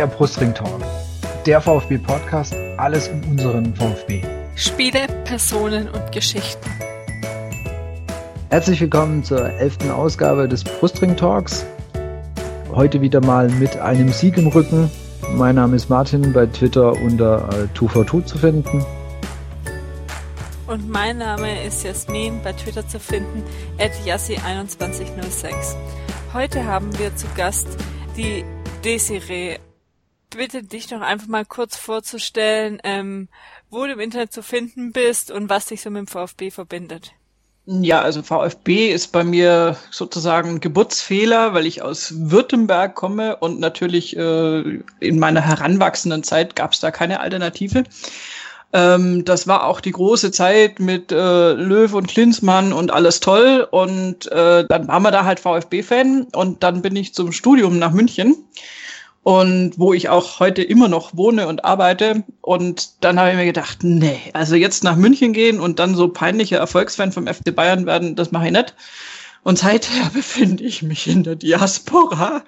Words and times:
der 0.00 0.06
Brustring 0.06 0.54
Talk, 0.54 0.80
der 1.44 1.60
VfB 1.60 1.98
Podcast, 1.98 2.56
alles 2.78 3.08
um 3.08 3.20
unseren 3.32 3.74
VfB. 3.74 4.22
Spiele, 4.56 5.00
Personen 5.24 5.90
und 5.90 6.10
Geschichten. 6.10 6.70
Herzlich 8.48 8.80
willkommen 8.80 9.22
zur 9.22 9.50
elften 9.50 9.90
Ausgabe 9.90 10.48
des 10.48 10.64
Brustring 10.64 11.18
Talks. 11.18 11.66
Heute 12.72 13.02
wieder 13.02 13.20
mal 13.20 13.50
mit 13.50 13.76
einem 13.76 14.08
Sieg 14.08 14.38
im 14.38 14.46
Rücken. 14.46 14.90
Mein 15.34 15.56
Name 15.56 15.76
ist 15.76 15.90
Martin, 15.90 16.32
bei 16.32 16.46
Twitter 16.46 16.92
unter 16.92 17.46
äh, 17.50 17.68
242 17.78 18.24
zu 18.24 18.38
finden. 18.38 18.82
Und 20.66 20.88
mein 20.88 21.18
Name 21.18 21.62
ist 21.62 21.84
Jasmin, 21.84 22.40
bei 22.42 22.54
Twitter 22.54 22.88
zu 22.88 22.98
finden, 22.98 23.42
at 23.78 23.92
yassi2106. 24.06 25.76
Heute 26.32 26.64
haben 26.64 26.88
wir 26.98 27.14
zu 27.16 27.26
Gast 27.36 27.68
die 28.16 28.46
Desiree. 28.82 29.58
Bitte 30.30 30.62
dich 30.62 30.86
doch 30.86 31.00
einfach 31.00 31.26
mal 31.26 31.44
kurz 31.44 31.76
vorzustellen, 31.76 32.80
ähm, 32.84 33.28
wo 33.68 33.84
du 33.84 33.92
im 33.92 34.00
Internet 34.00 34.32
zu 34.32 34.42
finden 34.42 34.92
bist 34.92 35.30
und 35.30 35.48
was 35.48 35.66
dich 35.66 35.82
so 35.82 35.90
mit 35.90 36.00
dem 36.00 36.06
VfB 36.06 36.50
verbindet. 36.50 37.12
Ja, 37.66 38.00
also 38.00 38.22
VfB 38.22 38.90
ist 38.90 39.12
bei 39.12 39.22
mir 39.22 39.76
sozusagen 39.90 40.60
Geburtsfehler, 40.60 41.54
weil 41.54 41.66
ich 41.66 41.82
aus 41.82 42.14
Württemberg 42.16 42.94
komme 42.94 43.36
und 43.36 43.60
natürlich 43.60 44.16
äh, 44.16 44.80
in 44.98 45.18
meiner 45.18 45.40
heranwachsenden 45.40 46.24
Zeit 46.24 46.56
gab 46.56 46.72
es 46.72 46.80
da 46.80 46.90
keine 46.90 47.20
Alternative. 47.20 47.84
Ähm, 48.72 49.24
das 49.24 49.46
war 49.46 49.66
auch 49.66 49.80
die 49.80 49.92
große 49.92 50.30
Zeit 50.30 50.80
mit 50.80 51.12
äh, 51.12 51.52
Löw 51.52 51.92
und 51.92 52.08
Klinsmann 52.08 52.72
und 52.72 52.92
alles 52.92 53.20
toll. 53.20 53.66
Und 53.70 54.30
äh, 54.30 54.64
dann 54.66 54.88
waren 54.88 55.02
wir 55.02 55.10
da 55.10 55.24
halt 55.24 55.40
VfB-Fan 55.40 56.28
und 56.32 56.62
dann 56.62 56.82
bin 56.82 56.96
ich 56.96 57.14
zum 57.14 57.32
Studium 57.32 57.78
nach 57.78 57.92
München 57.92 58.36
und 59.22 59.78
wo 59.78 59.92
ich 59.92 60.08
auch 60.08 60.40
heute 60.40 60.62
immer 60.62 60.88
noch 60.88 61.16
wohne 61.16 61.46
und 61.46 61.64
arbeite. 61.64 62.24
Und 62.40 63.04
dann 63.04 63.18
habe 63.18 63.30
ich 63.30 63.36
mir 63.36 63.44
gedacht, 63.44 63.78
nee, 63.82 64.20
also 64.32 64.56
jetzt 64.56 64.82
nach 64.82 64.96
München 64.96 65.32
gehen 65.32 65.60
und 65.60 65.78
dann 65.78 65.94
so 65.94 66.08
peinlicher 66.08 66.58
Erfolgsfan 66.58 67.12
vom 67.12 67.26
FC 67.26 67.54
Bayern 67.54 67.86
werden, 67.86 68.16
das 68.16 68.32
mache 68.32 68.46
ich 68.46 68.52
nicht. 68.52 68.74
Und 69.42 69.58
seither 69.58 70.10
befinde 70.12 70.64
ich 70.64 70.82
mich 70.82 71.06
in 71.06 71.22
der 71.22 71.36
Diaspora 71.36 72.44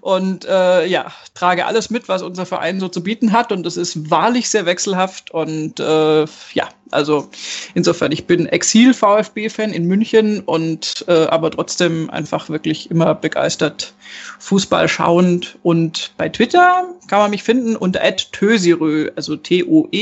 und 0.00 0.44
äh, 0.44 0.86
ja, 0.86 1.12
trage 1.34 1.66
alles 1.66 1.90
mit, 1.90 2.08
was 2.08 2.22
unser 2.22 2.46
Verein 2.46 2.80
so 2.80 2.88
zu 2.88 3.02
bieten 3.02 3.32
hat. 3.32 3.52
Und 3.52 3.66
es 3.66 3.76
ist 3.76 4.10
wahrlich 4.10 4.48
sehr 4.48 4.66
wechselhaft. 4.66 5.30
Und 5.30 5.78
äh, 5.80 6.24
ja, 6.54 6.68
also 6.92 7.28
insofern, 7.74 8.12
ich 8.12 8.26
bin 8.26 8.46
Exil-VfB-Fan 8.46 9.72
in 9.72 9.86
München 9.86 10.40
und 10.40 11.04
äh, 11.08 11.26
aber 11.26 11.50
trotzdem 11.50 12.10
einfach 12.10 12.48
wirklich 12.48 12.90
immer 12.90 13.14
begeistert 13.14 13.94
Fußball 14.38 14.88
schauend. 14.88 15.58
Und 15.62 16.12
bei 16.16 16.28
Twitter 16.28 16.84
kann 17.08 17.20
man 17.20 17.30
mich 17.30 17.42
finden 17.42 17.76
unter 17.76 18.00
Tösirö, 18.16 19.10
also 19.16 19.36
T-O-E-S-I-R-O-E. 19.36 19.96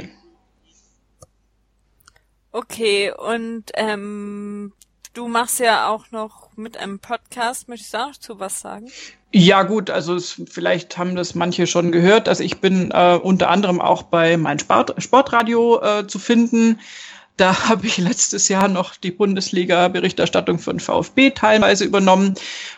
-E. 0.00 0.08
Okay, 2.52 3.12
und 3.12 3.72
ähm, 3.74 4.72
du 5.12 5.26
machst 5.26 5.58
ja 5.58 5.88
auch 5.88 6.12
noch 6.12 6.43
mit 6.56 6.76
einem 6.76 6.98
Podcast. 6.98 7.68
Möchtest 7.68 7.94
du 7.94 7.98
auch 7.98 8.12
zu 8.12 8.40
was 8.40 8.60
sagen? 8.60 8.90
Ja 9.32 9.64
gut, 9.64 9.90
also 9.90 10.14
es, 10.14 10.40
vielleicht 10.48 10.96
haben 10.96 11.16
das 11.16 11.34
manche 11.34 11.66
schon 11.66 11.92
gehört. 11.92 12.28
Also 12.28 12.44
ich 12.44 12.60
bin 12.60 12.90
äh, 12.92 13.18
unter 13.20 13.50
anderem 13.50 13.80
auch 13.80 14.04
bei 14.04 14.36
mein 14.36 14.58
Sport, 14.58 14.94
Sportradio 14.98 15.82
äh, 15.82 16.06
zu 16.06 16.18
finden. 16.18 16.80
Da 17.36 17.68
habe 17.68 17.86
ich 17.86 17.98
letztes 17.98 18.48
Jahr 18.48 18.68
noch 18.68 18.96
die 18.96 19.10
Bundesliga-Berichterstattung 19.10 20.58
von 20.58 20.80
VfB 20.80 21.30
teilweise 21.30 21.84
übernommen. 21.84 22.34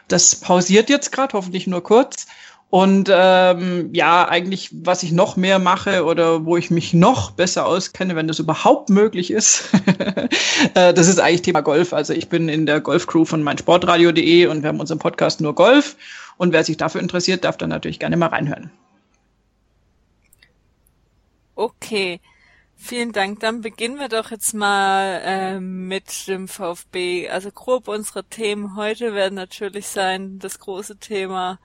Das 0.09 0.37
pausiert 0.37 0.89
jetzt 0.89 1.13
gerade, 1.13 1.35
hoffentlich 1.35 1.67
nur 1.67 1.83
kurz. 1.83 2.27
Und 2.69 3.09
ähm, 3.13 3.91
ja, 3.95 4.29
eigentlich, 4.29 4.71
was 4.73 5.05
ich 5.05 5.13
noch 5.13 5.37
mehr 5.37 5.59
mache 5.59 6.05
oder 6.05 6.45
wo 6.45 6.57
ich 6.57 6.71
mich 6.71 6.93
noch 6.93 7.31
besser 7.31 7.65
auskenne, 7.65 8.17
wenn 8.17 8.27
das 8.27 8.41
überhaupt 8.41 8.91
möglich 8.91 9.31
ist, 9.31 9.71
äh, 10.75 10.93
das 10.93 11.07
ist 11.07 11.21
eigentlich 11.21 11.43
Thema 11.43 11.61
Golf. 11.61 11.93
Also 11.93 12.13
ich 12.13 12.29
bin 12.29 12.49
in 12.49 12.67
der 12.67 12.81
Golfcrew 12.81 13.25
von 13.25 13.43
meinsportradio.de 13.43 14.47
und 14.47 14.63
wir 14.63 14.69
haben 14.69 14.81
unseren 14.81 14.99
Podcast 14.99 15.41
nur 15.41 15.55
Golf. 15.55 15.97
Und 16.39 16.53
wer 16.53 16.65
sich 16.65 16.77
dafür 16.77 17.01
interessiert, 17.01 17.45
darf 17.45 17.57
dann 17.57 17.71
natürlich 17.71 18.01
gerne 18.01 18.17
mal 18.17 18.27
reinhören. 18.27 18.71
Okay. 21.55 22.21
Vielen 22.77 23.13
Dank. 23.13 23.41
Dann 23.41 23.63
beginnen 23.63 23.99
wir 23.99 24.09
doch 24.09 24.31
jetzt 24.31 24.53
mal 24.53 25.23
äh, 25.25 25.61
mit 25.61 26.29
dem 26.29 26.47
VfB. 26.47 27.29
Also 27.31 27.51
grob 27.51 27.89
unsere 27.89 28.25
Themen 28.25 28.77
heute 28.77 29.15
werden 29.15 29.35
natürlich 29.35 29.87
sein 29.87 30.39
das 30.41 30.59
große 30.59 30.99
Thema 30.99 31.59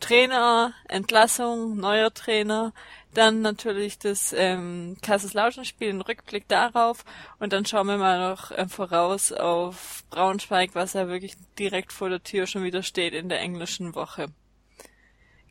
Trainer, 0.00 0.72
Entlassung, 0.88 1.76
neuer 1.76 2.12
Trainer, 2.12 2.72
dann 3.14 3.40
natürlich 3.40 3.98
das 3.98 4.34
ähm, 4.36 4.96
Kaiserslautern-Spiel, 5.02 5.90
ein 5.90 6.00
Rückblick 6.00 6.46
darauf 6.48 7.04
und 7.38 7.52
dann 7.52 7.64
schauen 7.64 7.86
wir 7.86 7.96
mal 7.96 8.30
noch 8.30 8.50
äh, 8.50 8.66
voraus 8.68 9.32
auf 9.32 10.04
Braunschweig, 10.10 10.70
was 10.74 10.92
ja 10.92 11.08
wirklich 11.08 11.34
direkt 11.58 11.92
vor 11.92 12.08
der 12.08 12.22
Tür 12.22 12.46
schon 12.46 12.64
wieder 12.64 12.82
steht 12.82 13.14
in 13.14 13.28
der 13.28 13.40
englischen 13.40 13.94
Woche. 13.94 14.26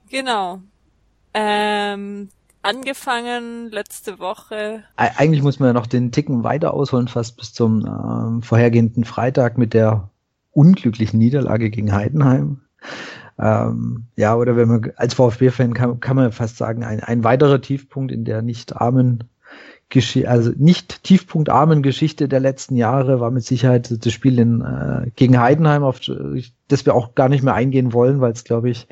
Genau. 0.10 0.62
Ähm, 1.34 2.30
angefangen 2.62 3.70
letzte 3.72 4.20
Woche. 4.20 4.84
Eigentlich 4.96 5.42
muss 5.42 5.60
man 5.60 5.68
ja 5.68 5.74
noch 5.74 5.88
den 5.88 6.12
Ticken 6.12 6.44
weiter 6.44 6.74
ausholen, 6.74 7.08
fast 7.08 7.38
bis 7.38 7.54
zum 7.54 7.86
äh, 7.86 8.46
vorhergehenden 8.46 9.04
Freitag 9.04 9.58
mit 9.58 9.74
der 9.74 10.10
unglücklichen 10.52 11.20
Niederlage 11.20 11.70
gegen 11.70 11.94
Heidenheim. 11.94 12.62
Ähm, 13.40 14.06
ja, 14.16 14.36
oder 14.36 14.56
wenn 14.56 14.68
man 14.68 14.92
als 14.96 15.14
VfB-Fan 15.14 15.74
kann, 15.74 16.00
kann 16.00 16.16
man 16.16 16.32
fast 16.32 16.58
sagen, 16.58 16.84
ein, 16.84 17.02
ein 17.02 17.24
weiterer 17.24 17.62
Tiefpunkt 17.62 18.12
in 18.12 18.26
der 18.26 18.42
nicht 18.42 18.76
armen 18.76 19.26
Geschichte, 19.90 20.30
also 20.30 20.52
nicht 20.58 21.04
tiefpunktarmen 21.04 21.82
Geschichte 21.82 22.28
der 22.28 22.42
letzten 22.42 22.76
Jahre 22.76 23.20
war 23.20 23.32
mit 23.32 23.46
Sicherheit 23.46 24.06
das 24.06 24.12
Spiel 24.12 24.38
in, 24.40 24.62
äh, 24.62 25.12
gegen 25.16 25.40
Heidenheim, 25.40 25.84
auf 25.84 26.02
das 26.68 26.86
wir 26.86 26.94
auch 26.94 27.16
gar 27.16 27.30
nicht 27.30 27.44
mehr 27.44 27.54
eingehen 27.54 27.94
wollen, 27.94 28.20
weil 28.20 28.34
es, 28.34 28.44
glaube 28.44 28.70
ich, 28.70 28.88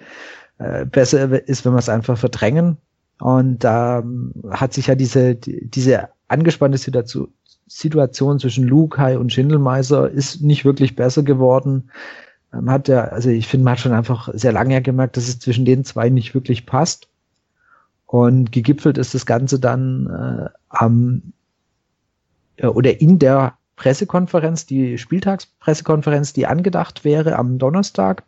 äh, 0.57 0.85
besser 0.85 1.47
ist, 1.47 1.65
wenn 1.65 1.73
wir 1.73 1.79
es 1.79 1.89
einfach 1.89 2.17
verdrängen. 2.17 2.77
Und 3.19 3.63
da 3.63 3.99
ähm, 3.99 4.33
hat 4.49 4.73
sich 4.73 4.87
ja 4.87 4.95
diese, 4.95 5.35
die, 5.35 5.69
diese 5.69 6.09
angespannte 6.27 6.77
Situation, 6.77 7.27
Situation 7.67 8.39
zwischen 8.39 8.65
Lukai 8.65 9.17
und 9.17 9.33
Schindelmeiser 9.33 10.09
ist 10.09 10.41
nicht 10.41 10.65
wirklich 10.65 10.95
besser 10.95 11.23
geworden. 11.23 11.89
Man 12.51 12.69
hat 12.69 12.87
ja, 12.87 13.05
also 13.05 13.29
ich 13.29 13.47
finde, 13.47 13.65
man 13.65 13.73
hat 13.73 13.79
schon 13.79 13.93
einfach 13.93 14.29
sehr 14.33 14.51
lange 14.51 14.81
gemerkt, 14.81 15.17
dass 15.17 15.27
es 15.27 15.39
zwischen 15.39 15.65
den 15.65 15.83
zwei 15.83 16.09
nicht 16.09 16.33
wirklich 16.33 16.65
passt. 16.65 17.09
Und 18.05 18.51
gegipfelt 18.51 18.97
ist 18.97 19.13
das 19.13 19.25
Ganze 19.25 19.59
dann 19.59 20.07
äh, 20.07 20.49
am 20.69 21.33
äh, 22.57 22.67
oder 22.67 23.01
in 23.01 23.19
der 23.19 23.57
Pressekonferenz, 23.75 24.65
die 24.65 24.97
Spieltagspressekonferenz, 24.97 26.31
die 26.31 26.47
angedacht 26.47 27.03
wäre 27.03 27.35
am 27.35 27.57
Donnerstag, 27.57 28.23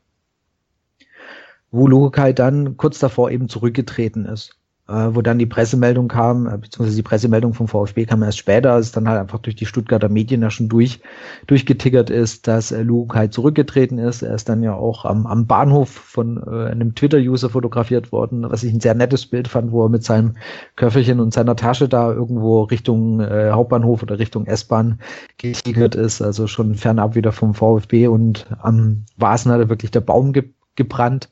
wo 1.71 1.87
Lukai 1.87 2.33
dann 2.33 2.75
kurz 2.75 2.99
davor 2.99 3.31
eben 3.31 3.47
zurückgetreten 3.47 4.25
ist 4.25 4.57
wo 4.87 5.21
dann 5.21 5.37
die 5.37 5.45
Pressemeldung 5.45 6.07
kam, 6.07 6.47
äh, 6.47 6.57
beziehungsweise 6.57 6.95
die 6.95 7.03
Pressemeldung 7.03 7.53
vom 7.53 7.67
VfB 7.67 8.05
kam 8.05 8.23
erst 8.23 8.37
später, 8.37 8.73
als 8.73 8.87
es 8.87 8.91
dann 8.93 9.07
halt 9.09 9.19
einfach 9.19 9.39
durch 9.39 9.55
die 9.55 9.65
Stuttgarter 9.65 10.09
Medien 10.09 10.41
ja 10.41 10.49
schon 10.49 10.69
durch, 10.69 11.01
durchgetickert 11.45 12.09
ist, 12.09 12.47
dass 12.47 12.71
äh, 12.71 12.83
Luke 12.83 13.17
halt 13.17 13.33
zurückgetreten 13.33 13.97
ist. 13.97 14.21
Er 14.21 14.33
ist 14.35 14.47
dann 14.47 14.63
ja 14.63 14.73
auch 14.73 15.03
am, 15.03 15.27
am 15.27 15.45
Bahnhof 15.45 15.89
von 15.89 16.37
äh, 16.37 16.71
einem 16.71 16.95
Twitter-User 16.95 17.49
fotografiert 17.49 18.11
worden, 18.11 18.49
was 18.49 18.63
ich 18.63 18.73
ein 18.73 18.79
sehr 18.79 18.95
nettes 18.95 19.25
Bild 19.25 19.47
fand, 19.47 19.71
wo 19.71 19.85
er 19.85 19.89
mit 19.89 20.03
seinem 20.03 20.35
Köfferchen 20.77 21.19
und 21.19 21.33
seiner 21.33 21.55
Tasche 21.55 21.89
da 21.89 22.11
irgendwo 22.11 22.63
Richtung 22.63 23.19
äh, 23.19 23.51
Hauptbahnhof 23.51 24.03
oder 24.03 24.19
Richtung 24.19 24.45
S-Bahn 24.45 24.99
getigert 25.37 25.95
ist, 25.95 26.21
also 26.21 26.47
schon 26.47 26.75
fernab 26.75 27.15
wieder 27.15 27.33
vom 27.33 27.53
VfB 27.53 28.07
und 28.07 28.47
am 28.61 29.03
Vasen 29.17 29.51
hat 29.51 29.59
er 29.59 29.69
wirklich 29.69 29.91
der 29.91 30.01
Baum 30.01 30.33
ge 30.33 30.45
gebrannt. 30.77 31.29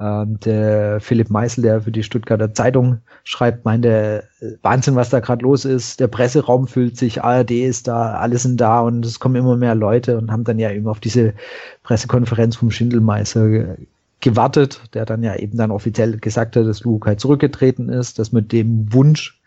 Ähm, 0.00 0.40
der 0.40 0.98
Philipp 1.00 1.28
Meisel, 1.28 1.62
der 1.62 1.82
für 1.82 1.90
die 1.90 2.02
Stuttgarter 2.02 2.54
Zeitung 2.54 3.00
schreibt, 3.22 3.66
meinte, 3.66 4.24
äh, 4.40 4.52
Wahnsinn, 4.62 4.96
was 4.96 5.10
da 5.10 5.20
gerade 5.20 5.42
los 5.42 5.66
ist. 5.66 6.00
Der 6.00 6.08
Presseraum 6.08 6.66
füllt 6.66 6.96
sich, 6.96 7.22
ARD 7.22 7.50
ist 7.50 7.86
da, 7.86 8.14
alle 8.14 8.38
sind 8.38 8.58
da 8.60 8.80
und 8.80 9.04
es 9.04 9.20
kommen 9.20 9.36
immer 9.36 9.56
mehr 9.58 9.74
Leute 9.74 10.16
und 10.16 10.32
haben 10.32 10.44
dann 10.44 10.58
ja 10.58 10.70
eben 10.70 10.88
auf 10.88 11.00
diese 11.00 11.34
Pressekonferenz 11.82 12.56
vom 12.56 12.70
Schindelmeister 12.70 13.76
gewartet, 14.20 14.80
der 14.94 15.04
dann 15.04 15.22
ja 15.22 15.36
eben 15.36 15.58
dann 15.58 15.70
offiziell 15.70 16.16
gesagt 16.16 16.56
hat, 16.56 16.66
dass 16.66 16.80
Lukai 16.80 17.16
zurückgetreten 17.16 17.90
ist, 17.90 18.18
dass 18.18 18.32
mit 18.32 18.52
dem 18.52 18.90
Wunsch 18.94 19.38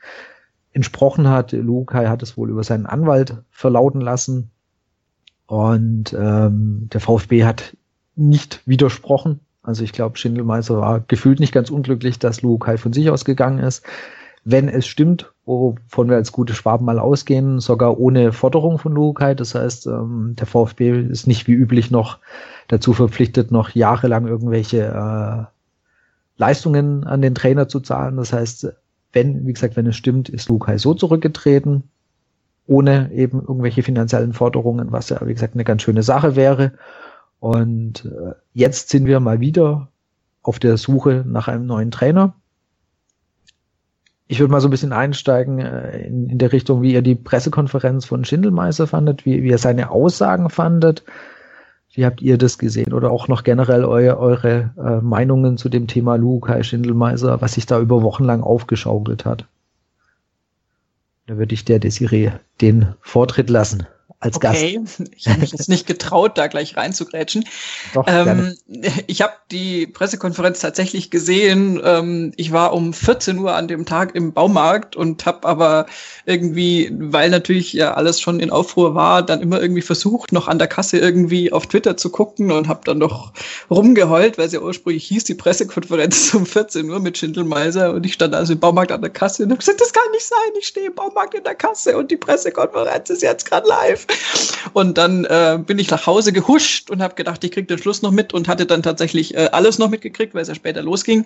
entsprochen 0.71 1.29
hat. 1.29 1.51
Lukai 1.51 2.05
hat 2.07 2.21
es 2.21 2.37
wohl 2.37 2.51
über 2.51 2.63
seinen 2.63 2.85
Anwalt 2.85 3.37
verlauten 3.49 4.01
lassen 4.01 4.51
und 5.47 6.13
ähm, 6.13 6.89
der 6.93 7.01
VfB 7.01 7.43
hat 7.43 7.75
nicht 8.15 8.61
widersprochen 8.67 9.39
also 9.63 9.83
ich 9.83 9.93
glaube, 9.93 10.17
Schindelmeister 10.17 10.77
war 10.77 10.99
gefühlt 10.99 11.39
nicht 11.39 11.53
ganz 11.53 11.69
unglücklich, 11.69 12.19
dass 12.19 12.41
Lukai 12.41 12.77
von 12.77 12.91
sich 12.91 13.09
ausgegangen 13.09 13.59
ist. 13.59 13.83
Wenn 14.43 14.67
es 14.67 14.85
stimmt, 14.85 15.31
wovon 15.45 16.09
wir 16.09 16.17
als 16.17 16.33
gute 16.33 16.53
Schwaben 16.53 16.85
mal 16.85 16.99
ausgehen, 16.99 17.61
sogar 17.61 17.97
ohne 17.97 18.33
Forderung 18.33 18.77
von 18.77 18.93
Lukai. 18.93 19.35
Das 19.35 19.55
heißt, 19.55 19.87
ähm, 19.87 20.35
der 20.37 20.47
VfB 20.47 21.07
ist 21.09 21.27
nicht 21.27 21.47
wie 21.47 21.53
üblich 21.53 21.91
noch 21.91 22.19
dazu 22.67 22.91
verpflichtet, 22.91 23.51
noch 23.51 23.69
jahrelang 23.69 24.27
irgendwelche 24.27 24.83
äh, 24.83 25.45
Leistungen 26.37 27.05
an 27.05 27.21
den 27.21 27.35
Trainer 27.35 27.69
zu 27.69 27.79
zahlen. 27.79 28.17
Das 28.17 28.33
heißt, 28.33 28.73
wenn, 29.13 29.47
wie 29.47 29.53
gesagt, 29.53 29.77
wenn 29.77 29.87
es 29.87 29.95
stimmt, 29.95 30.27
ist 30.27 30.49
Lukai 30.49 30.77
so 30.77 30.93
zurückgetreten, 30.93 31.83
ohne 32.65 33.11
eben 33.13 33.39
irgendwelche 33.39 33.83
finanziellen 33.83 34.33
Forderungen, 34.33 34.91
was 34.91 35.09
ja, 35.09 35.19
wie 35.25 35.33
gesagt, 35.33 35.53
eine 35.53 35.63
ganz 35.63 35.83
schöne 35.83 36.03
Sache 36.03 36.35
wäre. 36.35 36.73
Und 37.43 38.05
äh, 38.05 38.35
jetzt 38.53 38.87
sind 38.87 39.05
wir 39.05 39.19
mal 39.19 39.41
wieder 39.41 39.89
auf 40.43 40.59
der 40.59 40.77
Suche 40.77 41.25
nach 41.27 41.49
einem 41.49 41.65
neuen 41.65 41.91
Trainer. 41.91 42.35
Ich 44.27 44.39
würde 44.39 44.49
mal 44.49 44.61
so 44.61 44.69
ein 44.69 44.71
bisschen 44.71 44.93
einsteigen 44.93 45.59
äh, 45.59 46.07
in, 46.07 46.29
in 46.29 46.37
der 46.37 46.53
Richtung, 46.53 46.81
wie 46.81 46.93
ihr 46.93 47.01
die 47.01 47.15
Pressekonferenz 47.15 48.05
von 48.05 48.23
Schindelmeister 48.23 48.87
fandet, 48.87 49.25
wie, 49.25 49.43
wie 49.43 49.49
ihr 49.49 49.57
seine 49.57 49.91
Aussagen 49.91 50.49
fandet. 50.49 51.03
Wie 51.91 52.05
habt 52.05 52.21
ihr 52.21 52.37
das 52.37 52.57
gesehen? 52.57 52.93
Oder 52.93 53.11
auch 53.11 53.27
noch 53.27 53.43
generell 53.43 53.83
eu, 53.83 54.15
eure 54.15 54.71
äh, 54.77 55.01
Meinungen 55.01 55.57
zu 55.57 55.67
dem 55.67 55.87
Thema 55.87 56.15
Lukai 56.15 56.63
Schindelmeiser, 56.63 57.41
was 57.41 57.55
sich 57.55 57.65
da 57.65 57.77
über 57.77 58.03
Wochen 58.03 58.23
lang 58.23 58.41
aufgeschaukelt 58.41 59.25
hat? 59.25 59.47
Da 61.27 61.37
würde 61.37 61.53
ich 61.53 61.65
der 61.65 61.79
Desiree 61.79 62.31
den 62.61 62.93
Vortritt 63.01 63.49
lassen 63.49 63.85
als 64.23 64.37
okay. 64.37 64.79
Gast. 64.79 65.03
Ich 65.15 65.27
habe 65.27 65.41
mich 65.41 65.51
jetzt 65.51 65.69
nicht 65.69 65.85
getraut, 65.85 66.37
da 66.37 66.47
gleich 66.47 66.75
reinzugrätschen. 66.75 67.45
Doch, 67.93 68.05
ähm, 68.07 68.57
ich 69.07 69.21
habe 69.21 69.33
die 69.51 69.87
Pressekonferenz 69.87 70.59
tatsächlich 70.59 71.11
gesehen. 71.11 71.79
Ähm, 71.83 72.33
ich 72.35 72.51
war 72.51 72.73
um 72.73 72.93
14 72.93 73.37
Uhr 73.37 73.53
an 73.53 73.67
dem 73.67 73.85
Tag 73.85 74.15
im 74.15 74.33
Baumarkt 74.33 74.95
und 74.95 75.25
habe 75.25 75.47
aber 75.47 75.85
irgendwie, 76.25 76.91
weil 76.93 77.29
natürlich 77.29 77.73
ja 77.73 77.93
alles 77.93 78.21
schon 78.21 78.39
in 78.39 78.49
Aufruhr 78.49 78.95
war, 78.95 79.23
dann 79.23 79.41
immer 79.41 79.61
irgendwie 79.61 79.81
versucht, 79.81 80.31
noch 80.31 80.47
an 80.47 80.57
der 80.57 80.67
Kasse 80.67 80.97
irgendwie 80.97 81.51
auf 81.51 81.67
Twitter 81.67 81.97
zu 81.97 82.09
gucken 82.09 82.51
und 82.51 82.67
habe 82.67 82.81
dann 82.85 82.97
noch 82.97 83.33
rumgeheult, 83.69 84.37
weil 84.37 84.49
sie 84.49 84.59
ursprünglich 84.59 85.05
hieß, 85.05 85.25
die 85.25 85.35
Pressekonferenz 85.35 86.33
um 86.33 86.45
14 86.45 86.89
Uhr 86.89 86.99
mit 86.99 87.17
Schindelmeiser 87.17 87.93
und 87.93 88.05
ich 88.05 88.13
stand 88.13 88.33
also 88.35 88.53
im 88.53 88.59
Baumarkt 88.59 88.91
an 88.91 89.01
der 89.01 89.11
Kasse 89.11 89.43
und 89.43 89.49
habe 89.49 89.59
gesagt, 89.59 89.81
das 89.81 89.91
kann 89.91 90.11
nicht 90.11 90.25
sein, 90.25 90.53
ich 90.59 90.67
stehe 90.67 90.87
im 90.87 90.95
Baumarkt 90.95 91.33
in 91.33 91.43
der 91.43 91.55
Kasse 91.55 91.97
und 91.97 92.09
die 92.09 92.17
Pressekonferenz 92.17 93.09
ist 93.09 93.21
jetzt 93.21 93.45
gerade 93.45 93.67
live. 93.67 94.07
Und 94.73 94.97
dann 94.97 95.25
äh, 95.25 95.59
bin 95.63 95.79
ich 95.79 95.89
nach 95.89 96.07
Hause 96.07 96.33
gehuscht 96.33 96.89
und 96.89 97.01
habe 97.01 97.15
gedacht, 97.15 97.43
ich 97.43 97.51
krieg 97.51 97.67
den 97.67 97.77
Schluss 97.77 98.01
noch 98.01 98.11
mit 98.11 98.33
und 98.33 98.47
hatte 98.47 98.65
dann 98.65 98.83
tatsächlich 98.83 99.35
äh, 99.35 99.49
alles 99.51 99.77
noch 99.77 99.89
mitgekriegt, 99.89 100.33
weil 100.33 100.41
es 100.41 100.47
ja 100.47 100.55
später 100.55 100.81
losging. 100.81 101.25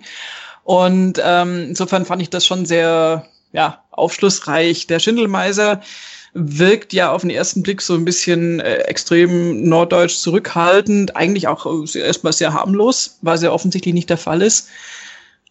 Und 0.64 1.20
ähm, 1.24 1.66
insofern 1.68 2.04
fand 2.04 2.20
ich 2.20 2.30
das 2.30 2.44
schon 2.44 2.66
sehr 2.66 3.26
ja, 3.52 3.82
aufschlussreich. 3.90 4.86
Der 4.86 4.98
Schindelmeiser 4.98 5.80
wirkt 6.34 6.92
ja 6.92 7.10
auf 7.10 7.22
den 7.22 7.30
ersten 7.30 7.62
Blick 7.62 7.80
so 7.80 7.94
ein 7.94 8.04
bisschen 8.04 8.60
äh, 8.60 8.76
extrem 8.80 9.68
norddeutsch 9.68 10.18
zurückhaltend, 10.18 11.16
eigentlich 11.16 11.48
auch 11.48 11.66
äh, 11.66 11.98
erstmal 11.98 12.32
sehr 12.32 12.52
harmlos, 12.52 13.18
was 13.22 13.42
ja 13.42 13.50
offensichtlich 13.50 13.94
nicht 13.94 14.10
der 14.10 14.18
Fall 14.18 14.42
ist. 14.42 14.68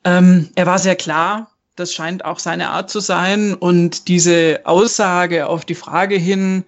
Ähm, 0.03 0.49
er 0.55 0.67
war 0.67 0.79
sehr 0.79 0.95
klar, 0.95 1.51
das 1.75 1.93
scheint 1.93 2.25
auch 2.25 2.39
seine 2.39 2.69
Art 2.69 2.89
zu 2.89 2.99
sein. 2.99 3.53
Und 3.53 4.07
diese 4.07 4.61
Aussage 4.63 5.47
auf 5.47 5.65
die 5.65 5.75
Frage 5.75 6.15
hin, 6.15 6.63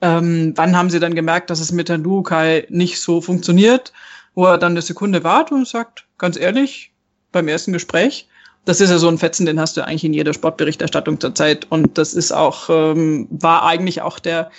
ähm, 0.00 0.52
wann 0.56 0.76
haben 0.76 0.90
sie 0.90 1.00
dann 1.00 1.14
gemerkt, 1.14 1.50
dass 1.50 1.60
es 1.60 1.72
mit 1.72 1.88
Herrn 1.88 2.02
Lukai 2.02 2.66
nicht 2.68 3.00
so 3.00 3.20
funktioniert, 3.20 3.92
wo 4.34 4.44
er 4.44 4.58
dann 4.58 4.72
eine 4.72 4.82
Sekunde 4.82 5.24
wartet 5.24 5.52
und 5.52 5.68
sagt, 5.68 6.06
ganz 6.18 6.36
ehrlich, 6.36 6.92
beim 7.32 7.48
ersten 7.48 7.72
Gespräch, 7.72 8.28
das 8.66 8.80
ist 8.80 8.90
ja 8.90 8.98
so 8.98 9.08
ein 9.08 9.18
Fetzen, 9.18 9.46
den 9.46 9.60
hast 9.60 9.76
du 9.76 9.84
eigentlich 9.84 10.04
in 10.04 10.12
jeder 10.12 10.34
Sportberichterstattung 10.34 11.20
zurzeit. 11.20 11.66
Und 11.70 11.96
das 11.98 12.14
ist 12.14 12.32
auch, 12.32 12.68
ähm, 12.68 13.28
war 13.30 13.64
eigentlich 13.64 14.02
auch 14.02 14.18
der, 14.18 14.50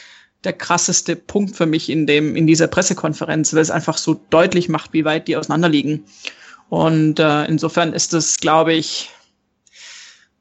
der 0.46 0.54
krasseste 0.54 1.16
Punkt 1.18 1.56
für 1.56 1.66
mich 1.66 1.90
in 1.90 2.08
dem, 2.08 2.36
in 2.36 2.48
dieser 2.48 2.68
Pressekonferenz, 2.68 3.54
weil 3.54 3.62
es 3.62 3.70
einfach 3.70 3.98
so 3.98 4.20
deutlich 4.30 4.70
macht, 4.70 4.94
wie 4.94 5.04
weit 5.04 5.28
die 5.28 5.36
auseinanderliegen. 5.36 6.06
Und 6.70 7.20
äh, 7.20 7.46
insofern 7.46 7.94
ist 7.94 8.14
das, 8.14 8.38
glaube 8.38 8.74
ich, 8.74 9.10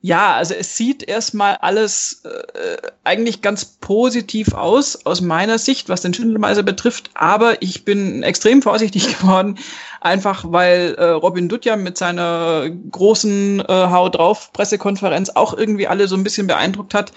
ja, 0.02 0.34
also 0.34 0.54
es 0.54 0.76
sieht 0.76 1.02
erstmal 1.02 1.56
alles 1.56 2.22
äh, 2.24 2.76
eigentlich 3.02 3.42
ganz 3.42 3.64
positiv 3.64 4.54
aus, 4.54 5.04
aus 5.04 5.20
meiner 5.20 5.58
Sicht, 5.58 5.88
was 5.88 6.02
den 6.02 6.14
Schindelmeiser 6.14 6.62
betrifft. 6.62 7.10
Aber 7.14 7.60
ich 7.60 7.84
bin 7.84 8.22
extrem 8.22 8.62
vorsichtig 8.62 9.18
geworden, 9.18 9.58
einfach 10.00 10.44
weil 10.46 10.94
äh, 10.96 11.06
Robin 11.06 11.48
Dutja 11.48 11.76
mit 11.76 11.98
seiner 11.98 12.70
großen 12.70 13.60
äh, 13.60 13.66
Hau 13.66 14.08
drauf 14.08 14.52
Pressekonferenz 14.52 15.30
auch 15.30 15.54
irgendwie 15.54 15.88
alle 15.88 16.06
so 16.06 16.16
ein 16.16 16.24
bisschen 16.24 16.46
beeindruckt 16.46 16.94
hat 16.94 17.12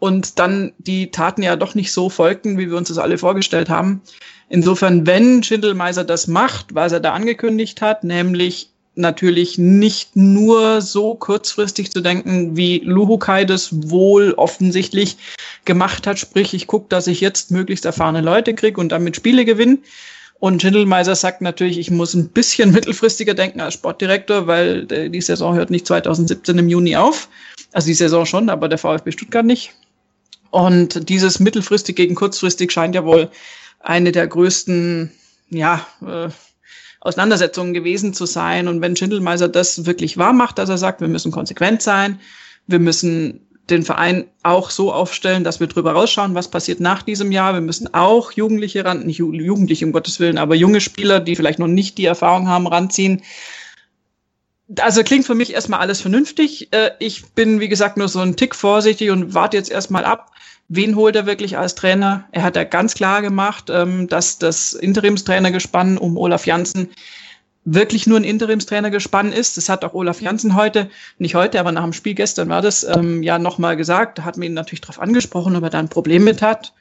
und 0.00 0.40
dann 0.40 0.72
die 0.78 1.12
Taten 1.12 1.44
ja 1.44 1.54
doch 1.54 1.76
nicht 1.76 1.92
so 1.92 2.10
folgten, 2.10 2.58
wie 2.58 2.68
wir 2.68 2.76
uns 2.76 2.88
das 2.88 2.98
alle 2.98 3.18
vorgestellt 3.18 3.70
haben. 3.70 4.02
Insofern, 4.48 5.06
wenn 5.06 5.44
Schindelmeiser 5.44 6.02
das 6.02 6.26
macht, 6.26 6.74
was 6.74 6.90
er 6.90 6.98
da 6.98 7.12
angekündigt 7.12 7.80
hat, 7.80 8.02
nämlich 8.02 8.71
natürlich 8.94 9.58
nicht 9.58 10.16
nur 10.16 10.80
so 10.82 11.14
kurzfristig 11.14 11.90
zu 11.90 12.00
denken, 12.00 12.56
wie 12.56 12.80
Luhukai 12.80 13.44
das 13.44 13.90
wohl 13.90 14.34
offensichtlich 14.34 15.16
gemacht 15.64 16.06
hat. 16.06 16.18
Sprich, 16.18 16.52
ich 16.52 16.66
gucke, 16.66 16.86
dass 16.88 17.06
ich 17.06 17.20
jetzt 17.20 17.50
möglichst 17.50 17.84
erfahrene 17.84 18.20
Leute 18.20 18.54
kriege 18.54 18.80
und 18.80 18.90
damit 18.90 19.16
Spiele 19.16 19.44
gewinne. 19.44 19.78
Und 20.38 20.60
Schindelmeiser 20.60 21.14
sagt 21.14 21.40
natürlich, 21.40 21.78
ich 21.78 21.90
muss 21.90 22.14
ein 22.14 22.28
bisschen 22.28 22.72
mittelfristiger 22.72 23.34
denken 23.34 23.60
als 23.60 23.74
Sportdirektor, 23.74 24.46
weil 24.46 24.86
die 24.86 25.20
Saison 25.20 25.54
hört 25.54 25.70
nicht 25.70 25.86
2017 25.86 26.58
im 26.58 26.68
Juni 26.68 26.96
auf. 26.96 27.28
Also 27.72 27.86
die 27.86 27.94
Saison 27.94 28.26
schon, 28.26 28.50
aber 28.50 28.68
der 28.68 28.78
VfB 28.78 29.12
Stuttgart 29.12 29.46
nicht. 29.46 29.72
Und 30.50 31.08
dieses 31.08 31.40
mittelfristig 31.40 31.96
gegen 31.96 32.14
kurzfristig 32.14 32.72
scheint 32.72 32.94
ja 32.94 33.04
wohl 33.04 33.30
eine 33.80 34.12
der 34.12 34.26
größten, 34.26 35.12
ja, 35.48 35.86
äh, 36.02 36.28
Auseinandersetzungen 37.02 37.74
gewesen 37.74 38.14
zu 38.14 38.26
sein. 38.26 38.68
Und 38.68 38.80
wenn 38.80 38.96
Schindelmeiser 38.96 39.48
das 39.48 39.86
wirklich 39.86 40.18
wahr 40.18 40.32
macht, 40.32 40.58
dass 40.58 40.68
er 40.68 40.78
sagt, 40.78 41.00
wir 41.00 41.08
müssen 41.08 41.32
konsequent 41.32 41.82
sein, 41.82 42.20
wir 42.68 42.78
müssen 42.78 43.40
den 43.70 43.82
Verein 43.82 44.26
auch 44.42 44.70
so 44.70 44.92
aufstellen, 44.92 45.44
dass 45.44 45.60
wir 45.60 45.66
drüber 45.66 45.92
rausschauen, 45.92 46.34
was 46.34 46.48
passiert 46.48 46.80
nach 46.80 47.02
diesem 47.02 47.32
Jahr. 47.32 47.54
Wir 47.54 47.60
müssen 47.60 47.92
auch 47.94 48.32
Jugendliche 48.32 48.84
ran, 48.84 49.06
nicht 49.06 49.18
Jugendliche 49.18 49.84
um 49.84 49.92
Gottes 49.92 50.20
Willen, 50.20 50.38
aber 50.38 50.54
junge 50.54 50.80
Spieler, 50.80 51.20
die 51.20 51.36
vielleicht 51.36 51.58
noch 51.58 51.68
nicht 51.68 51.98
die 51.98 52.04
Erfahrung 52.04 52.48
haben, 52.48 52.66
ranziehen. 52.66 53.22
Also 54.80 55.02
klingt 55.02 55.26
für 55.26 55.34
mich 55.34 55.52
erstmal 55.52 55.80
alles 55.80 56.00
vernünftig. 56.00 56.72
Äh, 56.72 56.92
ich 56.98 57.26
bin, 57.34 57.60
wie 57.60 57.68
gesagt, 57.68 57.96
nur 57.96 58.08
so 58.08 58.20
ein 58.20 58.36
Tick 58.36 58.54
vorsichtig 58.54 59.10
und 59.10 59.34
warte 59.34 59.56
jetzt 59.56 59.70
erstmal 59.70 60.04
ab, 60.04 60.32
wen 60.68 60.96
holt 60.96 61.16
er 61.16 61.26
wirklich 61.26 61.58
als 61.58 61.74
Trainer? 61.74 62.24
Er 62.32 62.42
hat 62.42 62.56
ja 62.56 62.64
ganz 62.64 62.94
klar 62.94 63.22
gemacht, 63.22 63.68
ähm, 63.70 64.08
dass 64.08 64.38
das 64.38 64.72
Interimstrainergespann 64.72 65.98
um 65.98 66.16
Olaf 66.16 66.46
Janssen 66.46 66.90
wirklich 67.64 68.06
nur 68.06 68.18
ein 68.18 68.24
Interimstrainergespann 68.24 69.32
ist. 69.32 69.56
Das 69.56 69.68
hat 69.68 69.84
auch 69.84 69.94
Olaf 69.94 70.20
Janssen 70.20 70.56
heute, 70.56 70.90
nicht 71.18 71.34
heute, 71.34 71.60
aber 71.60 71.72
nach 71.72 71.84
dem 71.84 71.92
Spiel 71.92 72.14
gestern 72.14 72.48
war 72.48 72.62
das 72.62 72.84
ähm, 72.84 73.22
ja 73.22 73.38
nochmal 73.38 73.76
gesagt. 73.76 74.18
Da 74.18 74.24
hat 74.24 74.36
man 74.36 74.46
ihn 74.46 74.54
natürlich 74.54 74.80
darauf 74.80 75.00
angesprochen, 75.00 75.54
ob 75.54 75.62
er 75.62 75.70
da 75.70 75.78
ein 75.78 75.88
Problem 75.88 76.24
mit 76.24 76.42
hat. 76.42 76.72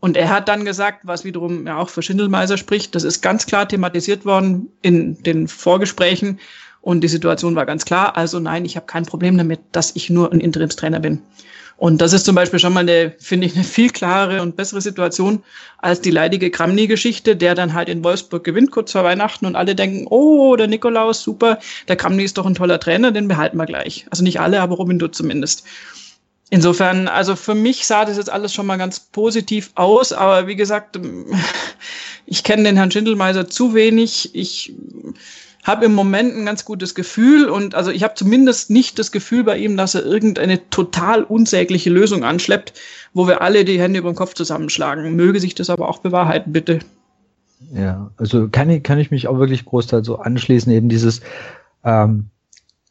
Und 0.00 0.16
er 0.16 0.30
hat 0.30 0.48
dann 0.48 0.64
gesagt, 0.64 1.00
was 1.04 1.24
wiederum 1.24 1.66
ja 1.66 1.76
auch 1.76 1.88
für 1.88 2.02
Schindelmeiser 2.02 2.56
spricht, 2.56 2.94
das 2.94 3.04
ist 3.04 3.22
ganz 3.22 3.46
klar 3.46 3.68
thematisiert 3.68 4.24
worden 4.24 4.68
in 4.82 5.22
den 5.22 5.46
Vorgesprächen. 5.46 6.40
Und 6.82 7.00
die 7.00 7.08
Situation 7.08 7.54
war 7.54 7.64
ganz 7.64 7.84
klar. 7.84 8.16
Also 8.16 8.40
nein, 8.40 8.64
ich 8.64 8.76
habe 8.76 8.86
kein 8.86 9.06
Problem 9.06 9.38
damit, 9.38 9.60
dass 9.70 9.96
ich 9.96 10.10
nur 10.10 10.32
ein 10.32 10.40
Interimstrainer 10.40 11.00
bin. 11.00 11.22
Und 11.76 12.00
das 12.00 12.12
ist 12.12 12.24
zum 12.24 12.34
Beispiel 12.34 12.60
schon 12.60 12.72
mal 12.72 12.80
eine, 12.80 13.12
finde 13.18 13.46
ich, 13.46 13.54
eine 13.54 13.64
viel 13.64 13.90
klarere 13.90 14.42
und 14.42 14.56
bessere 14.56 14.80
Situation 14.80 15.42
als 15.78 16.00
die 16.00 16.10
leidige 16.10 16.50
Kramny-Geschichte, 16.50 17.34
der 17.34 17.54
dann 17.54 17.72
halt 17.74 17.88
in 17.88 18.04
Wolfsburg 18.04 18.44
gewinnt 18.44 18.70
kurz 18.70 18.92
vor 18.92 19.04
Weihnachten 19.04 19.46
und 19.46 19.56
alle 19.56 19.74
denken, 19.74 20.06
oh, 20.08 20.54
der 20.54 20.68
Nikolaus, 20.68 21.22
super, 21.22 21.58
der 21.88 21.96
Kramny 21.96 22.22
ist 22.22 22.38
doch 22.38 22.46
ein 22.46 22.54
toller 22.54 22.78
Trainer, 22.78 23.10
den 23.10 23.26
behalten 23.26 23.56
wir 23.56 23.66
gleich. 23.66 24.06
Also 24.10 24.22
nicht 24.22 24.38
alle, 24.38 24.60
aber 24.60 24.76
Robin 24.76 24.98
Dutt 24.98 25.14
zumindest. 25.14 25.64
Insofern, 26.50 27.08
also 27.08 27.34
für 27.34 27.54
mich 27.54 27.86
sah 27.86 28.04
das 28.04 28.16
jetzt 28.16 28.30
alles 28.30 28.52
schon 28.52 28.66
mal 28.66 28.76
ganz 28.76 29.00
positiv 29.00 29.70
aus, 29.74 30.12
aber 30.12 30.46
wie 30.46 30.56
gesagt, 30.56 31.00
ich 32.26 32.44
kenne 32.44 32.64
den 32.64 32.76
Herrn 32.76 32.90
Schindelmeiser 32.90 33.48
zu 33.48 33.74
wenig. 33.74 34.34
Ich 34.34 34.72
habe 35.62 35.84
im 35.84 35.94
Moment 35.94 36.36
ein 36.36 36.44
ganz 36.44 36.64
gutes 36.64 36.94
Gefühl 36.94 37.48
und 37.48 37.74
also 37.74 37.90
ich 37.90 38.02
habe 38.02 38.14
zumindest 38.14 38.68
nicht 38.70 38.98
das 38.98 39.12
Gefühl 39.12 39.44
bei 39.44 39.56
ihm, 39.58 39.76
dass 39.76 39.94
er 39.94 40.04
irgendeine 40.04 40.68
total 40.70 41.22
unsägliche 41.22 41.88
Lösung 41.88 42.24
anschleppt, 42.24 42.74
wo 43.14 43.28
wir 43.28 43.42
alle 43.42 43.64
die 43.64 43.80
Hände 43.80 44.00
über 44.00 44.10
den 44.10 44.16
Kopf 44.16 44.34
zusammenschlagen. 44.34 45.14
Möge 45.14 45.38
sich 45.38 45.54
das 45.54 45.70
aber 45.70 45.88
auch 45.88 45.98
bewahrheiten, 45.98 46.52
bitte. 46.52 46.80
Ja, 47.72 48.10
also 48.16 48.48
kann 48.48 48.70
ich, 48.70 48.82
kann 48.82 48.98
ich 48.98 49.12
mich 49.12 49.28
auch 49.28 49.38
wirklich 49.38 49.64
großteils 49.64 50.04
so 50.04 50.18
anschließen, 50.18 50.72
eben 50.72 50.88
dieses, 50.88 51.20
ähm, 51.84 52.26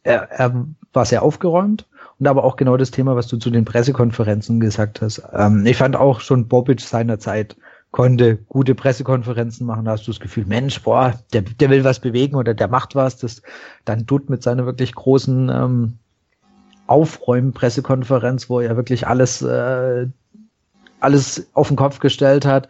er, 0.02 0.30
er 0.30 0.66
war 0.94 1.04
sehr 1.04 1.22
aufgeräumt 1.22 1.86
und 2.18 2.26
aber 2.26 2.42
auch 2.42 2.56
genau 2.56 2.78
das 2.78 2.90
Thema, 2.90 3.14
was 3.16 3.26
du 3.26 3.36
zu 3.36 3.50
den 3.50 3.66
Pressekonferenzen 3.66 4.60
gesagt 4.60 5.02
hast. 5.02 5.22
Ähm, 5.34 5.66
ich 5.66 5.76
fand 5.76 5.94
auch 5.94 6.20
schon 6.20 6.48
Bobic 6.48 6.80
seinerzeit 6.80 7.54
konnte 7.92 8.36
gute 8.36 8.74
Pressekonferenzen 8.74 9.66
machen, 9.66 9.84
da 9.84 9.92
hast 9.92 10.06
du 10.06 10.10
das 10.10 10.18
Gefühl, 10.18 10.46
Mensch, 10.46 10.82
boah, 10.82 11.14
der, 11.32 11.42
der 11.42 11.70
will 11.70 11.84
was 11.84 12.00
bewegen 12.00 12.36
oder 12.36 12.54
der 12.54 12.66
macht 12.66 12.94
was. 12.94 13.18
Das 13.18 13.42
dann 13.84 14.06
tut 14.06 14.30
mit 14.30 14.42
seiner 14.42 14.66
wirklich 14.66 14.94
großen 14.94 15.50
ähm, 15.50 15.98
Aufräumen-Pressekonferenz, 16.86 18.48
wo 18.48 18.60
er 18.60 18.76
wirklich 18.76 19.06
alles, 19.06 19.42
äh, 19.42 20.06
alles 21.00 21.46
auf 21.52 21.68
den 21.68 21.76
Kopf 21.76 22.00
gestellt 22.00 22.46
hat. 22.46 22.68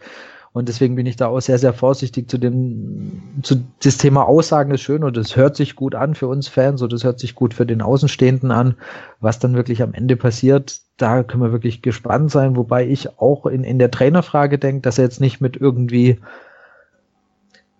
Und 0.53 0.69
deswegen 0.69 0.95
bin 0.95 1.07
ich 1.07 1.15
da 1.15 1.27
auch 1.27 1.39
sehr, 1.39 1.57
sehr 1.57 1.73
vorsichtig 1.73 2.29
zu 2.29 2.37
dem, 2.37 3.23
zu 3.41 3.63
das 3.83 3.97
Thema 3.97 4.27
Aussagen 4.27 4.71
ist 4.71 4.81
schön 4.81 5.03
und 5.03 5.17
es 5.17 5.35
hört 5.35 5.55
sich 5.55 5.75
gut 5.75 5.95
an 5.95 6.13
für 6.13 6.27
uns 6.27 6.47
Fans 6.47 6.83
und 6.83 6.93
es 6.93 7.03
hört 7.03 7.19
sich 7.19 7.33
gut 7.33 7.55
für 7.55 7.65
den 7.65 7.81
Außenstehenden 7.81 8.51
an. 8.51 8.75
Was 9.19 9.39
dann 9.39 9.55
wirklich 9.55 9.81
am 9.81 9.95
Ende 9.95 10.15
passiert, 10.15 10.81
da 10.97 11.23
können 11.23 11.41
wir 11.41 11.51
wirklich 11.51 11.81
gespannt 11.81 12.29
sein, 12.29 12.55
wobei 12.55 12.87
ich 12.87 13.19
auch 13.19 13.47
in, 13.47 13.63
in 13.63 13.79
der 13.79 13.89
Trainerfrage 13.89 14.59
denke, 14.59 14.81
dass 14.81 14.99
er 14.99 15.05
jetzt 15.05 15.21
nicht 15.21 15.41
mit 15.41 15.57
irgendwie 15.57 16.19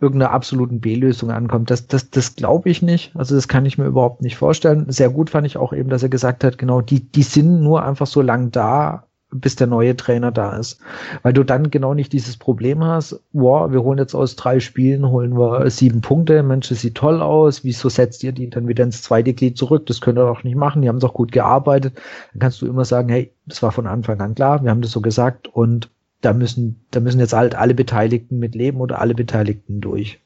irgendeiner 0.02 0.32
absoluten 0.32 0.82
B-Lösung 0.82 1.30
ankommt. 1.30 1.70
Das, 1.70 1.86
das, 1.88 2.10
das 2.10 2.36
glaube 2.36 2.70
ich 2.70 2.82
nicht. 2.82 3.16
Also 3.16 3.36
das 3.36 3.48
kann 3.48 3.68
ich 3.68 3.78
mir 3.78 3.86
überhaupt 3.86 4.24
nicht 4.24 4.36
vorstellen. 4.36 4.92
Sehr 4.92 5.10
gut 5.10 5.30
fand 5.30 5.46
ich 5.46 5.58
auch 5.58 5.74
eben, 5.74 5.90
dass 5.90 6.04
er 6.04 6.10
gesagt 6.10 6.44
hat, 6.44 6.58
genau, 6.58 6.82
die, 6.82 7.02
die 7.02 7.24
sind 7.24 7.62
nur 7.62 7.84
einfach 7.84 8.08
so 8.08 8.22
lang 8.22 8.50
da, 8.50 9.06
bis 9.34 9.56
der 9.56 9.68
neue 9.68 9.96
Trainer 9.96 10.32
da 10.32 10.58
ist. 10.58 10.80
Weil 11.22 11.34
du 11.34 11.44
dann 11.44 11.72
genau 11.72 11.94
nicht 11.94 12.14
dieses 12.14 12.38
Problem 12.38 12.84
hast, 12.84 13.20
wow, 13.32 13.72
wir 13.72 13.84
holen 13.84 13.98
jetzt 13.98 14.14
aus 14.14 14.36
drei 14.36 14.60
Spielen, 14.60 15.08
holen 15.08 15.38
wir 15.38 15.70
sieben 15.70 16.02
Punkte, 16.02 16.44
Mensch, 16.44 16.70
das 16.70 16.82
sieht 16.82 16.96
toll 16.96 17.22
aus, 17.22 17.64
wieso 17.64 17.90
setzt 17.90 18.24
ihr 18.24 18.32
die 18.32 18.50
dann 18.50 18.68
wieder 18.68 18.84
ins 18.84 19.02
zweite 19.02 19.34
Glied 19.34 19.58
zurück? 19.58 19.86
Das 19.86 20.02
könnt 20.02 20.18
ihr 20.18 20.26
doch 20.26 20.44
nicht 20.44 20.56
machen, 20.56 20.82
die 20.82 20.90
haben 20.90 21.00
doch 21.00 21.14
gut 21.14 21.32
gearbeitet. 21.32 21.96
Dann 22.34 22.40
kannst 22.40 22.62
du 22.62 22.68
immer 22.68 22.86
sagen, 22.86 23.10
hey, 23.10 23.32
das 23.46 23.62
war 23.64 23.72
von 23.72 23.88
Anfang 23.88 24.22
an 24.22 24.36
klar, 24.36 24.64
wir 24.64 24.70
haben 24.70 24.82
das 24.82 24.92
so 24.92 25.02
gesagt 25.02 25.48
und 25.48 25.90
da 26.22 26.34
müssen, 26.34 26.86
da 26.92 27.00
müssen 27.00 27.20
jetzt 27.20 27.34
halt 27.34 27.56
alle 27.56 27.74
Beteiligten 27.74 28.40
mit 28.40 28.56
leben 28.56 28.80
oder 28.80 29.02
alle 29.02 29.14
Beteiligten 29.14 29.82
durch. 29.82 30.20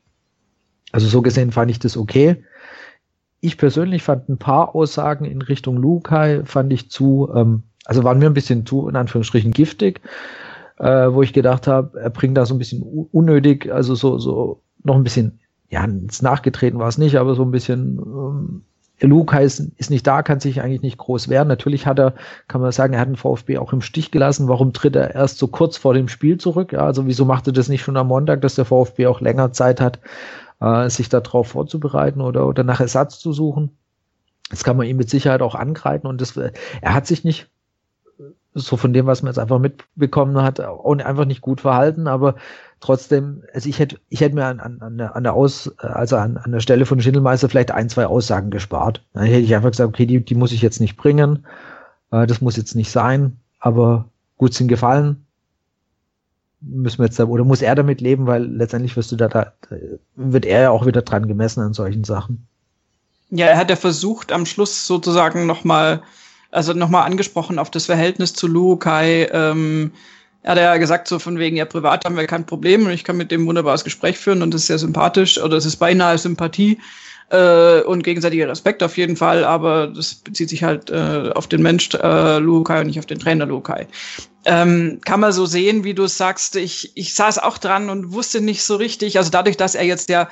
Also 0.91 1.07
so 1.07 1.21
gesehen 1.21 1.51
fand 1.51 1.71
ich 1.71 1.79
das 1.79 1.97
okay. 1.97 2.43
Ich 3.39 3.57
persönlich 3.57 4.03
fand 4.03 4.29
ein 4.29 4.37
paar 4.37 4.75
Aussagen 4.75 5.25
in 5.25 5.41
Richtung 5.41 5.77
Lukai, 5.77 6.43
fand 6.45 6.71
ich 6.73 6.89
zu, 6.89 7.29
ähm, 7.33 7.63
also 7.87 8.03
waren 8.03 8.19
mir 8.19 8.27
ein 8.27 8.33
bisschen 8.33 8.65
zu, 8.65 8.87
in 8.89 8.95
Anführungsstrichen, 8.95 9.51
giftig, 9.51 10.01
äh, 10.77 11.07
wo 11.11 11.23
ich 11.23 11.31
gedacht 11.31 11.67
habe, 11.67 11.99
er 11.99 12.09
bringt 12.09 12.37
da 12.37 12.45
so 12.45 12.53
ein 12.53 12.59
bisschen 12.59 12.83
unnötig, 12.83 13.71
also 13.71 13.95
so, 13.95 14.19
so 14.19 14.61
noch 14.83 14.95
ein 14.95 15.03
bisschen, 15.03 15.39
ja, 15.69 15.87
Nachgetreten 15.87 16.79
war 16.79 16.89
es 16.89 16.97
nicht, 16.97 17.15
aber 17.15 17.33
so 17.35 17.43
ein 17.43 17.51
bisschen 17.51 17.97
ähm, 17.97 18.61
Luke 18.99 19.39
ist, 19.39 19.59
ist 19.77 19.89
nicht 19.89 20.05
da, 20.05 20.21
kann 20.21 20.39
sich 20.39 20.61
eigentlich 20.61 20.81
nicht 20.81 20.97
groß 20.97 21.29
wehren. 21.29 21.47
Natürlich 21.47 21.85
hat 21.85 21.99
er, 21.99 22.15
kann 22.47 22.61
man 22.61 22.71
sagen, 22.71 22.93
er 22.93 22.99
hat 22.99 23.07
den 23.07 23.15
VfB 23.15 23.57
auch 23.59 23.71
im 23.71 23.81
Stich 23.81 24.11
gelassen. 24.11 24.47
Warum 24.47 24.73
tritt 24.73 24.95
er 24.95 25.13
erst 25.13 25.37
so 25.37 25.47
kurz 25.47 25.77
vor 25.77 25.93
dem 25.93 26.07
Spiel 26.07 26.37
zurück? 26.37 26.73
Ja, 26.73 26.85
also 26.85 27.05
wieso 27.05 27.23
macht 27.23 27.47
er 27.47 27.53
das 27.53 27.69
nicht 27.69 27.83
schon 27.83 27.97
am 27.97 28.07
Montag, 28.07 28.41
dass 28.41 28.55
der 28.55 28.65
VfB 28.65 29.07
auch 29.07 29.21
länger 29.21 29.53
Zeit 29.53 29.79
hat, 29.79 29.99
äh, 30.59 30.89
sich 30.89 31.09
darauf 31.09 31.49
vorzubereiten 31.49 32.21
oder, 32.21 32.47
oder 32.47 32.63
nach 32.63 32.79
Ersatz 32.79 33.19
zu 33.19 33.33
suchen? 33.33 33.77
Das 34.49 34.63
kann 34.63 34.77
man 34.77 34.87
ihm 34.87 34.97
mit 34.97 35.09
Sicherheit 35.09 35.41
auch 35.41 35.55
angreifen 35.55 36.07
und 36.07 36.19
das, 36.19 36.35
er 36.35 36.93
hat 36.93 37.05
sich 37.05 37.23
nicht 37.23 37.49
so 38.59 38.77
von 38.77 38.93
dem, 38.93 39.05
was 39.05 39.21
man 39.21 39.31
jetzt 39.31 39.39
einfach 39.39 39.59
mitbekommen 39.59 40.41
hat, 40.41 40.59
auch 40.59 40.97
einfach 40.97 41.25
nicht 41.25 41.41
gut 41.41 41.61
verhalten, 41.61 42.07
aber 42.07 42.35
trotzdem, 42.79 43.43
also 43.53 43.69
ich 43.69 43.79
hätte, 43.79 43.99
ich 44.09 44.21
hätte 44.21 44.35
mir 44.35 44.45
an, 44.45 44.59
an, 44.59 44.81
an, 44.81 44.97
der, 44.97 45.15
an 45.15 45.23
der 45.23 45.33
Aus, 45.33 45.71
also 45.77 46.17
an, 46.17 46.37
an 46.37 46.51
der 46.51 46.59
Stelle 46.59 46.85
von 46.85 47.01
Schindelmeister 47.01 47.49
vielleicht 47.49 47.71
ein, 47.71 47.89
zwei 47.89 48.07
Aussagen 48.07 48.49
gespart. 48.49 49.03
Dann 49.13 49.25
hätte 49.25 49.39
ich 49.39 49.55
einfach 49.55 49.71
gesagt, 49.71 49.89
okay, 49.89 50.05
die, 50.05 50.23
die 50.23 50.35
muss 50.35 50.51
ich 50.51 50.61
jetzt 50.61 50.81
nicht 50.81 50.97
bringen, 50.97 51.45
äh, 52.11 52.27
das 52.27 52.41
muss 52.41 52.57
jetzt 52.57 52.75
nicht 52.75 52.91
sein, 52.91 53.37
aber 53.59 54.05
gut 54.37 54.53
sind 54.53 54.67
gefallen, 54.67 55.25
müssen 56.61 56.99
wir 56.99 57.05
jetzt 57.05 57.19
oder 57.19 57.43
muss 57.43 57.61
er 57.61 57.75
damit 57.75 58.01
leben, 58.01 58.27
weil 58.27 58.45
letztendlich 58.45 58.95
wirst 58.95 59.11
du 59.11 59.15
da, 59.15 59.27
da 59.27 59.53
wird 60.15 60.45
er 60.45 60.61
ja 60.61 60.69
auch 60.71 60.85
wieder 60.85 61.01
dran 61.01 61.27
gemessen 61.27 61.61
an 61.61 61.73
solchen 61.73 62.03
Sachen. 62.03 62.47
Ja, 63.29 63.47
er 63.47 63.57
hat 63.57 63.69
ja 63.69 63.75
versucht, 63.75 64.31
am 64.31 64.45
Schluss 64.45 64.87
sozusagen 64.87 65.45
nochmal, 65.45 66.01
also 66.51 66.73
nochmal 66.73 67.05
angesprochen 67.05 67.59
auf 67.59 67.71
das 67.71 67.85
Verhältnis 67.85 68.33
zu 68.33 68.47
Lukai, 68.47 69.29
ähm, 69.31 69.91
er 70.43 70.51
hat 70.51 70.57
ja 70.59 70.77
gesagt, 70.77 71.09
so 71.09 71.19
von 71.19 71.39
wegen, 71.39 71.57
ja, 71.57 71.65
privat 71.65 72.05
haben 72.05 72.15
wir 72.15 72.25
kein 72.25 72.45
Problem 72.45 72.85
und 72.85 72.91
ich 72.91 73.03
kann 73.03 73.17
mit 73.17 73.31
dem 73.31 73.45
wunderbares 73.45 73.83
Gespräch 73.83 74.17
führen 74.17 74.41
und 74.41 74.53
das 74.53 74.61
ist 74.61 74.67
sehr 74.67 74.79
sympathisch 74.79 75.41
oder 75.41 75.57
es 75.57 75.65
ist 75.65 75.75
beinahe 75.75 76.17
Sympathie 76.17 76.79
äh, 77.31 77.81
und 77.81 78.03
gegenseitiger 78.03 78.47
Respekt 78.47 78.81
auf 78.81 78.97
jeden 78.97 79.17
Fall, 79.17 79.43
aber 79.43 79.87
das 79.87 80.15
bezieht 80.15 80.49
sich 80.49 80.63
halt 80.63 80.89
äh, 80.89 81.31
auf 81.35 81.47
den 81.47 81.61
Mensch 81.61 81.89
äh, 81.95 82.37
Lukai 82.37 82.79
und 82.79 82.87
nicht 82.87 82.99
auf 82.99 83.05
den 83.05 83.19
Trainer 83.19 83.45
Lukai. 83.45 83.87
Ähm, 84.45 85.01
kann 85.03 85.19
man 85.19 85.33
so 85.33 85.45
sehen, 85.45 85.83
wie 85.83 85.93
du 85.93 86.07
sagst, 86.07 86.55
ich, 86.55 86.93
ich 86.95 87.13
saß 87.13 87.39
auch 87.39 87.57
dran 87.57 87.89
und 87.89 88.13
wusste 88.13 88.39
nicht 88.39 88.63
so 88.63 88.77
richtig, 88.77 89.17
also 89.17 89.29
dadurch, 89.29 89.57
dass 89.57 89.75
er 89.75 89.83
jetzt 89.83 90.07
der 90.07 90.29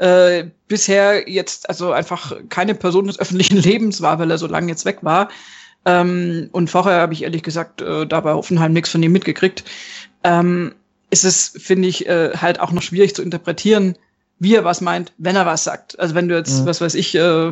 äh, 0.00 0.44
bisher 0.68 1.28
jetzt 1.28 1.68
also 1.68 1.92
einfach 1.92 2.36
keine 2.48 2.74
Person 2.74 3.06
des 3.06 3.18
öffentlichen 3.18 3.56
Lebens 3.62 4.00
war, 4.02 4.18
weil 4.18 4.30
er 4.30 4.38
so 4.38 4.46
lange 4.46 4.68
jetzt 4.68 4.84
weg 4.84 4.98
war, 5.02 5.28
ähm, 5.84 6.48
und 6.52 6.68
vorher 6.68 7.00
habe 7.00 7.12
ich 7.12 7.22
ehrlich 7.22 7.42
gesagt 7.42 7.80
äh, 7.80 8.06
da 8.06 8.20
bei 8.20 8.32
Hoffenheim 8.32 8.72
nichts 8.72 8.90
von 8.90 9.02
ihm 9.02 9.12
mitgekriegt. 9.12 9.64
Ähm, 10.24 10.74
ist 11.10 11.24
es, 11.24 11.54
finde 11.56 11.88
ich, 11.88 12.06
äh, 12.06 12.36
halt 12.36 12.60
auch 12.60 12.72
noch 12.72 12.82
schwierig 12.82 13.14
zu 13.14 13.22
interpretieren, 13.22 13.96
wie 14.38 14.54
er 14.54 14.64
was 14.64 14.80
meint, 14.80 15.12
wenn 15.18 15.36
er 15.36 15.46
was 15.46 15.64
sagt. 15.64 15.98
Also 15.98 16.14
wenn 16.14 16.28
du 16.28 16.36
jetzt, 16.36 16.60
mhm. 16.60 16.66
was 16.66 16.80
weiß 16.80 16.94
ich, 16.94 17.14
äh, 17.14 17.50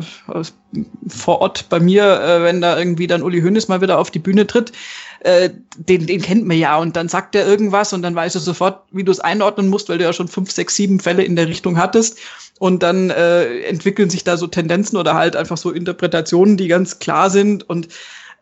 vor 1.07 1.41
Ort 1.41 1.69
bei 1.69 1.79
mir, 1.79 2.21
äh, 2.21 2.43
wenn 2.43 2.61
da 2.61 2.77
irgendwie 2.77 3.07
dann 3.07 3.23
Uli 3.23 3.41
Hoeneß 3.41 3.67
mal 3.67 3.81
wieder 3.81 3.99
auf 3.99 4.11
die 4.11 4.19
Bühne 4.19 4.47
tritt, 4.47 4.71
äh, 5.21 5.49
den, 5.77 6.05
den 6.05 6.21
kennt 6.21 6.45
man 6.45 6.57
ja. 6.57 6.77
Und 6.77 6.95
dann 6.95 7.09
sagt 7.09 7.35
er 7.35 7.47
irgendwas 7.47 7.93
und 7.93 8.01
dann 8.01 8.15
weißt 8.15 8.35
du 8.35 8.39
sofort, 8.39 8.83
wie 8.91 9.03
du 9.03 9.11
es 9.11 9.19
einordnen 9.19 9.69
musst, 9.69 9.89
weil 9.89 9.97
du 9.97 10.03
ja 10.03 10.13
schon 10.13 10.27
fünf, 10.27 10.51
sechs, 10.51 10.75
sieben 10.75 10.99
Fälle 10.99 11.23
in 11.23 11.35
der 11.35 11.47
Richtung 11.47 11.77
hattest. 11.77 12.19
Und 12.59 12.83
dann 12.83 13.09
äh, 13.09 13.61
entwickeln 13.61 14.09
sich 14.09 14.23
da 14.23 14.37
so 14.37 14.47
Tendenzen 14.47 14.97
oder 14.97 15.15
halt 15.15 15.35
einfach 15.35 15.57
so 15.57 15.71
Interpretationen, 15.71 16.57
die 16.57 16.67
ganz 16.67 16.99
klar 16.99 17.29
sind. 17.29 17.67
Und 17.69 17.89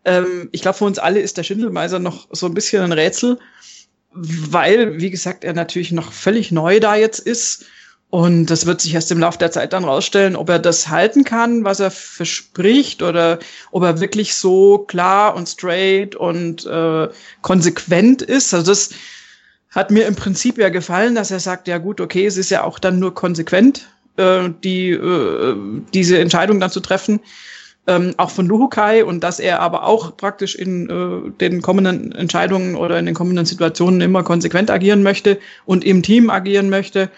ähm, 0.05 0.50
ich 0.51 0.62
glaube, 0.62 0.77
für 0.77 0.86
uns 0.86 1.00
alle 1.00 1.19
ist 1.19 1.38
der 1.38 1.43
Schindelmeiser 1.43 2.00
noch 2.00 2.27
so 2.31 2.46
ein 2.46 2.53
bisschen 2.53 2.84
ein 2.84 2.93
Rätsel, 2.93 3.39
weil, 4.13 5.00
wie 5.00 5.12
gesagt, 5.12 5.43
er 5.43 5.53
natürlich 5.53 5.91
noch 5.91 6.12
völlig 6.12 6.51
neu 6.51 6.79
da 6.79 6.96
jetzt 6.96 7.19
ist. 7.19 7.65
Und 8.10 8.46
das 8.46 8.66
wird 8.66 8.80
sich 8.80 8.94
erst 8.94 9.12
im 9.12 9.20
Laufe 9.20 9.38
der 9.38 9.52
Zeit 9.52 9.74
dann 9.74 9.84
rausstellen, 9.84 10.38
ob 10.38 10.50
er 10.50 10.60
das 10.60 10.88
halten 10.88 11.26
kann, 11.26 11.66
was 11.66 11.82
er 11.82 11.92
verspricht, 11.92 13.02
oder 13.02 13.40
ob 13.72 13.84
er 13.84 14.00
wirklich 14.00 14.36
so 14.36 14.80
klar 14.80 15.36
und 15.36 15.48
straight 15.48 16.16
und 16.16 16.66
äh, 16.66 17.10
konsequent 17.42 18.22
ist. 18.22 18.54
Also 18.54 18.72
das 18.72 18.92
hat 19.72 19.92
mir 19.92 20.08
im 20.08 20.16
Prinzip 20.16 20.58
ja 20.58 20.70
gefallen, 20.70 21.16
dass 21.16 21.32
er 21.32 21.42
sagt, 21.42 21.68
ja 21.68 21.80
gut, 21.80 22.00
okay, 22.00 22.26
es 22.26 22.38
ist 22.38 22.50
ja 22.50 22.64
auch 22.64 22.80
dann 22.80 22.98
nur 23.00 23.14
konsequent, 23.14 23.90
äh, 24.16 24.50
die, 24.64 24.92
äh, 24.92 25.56
diese 25.94 26.20
Entscheidung 26.20 26.62
dann 26.62 26.72
zu 26.72 26.80
treffen 26.80 27.20
ähm, 27.88 28.14
auch 28.18 28.30
von 28.30 28.46
Luhukai 28.46 29.04
und 29.04 29.24
dass 29.24 29.40
er 29.40 29.62
aber 29.62 29.86
auch 29.86 30.16
praktisch 30.18 30.56
in 30.56 30.90
äh, 30.90 31.32
den 31.40 31.62
kommenden 31.62 32.12
Entscheidungen 32.12 32.76
oder 32.76 33.00
in 33.00 33.06
den 33.06 33.16
kommenden 33.16 33.46
Situationen 33.46 34.02
immer 34.02 34.24
konsequent 34.24 34.70
agieren 34.70 35.04
möchte 35.04 35.40
und 35.66 35.86
im 35.86 36.04
Team 36.04 36.30
agieren 36.30 36.70
möchte. 36.70 37.10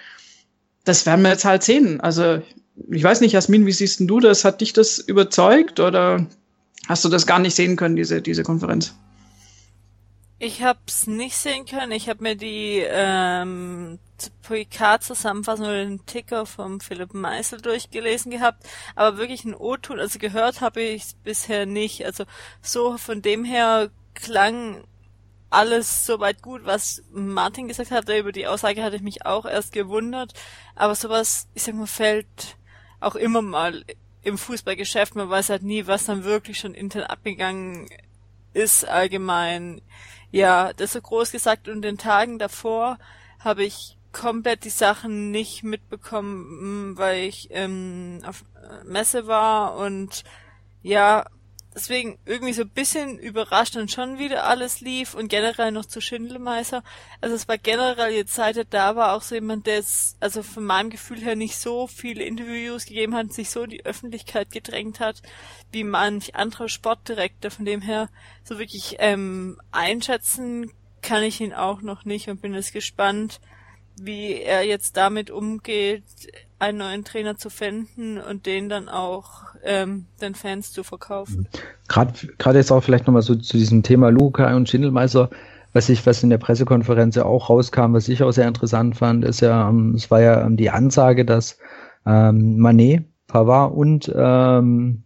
Das 0.89 1.05
werden 1.05 1.21
wir 1.21 1.29
jetzt 1.29 1.45
halt 1.45 1.61
sehen. 1.61 2.01
Also 2.01 2.41
ich 2.89 3.03
weiß 3.03 3.21
nicht, 3.21 3.33
Jasmin, 3.33 3.67
wie 3.67 3.71
siehst 3.71 3.99
du 3.99 4.19
das? 4.19 4.43
Hat 4.43 4.59
dich 4.59 4.73
das 4.73 4.97
überzeugt 4.97 5.79
oder 5.79 6.25
hast 6.87 7.05
du 7.05 7.09
das 7.09 7.27
gar 7.27 7.37
nicht 7.37 7.53
sehen 7.53 7.75
können, 7.75 7.95
diese, 7.95 8.23
diese 8.23 8.41
Konferenz? 8.41 8.95
Ich 10.39 10.63
habe 10.63 10.79
es 10.87 11.05
nicht 11.05 11.35
sehen 11.35 11.67
können. 11.67 11.91
Ich 11.91 12.09
habe 12.09 12.23
mir 12.23 12.35
die 12.35 12.83
ähm, 12.89 13.99
PK-Zusammenfassung 14.41 15.65
oder 15.67 15.85
den 15.85 16.07
Ticker 16.07 16.47
vom 16.47 16.79
Philipp 16.79 17.13
Meisel 17.13 17.61
durchgelesen 17.61 18.31
gehabt, 18.31 18.63
aber 18.95 19.19
wirklich 19.19 19.45
ein 19.45 19.53
O-Ton, 19.53 19.99
also 19.99 20.17
gehört 20.17 20.59
habe 20.59 20.81
ich 20.81 21.03
es 21.03 21.13
bisher 21.13 21.67
nicht. 21.67 22.03
Also 22.03 22.23
so 22.63 22.97
von 22.97 23.21
dem 23.21 23.43
her 23.43 23.91
klang 24.15 24.83
alles 25.49 26.05
soweit 26.05 26.41
gut, 26.41 26.65
was 26.65 27.03
Martin 27.11 27.67
gesagt 27.67 27.91
hatte. 27.91 28.17
Über 28.17 28.31
die 28.31 28.47
Aussage 28.47 28.83
hatte 28.83 28.95
ich 28.95 29.01
mich 29.01 29.25
auch 29.25 29.45
erst 29.45 29.71
gewundert. 29.73 30.33
Aber 30.75 30.95
sowas, 30.95 31.47
ich 31.53 31.63
sag 31.63 31.75
mal, 31.75 31.87
fällt 31.87 32.57
auch 32.99 33.15
immer 33.15 33.41
mal 33.41 33.83
im 34.21 34.37
Fußballgeschäft. 34.37 35.15
Man 35.15 35.29
weiß 35.29 35.49
halt 35.49 35.63
nie, 35.63 35.87
was 35.87 36.05
dann 36.05 36.23
wirklich 36.23 36.59
schon 36.59 36.73
intern 36.73 37.03
abgegangen 37.03 37.89
ist 38.53 38.87
allgemein 38.87 39.81
ja, 40.31 40.73
das 40.73 40.93
so 40.93 41.01
groß 41.01 41.31
gesagt 41.31 41.67
und 41.67 41.81
den 41.81 41.97
Tagen 41.97 42.39
davor 42.39 42.99
habe 43.39 43.63
ich 43.63 43.97
komplett 44.11 44.63
die 44.63 44.69
Sachen 44.69 45.31
nicht 45.31 45.63
mitbekommen, 45.63 46.97
weil 46.97 47.25
ich 47.25 47.49
ähm, 47.51 48.21
auf 48.25 48.43
Messe 48.85 49.27
war 49.27 49.75
und 49.75 50.23
ja, 50.81 51.25
deswegen 51.73 52.17
irgendwie 52.25 52.53
so 52.53 52.63
ein 52.63 52.69
bisschen 52.69 53.19
überrascht 53.19 53.75
und 53.75 53.91
schon 53.91 54.17
wieder 54.17 54.45
alles 54.45 54.81
lief 54.81 55.13
und 55.13 55.27
generell 55.27 55.71
noch 55.71 55.85
zu 55.85 56.01
Schindelmeister. 56.01 56.83
Also 57.21 57.35
es 57.35 57.47
war 57.47 57.57
generell 57.57 58.13
jetzt 58.13 58.33
seit 58.33 58.57
er 58.57 58.65
da 58.65 58.95
war 58.95 59.13
auch 59.13 59.21
so 59.21 59.35
jemand, 59.35 59.67
der 59.67 59.79
es, 59.79 60.15
also 60.19 60.43
von 60.43 60.63
meinem 60.63 60.89
Gefühl 60.89 61.19
her 61.19 61.35
nicht 61.35 61.57
so 61.57 61.87
viele 61.87 62.23
Interviews 62.23 62.85
gegeben 62.85 63.15
hat, 63.15 63.33
sich 63.33 63.49
so 63.49 63.63
in 63.63 63.69
die 63.69 63.85
Öffentlichkeit 63.85 64.51
gedrängt 64.51 64.99
hat, 64.99 65.21
wie 65.71 65.83
manch 65.83 66.35
anderer 66.35 66.69
Sportdirektor. 66.69 67.51
Von 67.51 67.65
dem 67.65 67.81
her 67.81 68.09
so 68.43 68.57
wirklich 68.59 68.95
ähm, 68.99 69.61
einschätzen 69.71 70.71
kann 71.01 71.23
ich 71.23 71.39
ihn 71.39 71.53
auch 71.53 71.81
noch 71.81 72.03
nicht 72.05 72.29
und 72.29 72.41
bin 72.41 72.53
jetzt 72.53 72.73
gespannt, 72.73 73.39
wie 74.01 74.41
er 74.41 74.63
jetzt 74.63 74.97
damit 74.97 75.29
umgeht, 75.29 76.03
einen 76.59 76.77
neuen 76.77 77.03
Trainer 77.05 77.37
zu 77.37 77.49
finden 77.49 78.19
und 78.19 78.45
den 78.45 78.69
dann 78.69 78.89
auch 78.89 79.43
ähm, 79.63 80.05
den 80.21 80.35
Fans 80.35 80.71
zu 80.71 80.83
verkaufen. 80.83 81.47
Gerade 81.87 82.13
gerade 82.37 82.59
jetzt 82.59 82.71
auch 82.71 82.83
vielleicht 82.83 83.07
nochmal 83.07 83.21
so 83.21 83.35
zu 83.35 83.57
diesem 83.57 83.83
Thema 83.83 84.09
Luca 84.09 84.53
und 84.55 84.69
Schindelmeister. 84.69 85.29
was 85.73 85.89
ich, 85.89 86.05
was 86.05 86.23
in 86.23 86.29
der 86.29 86.37
Pressekonferenz 86.37 87.15
ja 87.15 87.25
auch 87.25 87.49
rauskam, 87.49 87.93
was 87.93 88.07
ich 88.07 88.23
auch 88.23 88.31
sehr 88.31 88.47
interessant 88.47 88.97
fand, 88.97 89.23
ist 89.23 89.41
ja, 89.41 89.69
ähm, 89.69 89.93
es 89.95 90.09
war 90.09 90.21
ja 90.21 90.45
ähm, 90.45 90.57
die 90.57 90.69
Ansage, 90.69 91.25
dass 91.25 91.57
ähm, 92.05 92.57
Manet, 92.57 93.05
Pavard 93.27 93.73
und 93.73 94.11
ähm, 94.15 95.03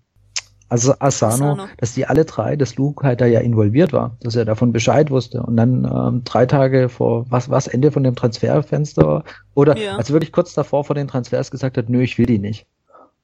also 0.74 0.94
Asano, 0.98 1.52
Asano, 1.52 1.68
dass 1.78 1.94
die 1.94 2.08
alle 2.08 2.26
drei, 2.26 2.56
dass 2.56 2.78
Luke 2.78 3.06
halt 3.06 3.22
da 3.22 3.28
ja 3.28 3.42
involviert 3.42 3.94
war, 3.94 4.18
dass 4.22 4.36
er 4.36 4.44
davon 4.44 4.74
Bescheid 4.74 5.12
wusste 5.12 5.44
und 5.44 5.56
dann 5.56 5.86
ähm, 5.86 6.24
drei 6.24 6.48
Tage 6.48 6.90
vor 6.90 7.28
was 7.30 7.48
was 7.52 7.68
Ende 7.68 7.92
von 7.92 8.02
dem 8.02 8.16
Transferfenster 8.16 9.24
oder 9.54 9.78
ja. 9.78 9.98
also 9.98 10.14
wirklich 10.14 10.32
kurz 10.32 10.56
davor 10.56 10.84
vor 10.84 10.96
den 10.96 11.08
Transfers 11.08 11.52
gesagt 11.52 11.78
hat, 11.78 11.90
nö, 11.90 12.02
ich 12.02 12.18
will 12.18 12.26
die 12.26 12.40
nicht. 12.40 12.66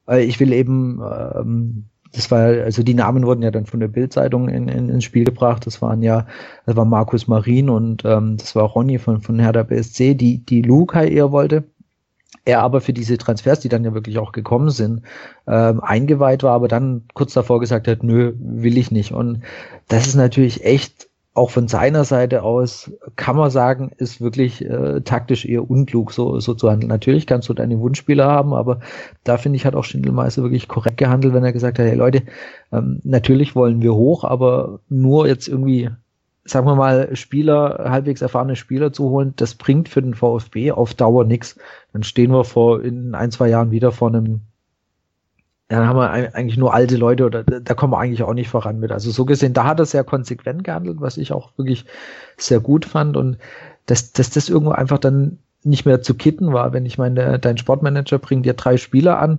Weil 0.06 0.28
ich 0.28 0.38
will 0.38 0.52
eben 0.52 1.02
ähm, 1.02 1.86
das 2.12 2.30
war, 2.30 2.40
also 2.40 2.84
die 2.84 2.94
Namen 2.94 3.26
wurden 3.26 3.42
ja 3.42 3.50
dann 3.50 3.66
von 3.66 3.80
der 3.80 3.88
Bildzeitung 3.88 4.48
in, 4.48 4.68
in, 4.68 4.88
ins 4.88 5.04
Spiel 5.04 5.24
gebracht. 5.24 5.66
Das 5.66 5.82
waren 5.82 6.02
ja, 6.02 6.26
das 6.66 6.76
war 6.76 6.84
Markus 6.84 7.26
Marin 7.26 7.68
und 7.68 8.04
ähm, 8.04 8.36
das 8.36 8.54
war 8.54 8.64
Ronny 8.64 8.98
von, 8.98 9.20
von 9.20 9.38
Hertha 9.38 9.64
BSC, 9.64 10.14
die, 10.14 10.38
die 10.44 10.62
Lukai 10.62 11.08
eher 11.08 11.32
wollte. 11.32 11.64
Er 12.44 12.62
aber 12.62 12.80
für 12.80 12.92
diese 12.92 13.18
Transfers, 13.18 13.60
die 13.60 13.68
dann 13.68 13.84
ja 13.84 13.92
wirklich 13.92 14.18
auch 14.18 14.32
gekommen 14.32 14.70
sind, 14.70 15.02
ähm, 15.46 15.80
eingeweiht 15.80 16.42
war, 16.42 16.54
aber 16.54 16.68
dann 16.68 17.04
kurz 17.14 17.34
davor 17.34 17.60
gesagt 17.60 17.88
hat, 17.88 18.02
nö, 18.02 18.32
will 18.38 18.78
ich 18.78 18.90
nicht. 18.90 19.12
Und 19.12 19.42
das 19.88 20.06
ist 20.06 20.14
natürlich 20.14 20.64
echt 20.64 21.10
auch 21.32 21.50
von 21.50 21.68
seiner 21.68 22.04
Seite 22.04 22.42
aus 22.42 22.92
kann 23.14 23.36
man 23.36 23.50
sagen, 23.50 23.92
ist 23.96 24.20
wirklich 24.20 24.64
äh, 24.64 25.00
taktisch 25.02 25.44
eher 25.46 25.70
unklug, 25.70 26.12
so, 26.12 26.40
so 26.40 26.54
zu 26.54 26.68
handeln. 26.70 26.88
Natürlich 26.88 27.26
kannst 27.26 27.48
du 27.48 27.54
deine 27.54 27.78
Wunschspieler 27.78 28.26
haben, 28.26 28.52
aber 28.52 28.80
da 29.22 29.38
finde 29.38 29.56
ich, 29.56 29.64
hat 29.64 29.76
auch 29.76 29.84
Schindelmeister 29.84 30.42
wirklich 30.42 30.66
korrekt 30.66 30.96
gehandelt, 30.96 31.32
wenn 31.32 31.44
er 31.44 31.52
gesagt 31.52 31.78
hat, 31.78 31.86
hey 31.86 31.94
Leute, 31.94 32.24
ähm, 32.72 33.00
natürlich 33.04 33.54
wollen 33.54 33.80
wir 33.80 33.94
hoch, 33.94 34.24
aber 34.24 34.80
nur 34.88 35.28
jetzt 35.28 35.46
irgendwie, 35.46 35.90
sagen 36.50 36.66
wir 36.66 36.74
mal, 36.74 37.14
Spieler, 37.16 37.86
halbwegs 37.90 38.22
erfahrene 38.22 38.56
Spieler 38.56 38.92
zu 38.92 39.10
holen, 39.10 39.34
das 39.36 39.54
bringt 39.54 39.88
für 39.88 40.02
den 40.02 40.14
VfB 40.14 40.72
auf 40.72 40.94
Dauer 40.94 41.24
nichts. 41.24 41.58
Dann 41.92 42.02
stehen 42.02 42.32
wir 42.32 42.44
vor 42.44 42.82
in 42.82 43.14
ein, 43.14 43.30
zwei 43.30 43.48
Jahren 43.48 43.70
wieder 43.70 43.92
vor 43.92 44.08
einem 44.08 44.42
dann 45.68 45.86
haben 45.86 45.98
wir 45.98 46.10
eigentlich 46.10 46.56
nur 46.56 46.74
alte 46.74 46.96
Leute 46.96 47.24
oder 47.24 47.44
da 47.44 47.74
kommen 47.74 47.92
wir 47.92 48.00
eigentlich 48.00 48.24
auch 48.24 48.34
nicht 48.34 48.48
voran 48.48 48.80
mit. 48.80 48.90
Also 48.90 49.12
so 49.12 49.24
gesehen, 49.24 49.52
da 49.52 49.66
hat 49.66 49.78
er 49.78 49.86
sehr 49.86 50.02
konsequent 50.02 50.64
gehandelt, 50.64 51.00
was 51.00 51.16
ich 51.16 51.32
auch 51.32 51.56
wirklich 51.56 51.84
sehr 52.36 52.58
gut 52.58 52.84
fand 52.84 53.16
und 53.16 53.38
dass, 53.86 54.12
dass 54.12 54.30
das 54.30 54.48
irgendwo 54.48 54.72
einfach 54.72 54.98
dann 54.98 55.38
nicht 55.62 55.86
mehr 55.86 56.02
zu 56.02 56.14
kitten 56.14 56.52
war, 56.52 56.72
wenn 56.72 56.86
ich 56.86 56.98
meine, 56.98 57.38
dein 57.38 57.56
Sportmanager 57.56 58.18
bringt 58.18 58.46
dir 58.46 58.54
drei 58.54 58.78
Spieler 58.78 59.20
an, 59.20 59.38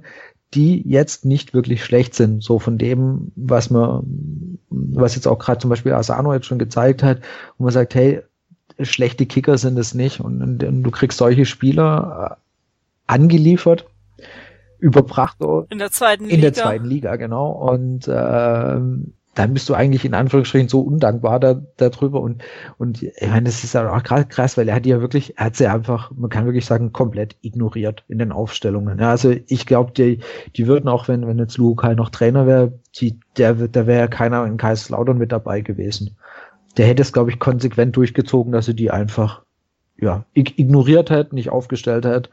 die 0.54 0.82
jetzt 0.88 1.26
nicht 1.26 1.54
wirklich 1.54 1.84
schlecht 1.84 2.14
sind, 2.14 2.42
so 2.42 2.60
von 2.60 2.78
dem, 2.78 3.34
was 3.36 3.70
man, 3.70 4.51
was 4.72 5.16
jetzt 5.16 5.28
auch 5.28 5.38
gerade 5.38 5.60
zum 5.60 5.70
Beispiel 5.70 5.94
Asano 5.94 6.34
jetzt 6.34 6.46
schon 6.46 6.60
gezeigt 6.60 7.04
hat, 7.04 7.20
wo 7.58 7.66
man 7.66 7.74
sagt, 7.74 7.94
hey, 7.94 8.22
schlechte 8.80 9.26
Kicker 9.26 9.58
sind 9.58 9.78
es 9.78 9.94
nicht 9.94 10.20
und, 10.20 10.42
und, 10.42 10.64
und 10.64 10.84
du 10.84 10.92
kriegst 10.92 11.18
solche 11.18 11.46
Spieler 11.46 12.32
äh, 12.32 12.36
angeliefert, 13.08 13.86
überbracht. 14.80 15.38
In 15.70 15.78
der 15.78 15.92
zweiten 15.92 16.24
Liga. 16.24 16.36
In 16.36 16.42
der 16.42 16.54
zweiten 16.54 16.86
Liga, 16.86 17.16
genau. 17.18 17.52
Und 17.52 18.10
ähm, 18.12 19.14
dann 19.36 19.54
bist 19.54 19.70
du 19.70 19.74
eigentlich 19.74 20.04
in 20.04 20.14
Anführungsstrichen 20.14 20.68
so 20.68 20.82
undankbar 20.82 21.40
da, 21.40 21.62
darüber 21.78 22.22
und 22.22 22.44
und 22.78 23.02
ich 23.02 23.28
meine, 23.28 23.44
das 23.44 23.64
ist 23.64 23.74
ja 23.74 23.90
auch 23.90 24.04
gerade 24.04 24.26
krass, 24.26 24.58
weil 24.58 24.68
er 24.68 24.76
hat 24.76 24.86
ja 24.86 25.00
wirklich, 25.00 25.38
er 25.38 25.46
hat 25.46 25.56
sie 25.56 25.68
einfach, 25.68 26.12
man 26.12 26.30
kann 26.30 26.46
wirklich 26.46 26.66
sagen, 26.66 26.92
komplett 26.92 27.36
ignoriert 27.42 28.04
in 28.08 28.20
den 28.20 28.32
Aufstellungen. 28.32 29.00
Ja, 29.00 29.12
also 29.12 29.34
ich 29.48 29.66
glaube, 29.66 29.92
die, 29.92 30.20
die 30.56 30.68
würden 30.68 30.90
auch, 30.90 31.08
wenn 31.08 31.26
wenn 31.28 31.40
jetzt 31.40 31.58
Lukai 31.58 31.96
noch 31.96 32.10
Trainer 32.10 32.46
wäre, 32.46 32.74
die, 32.96 33.20
der 33.38 33.54
der 33.54 33.88
wäre 33.88 34.02
ja 34.02 34.08
keiner 34.08 34.46
in 34.46 34.58
Kaiserslautern 34.58 35.18
mit 35.18 35.32
dabei 35.32 35.62
gewesen. 35.62 36.18
Der 36.78 36.88
hätte 36.88 37.02
es, 37.02 37.14
glaube 37.14 37.32
ich, 37.32 37.40
konsequent 37.40 37.96
durchgezogen, 37.96 38.52
dass 38.52 38.68
er 38.68 38.74
die 38.74 38.92
einfach 38.92 39.44
ja 39.98 40.26
ignoriert 40.34 41.12
hat, 41.12 41.32
nicht 41.32 41.50
aufgestellt 41.52 42.06
hat 42.06 42.30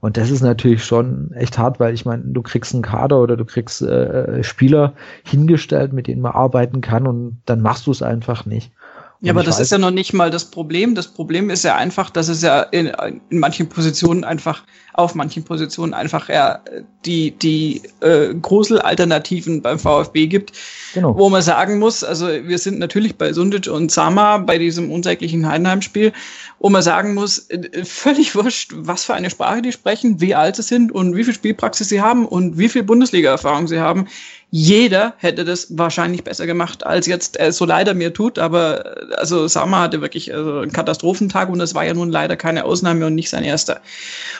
und 0.00 0.16
das 0.16 0.30
ist 0.30 0.42
natürlich 0.42 0.84
schon 0.84 1.32
echt 1.32 1.58
hart, 1.58 1.80
weil 1.80 1.92
ich 1.92 2.04
meine, 2.04 2.22
du 2.24 2.42
kriegst 2.42 2.72
einen 2.72 2.82
Kader 2.82 3.20
oder 3.20 3.36
du 3.36 3.44
kriegst 3.44 3.82
äh, 3.82 4.42
Spieler 4.44 4.92
hingestellt, 5.24 5.92
mit 5.92 6.06
denen 6.06 6.22
man 6.22 6.32
arbeiten 6.32 6.80
kann 6.80 7.06
und 7.06 7.42
dann 7.46 7.60
machst 7.60 7.86
du 7.86 7.90
es 7.90 8.02
einfach 8.02 8.46
nicht. 8.46 8.72
Ja, 9.20 9.32
aber 9.32 9.42
das 9.42 9.56
weiß, 9.56 9.62
ist 9.62 9.72
ja 9.72 9.78
noch 9.78 9.90
nicht 9.90 10.12
mal 10.12 10.30
das 10.30 10.44
Problem. 10.44 10.94
Das 10.94 11.08
Problem 11.08 11.50
ist 11.50 11.64
ja 11.64 11.74
einfach, 11.74 12.10
dass 12.10 12.28
es 12.28 12.42
ja 12.42 12.62
in, 12.62 12.92
in 13.30 13.40
manchen 13.40 13.68
Positionen 13.68 14.22
einfach, 14.22 14.62
auf 14.98 15.14
manchen 15.14 15.44
Positionen 15.44 15.94
einfach 15.94 16.28
ja 16.28 16.58
die, 17.04 17.30
die 17.30 17.82
äh, 18.00 18.34
Gruselalternativen 18.34 19.62
beim 19.62 19.78
VfB 19.78 20.26
gibt, 20.26 20.52
genau. 20.92 21.16
wo 21.16 21.30
man 21.30 21.40
sagen 21.40 21.78
muss, 21.78 22.02
also 22.02 22.26
wir 22.26 22.58
sind 22.58 22.80
natürlich 22.80 23.16
bei 23.16 23.32
Sundic 23.32 23.68
und 23.68 23.92
Sama 23.92 24.38
bei 24.38 24.58
diesem 24.58 24.90
unsäglichen 24.90 25.48
Heidenheim-Spiel, 25.48 26.12
wo 26.58 26.68
man 26.68 26.82
sagen 26.82 27.14
muss, 27.14 27.48
äh, 27.48 27.84
völlig 27.84 28.34
wurscht, 28.34 28.72
was 28.74 29.04
für 29.04 29.14
eine 29.14 29.30
Sprache 29.30 29.62
die 29.62 29.70
sprechen, 29.70 30.20
wie 30.20 30.34
alt 30.34 30.56
sie 30.56 30.62
sind 30.62 30.90
und 30.90 31.14
wie 31.14 31.22
viel 31.22 31.34
Spielpraxis 31.34 31.88
sie 31.88 32.00
haben 32.00 32.26
und 32.26 32.58
wie 32.58 32.68
viel 32.68 32.82
Bundesliga-Erfahrung 32.82 33.68
sie 33.68 33.78
haben 33.78 34.08
jeder 34.50 35.12
hätte 35.18 35.44
das 35.44 35.76
wahrscheinlich 35.76 36.24
besser 36.24 36.46
gemacht, 36.46 36.86
als 36.86 37.06
jetzt 37.06 37.36
er 37.36 37.52
so 37.52 37.66
leider 37.66 37.92
mir 37.92 38.14
tut. 38.14 38.38
Aber 38.38 38.96
also 39.16 39.46
Sama 39.46 39.82
hatte 39.82 40.00
wirklich 40.00 40.32
also 40.32 40.60
einen 40.60 40.72
Katastrophentag 40.72 41.50
und 41.50 41.58
das 41.58 41.74
war 41.74 41.84
ja 41.84 41.92
nun 41.92 42.10
leider 42.10 42.36
keine 42.36 42.64
Ausnahme 42.64 43.06
und 43.06 43.14
nicht 43.14 43.28
sein 43.28 43.44
erster. 43.44 43.82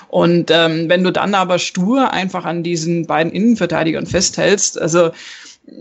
Und 0.09 0.48
ähm, 0.51 0.89
wenn 0.89 1.05
du 1.05 1.13
dann 1.13 1.35
aber 1.35 1.59
stur 1.59 2.13
einfach 2.13 2.45
an 2.45 2.63
diesen 2.63 3.07
beiden 3.07 3.33
Innenverteidigern 3.33 4.07
festhältst, 4.07 4.81
also 4.81 5.11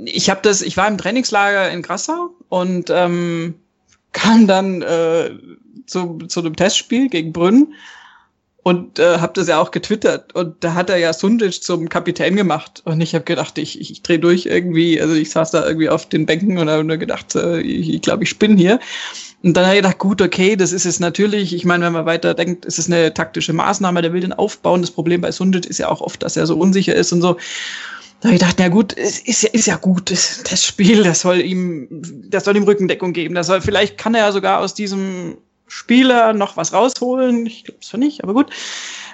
ich 0.06 0.30
habe 0.30 0.42
das, 0.44 0.62
ich 0.62 0.78
war 0.78 0.88
im 0.88 0.98
Trainingslager 0.98 1.70
in 1.72 1.82
Grassau 1.82 2.32
und 2.50 2.90
ähm, 2.90 3.56
kam 4.12 4.48
dann 4.48 4.82
äh, 4.82 5.32
zu, 5.86 6.18
zu 6.28 6.42
einem 6.42 6.56
Testspiel 6.56 7.10
gegen 7.10 7.34
Brünn 7.34 7.74
und 8.64 9.00
äh, 9.00 9.20
habe 9.20 9.34
das 9.34 9.48
ja 9.48 9.60
auch 9.60 9.72
getwittert 9.72 10.36
und 10.36 10.62
da 10.64 10.74
hat 10.74 10.90
er 10.90 10.98
ja 10.98 11.14
Sundic 11.14 11.64
zum 11.64 11.88
Kapitän 11.88 12.36
gemacht 12.36 12.82
und 12.84 13.00
ich 13.00 13.16
habe 13.16 13.24
gedacht, 13.24 13.58
ich, 13.58 13.80
ich 13.80 14.02
drehe 14.02 14.20
durch 14.20 14.46
irgendwie, 14.46 15.00
also 15.00 15.14
ich 15.14 15.30
saß 15.30 15.52
da 15.52 15.66
irgendwie 15.66 15.90
auf 15.90 16.10
den 16.10 16.26
Bänken 16.26 16.58
und 16.58 16.70
habe 16.70 16.84
nur 16.84 16.98
gedacht, 16.98 17.36
äh, 17.36 17.62
ich, 17.62 17.94
ich 17.94 18.02
glaube, 18.02 18.24
ich 18.24 18.30
spinne 18.30 18.58
hier. 18.58 18.80
Und 19.44 19.56
dann 19.56 19.66
habe 19.66 19.76
ich 19.76 19.82
gedacht, 19.82 20.00
gut, 20.00 20.22
okay, 20.22 20.56
das 20.56 20.72
ist 20.72 20.86
es 20.86 21.00
natürlich. 21.00 21.54
Ich 21.54 21.64
meine, 21.64 21.86
wenn 21.86 21.94
man 21.94 22.06
weiter 22.06 22.34
denkt, 22.34 22.66
ist 22.66 22.80
es 22.80 22.88
eine 22.88 23.14
taktische 23.14 23.54
Maßnahme, 23.54 24.02
der 24.02 24.12
will 24.12 24.22
den 24.22 24.34
aufbauen. 24.34 24.82
Das 24.82 24.92
Problem 24.92 25.22
bei 25.22 25.32
Sundic 25.32 25.66
ist 25.68 25.78
ja 25.78 25.90
auch 25.90 26.02
oft, 26.02 26.24
dass 26.24 26.38
er 26.38 26.48
so 26.48 26.58
unsicher 26.58 26.96
ist 26.96 27.12
und 27.14 27.22
so. 27.22 27.38
Da 28.20 28.30
habe 28.30 28.36
ich 28.36 28.42
gedacht, 28.42 28.56
na 28.58 28.70
gut, 28.70 28.98
es 28.98 29.20
ist 29.20 29.44
ja, 29.44 29.50
ist 29.52 29.68
ja 29.68 29.76
gut, 29.76 30.10
das, 30.10 30.42
das 30.50 30.66
Spiel, 30.66 31.04
das 31.04 31.22
soll 31.22 31.40
ihm, 31.40 31.88
das 32.30 32.46
soll 32.46 32.58
ihm 32.58 32.64
Rückendeckung 32.64 33.14
geben. 33.14 33.36
Das 33.36 33.46
soll, 33.46 33.62
vielleicht 33.62 34.00
kann 34.00 34.16
er 34.16 34.26
ja 34.26 34.32
sogar 34.32 34.60
aus 34.60 34.74
diesem 34.74 35.38
Spieler 35.68 36.34
noch 36.34 36.58
was 36.58 36.74
rausholen. 36.74 37.46
Ich 37.46 37.64
glaube 37.66 37.80
es 37.82 37.94
nicht, 37.94 38.24
aber 38.24 38.34
gut. 38.34 38.50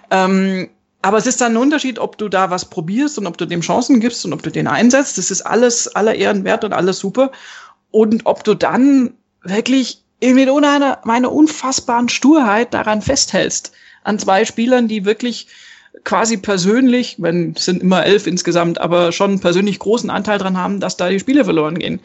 Ähm, 0.09 0.69
aber 1.01 1.17
es 1.17 1.27
ist 1.27 1.41
dann 1.41 1.53
ein 1.53 1.57
Unterschied, 1.57 1.99
ob 1.99 2.17
du 2.17 2.29
da 2.29 2.49
was 2.49 2.63
probierst 2.63 3.17
und 3.17 3.27
ob 3.27 3.37
du 3.37 3.45
dem 3.45 3.59
Chancen 3.59 3.99
gibst 3.99 4.25
und 4.25 4.31
ob 4.31 4.41
du 4.41 4.49
den 4.49 4.67
einsetzt. 4.67 5.17
Das 5.17 5.31
ist 5.31 5.41
alles 5.41 5.93
aller 5.93 6.15
Ehren 6.15 6.45
wert 6.45 6.63
und 6.63 6.71
alles 6.71 6.99
super. 6.99 7.33
Und 7.91 8.25
ob 8.25 8.45
du 8.45 8.53
dann 8.53 9.13
wirklich 9.43 10.02
mit 10.31 10.49
einer, 10.49 10.99
meiner 11.03 11.31
unfassbaren 11.31 12.07
Sturheit 12.07 12.73
daran 12.73 13.01
festhältst. 13.01 13.73
An 14.03 14.19
zwei 14.19 14.45
Spielern, 14.45 14.87
die 14.87 15.05
wirklich 15.05 15.47
quasi 16.03 16.37
persönlich, 16.37 17.15
wenn 17.19 17.53
es 17.55 17.65
sind 17.65 17.81
immer 17.81 18.05
elf 18.05 18.27
insgesamt, 18.27 18.79
aber 18.79 19.11
schon 19.11 19.39
persönlich 19.39 19.79
großen 19.79 20.09
Anteil 20.09 20.39
dran 20.39 20.57
haben, 20.57 20.79
dass 20.79 20.97
da 20.97 21.09
die 21.09 21.19
Spiele 21.19 21.43
verloren 21.43 21.77
gehen. 21.77 21.99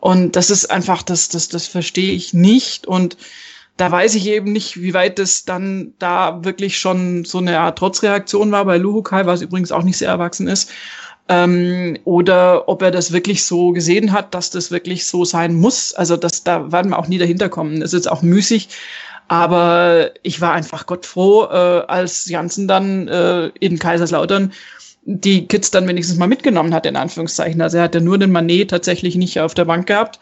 Und 0.00 0.36
das 0.36 0.50
ist 0.50 0.70
einfach, 0.70 1.02
das, 1.02 1.28
das, 1.28 1.48
das 1.48 1.66
verstehe 1.66 2.12
ich 2.12 2.34
nicht. 2.34 2.86
Und 2.86 3.16
da 3.76 3.90
weiß 3.90 4.16
ich 4.16 4.26
eben 4.26 4.52
nicht, 4.52 4.82
wie 4.82 4.92
weit 4.92 5.18
das 5.18 5.44
dann 5.44 5.94
da 5.98 6.44
wirklich 6.44 6.78
schon 6.78 7.24
so 7.24 7.38
eine 7.38 7.60
Art 7.60 7.78
Trotzreaktion 7.78 8.50
war 8.50 8.64
bei 8.64 8.76
Luhukai, 8.76 9.24
was 9.26 9.40
übrigens 9.40 9.72
auch 9.72 9.84
nicht 9.84 9.98
sehr 9.98 10.08
erwachsen 10.08 10.48
ist. 10.48 10.70
Ähm, 11.28 11.98
oder 12.04 12.68
ob 12.68 12.80
er 12.80 12.90
das 12.90 13.12
wirklich 13.12 13.44
so 13.44 13.72
gesehen 13.72 14.12
hat, 14.12 14.34
dass 14.34 14.50
das 14.50 14.70
wirklich 14.70 15.06
so 15.06 15.24
sein 15.24 15.54
muss. 15.54 15.92
Also 15.94 16.16
das, 16.16 16.42
da 16.42 16.72
werden 16.72 16.90
wir 16.90 16.98
auch 16.98 17.08
nie 17.08 17.18
dahinter 17.18 17.48
kommen. 17.48 17.80
Das 17.80 17.92
ist 17.92 18.04
jetzt 18.04 18.10
auch 18.10 18.22
müßig. 18.22 18.68
Aber 19.28 20.10
ich 20.22 20.40
war 20.40 20.54
einfach 20.54 20.86
gottfroh, 20.86 21.44
äh, 21.44 21.84
als 21.86 22.26
Janssen 22.30 22.66
dann 22.66 23.08
äh, 23.08 23.48
in 23.60 23.78
Kaiserslautern 23.78 24.52
die 25.02 25.46
Kids 25.46 25.70
dann 25.70 25.86
wenigstens 25.86 26.18
mal 26.18 26.28
mitgenommen 26.28 26.74
hat, 26.74 26.86
in 26.86 26.96
Anführungszeichen. 26.96 27.60
Also 27.60 27.78
er 27.78 27.84
hatte 27.84 28.00
nur 28.00 28.18
den 28.18 28.32
Manet 28.32 28.70
tatsächlich 28.70 29.16
nicht 29.16 29.40
auf 29.40 29.54
der 29.54 29.66
Bank 29.66 29.86
gehabt. 29.86 30.18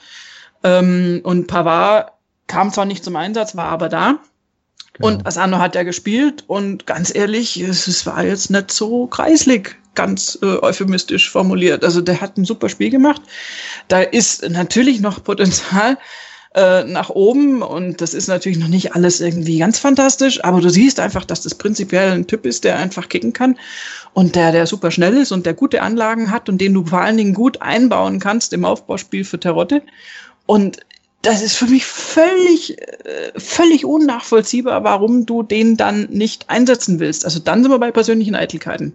Ähm, 0.64 1.21
und 1.23 1.47
Pavard 1.47 2.12
kam 2.49 2.73
zwar 2.73 2.85
nicht 2.85 3.05
zum 3.05 3.16
Einsatz, 3.16 3.57
war 3.57 3.66
aber 3.66 3.88
da. 3.88 4.19
Genau. 4.95 5.09
Und 5.09 5.27
Asano 5.27 5.59
hat 5.59 5.75
ja 5.75 5.83
gespielt 5.83 6.45
und 6.47 6.87
ganz 6.87 7.14
ehrlich, 7.14 7.61
es, 7.61 7.87
es 7.87 8.07
war 8.07 8.25
jetzt 8.25 8.51
nicht 8.51 8.71
so 8.71 9.07
kreislig, 9.07 9.77
ganz 9.97 10.39
äh, 10.43 10.47
euphemistisch 10.47 11.31
formuliert. 11.31 11.85
Also 11.85 12.01
der 12.01 12.21
hat 12.21 12.37
ein 12.37 12.45
super 12.45 12.69
Spiel 12.69 12.91
gemacht. 12.91 13.23
Da 13.89 14.01
ist 14.03 14.49
natürlich 14.49 15.01
noch 15.01 15.25
Potenzial 15.25 15.99
äh, 16.57 16.85
nach 16.85 17.11
oben 17.11 17.61
und 17.61 18.01
das 18.01 18.15
ist 18.15 18.29
natürlich 18.29 18.59
noch 18.59 18.69
nicht 18.69 18.95
alles 18.95 19.21
irgendwie 19.21 19.59
ganz 19.59 19.79
fantastisch, 19.79 20.43
aber 20.43 20.63
du 20.63 20.71
siehst 20.71 21.01
einfach, 21.01 21.27
dass 21.27 21.43
das 21.43 21.55
prinzipiell 21.55 22.13
ein 22.13 22.27
Typ 22.27 22.47
ist, 22.47 22.65
der 22.65 22.79
einfach 22.79 23.11
kicken 23.11 23.35
kann 23.35 23.59
und 24.15 24.37
der, 24.37 24.53
der 24.53 24.67
super 24.67 24.91
schnell 24.91 25.19
ist 25.19 25.33
und 25.33 25.45
der 25.45 25.53
gute 25.53 25.83
Anlagen 25.83 26.31
hat 26.31 26.49
und 26.49 26.59
den 26.59 26.73
du 26.73 26.87
vor 26.87 27.03
allen 27.03 27.19
Dingen 27.19 27.35
gut 27.35 27.61
einbauen 27.61 28.21
kannst 28.21 28.55
im 28.55 28.65
Aufbauspiel 28.65 29.25
für 29.25 29.39
Terotte. 29.39 29.83
Und 30.47 30.79
das 31.21 31.43
ist 31.43 31.57
für 31.57 31.67
mich 31.67 31.85
völlig, 31.85 32.81
äh, 32.81 33.33
völlig 33.37 33.85
unnachvollziehbar, 33.85 34.83
warum 34.83 35.27
du 35.27 35.43
den 35.43 35.77
dann 35.77 36.05
nicht 36.05 36.49
einsetzen 36.49 37.01
willst. 37.01 37.27
Also 37.27 37.39
dann 37.39 37.63
sind 37.63 37.71
wir 37.71 37.79
bei 37.79 37.91
persönlichen 37.91 38.35
Eitelkeiten. 38.35 38.95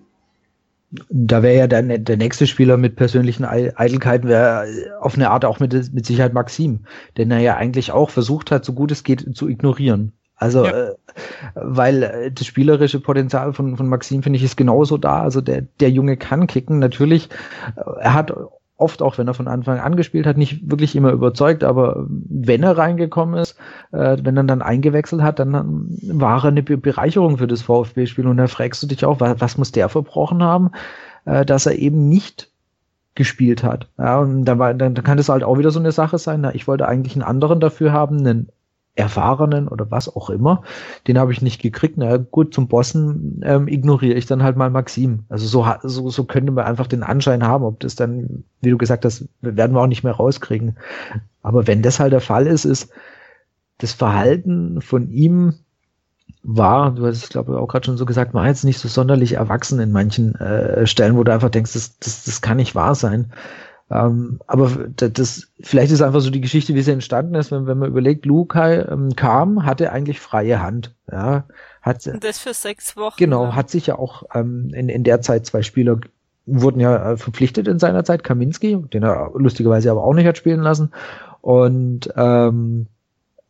Da 1.10 1.42
wäre 1.42 1.58
ja 1.58 1.68
dann 1.68 2.04
der 2.04 2.18
nächste 2.18 2.48
Spieler 2.48 2.76
mit 2.76 2.98
persönlichen 2.98 3.46
Eitelkeiten 3.46 4.28
wäre 4.28 4.66
auf 5.00 5.16
eine 5.16 5.30
Art 5.30 5.46
auch 5.46 5.60
mit, 5.60 5.94
mit 5.94 6.06
Sicherheit 6.06 6.34
Maxim, 6.34 6.86
den 7.18 7.32
er 7.32 7.40
ja 7.40 7.56
eigentlich 7.56 7.92
auch 7.92 8.10
versucht 8.10 8.52
hat, 8.52 8.66
so 8.66 8.74
gut 8.74 8.92
es 8.92 9.04
geht, 9.04 9.36
zu 9.36 9.48
ignorieren. 9.48 10.12
Also, 10.42 10.66
ja. 10.66 10.72
äh, 10.72 10.96
weil 11.54 12.02
äh, 12.02 12.32
das 12.32 12.48
spielerische 12.48 13.00
Potenzial 13.00 13.54
von, 13.54 13.78
von 13.78 13.88
Maxim, 13.88 14.24
finde 14.24 14.38
ich, 14.38 14.44
ist 14.44 14.58
genauso 14.58 14.98
da. 14.98 15.22
Also 15.22 15.40
der, 15.40 15.62
der 15.62 15.92
Junge 15.92 16.18
kann 16.18 16.48
kicken. 16.48 16.80
Natürlich, 16.80 17.30
äh, 17.76 17.82
er 18.00 18.14
hat 18.16 18.34
oft 18.82 19.02
auch, 19.02 19.18
wenn 19.18 19.28
er 19.28 19.34
von 19.34 19.48
Anfang 19.48 19.80
an 19.80 19.96
gespielt 19.96 20.26
hat, 20.26 20.38
nicht 20.38 20.70
wirklich 20.70 20.96
immer 20.96 21.12
überzeugt, 21.12 21.64
aber 21.64 22.06
wenn 22.08 22.64
er 22.64 22.78
reingekommen 22.78 23.40
ist, 23.40 23.58
äh, 23.92 24.18
wenn 24.22 24.38
er 24.38 24.44
dann 24.44 24.62
eingewechselt 24.62 25.22
hat, 25.22 25.40
dann 25.40 25.88
war 26.04 26.44
er 26.44 26.50
eine 26.50 26.64
Bereicherung 26.64 27.38
für 27.38 27.48
das 27.48 27.62
VfB-Spiel 27.62 28.28
und 28.28 28.38
da 28.38 28.48
fragst 28.48 28.84
du 28.84 28.88
dich 28.88 29.06
auch, 29.06 29.20
was, 29.20 29.40
was 29.40 29.58
muss 29.58 29.72
der 29.72 29.90
verbrochen 29.90 30.44
haben, 30.44 30.72
äh, 31.26 31.46
dass 31.46 31.66
er 31.66 31.78
eben 31.78 32.10
nicht 32.10 32.50
gespielt 33.16 33.64
hat. 33.64 33.88
Ja, 33.98 34.20
und 34.20 34.46
dann, 34.46 34.60
war, 34.60 34.74
dann 34.74 34.94
kann 34.96 35.18
das 35.18 35.30
halt 35.30 35.44
auch 35.44 35.58
wieder 35.58 35.72
so 35.72 35.80
eine 35.80 35.92
Sache 35.92 36.18
sein. 36.18 36.42
Na, 36.42 36.56
ich 36.56 36.68
wollte 36.68 36.88
eigentlich 36.88 37.14
einen 37.16 37.24
anderen 37.24 37.60
dafür 37.60 37.92
haben, 37.92 38.20
einen 38.20 38.50
Erfahrenen 38.96 39.68
oder 39.68 39.90
was 39.90 40.14
auch 40.14 40.30
immer. 40.30 40.64
Den 41.08 41.18
habe 41.18 41.32
ich 41.32 41.42
nicht 41.42 41.62
gekriegt. 41.62 41.98
Na 41.98 42.18
gut, 42.18 42.54
zum 42.54 42.68
Bossen 42.68 43.42
ähm, 43.44 43.68
ignoriere 43.68 44.18
ich 44.18 44.26
dann 44.26 44.44
halt 44.44 44.58
mal 44.58 44.70
Maxim. 44.70 45.24
Also 45.30 45.48
so, 45.48 45.66
so, 45.84 46.10
so 46.10 46.24
könnte 46.26 46.52
man 46.52 46.66
einfach 46.66 46.88
den 46.88 47.04
Anschein 47.04 47.44
haben, 47.44 47.64
ob 47.64 47.80
das 47.80 47.96
dann, 47.96 48.44
wie 48.62 48.70
du 48.70 48.78
gesagt 48.78 49.06
hast, 49.06 49.26
werden 49.42 49.76
wir 49.76 49.82
auch 49.82 49.88
nicht 49.88 50.04
mehr 50.04 50.14
rauskriegen. 50.14 50.78
Aber 51.42 51.68
wenn 51.68 51.82
das 51.82 52.00
halt 52.00 52.12
der 52.14 52.22
Fall 52.22 52.48
ist, 52.48 52.66
ist 52.66 52.92
das 53.78 53.94
Verhalten 53.94 54.82
von 54.82 55.10
ihm 55.10 55.56
war, 56.44 56.92
du 56.92 57.06
hast 57.06 57.24
es 57.24 57.30
glaube 57.30 57.54
ich 57.54 57.58
auch 57.58 57.68
gerade 57.68 57.86
schon 57.86 57.98
so 57.98 58.06
gesagt, 58.06 58.34
war 58.34 58.48
jetzt 58.48 58.64
nicht 58.64 58.80
so 58.80 58.88
sonderlich 58.88 59.34
erwachsen 59.34 59.80
in 59.80 59.92
manchen 59.92 60.36
äh, 60.36 60.88
Stellen, 60.88 61.16
wo 61.16 61.24
du 61.24 61.34
einfach 61.34 61.50
denkst, 61.50 61.74
das, 61.74 62.00
das, 62.00 62.24
das 62.24 62.42
kann 62.42 62.58
nicht 62.58 62.76
wahr 62.76 62.96
sein. 62.96 63.32
Ähm, 63.92 64.40
aber 64.48 64.70
das, 64.96 65.50
vielleicht 65.60 65.92
ist 65.92 66.02
einfach 66.02 66.22
so 66.22 66.30
die 66.30 66.40
Geschichte, 66.40 66.74
wie 66.76 66.82
sie 66.82 66.92
entstanden 66.92 67.36
ist, 67.36 67.52
wenn, 67.52 67.68
wenn 67.68 67.78
man 67.78 67.90
überlegt, 67.90 68.26
Lukai 68.26 68.84
ähm, 68.84 69.16
kam, 69.18 69.66
hatte 69.66 69.92
eigentlich 69.92 70.22
freie 70.22 70.62
Hand. 70.62 70.96
Ja, 71.12 71.44
hat, 71.82 72.08
Und 72.08 72.24
das 72.24 72.40
für 72.40 72.54
sechs 72.54 72.96
Wochen. 72.96 73.16
Genau, 73.18 73.46
ja. 73.46 73.56
hat 73.56 73.70
sich 73.70 73.88
ja 73.88 74.00
auch 74.00 74.24
ähm, 74.34 74.72
in, 74.74 74.88
in 74.88 75.04
der 75.04 75.20
Zeit 75.20 75.46
zwei 75.46 75.62
Spieler 75.62 76.00
wurden 76.46 76.80
ja 76.80 77.12
äh, 77.12 77.18
verpflichtet 77.18 77.68
in 77.68 77.80
seiner 77.80 78.06
Zeit, 78.06 78.24
Kaminski, 78.24 78.78
den 78.94 79.04
er 79.04 79.32
lustigerweise 79.36 79.92
aber 79.92 80.04
auch 80.04 80.14
nicht 80.14 80.26
hat 80.26 80.38
spielen 80.38 80.62
lassen, 80.62 80.92
und 81.42 82.10
ähm, 82.16 82.88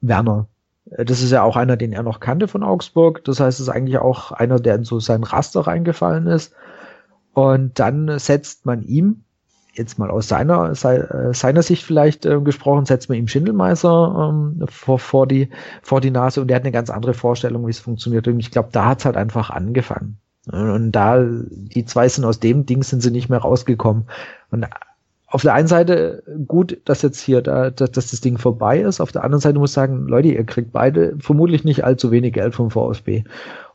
Werner. 0.01 0.47
Äh, 0.89 1.05
das 1.05 1.21
ist 1.21 1.31
ja 1.31 1.43
auch 1.43 1.55
einer, 1.55 1.77
den 1.77 1.93
er 1.93 2.01
noch 2.01 2.19
kannte 2.19 2.47
von 2.47 2.63
Augsburg. 2.63 3.23
Das 3.25 3.39
heißt, 3.39 3.59
es 3.59 3.67
ist 3.67 3.73
eigentlich 3.73 3.99
auch 3.99 4.31
einer, 4.31 4.59
der 4.59 4.75
in 4.75 4.85
so 4.85 4.99
sein 4.99 5.23
Raster 5.23 5.61
reingefallen 5.61 6.25
ist. 6.25 6.53
Und 7.33 7.79
dann 7.79 8.17
setzt 8.17 8.65
man 8.65 8.81
ihm 8.81 9.23
jetzt 9.73 9.99
mal 9.99 10.09
aus 10.09 10.27
seiner, 10.27 10.71
äh, 10.71 11.33
seiner 11.33 11.63
Sicht 11.63 11.83
vielleicht 11.83 12.25
äh, 12.25 12.39
gesprochen, 12.41 12.85
setzt 12.85 13.09
man 13.09 13.17
ihm 13.17 13.27
Schindelmeiser 13.27 14.29
ähm, 14.29 14.65
vor, 14.67 14.99
vor, 14.99 15.27
die, 15.27 15.49
vor 15.81 16.01
die 16.01 16.11
Nase 16.11 16.41
und 16.41 16.47
der 16.47 16.55
hat 16.55 16.63
eine 16.63 16.71
ganz 16.71 16.89
andere 16.89 17.13
Vorstellung, 17.13 17.65
wie 17.65 17.71
es 17.71 17.79
funktioniert. 17.79 18.27
Und 18.27 18.39
ich 18.39 18.51
glaube, 18.51 18.69
da 18.71 18.85
hat's 18.85 19.05
halt 19.05 19.17
einfach 19.17 19.49
angefangen. 19.49 20.17
Und 20.51 20.91
da, 20.91 21.23
die 21.23 21.85
zwei 21.85 22.09
sind 22.09 22.25
aus 22.25 22.39
dem 22.39 22.65
Ding 22.65 22.83
sind 22.83 23.01
sie 23.01 23.11
nicht 23.11 23.29
mehr 23.29 23.39
rausgekommen. 23.39 24.07
Und 24.49 24.65
auf 25.31 25.43
der 25.43 25.53
einen 25.53 25.67
Seite 25.67 26.23
gut, 26.45 26.77
dass 26.83 27.01
jetzt 27.01 27.21
hier, 27.21 27.41
da, 27.41 27.69
dass, 27.69 27.91
dass 27.91 28.11
das 28.11 28.19
Ding 28.19 28.37
vorbei 28.37 28.81
ist. 28.81 28.99
Auf 28.99 29.13
der 29.13 29.23
anderen 29.23 29.39
Seite 29.39 29.59
muss 29.59 29.71
ich 29.71 29.75
sagen, 29.75 30.05
Leute, 30.07 30.27
ihr 30.27 30.43
kriegt 30.43 30.73
beide 30.73 31.15
vermutlich 31.19 31.63
nicht 31.63 31.85
allzu 31.85 32.11
wenig 32.11 32.33
Geld 32.33 32.53
vom 32.53 32.69
VfB. 32.69 33.23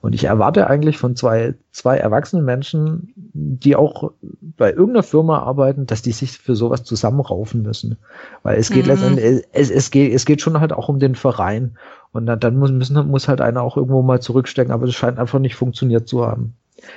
Und 0.02 0.14
ich 0.14 0.24
erwarte 0.24 0.68
eigentlich 0.68 0.98
von 0.98 1.16
zwei, 1.16 1.54
zwei 1.72 1.96
erwachsenen 1.96 2.44
Menschen, 2.44 3.12
die 3.16 3.74
auch 3.74 4.12
bei 4.42 4.70
irgendeiner 4.70 5.02
Firma 5.02 5.38
arbeiten, 5.38 5.86
dass 5.86 6.02
die 6.02 6.12
sich 6.12 6.32
für 6.32 6.54
sowas 6.54 6.84
zusammenraufen 6.84 7.62
müssen. 7.62 7.96
Weil 8.42 8.58
es 8.58 8.70
geht 8.70 8.84
mhm. 8.84 8.90
letztendlich, 8.90 9.44
es, 9.52 9.70
es 9.70 9.90
geht, 9.90 10.12
es 10.12 10.26
geht 10.26 10.42
schon 10.42 10.60
halt 10.60 10.74
auch 10.74 10.90
um 10.90 10.98
den 10.98 11.14
Verein. 11.14 11.78
Und 12.12 12.26
dann, 12.26 12.38
dann 12.38 12.58
muss, 12.58 12.70
müssen, 12.70 13.08
muss 13.08 13.28
halt 13.28 13.40
einer 13.40 13.62
auch 13.62 13.78
irgendwo 13.78 14.02
mal 14.02 14.20
zurückstecken, 14.20 14.72
aber 14.72 14.84
das 14.84 14.94
scheint 14.94 15.18
einfach 15.18 15.38
nicht 15.38 15.54
funktioniert 15.54 16.06
zu 16.06 16.26
haben. 16.26 16.54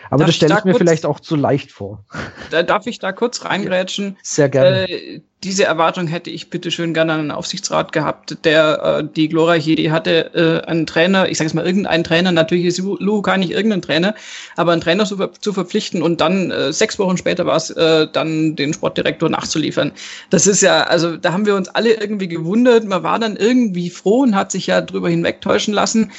Aber 0.09 0.19
darf 0.19 0.27
das 0.27 0.35
stelle 0.35 0.55
ich, 0.57 0.65
mir 0.65 0.75
vielleicht 0.75 1.05
auch 1.05 1.19
zu 1.19 1.35
leicht 1.35 1.71
vor. 1.71 2.03
Da 2.51 2.63
darf 2.63 2.87
ich 2.87 2.99
da 2.99 3.11
kurz 3.11 3.45
reingrätschen? 3.45 4.17
Sehr 4.23 4.49
gerne. 4.49 4.89
Äh, 4.89 5.21
diese 5.43 5.63
Erwartung 5.63 6.07
hätte 6.07 6.29
ich 6.29 6.49
bitte 6.49 6.69
schön 6.69 6.93
gerne 6.93 7.13
an 7.13 7.19
einen 7.21 7.31
Aufsichtsrat 7.31 7.93
gehabt, 7.93 8.43
der 8.43 8.99
äh, 8.99 9.07
die 9.15 9.29
glorreiche 9.29 9.71
Idee 9.71 9.91
hatte, 9.91 10.33
äh, 10.33 10.67
einen 10.67 10.85
Trainer, 10.85 11.29
ich 11.29 11.37
sage 11.37 11.47
jetzt 11.47 11.53
mal 11.53 11.65
irgendeinen 11.65 12.03
Trainer, 12.03 12.33
natürlich 12.33 12.65
ist 12.65 12.83
gar 13.23 13.37
nicht 13.37 13.51
irgendein 13.51 13.81
Trainer, 13.81 14.15
aber 14.57 14.73
einen 14.73 14.81
Trainer 14.81 15.05
zu, 15.05 15.15
ver 15.15 15.31
zu 15.31 15.53
verpflichten 15.53 16.01
und 16.01 16.19
dann 16.19 16.51
äh, 16.51 16.73
sechs 16.73 16.99
Wochen 16.99 17.15
später 17.15 17.45
war 17.45 17.55
es, 17.55 17.69
äh, 17.69 18.07
dann 18.11 18.57
den 18.57 18.73
Sportdirektor 18.73 19.29
nachzuliefern. 19.29 19.93
Das 20.29 20.45
ist 20.45 20.61
ja, 20.61 20.83
also 20.83 21.15
da 21.15 21.31
haben 21.31 21.45
wir 21.45 21.55
uns 21.55 21.69
alle 21.69 21.93
irgendwie 21.93 22.27
gewundert. 22.27 22.83
Man 22.83 23.03
war 23.03 23.19
dann 23.19 23.37
irgendwie 23.37 23.89
froh 23.89 24.23
und 24.23 24.35
hat 24.35 24.51
sich 24.51 24.67
ja 24.67 24.81
drüber 24.81 25.09
hinwegtäuschen 25.09 25.73
lassen 25.73 26.11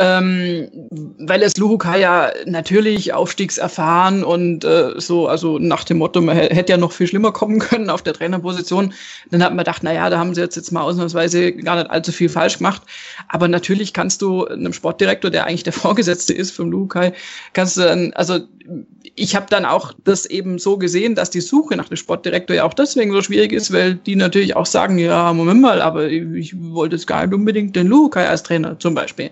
ähm, 0.00 0.70
weil 1.18 1.42
es 1.42 1.58
Luhukai 1.58 2.00
ja 2.00 2.32
natürlich 2.46 3.12
aufstiegserfahren 3.12 4.24
und 4.24 4.64
äh, 4.64 4.94
so, 4.96 5.28
also 5.28 5.58
nach 5.58 5.84
dem 5.84 5.98
Motto, 5.98 6.22
man 6.22 6.38
hätte 6.38 6.72
ja 6.72 6.78
noch 6.78 6.92
viel 6.92 7.06
schlimmer 7.06 7.32
kommen 7.32 7.58
können 7.58 7.90
auf 7.90 8.00
der 8.00 8.14
Trainerposition. 8.14 8.94
Dann 9.30 9.42
hat 9.42 9.50
man 9.50 9.58
gedacht, 9.58 9.82
na 9.82 9.92
ja, 9.92 10.08
da 10.08 10.18
haben 10.18 10.34
sie 10.34 10.40
jetzt, 10.40 10.56
jetzt 10.56 10.72
mal 10.72 10.80
ausnahmsweise 10.80 11.52
gar 11.52 11.76
nicht 11.76 11.90
allzu 11.90 12.12
viel 12.12 12.30
falsch 12.30 12.56
gemacht. 12.56 12.80
Aber 13.28 13.46
natürlich 13.46 13.92
kannst 13.92 14.22
du 14.22 14.46
einem 14.46 14.72
Sportdirektor, 14.72 15.30
der 15.30 15.44
eigentlich 15.44 15.64
der 15.64 15.72
Vorgesetzte 15.74 16.32
ist 16.32 16.52
vom 16.52 16.70
Luhukai, 16.70 17.12
kannst 17.52 17.76
du 17.76 17.82
dann, 17.82 18.14
also 18.14 18.38
ich 19.14 19.34
habe 19.34 19.46
dann 19.48 19.64
auch 19.64 19.92
das 20.04 20.26
eben 20.26 20.58
so 20.58 20.76
gesehen, 20.76 21.14
dass 21.14 21.30
die 21.30 21.40
Suche 21.40 21.76
nach 21.76 21.88
dem 21.88 21.96
Sportdirektor 21.96 22.56
ja 22.56 22.64
auch 22.64 22.74
deswegen 22.74 23.12
so 23.12 23.22
schwierig 23.22 23.52
ist, 23.52 23.72
weil 23.72 23.94
die 23.94 24.16
natürlich 24.16 24.56
auch 24.56 24.66
sagen, 24.66 24.98
ja, 24.98 25.32
Moment 25.32 25.60
mal, 25.60 25.80
aber 25.80 26.08
ich 26.08 26.54
wollte 26.58 26.96
jetzt 26.96 27.06
gar 27.06 27.24
nicht 27.24 27.34
unbedingt 27.34 27.76
den 27.76 27.86
Luhukai 27.86 28.26
als 28.26 28.42
Trainer 28.42 28.78
zum 28.78 28.94
Beispiel. 28.94 29.30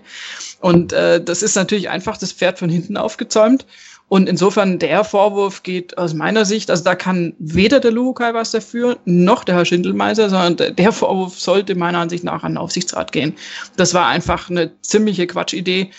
Und 0.59 0.93
äh, 0.93 1.23
das 1.23 1.43
ist 1.43 1.55
natürlich 1.55 1.89
einfach 1.89 2.17
das 2.17 2.31
Pferd 2.31 2.59
von 2.59 2.69
hinten 2.69 2.97
aufgezäumt. 2.97 3.65
Und 4.07 4.27
insofern 4.27 4.79
der 4.79 5.03
Vorwurf 5.03 5.61
geht 5.61 5.99
aus 5.99 6.15
meiner 6.15 6.43
Sicht, 6.43 6.71
also 6.71 6.83
da 6.83 6.95
kann 6.95 7.35
weder 7.37 7.79
der 7.79 7.91
Luhukai 7.91 8.33
was 8.33 8.49
dafür, 8.49 8.97
noch 9.05 9.43
der 9.43 9.55
Herr 9.55 9.65
Schindelmeiser, 9.65 10.31
sondern 10.31 10.75
der 10.75 10.91
Vorwurf 10.91 11.39
sollte 11.39 11.75
meiner 11.75 11.99
Ansicht 11.99 12.23
nach 12.23 12.43
an 12.43 12.53
den 12.53 12.57
Aufsichtsrat 12.57 13.11
gehen. 13.11 13.35
Das 13.77 13.93
war 13.93 14.07
einfach 14.07 14.49
eine 14.49 14.71
ziemliche 14.81 15.27
Quatschidee 15.27 15.91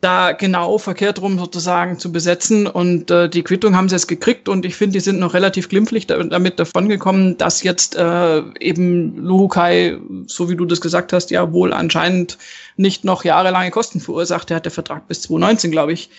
da 0.00 0.32
genau 0.32 0.78
verkehrt 0.78 1.20
rum 1.20 1.38
sozusagen 1.38 1.98
zu 1.98 2.12
besetzen. 2.12 2.66
Und 2.66 3.10
äh, 3.10 3.28
die 3.28 3.42
Quittung 3.42 3.76
haben 3.76 3.88
sie 3.88 3.96
jetzt 3.96 4.06
gekriegt 4.06 4.48
und 4.48 4.64
ich 4.64 4.76
finde, 4.76 4.94
die 4.94 5.00
sind 5.00 5.18
noch 5.18 5.34
relativ 5.34 5.68
glimpflich 5.68 6.06
damit 6.06 6.58
davongekommen, 6.60 7.36
dass 7.36 7.62
jetzt 7.62 7.96
äh, 7.96 8.42
eben 8.60 9.16
Luhukai, 9.16 9.98
so 10.26 10.48
wie 10.48 10.56
du 10.56 10.64
das 10.64 10.80
gesagt 10.80 11.12
hast, 11.12 11.30
ja 11.30 11.52
wohl 11.52 11.72
anscheinend 11.72 12.38
nicht 12.76 13.04
noch 13.04 13.24
jahrelange 13.24 13.70
Kosten 13.70 14.00
verursacht. 14.00 14.50
Er 14.50 14.56
hat 14.56 14.64
der 14.64 14.72
Vertrag 14.72 15.08
bis 15.08 15.22
2019, 15.22 15.72
glaube 15.72 15.92
ich, 15.92 16.10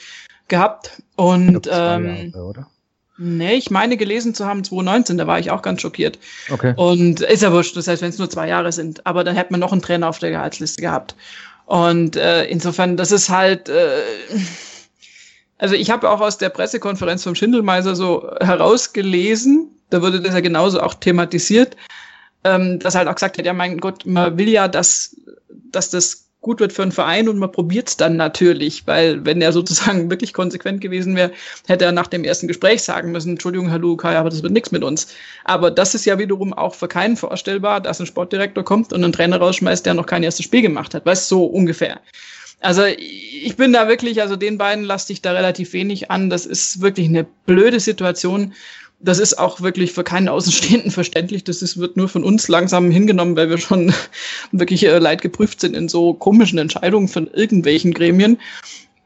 gehabt. 0.50 1.02
Und 1.16 1.68
ich 1.68 1.74
ähm, 1.74 2.34
Jahre? 2.36 2.66
Nee, 3.22 3.56
ich 3.56 3.70
meine 3.70 3.98
gelesen 3.98 4.34
zu 4.34 4.46
haben 4.46 4.64
2019, 4.64 5.18
da 5.18 5.28
war 5.28 5.40
ich 5.40 5.52
auch 5.52 5.62
ganz 5.62 5.82
schockiert. 5.82 6.20
Okay. 6.50 6.74
Und 6.78 7.20
ist 7.20 7.44
ja 7.44 7.52
wurscht, 7.52 7.76
das 7.76 7.90
heißt, 7.90 8.02
wenn 8.02 8.10
es 8.10 8.18
nur 8.18 8.30
zwei 8.30 8.48
Jahre 8.48 8.72
sind, 8.72 9.06
aber 9.06 9.26
dann 9.26 9.36
hätte 9.36 9.52
man 9.52 9.60
noch 9.60 9.74
einen 9.74 9.82
Trainer 9.82 10.08
auf 10.08 10.20
der 10.20 10.30
Gehaltsliste 10.30 10.82
gehabt. 10.82 11.16
Und 11.70 12.16
äh, 12.16 12.46
insofern, 12.46 12.98
das 12.98 13.12
ist 13.12 13.30
halt, 13.30 13.70
äh, 13.70 14.02
also 15.60 15.76
ich 15.76 15.92
habe 15.92 16.10
auch 16.10 16.20
aus 16.20 16.40
der 16.40 16.50
Pressekonferenz 16.50 17.24
vom 17.24 17.36
Schindelmeiser 17.36 17.96
so 17.96 18.28
herausgelesen, 18.42 19.70
da 19.92 20.02
wurde 20.02 20.20
das 20.20 20.34
ja 20.34 20.40
genauso 20.40 20.82
auch 20.82 20.96
thematisiert, 20.96 21.78
ähm, 22.44 22.80
dass 22.80 22.96
halt 22.96 23.08
auch 23.08 23.14
gesagt 23.14 23.38
hat, 23.38 23.46
ja 23.46 23.54
mein 23.54 23.78
Gott, 23.78 24.04
man 24.08 24.36
will 24.36 24.50
ja, 24.50 24.68
dass, 24.68 25.16
dass 25.48 25.92
das 25.92 26.29
gut 26.42 26.60
wird 26.60 26.72
für 26.72 26.84
einen 26.84 26.92
Verein 26.92 27.28
und 27.28 27.38
man 27.38 27.52
probiert 27.52 27.90
es 27.90 27.98
dann 27.98 28.16
natürlich, 28.16 28.88
weil 28.88 29.26
wenn 29.26 29.42
er 29.42 29.52
sozusagen 29.52 30.10
wirklich 30.12 30.34
konsequent 30.34 30.82
gewesen 30.82 31.16
wäre, 31.16 31.32
hätte 31.68 31.86
er 31.86 31.92
nach 31.92 32.08
dem 32.08 32.24
ersten 32.24 32.48
Gespräch 32.48 32.84
sagen 32.84 33.12
müssen, 33.12 33.32
Entschuldigung, 33.32 33.70
Herr 33.70 33.80
Lukai, 33.80 34.16
aber 34.16 34.30
das 34.30 34.42
wird 34.42 34.54
nichts 34.54 34.72
mit 34.72 34.84
uns. 34.84 35.14
Aber 35.44 35.70
das 35.70 35.96
ist 35.96 36.06
ja 36.06 36.18
wiederum 36.18 36.54
auch 36.54 36.76
für 36.76 36.88
keinen 36.88 37.18
vorstellbar, 37.18 37.82
dass 37.82 38.00
ein 38.00 38.06
Sportdirektor 38.06 38.64
kommt 38.64 38.94
und 38.94 39.04
einen 39.04 39.14
Trainer 39.14 39.38
rausschmeißt, 39.38 39.86
der 39.86 39.94
noch 39.94 40.06
kein 40.06 40.24
erstes 40.24 40.46
Spiel 40.46 40.62
gemacht 40.62 40.94
hat. 40.94 41.06
Weißt 41.06 41.28
so 41.28 41.46
ungefähr. 41.46 42.00
Also 42.62 42.84
ich 42.86 43.56
bin 43.56 43.72
da 43.72 43.88
wirklich, 43.88 44.22
also 44.22 44.36
den 44.36 44.58
beiden 44.58 44.84
lasse 44.84 45.14
ich 45.14 45.22
da 45.22 45.32
relativ 45.32 45.72
wenig 45.72 46.12
an. 46.12 46.30
Das 46.30 46.46
ist 46.46 46.82
wirklich 46.82 47.08
eine 47.08 47.26
blöde 47.46 47.80
Situation 47.80 48.54
das 49.00 49.20
ist 49.20 49.40
auch 49.40 49.62
wirklich 49.62 49.94
für 49.94 50.04
keinen 50.04 50.28
Außenstehenden 50.28 50.92
verständlich. 50.92 51.44
Das 51.44 51.62
ist, 51.62 51.78
wird 51.78 51.98
nur 51.98 52.10
von 52.10 52.24
uns 52.24 52.48
langsam 52.48 52.92
hingenommen, 52.92 53.36
weil 53.36 53.50
wir 53.50 53.58
schon 53.58 53.94
wirklich 54.52 54.86
äh, 54.86 54.98
leidgeprüft 54.98 55.62
sind 55.62 55.76
in 55.76 55.90
so 55.90 56.14
komischen 56.14 56.60
Entscheidungen 56.60 57.08
von 57.08 57.28
irgendwelchen 57.28 57.94
Gremien. 57.94 58.40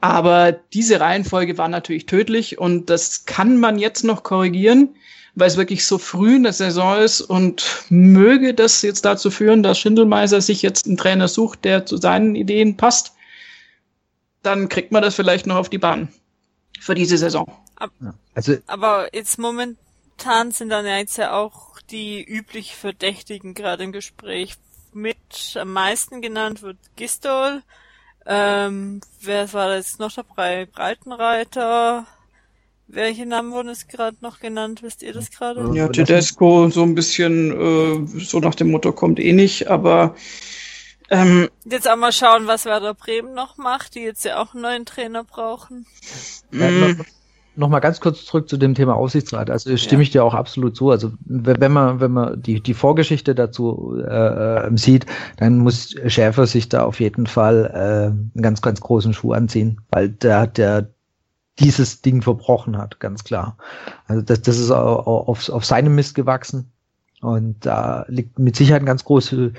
Aber 0.01 0.51
diese 0.51 0.99
Reihenfolge 0.99 1.57
war 1.57 1.69
natürlich 1.69 2.07
tödlich 2.07 2.57
und 2.57 2.89
das 2.89 3.25
kann 3.25 3.57
man 3.57 3.79
jetzt 3.79 4.03
noch 4.03 4.23
korrigieren. 4.23 4.89
weil 5.35 5.47
es 5.47 5.57
wirklich 5.57 5.85
so 5.85 5.97
früh 5.97 6.35
in 6.35 6.43
der 6.43 6.53
Saison 6.53 6.99
ist 6.99 7.21
und 7.21 7.85
möge 7.89 8.53
das 8.53 8.81
jetzt 8.81 9.05
dazu 9.05 9.31
führen, 9.31 9.63
dass 9.63 9.79
Schindelmeiser 9.79 10.41
sich 10.41 10.61
jetzt 10.61 10.85
einen 10.85 10.97
Trainer 10.97 11.27
sucht, 11.27 11.65
der 11.65 11.85
zu 11.85 11.97
seinen 11.97 12.35
Ideen 12.35 12.77
passt, 12.77 13.13
dann 14.43 14.69
kriegt 14.69 14.91
man 14.91 15.01
das 15.01 15.15
vielleicht 15.15 15.47
noch 15.47 15.55
auf 15.55 15.69
die 15.69 15.79
Bahn 15.79 16.09
für 16.79 16.93
diese 16.93 17.17
Saison. 17.17 17.47
Ab, 17.75 17.91
also, 18.33 18.57
aber 18.67 19.13
jetzt 19.13 19.37
momentan 19.39 20.51
sind 20.51 20.69
dann 20.69 20.85
ja 20.85 20.97
jetzt 20.97 21.17
ja 21.17 21.33
auch 21.33 21.79
die 21.89 22.23
üblich 22.23 22.75
Verdächtigen 22.75 23.53
gerade 23.53 23.83
im 23.83 23.91
Gespräch. 23.91 24.55
Mit 24.93 25.17
am 25.55 25.73
meisten 25.73 26.21
genannt 26.21 26.61
wird 26.61 26.77
Gistol. 26.95 27.63
Ähm, 28.25 29.01
wer 29.21 29.51
war 29.53 29.75
jetzt 29.75 29.99
noch 29.99 30.11
dabei? 30.13 30.65
Breitenreiter, 30.67 32.05
welche 32.87 33.25
Namen 33.25 33.51
wurden 33.51 33.69
es 33.69 33.87
gerade 33.87 34.17
noch 34.21 34.39
genannt? 34.39 34.83
Wisst 34.83 35.01
ihr 35.01 35.13
das 35.13 35.31
gerade? 35.31 35.75
Ja, 35.75 35.87
Tedesco 35.87 36.69
so 36.69 36.83
ein 36.83 36.95
bisschen 36.95 37.51
äh, 37.51 38.19
so 38.19 38.39
nach 38.39 38.55
dem 38.55 38.71
Motto 38.71 38.91
kommt 38.91 39.19
eh 39.19 39.33
nicht, 39.33 39.67
aber 39.67 40.15
ähm, 41.09 41.49
jetzt 41.65 41.89
auch 41.89 41.95
mal 41.95 42.11
schauen, 42.11 42.47
was 42.47 42.65
Werder 42.65 42.93
Bremen 42.93 43.33
noch 43.33 43.57
macht, 43.57 43.95
die 43.95 44.01
jetzt 44.01 44.25
ja 44.25 44.41
auch 44.41 44.53
einen 44.53 44.63
neuen 44.63 44.85
Trainer 44.85 45.23
brauchen. 45.23 45.85
Ja, 46.51 46.69
noch 47.55 47.69
mal 47.69 47.79
ganz 47.79 47.99
kurz 47.99 48.25
zurück 48.25 48.49
zu 48.49 48.57
dem 48.57 48.75
Thema 48.75 48.95
Aussichtsrat. 48.95 49.49
Also 49.49 49.75
stimme 49.77 50.01
ja. 50.01 50.03
ich 50.03 50.11
dir 50.11 50.23
auch 50.23 50.33
absolut 50.33 50.75
zu. 50.75 50.89
Also 50.89 51.11
wenn 51.25 51.71
man 51.71 51.99
wenn 51.99 52.11
man 52.11 52.41
die 52.41 52.61
die 52.61 52.73
Vorgeschichte 52.73 53.35
dazu 53.35 53.97
äh, 53.99 54.67
ähm, 54.67 54.77
sieht, 54.77 55.05
dann 55.37 55.59
muss 55.59 55.95
Schäfer 56.07 56.47
sich 56.47 56.69
da 56.69 56.83
auf 56.83 56.99
jeden 56.99 57.27
Fall 57.27 57.69
äh, 57.73 58.07
einen 58.07 58.41
ganz 58.41 58.61
ganz 58.61 58.81
großen 58.81 59.13
Schuh 59.13 59.33
anziehen, 59.33 59.81
weil 59.91 60.09
der 60.09 60.47
der 60.47 60.89
dieses 61.59 62.01
Ding 62.01 62.21
verbrochen 62.21 62.77
hat, 62.77 62.99
ganz 62.99 63.23
klar. 63.23 63.57
Also 64.07 64.21
das, 64.21 64.41
das 64.41 64.57
ist 64.57 64.71
auf, 64.71 65.49
auf 65.49 65.65
seinem 65.65 65.95
Mist 65.95 66.15
gewachsen. 66.15 66.71
Und 67.21 67.65
da 67.65 68.05
liegt 68.07 68.37
mit 68.37 68.55
Sicherheit 68.55 68.81
ein 68.81 68.87
ganz 68.87 69.05
große, 69.05 69.53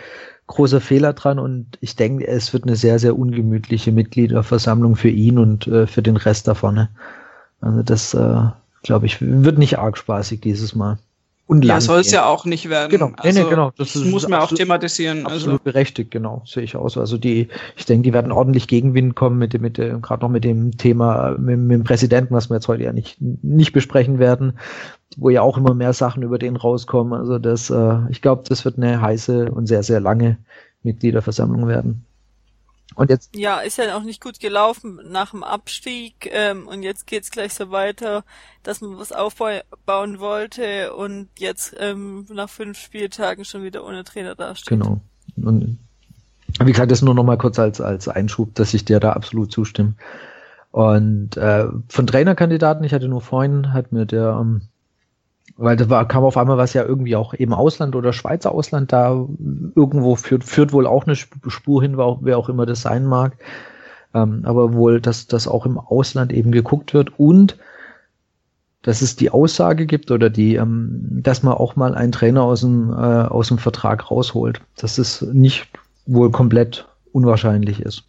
großer 0.47 0.81
Fehler 0.81 1.13
dran. 1.15 1.39
Und 1.39 1.79
ich 1.81 1.97
denke, 1.97 2.27
es 2.27 2.53
wird 2.53 2.65
eine 2.65 2.77
sehr, 2.77 2.99
sehr 2.99 3.19
ungemütliche 3.19 3.93
Mitgliederversammlung 3.93 4.97
für 4.97 5.09
ihn 5.09 5.39
und 5.39 5.67
äh, 5.67 5.87
für 5.87 6.03
den 6.03 6.17
Rest 6.17 6.49
da 6.49 6.55
vorne. 6.55 6.91
Also 7.65 7.83
das, 7.83 8.15
äh, 8.15 8.43
glaube 8.83 9.07
ich, 9.07 9.21
wird 9.21 9.59
nicht 9.59 9.79
arg 9.79 9.97
spaßig 9.97 10.41
dieses 10.41 10.75
Mal 10.75 10.99
und 11.47 11.63
ja, 11.63 11.79
soll 11.79 12.01
es 12.01 12.11
ja 12.11 12.25
auch 12.25 12.47
nicht 12.47 12.71
werden. 12.71 12.91
Genau, 12.91 13.13
also, 13.19 13.39
nee, 13.39 13.45
nee, 13.45 13.51
genau. 13.51 13.71
Das, 13.77 13.93
das 13.93 14.05
muss 14.05 14.27
man 14.27 14.41
absolut, 14.41 14.53
auch 14.53 14.65
thematisieren. 14.65 15.27
Also 15.27 15.37
absolut 15.37 15.61
also. 15.61 15.65
berechtigt, 15.65 16.11
genau, 16.11 16.43
sehe 16.47 16.63
ich 16.63 16.75
aus. 16.75 16.97
Also 16.97 17.19
die, 17.19 17.49
ich 17.77 17.85
denke, 17.85 18.03
die 18.03 18.15
werden 18.15 18.33
ordentlich 18.33 18.67
Gegenwind 18.67 19.15
kommen 19.15 19.39
mit 19.39 19.53
dem, 19.53 19.61
mit 19.61 19.77
dem, 19.77 20.01
gerade 20.01 20.23
noch 20.23 20.31
mit 20.31 20.43
dem 20.43 20.79
Thema 20.79 21.37
mit, 21.39 21.59
mit, 21.59 21.73
dem 21.73 21.85
Präsidenten, 21.85 22.33
was 22.35 22.49
wir 22.49 22.57
jetzt 22.57 22.69
heute 22.69 22.85
ja 22.85 22.95
nicht 22.95 23.19
nicht 23.21 23.73
besprechen 23.73 24.19
werden, 24.19 24.59
wo 25.19 25.29
ja 25.29 25.43
auch 25.43 25.59
immer 25.59 25.75
mehr 25.75 25.93
Sachen 25.93 26.23
über 26.23 26.39
den 26.39 26.57
rauskommen. 26.57 27.13
Also 27.13 27.39
das, 27.39 27.69
äh, 27.69 27.99
ich 28.09 28.23
glaube, 28.23 28.45
das 28.49 28.65
wird 28.65 28.79
eine 28.79 29.03
heiße 29.03 29.51
und 29.53 29.67
sehr 29.67 29.83
sehr 29.83 30.01
lange 30.01 30.39
Mitgliederversammlung 30.83 31.69
werden. 31.69 32.07
Und 32.95 33.11
jetzt 33.11 33.35
ja, 33.35 33.59
ist 33.61 33.79
ja 33.79 33.97
auch 33.97 34.03
nicht 34.03 34.23
gut 34.23 34.41
gelaufen 34.41 35.01
nach 35.09 35.31
dem 35.33 35.43
Abstieg 35.43 36.29
ähm, 36.31 36.69
und 36.69 36.83
jetzt 36.83 37.07
geht's 37.07 37.31
gleich 37.31 37.55
so 37.55 37.71
weiter, 37.71 38.25
dass 38.63 38.81
man 38.81 38.99
was 38.99 39.13
aufbauen 39.13 40.21
wollte 40.21 40.95
und 40.95 41.29
jetzt 41.39 41.75
ähm, 41.79 42.27
nach 42.33 42.49
fünf 42.49 42.79
Spieltagen 42.79 43.45
schon 43.45 43.63
wieder 43.63 43.85
ohne 43.85 44.05
Trainer 44.05 44.35
dasteht. 44.35 44.69
Genau. 44.69 45.01
Und 45.37 45.79
wie 46.61 46.71
gesagt, 46.71 46.93
das 46.93 47.03
nur 47.03 47.15
noch 47.15 47.25
mal 47.25 47.39
kurz 47.39 47.59
als 47.59 47.81
als 47.81 48.07
Einschub, 48.09 48.55
dass 48.55 48.75
ich 48.75 48.85
dir 48.85 49.01
da 49.01 49.13
absolut 49.13 49.51
zustimme. 49.51 49.95
Und 50.71 51.37
äh, 51.37 51.67
von 51.89 52.07
Trainerkandidaten, 52.07 52.85
ich 52.85 52.93
hatte 52.93 53.09
nur 53.09 53.21
vorhin, 53.21 53.73
hat 53.73 53.93
mir 53.93 54.07
der 54.07 54.39
ähm, 54.41 54.63
weil 55.57 55.77
da 55.77 55.89
war, 55.89 56.07
kam 56.09 56.25
auf 56.25 56.37
einmal 56.37 56.59
was 56.59 56.73
ja 56.73 56.85
irgendwie 56.85 57.17
auch 57.17 57.35
eben 57.35 57.55
Ausland 57.55 57.95
oder 57.95 58.13
Schweizer 58.13 58.53
Ausland 58.53 58.93
da 58.93 59.11
irgendwo 59.75 60.17
führt, 60.17 60.45
führt 60.45 60.73
wohl 60.73 60.87
auch 60.87 61.07
eine 61.07 61.17
Spur 61.17 61.83
hin, 61.83 61.97
wer 61.97 62.39
auch 62.39 62.49
immer 62.49 62.67
das 62.67 62.83
sein 62.83 63.07
mag. 63.07 63.37
Ähm, 64.15 64.43
aber 64.45 64.75
wohl, 64.75 65.01
dass 65.01 65.27
das 65.27 65.49
auch 65.49 65.67
im 65.67 65.79
Ausland 65.79 66.33
eben 66.33 66.53
geguckt 66.53 66.95
wird 66.95 67.19
und 67.19 67.59
dass 68.83 69.01
es 69.01 69.17
die 69.17 69.31
Aussage 69.31 69.87
gibt 69.87 70.11
oder 70.11 70.29
die, 70.29 70.57
ähm, 70.57 71.21
dass 71.23 71.43
man 71.43 71.55
auch 71.55 71.75
mal 71.75 71.95
einen 71.95 72.13
Trainer 72.13 72.43
aus 72.43 72.61
dem, 72.61 72.91
äh, 72.91 72.95
aus 72.95 73.49
dem 73.49 73.59
Vertrag 73.59 74.11
rausholt. 74.11 74.61
Dass 74.77 74.99
es 74.99 75.23
nicht 75.23 75.69
wohl 76.07 76.31
komplett 76.31 76.87
unwahrscheinlich 77.13 77.81
ist. 77.81 78.05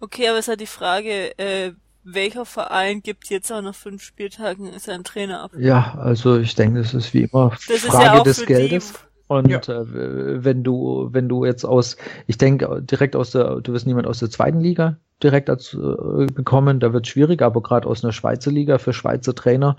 Okay, 0.00 0.28
aber 0.28 0.38
es 0.38 0.46
ist 0.46 0.52
ja 0.52 0.56
die 0.56 0.66
Frage, 0.66 1.38
äh, 1.38 1.72
welcher 2.04 2.44
Verein 2.44 3.02
gibt 3.02 3.28
jetzt 3.30 3.52
auch 3.52 3.62
nach 3.62 3.74
fünf 3.74 4.02
Spieltagen 4.02 4.70
seinen 4.78 5.04
Trainer 5.04 5.42
ab? 5.42 5.52
Ja, 5.56 5.94
also 5.98 6.38
ich 6.38 6.54
denke, 6.54 6.80
das 6.80 6.94
ist 6.94 7.14
wie 7.14 7.22
immer 7.22 7.52
das 7.68 7.80
Frage 7.80 8.18
ja 8.18 8.22
des 8.22 8.46
Geldes. 8.46 8.94
Und 9.28 9.48
ja. 9.48 9.58
äh, 9.60 10.44
wenn 10.44 10.62
du, 10.62 11.08
wenn 11.12 11.28
du 11.28 11.44
jetzt 11.44 11.64
aus, 11.64 11.96
ich 12.26 12.36
denke 12.36 12.82
direkt 12.82 13.16
aus 13.16 13.30
der, 13.30 13.60
du 13.60 13.72
wirst 13.72 13.86
niemand 13.86 14.06
aus 14.06 14.18
der 14.18 14.28
zweiten 14.28 14.60
Liga 14.60 14.98
direkt 15.22 15.48
als, 15.48 15.72
äh, 15.72 16.26
bekommen, 16.26 16.80
da 16.80 16.92
wird 16.92 17.06
schwierig, 17.06 17.40
aber 17.40 17.62
gerade 17.62 17.88
aus 17.88 18.04
einer 18.04 18.12
Schweizer 18.12 18.50
Liga 18.50 18.78
für 18.78 18.92
Schweizer 18.92 19.34
Trainer 19.34 19.76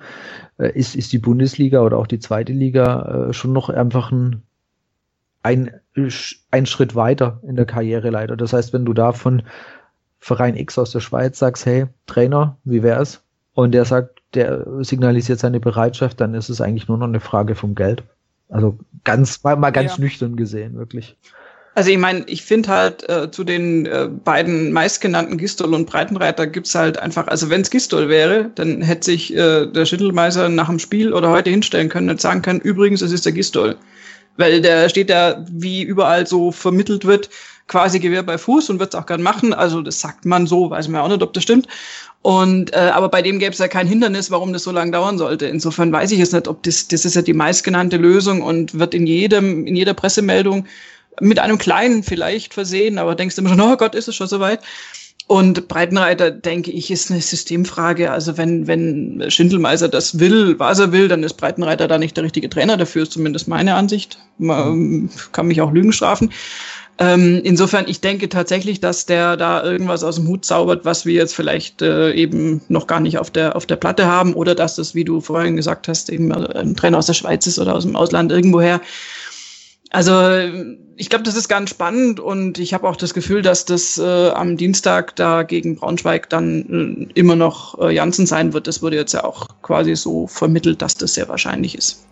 äh, 0.58 0.72
ist, 0.72 0.96
ist 0.96 1.12
die 1.14 1.20
Bundesliga 1.20 1.82
oder 1.82 1.98
auch 1.98 2.08
die 2.08 2.20
zweite 2.20 2.54
Liga 2.54 3.28
äh, 3.30 3.34
schon 3.34 3.54
noch 3.54 3.70
einfach 3.70 4.12
ein, 4.12 4.42
ein, 5.44 5.72
ein 6.50 6.66
Schritt 6.66 6.96
weiter 6.96 7.40
in 7.44 7.56
der 7.56 7.66
Karriere 7.66 8.10
leider. 8.10 8.38
Das 8.38 8.54
heißt, 8.54 8.74
wenn 8.74 8.86
du 8.86 8.94
da 8.94 9.12
von 9.12 9.44
Verein 10.24 10.56
X 10.56 10.78
aus 10.78 10.92
der 10.92 11.02
Schweiz 11.02 11.38
sagst, 11.38 11.66
hey, 11.66 11.88
Trainer, 12.08 12.56
wie 12.64 12.82
wär's? 12.82 13.22
Und 13.56 13.74
der 13.74 13.84
sagt, 13.84 14.22
der 14.34 14.66
signalisiert 14.80 15.38
seine 15.38 15.60
Bereitschaft, 15.60 16.22
dann 16.22 16.34
ist 16.34 16.48
es 16.48 16.62
eigentlich 16.62 16.88
nur 16.88 16.98
noch 16.98 17.08
eine 17.08 17.20
Frage 17.20 17.56
vom 17.56 17.76
Geld. 17.76 18.04
Also 18.48 18.80
ganz, 19.04 19.44
mal, 19.44 19.58
mal 19.58 19.72
ganz 19.72 19.98
ja. 19.98 20.04
nüchtern 20.04 20.38
gesehen, 20.38 20.78
wirklich. 20.78 21.18
Also 21.76 21.90
ich 21.90 21.98
meine, 21.98 22.24
ich 22.28 22.44
finde 22.44 22.70
halt 22.70 23.10
äh, 23.10 23.32
zu 23.32 23.44
den 23.44 23.86
äh, 23.86 24.08
beiden 24.08 24.72
meistgenannten 24.72 25.38
Gistol 25.38 25.74
und 25.74 25.88
Breitenreiter 25.88 26.48
gibt's 26.48 26.74
halt 26.74 27.00
einfach, 27.00 27.28
also 27.28 27.50
wenn's 27.50 27.70
Gistol 27.70 28.08
wäre, 28.08 28.50
dann 28.56 28.82
hätte 28.82 29.04
sich 29.04 29.36
äh, 29.36 29.66
der 29.66 29.86
Schittelmeister 29.86 30.48
nach 30.48 30.70
dem 30.70 30.80
Spiel 30.80 31.12
oder 31.12 31.32
heute 31.32 31.50
hinstellen 31.50 31.90
können 31.90 32.10
und 32.10 32.22
sagen 32.22 32.44
können, 32.44 32.62
übrigens, 32.62 33.02
es 33.02 33.12
ist 33.12 33.26
der 33.26 33.34
Gistol. 33.34 33.76
Weil 34.38 34.62
der 34.62 34.88
steht 34.88 35.10
da, 35.10 35.46
wie 35.52 35.84
überall 35.84 36.26
so 36.26 36.54
vermittelt 36.54 37.04
wird, 37.04 37.30
quasi 37.68 38.00
Gewehr 38.00 38.24
bei 38.24 38.38
Fuß 38.38 38.70
und 38.70 38.80
wird 38.80 38.94
es 38.94 39.00
auch 39.00 39.06
gern 39.06 39.22
machen. 39.22 39.54
Also 39.54 39.82
das 39.82 40.00
sagt 40.00 40.26
man 40.26 40.48
so, 40.48 40.70
weiß 40.70 40.88
man 40.88 41.02
auch 41.02 41.08
nicht, 41.08 41.24
ob 41.24 41.34
das 41.34 41.44
stimmt. 41.44 41.68
Und 42.22 42.74
äh, 42.74 42.92
aber 42.94 43.10
bei 43.10 43.22
dem 43.22 43.40
gäbe 43.40 43.52
es 43.52 43.60
ja 43.60 43.68
kein 43.68 43.88
Hindernis, 43.88 44.32
warum 44.32 44.54
das 44.54 44.64
so 44.64 44.72
lange 44.72 44.92
dauern 44.92 45.18
sollte. 45.18 45.46
Insofern 45.46 45.92
weiß 45.92 46.12
ich 46.12 46.20
jetzt 46.20 46.34
nicht, 46.34 46.48
ob 46.48 46.64
das 46.64 46.88
das 46.88 47.06
ist 47.06 47.16
ja 47.16 47.22
die 47.22 47.34
meistgenannte 47.34 47.98
Lösung 47.98 48.42
und 48.42 48.78
wird 48.80 48.94
in 48.94 49.06
jedem 49.08 49.68
in 49.68 49.76
jeder 49.76 49.94
Pressemeldung 49.94 50.66
mit 51.20 51.40
einem 51.40 51.58
kleinen 51.58 52.04
vielleicht 52.04 52.54
versehen, 52.54 52.98
aber 52.98 53.16
denkst 53.16 53.36
du 53.36 53.42
immer 53.42 53.50
schon, 53.50 53.62
oh 53.62 53.78
Gott, 53.78 53.96
ist 53.96 54.08
es 54.08 54.16
schon 54.16 54.28
soweit. 54.28 54.62
Und 55.28 55.70
Breitenreiter, 55.70 56.32
denke 56.32 56.72
ich, 56.72 56.92
ist 56.92 57.10
eine 57.10 57.22
Systemfrage. 57.22 58.12
Also 58.12 58.38
wenn, 58.38 58.68
wenn 58.68 59.24
Schindelmeiser 59.30 59.88
das 59.88 60.20
will, 60.20 60.60
was 60.60 60.80
er 60.80 60.92
will, 60.92 61.08
dann 61.08 61.24
ist 61.24 61.36
Breitenreiter 61.36 61.88
da 61.88 61.98
nicht 61.98 62.18
der 62.18 62.26
richtige 62.26 62.50
Trainer 62.50 62.76
dafür, 62.76 63.04
ist 63.04 63.14
zumindest 63.14 63.48
meine 63.48 63.76
Ansicht. 63.76 64.20
Man 64.38 65.10
kann 65.32 65.48
mich 65.48 65.62
auch 65.62 65.72
Lügen 65.72 65.94
strafen. 65.94 66.32
Ähm, 67.00 67.42
insofern, 67.44 67.86
ich 67.88 68.02
denke 68.02 68.30
tatsächlich, 68.30 68.80
dass 68.80 69.08
der 69.08 69.36
da 69.36 69.64
irgendwas 69.64 70.04
aus 70.04 70.18
dem 70.18 70.28
Hut 70.28 70.46
zaubert, 70.46 70.86
was 70.86 71.06
wir 71.06 71.14
jetzt 71.14 71.34
vielleicht 71.34 71.82
äh, 71.82 72.14
eben 72.14 72.62
noch 72.68 72.86
gar 72.86 73.00
nicht 73.00 73.18
auf 73.18 73.32
der, 73.32 73.56
auf 73.56 73.66
der 73.66 73.78
Platte 73.78 74.06
haben 74.06 74.36
oder 74.36 74.54
dass 74.54 74.76
das, 74.76 74.94
wie 74.94 75.04
du 75.04 75.20
vorhin 75.20 75.56
gesagt 75.56 75.88
hast, 75.88 76.10
eben 76.10 76.32
ein 76.32 76.76
Trainer 76.76 77.00
aus 77.00 77.08
der 77.08 77.14
Schweiz 77.14 77.48
ist 77.48 77.58
oder 77.58 77.74
aus 77.74 77.84
dem 77.84 77.96
Ausland 77.96 78.32
irgendwoher. 78.32 78.80
Also 79.90 80.12
ich 80.96 81.10
glaube, 81.10 81.24
das 81.24 81.36
ist 81.36 81.48
ganz 81.48 81.72
spannend 81.72 82.20
und 82.20 82.60
ich 82.60 82.74
habe 82.74 82.88
auch 82.88 82.96
das 82.96 83.14
Gefühl, 83.14 83.42
dass 83.42 83.66
das 83.66 83.98
äh, 83.98 84.30
am 84.30 84.58
Dienstag 84.58 85.16
da 85.16 85.44
gegen 85.44 85.76
Braunschweig 85.76 86.30
dann 86.30 87.10
äh, 87.16 87.20
immer 87.20 87.36
noch 87.36 87.80
äh, 87.80 87.94
Janssen 87.94 88.26
sein 88.26 88.54
wird. 88.54 88.68
Das 88.68 88.82
wurde 88.82 88.96
jetzt 88.96 89.14
ja 89.14 89.24
auch 89.24 89.48
quasi 89.62 89.96
so 89.96 90.28
vermittelt, 90.28 90.82
dass 90.82 90.96
das 90.96 91.16
sehr 91.16 91.28
wahrscheinlich 91.30 91.76
ist. 91.78 92.06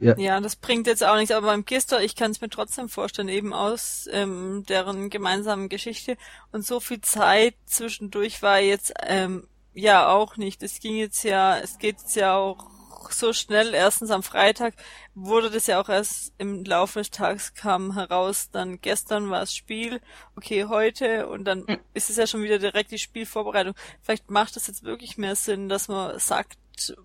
Ja. 0.00 0.16
ja, 0.16 0.40
das 0.40 0.56
bringt 0.56 0.86
jetzt 0.86 1.04
auch 1.04 1.16
nichts, 1.16 1.32
aber 1.32 1.48
beim 1.48 1.64
Gister, 1.64 2.02
ich 2.02 2.16
kann 2.16 2.30
es 2.30 2.40
mir 2.40 2.48
trotzdem 2.48 2.88
vorstellen, 2.88 3.28
eben 3.28 3.52
aus 3.52 4.08
ähm, 4.12 4.64
deren 4.68 5.10
gemeinsamen 5.10 5.68
Geschichte 5.68 6.16
und 6.52 6.64
so 6.64 6.80
viel 6.80 7.00
Zeit 7.00 7.54
zwischendurch 7.66 8.42
war 8.42 8.60
jetzt 8.60 8.92
ähm, 9.02 9.48
ja 9.74 10.08
auch 10.08 10.36
nicht. 10.36 10.62
Es 10.62 10.80
ging 10.80 10.96
jetzt 10.96 11.22
ja, 11.24 11.58
es 11.58 11.78
geht 11.78 12.00
jetzt 12.00 12.16
ja 12.16 12.36
auch 12.36 12.68
so 13.10 13.32
schnell. 13.32 13.74
Erstens 13.74 14.10
am 14.10 14.22
Freitag 14.22 14.74
wurde 15.14 15.50
das 15.50 15.66
ja 15.66 15.80
auch 15.80 15.88
erst 15.88 16.32
im 16.38 16.64
Laufe 16.64 17.00
des 17.00 17.10
Tages 17.10 17.54
kam 17.54 17.94
heraus. 17.94 18.50
Dann 18.50 18.80
gestern 18.80 19.30
war 19.30 19.40
das 19.40 19.54
Spiel, 19.54 20.00
okay, 20.36 20.66
heute 20.66 21.28
und 21.28 21.44
dann 21.44 21.60
mhm. 21.66 21.78
ist 21.94 22.10
es 22.10 22.16
ja 22.16 22.26
schon 22.26 22.42
wieder 22.42 22.58
direkt 22.58 22.90
die 22.90 22.98
Spielvorbereitung. 22.98 23.74
Vielleicht 24.02 24.30
macht 24.30 24.56
es 24.56 24.66
jetzt 24.66 24.82
wirklich 24.82 25.18
mehr 25.18 25.36
Sinn, 25.36 25.68
dass 25.68 25.88
man 25.88 26.18
sagt, 26.18 26.58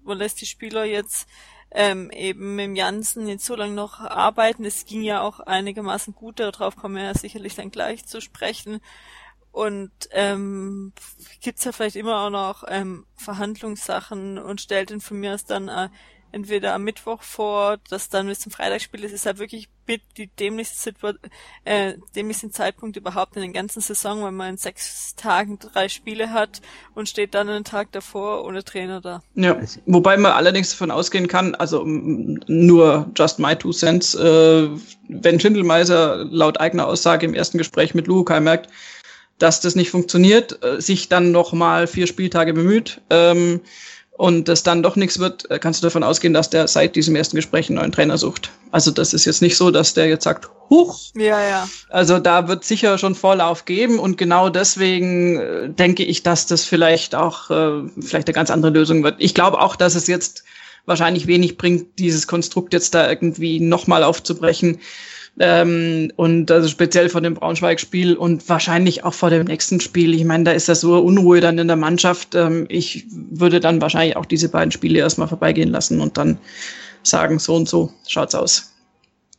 man 0.03 0.17
lässt 0.17 0.41
die 0.41 0.45
Spieler 0.45 0.85
jetzt 0.85 1.27
ähm, 1.73 2.11
eben 2.11 2.55
mit 2.55 2.77
Jansen 2.77 3.27
jetzt 3.27 3.45
so 3.45 3.55
lange 3.55 3.73
noch 3.73 3.99
arbeiten. 3.99 4.63
Es 4.63 4.85
ging 4.85 5.01
ja 5.01 5.21
auch 5.21 5.39
einigermaßen 5.39 6.13
gut, 6.13 6.39
darauf 6.39 6.75
kommen 6.75 6.95
wir 6.95 7.03
ja 7.03 7.13
sicherlich 7.13 7.55
dann 7.55 7.71
gleich 7.71 8.05
zu 8.05 8.21
sprechen. 8.21 8.79
Und 9.51 9.91
ähm, 10.11 10.93
gibt's 11.41 11.63
ja 11.63 11.71
vielleicht 11.71 11.95
immer 11.95 12.21
auch 12.21 12.29
noch 12.31 12.63
ähm, 12.67 13.05
Verhandlungssachen 13.15 14.39
und 14.39 14.61
stellt 14.61 14.89
ihn 14.89 15.01
von 15.01 15.19
mir 15.19 15.35
aus 15.35 15.45
dann 15.45 15.67
äh, 15.67 15.89
entweder 16.33 16.73
am 16.73 16.83
Mittwoch 16.83 17.21
vor, 17.21 17.77
das 17.89 18.09
dann 18.09 18.27
bis 18.27 18.39
zum 18.39 18.51
Freitagsspiel 18.51 19.03
ist, 19.03 19.13
ist 19.13 19.25
halt 19.25 19.37
wirklich 19.37 19.69
mit 19.87 20.01
die 20.17 20.27
dämlichste, 20.27 20.77
Situation, 20.79 21.31
äh, 21.65 21.93
dämlichsten 22.15 22.51
Zeitpunkt 22.51 22.97
überhaupt 22.97 23.35
in 23.35 23.41
den 23.41 23.53
ganzen 23.53 23.81
Saison, 23.81 24.23
wenn 24.23 24.33
man 24.33 24.51
in 24.51 24.57
sechs 24.57 25.15
Tagen 25.15 25.59
drei 25.59 25.89
Spiele 25.89 26.31
hat 26.31 26.61
und 26.95 27.07
steht 27.07 27.33
dann 27.35 27.49
einen 27.49 27.63
Tag 27.63 27.91
davor 27.91 28.43
ohne 28.45 28.63
Trainer 28.63 29.01
da. 29.01 29.21
Ja, 29.35 29.57
wobei 29.85 30.17
man 30.17 30.31
allerdings 30.31 30.71
davon 30.71 30.91
ausgehen 30.91 31.27
kann, 31.27 31.55
also 31.55 31.83
nur 31.85 33.11
just 33.15 33.39
my 33.39 33.55
two 33.55 33.71
cents, 33.71 34.15
äh, 34.15 34.69
wenn 35.07 35.39
Schindelmeiser 35.39 36.25
laut 36.25 36.59
eigener 36.59 36.87
Aussage 36.87 37.25
im 37.25 37.33
ersten 37.33 37.57
Gespräch 37.57 37.93
mit 37.93 38.07
Luhukai 38.07 38.39
merkt, 38.39 38.69
dass 39.37 39.61
das 39.61 39.75
nicht 39.75 39.91
funktioniert, 39.91 40.63
äh, 40.63 40.81
sich 40.81 41.09
dann 41.09 41.31
noch 41.31 41.53
mal 41.53 41.87
vier 41.87 42.07
Spieltage 42.07 42.53
bemüht, 42.53 43.01
ähm, 43.09 43.61
und 44.15 44.47
das 44.47 44.63
dann 44.63 44.83
doch 44.83 44.95
nichts 44.95 45.19
wird, 45.19 45.49
äh, 45.49 45.59
kannst 45.59 45.81
du 45.81 45.87
davon 45.87 46.03
ausgehen, 46.03 46.33
dass 46.33 46.49
der 46.49 46.67
seit 46.67 46.95
diesem 46.95 47.15
ersten 47.15 47.35
Gespräch 47.35 47.69
einen 47.69 47.79
neuen 47.79 47.91
Trainer 47.91 48.17
sucht. 48.17 48.51
Also 48.71 48.91
das 48.91 49.13
ist 49.13 49.25
jetzt 49.25 49.41
nicht 49.41 49.57
so, 49.57 49.71
dass 49.71 49.93
der 49.95 50.07
jetzt 50.07 50.23
sagt, 50.23 50.49
huch. 50.69 50.99
Ja, 51.15 51.41
ja. 51.41 51.67
Also 51.89 52.19
da 52.19 52.47
wird 52.47 52.63
sicher 52.63 52.97
schon 52.97 53.15
Vorlauf 53.15 53.65
geben 53.65 53.99
und 53.99 54.17
genau 54.17 54.49
deswegen 54.49 55.39
äh, 55.39 55.69
denke 55.69 56.03
ich, 56.03 56.21
dass 56.21 56.45
das 56.45 56.63
vielleicht 56.63 57.15
auch 57.15 57.49
äh, 57.49 57.89
vielleicht 57.99 58.27
eine 58.27 58.35
ganz 58.35 58.51
andere 58.51 58.71
Lösung 58.71 59.03
wird. 59.03 59.15
Ich 59.17 59.33
glaube 59.33 59.59
auch, 59.59 59.75
dass 59.75 59.95
es 59.95 60.07
jetzt 60.07 60.43
wahrscheinlich 60.85 61.27
wenig 61.27 61.57
bringt, 61.57 61.97
dieses 61.97 62.27
Konstrukt 62.27 62.73
jetzt 62.73 62.93
da 62.93 63.09
irgendwie 63.09 63.59
nochmal 63.59 64.03
aufzubrechen. 64.03 64.79
Ähm, 65.39 66.11
und 66.15 66.51
also 66.51 66.67
speziell 66.67 67.09
vor 67.09 67.21
dem 67.21 67.33
Braunschweig-Spiel 67.33 68.15
und 68.15 68.47
wahrscheinlich 68.47 69.03
auch 69.03 69.15
vor 69.15 69.31
dem 69.31 69.45
nächsten 69.45 69.79
Spiel. 69.79 70.13
Ich 70.13 70.25
meine, 70.25 70.43
da 70.43 70.51
ist 70.51 70.69
das 70.69 70.81
so 70.81 70.99
Unruhe 70.99 71.41
dann 71.41 71.57
in 71.57 71.67
der 71.67 71.75
Mannschaft. 71.75 72.35
Ähm, 72.35 72.65
ich 72.69 73.05
würde 73.09 73.59
dann 73.59 73.81
wahrscheinlich 73.81 74.15
auch 74.15 74.25
diese 74.25 74.49
beiden 74.49 74.71
Spiele 74.71 74.99
erstmal 74.99 75.27
vorbeigehen 75.27 75.69
lassen 75.69 76.01
und 76.01 76.17
dann 76.17 76.37
sagen, 77.01 77.39
so 77.39 77.55
und 77.55 77.67
so 77.67 77.91
schaut's 78.07 78.35
aus. 78.35 78.73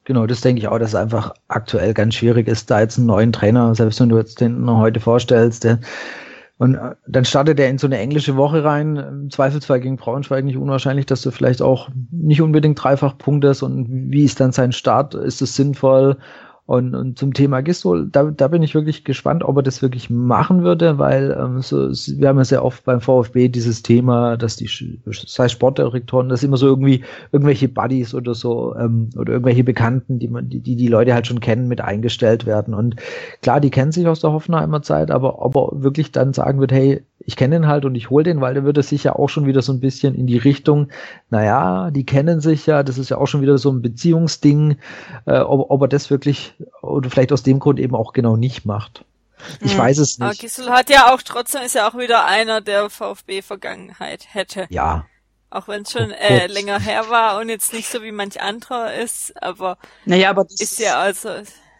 Genau, 0.05 0.27
das 0.27 0.43
denke 0.43 0.61
ich 0.61 0.69
auch, 0.69 0.79
dass 0.79 0.91
es 0.91 0.95
einfach 0.97 1.33
aktuell 1.49 1.95
ganz 1.95 2.17
schwierig 2.17 2.47
ist, 2.47 2.71
da 2.71 2.81
jetzt 2.81 2.99
einen 2.99 3.07
neuen 3.07 3.33
Trainer, 3.33 3.75
selbst 3.75 4.01
wenn 4.01 4.11
du 4.11 4.19
jetzt 4.19 4.41
den 4.41 4.69
heute 4.69 5.01
vorstellst, 5.01 5.65
der 5.65 5.79
und 6.65 6.77
äh, 6.77 6.95
dann 7.07 7.27
startet 7.27 7.61
er 7.61 7.69
in 7.69 7.77
so 7.77 7.87
eine 7.87 7.99
englische 7.99 8.37
Woche 8.37 8.65
rein. 8.65 8.97
Im 8.97 9.31
Zweifelsfall 9.31 9.81
gegen 9.81 9.99
Braunschweig 9.99 10.43
nicht 10.43 10.57
unwahrscheinlich, 10.57 11.05
dass 11.05 11.21
du 11.21 11.31
vielleicht 11.31 11.61
auch 11.61 11.91
nicht 12.11 12.41
unbedingt 12.41 12.83
dreifach 12.83 13.19
punktest. 13.19 13.63
Und 13.63 13.87
wie 14.11 14.25
ist 14.25 14.41
dann 14.41 14.51
sein 14.51 14.73
Start? 14.73 15.15
Ist 15.15 15.43
es 15.43 15.57
sinnvoll? 15.57 16.17
Und, 16.67 16.95
und 16.95 17.19
zum 17.19 17.35
Thema 17.35 17.61
Gistol, 17.61 18.09
da, 18.11 18.25
da 18.25 18.49
bin 18.49 18.63
ich 18.63 18.75
wirklich 18.75 19.05
gespannt, 19.05 19.45
ob 19.45 19.59
er 19.59 19.63
das 19.63 19.83
wirklich 19.83 20.09
machen 20.09 20.63
würde, 20.63 20.97
weil 20.97 21.37
ähm, 21.39 21.61
so, 21.61 21.91
wir 21.91 22.29
haben 22.29 22.39
ja 22.39 22.45
sehr 22.45 22.65
oft 22.65 22.85
beim 22.85 23.03
VfB 23.03 23.49
dieses 23.49 23.83
Thema, 23.83 24.39
dass 24.39 24.57
die 24.57 24.71
sei 25.27 25.49
Sportdirektoren, 25.49 26.31
dass 26.31 26.43
immer 26.43 26.57
so 26.57 26.67
irgendwie 26.67 27.05
irgendwelche 27.33 27.69
Buddies 27.69 28.15
oder 28.15 28.35
so 28.35 28.75
ähm, 28.77 29.11
oder 29.19 29.35
irgendwelche 29.35 29.63
Bekannten, 29.63 30.19
die 30.19 30.29
man, 30.29 30.49
die, 30.49 30.61
die 30.61 30.77
die 30.77 30.89
Leute 30.89 31.13
halt 31.13 31.27
schon 31.27 31.41
kennen, 31.41 31.69
mit 31.69 31.83
eingestellt 31.83 32.47
werden. 32.47 32.73
Und 32.73 32.97
klar, 33.43 33.61
die 33.61 33.71
kennen 33.71 33.93
sich 33.93 34.09
aus 34.09 34.21
der 34.21 34.33
Hoffenheimer 34.33 34.81
Zeit, 34.81 35.11
aber 35.11 35.45
ob 35.45 35.57
er 35.57 35.83
wirklich 35.83 36.13
dann 36.13 36.33
sagen 36.33 36.61
wird, 36.61 36.73
hey, 36.73 37.03
ich 37.21 37.37
kenne 37.37 37.57
den 37.57 37.67
halt 37.67 37.85
und 37.85 37.95
ich 37.95 38.11
hole 38.11 38.25
den, 38.25 38.41
weil 38.41 38.55
der 38.55 38.65
würde 38.65 38.83
sich 38.83 39.05
ja 39.05 39.15
auch 39.15 39.29
schon 39.29 39.47
wieder 39.47 39.63
so 39.63 39.73
ein 39.73 39.81
bisschen 39.81 40.15
in 40.15 40.27
die 40.27 40.39
Richtung, 40.39 40.91
naja, 41.31 41.91
die 41.91 42.05
kennen 42.05 42.41
sich 42.41 42.67
ja, 42.67 42.83
das 42.83 42.99
ist 42.99 43.09
ja 43.09 43.19
auch 43.19 43.27
schon 43.27 43.41
wieder 43.41 43.59
so 43.59 43.71
ein 43.71 43.83
Beziehungsding, 43.83 44.79
äh, 45.27 45.39
ob, 45.39 45.71
ob 45.71 45.83
er 45.83 45.89
das 45.89 46.11
wirklich 46.11 46.55
oder 46.83 47.11
vielleicht 47.11 47.33
aus 47.33 47.43
dem 47.43 47.59
Grund 47.59 47.81
eben 47.81 47.95
auch 47.95 48.13
genau 48.13 48.37
nicht 48.37 48.67
macht. 48.67 49.05
Ich 49.61 49.75
mhm. 49.75 49.79
weiß 49.79 49.99
es 49.99 50.19
nicht. 50.19 50.27
Aber 50.27 50.35
Gisel 50.35 50.71
hat 50.71 50.91
ja 50.91 51.13
auch 51.13 51.23
trotzdem 51.23 51.63
ist 51.63 51.75
ja 51.75 51.89
auch 51.89 51.97
wieder 51.97 52.27
einer, 52.27 52.61
der 52.61 52.91
VfB-Vergangenheit 52.91 54.27
hätte. 54.33 54.67
Ja. 54.71 55.07
Auch 55.51 55.69
wenn 55.69 55.83
es 55.83 55.93
schon 55.93 56.11
oh 56.11 56.15
äh, 56.15 56.47
länger 56.47 56.81
her 56.81 57.09
war 57.11 57.41
und 57.41 57.49
jetzt 57.49 57.73
nicht 57.73 57.89
so 57.89 58.03
wie 58.03 58.13
manch 58.13 58.41
anderer 58.41 58.95
ist, 58.95 59.41
aber, 59.41 59.79
naja, 60.05 60.31
aber 60.31 60.45
das 60.45 60.61
ist 60.61 60.81
ja 60.81 60.99
also 60.99 61.31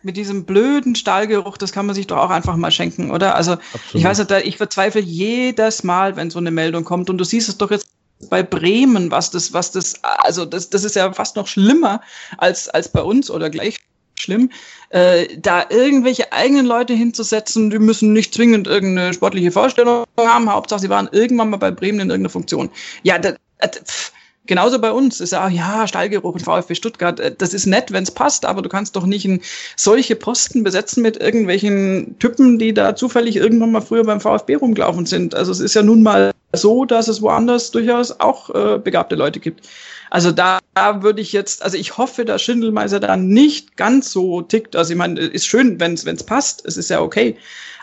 mit 0.05 0.17
diesem 0.17 0.45
blöden 0.45 0.95
Stahlgeruch, 0.95 1.57
das 1.57 1.73
kann 1.73 1.87
man 1.87 1.95
sich 1.95 2.07
doch 2.07 2.19
auch 2.19 2.31
einfach 2.31 2.57
mal 2.57 2.71
schenken, 2.71 3.11
oder? 3.11 3.35
Also 3.35 3.53
Absolut. 3.53 3.95
ich 3.95 4.05
weiß 4.05 4.19
nicht, 4.19 4.31
ich 4.47 4.57
verzweifle 4.57 5.01
jedes 5.01 5.83
Mal, 5.83 6.17
wenn 6.17 6.31
so 6.31 6.39
eine 6.39 6.51
Meldung 6.51 6.85
kommt 6.85 7.11
und 7.11 7.19
du 7.19 7.25
siehst 7.25 7.49
es 7.49 7.59
doch 7.59 7.71
jetzt 7.71 7.89
bei 8.31 8.43
Bremen, 8.43 9.11
was 9.11 9.31
das, 9.31 9.53
was 9.53 9.73
das, 9.73 9.95
also 10.03 10.45
das, 10.45 10.71
das 10.71 10.85
ist 10.85 10.97
ja 10.97 11.13
fast 11.13 11.37
noch 11.37 11.47
schlimmer 11.47 12.01
als, 12.39 12.69
als 12.69 12.91
bei 12.91 13.03
uns 13.03 13.31
oder 13.31 13.51
gleich 13.51 13.79
schlimm, 14.19 14.51
äh, 14.91 15.27
da 15.39 15.67
irgendwelche 15.69 16.33
eigenen 16.33 16.67
Leute 16.67 16.95
hinzusetzen, 16.95 17.71
die 17.71 17.79
müssen 17.79 18.13
nicht 18.13 18.35
zwingend 18.35 18.67
irgendeine 18.67 19.13
sportliche 19.13 19.51
Vorstellung 19.51 20.05
haben, 20.17 20.51
Hauptsache 20.51 20.81
sie 20.81 20.89
waren 20.89 21.09
irgendwann 21.13 21.51
mal 21.51 21.57
bei 21.57 21.71
Bremen 21.71 22.01
in 22.01 22.11
irgendeiner 22.11 22.31
Funktion. 22.31 22.71
Ja, 23.03 23.19
das, 23.19 23.35
pff, 23.61 24.13
Genauso 24.47 24.79
bei 24.79 24.93
uns 24.93 25.21
ist 25.21 25.33
ja, 25.33 25.49
ja, 25.49 25.89
Stallgeruch 25.89 26.35
und 26.35 26.43
VfB 26.43 26.75
Stuttgart. 26.75 27.19
Äh, 27.19 27.35
das 27.37 27.55
ist 27.55 27.67
nett, 27.67 27.93
wenn 27.93 28.03
es 28.03 28.11
passt, 28.11 28.45
aber 28.45 28.61
du 28.61 28.69
kannst 28.69 28.95
doch 28.95 29.07
nicht 29.07 29.25
in 29.25 29.41
solche 29.77 30.17
Posten 30.17 30.63
besetzen 30.63 31.03
mit 31.03 31.17
irgendwelchen 31.17 32.19
Typen, 32.19 32.59
die 32.59 32.75
da 32.75 32.95
zufällig 32.95 33.37
irgendwann 33.37 33.73
mal 33.73 33.81
früher 33.81 34.05
beim 34.05 34.21
VfB 34.21 34.57
rumgelaufen 34.57 35.07
sind. 35.07 35.35
Also 35.35 35.51
es 35.53 35.61
ist 35.61 35.75
ja 35.75 35.83
nun 35.83 36.03
mal 36.03 36.33
so, 36.53 36.85
dass 36.85 37.09
es 37.09 37.23
woanders 37.23 37.71
durchaus 37.71 38.21
auch 38.21 38.51
äh, 38.55 38.79
begabte 38.79 39.17
Leute 39.17 39.41
gibt. 39.41 39.67
Also 40.11 40.33
da, 40.33 40.59
da 40.75 41.03
würde 41.03 41.21
ich 41.21 41.33
jetzt, 41.33 41.63
also 41.63 41.77
ich 41.77 41.99
hoffe, 41.99 42.25
dass 42.25 42.43
Schindelmeiser 42.43 43.01
da 43.01 43.17
nicht 43.17 43.77
ganz 43.77 44.13
so 44.13 44.43
tickt. 44.43 44.77
Also 44.77 44.93
ich 44.93 44.99
meine, 44.99 45.21
ist 45.21 45.47
schön, 45.47 45.81
wenn 45.81 45.95
es 45.95 46.23
passt, 46.23 46.65
es 46.67 46.77
ist 46.77 46.91
ja 46.91 47.01
okay. 47.01 47.37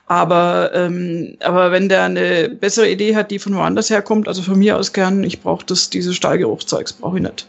Aber, 0.08 0.72
ähm, 0.74 1.38
aber 1.42 1.72
wenn 1.72 1.88
der 1.88 2.04
eine 2.04 2.50
bessere 2.50 2.90
Idee 2.90 3.16
hat, 3.16 3.32
die 3.32 3.40
von 3.40 3.56
woanders 3.56 3.90
herkommt, 3.90 4.28
also 4.28 4.42
von 4.42 4.60
mir 4.60 4.78
aus 4.78 4.92
gern, 4.92 5.24
ich 5.24 5.42
brauche 5.42 5.66
das, 5.66 5.90
diese 5.90 6.14
Stallgeruchzeugs, 6.14 6.94
brauche 6.94 7.18
ich 7.18 7.24
nicht. 7.24 7.48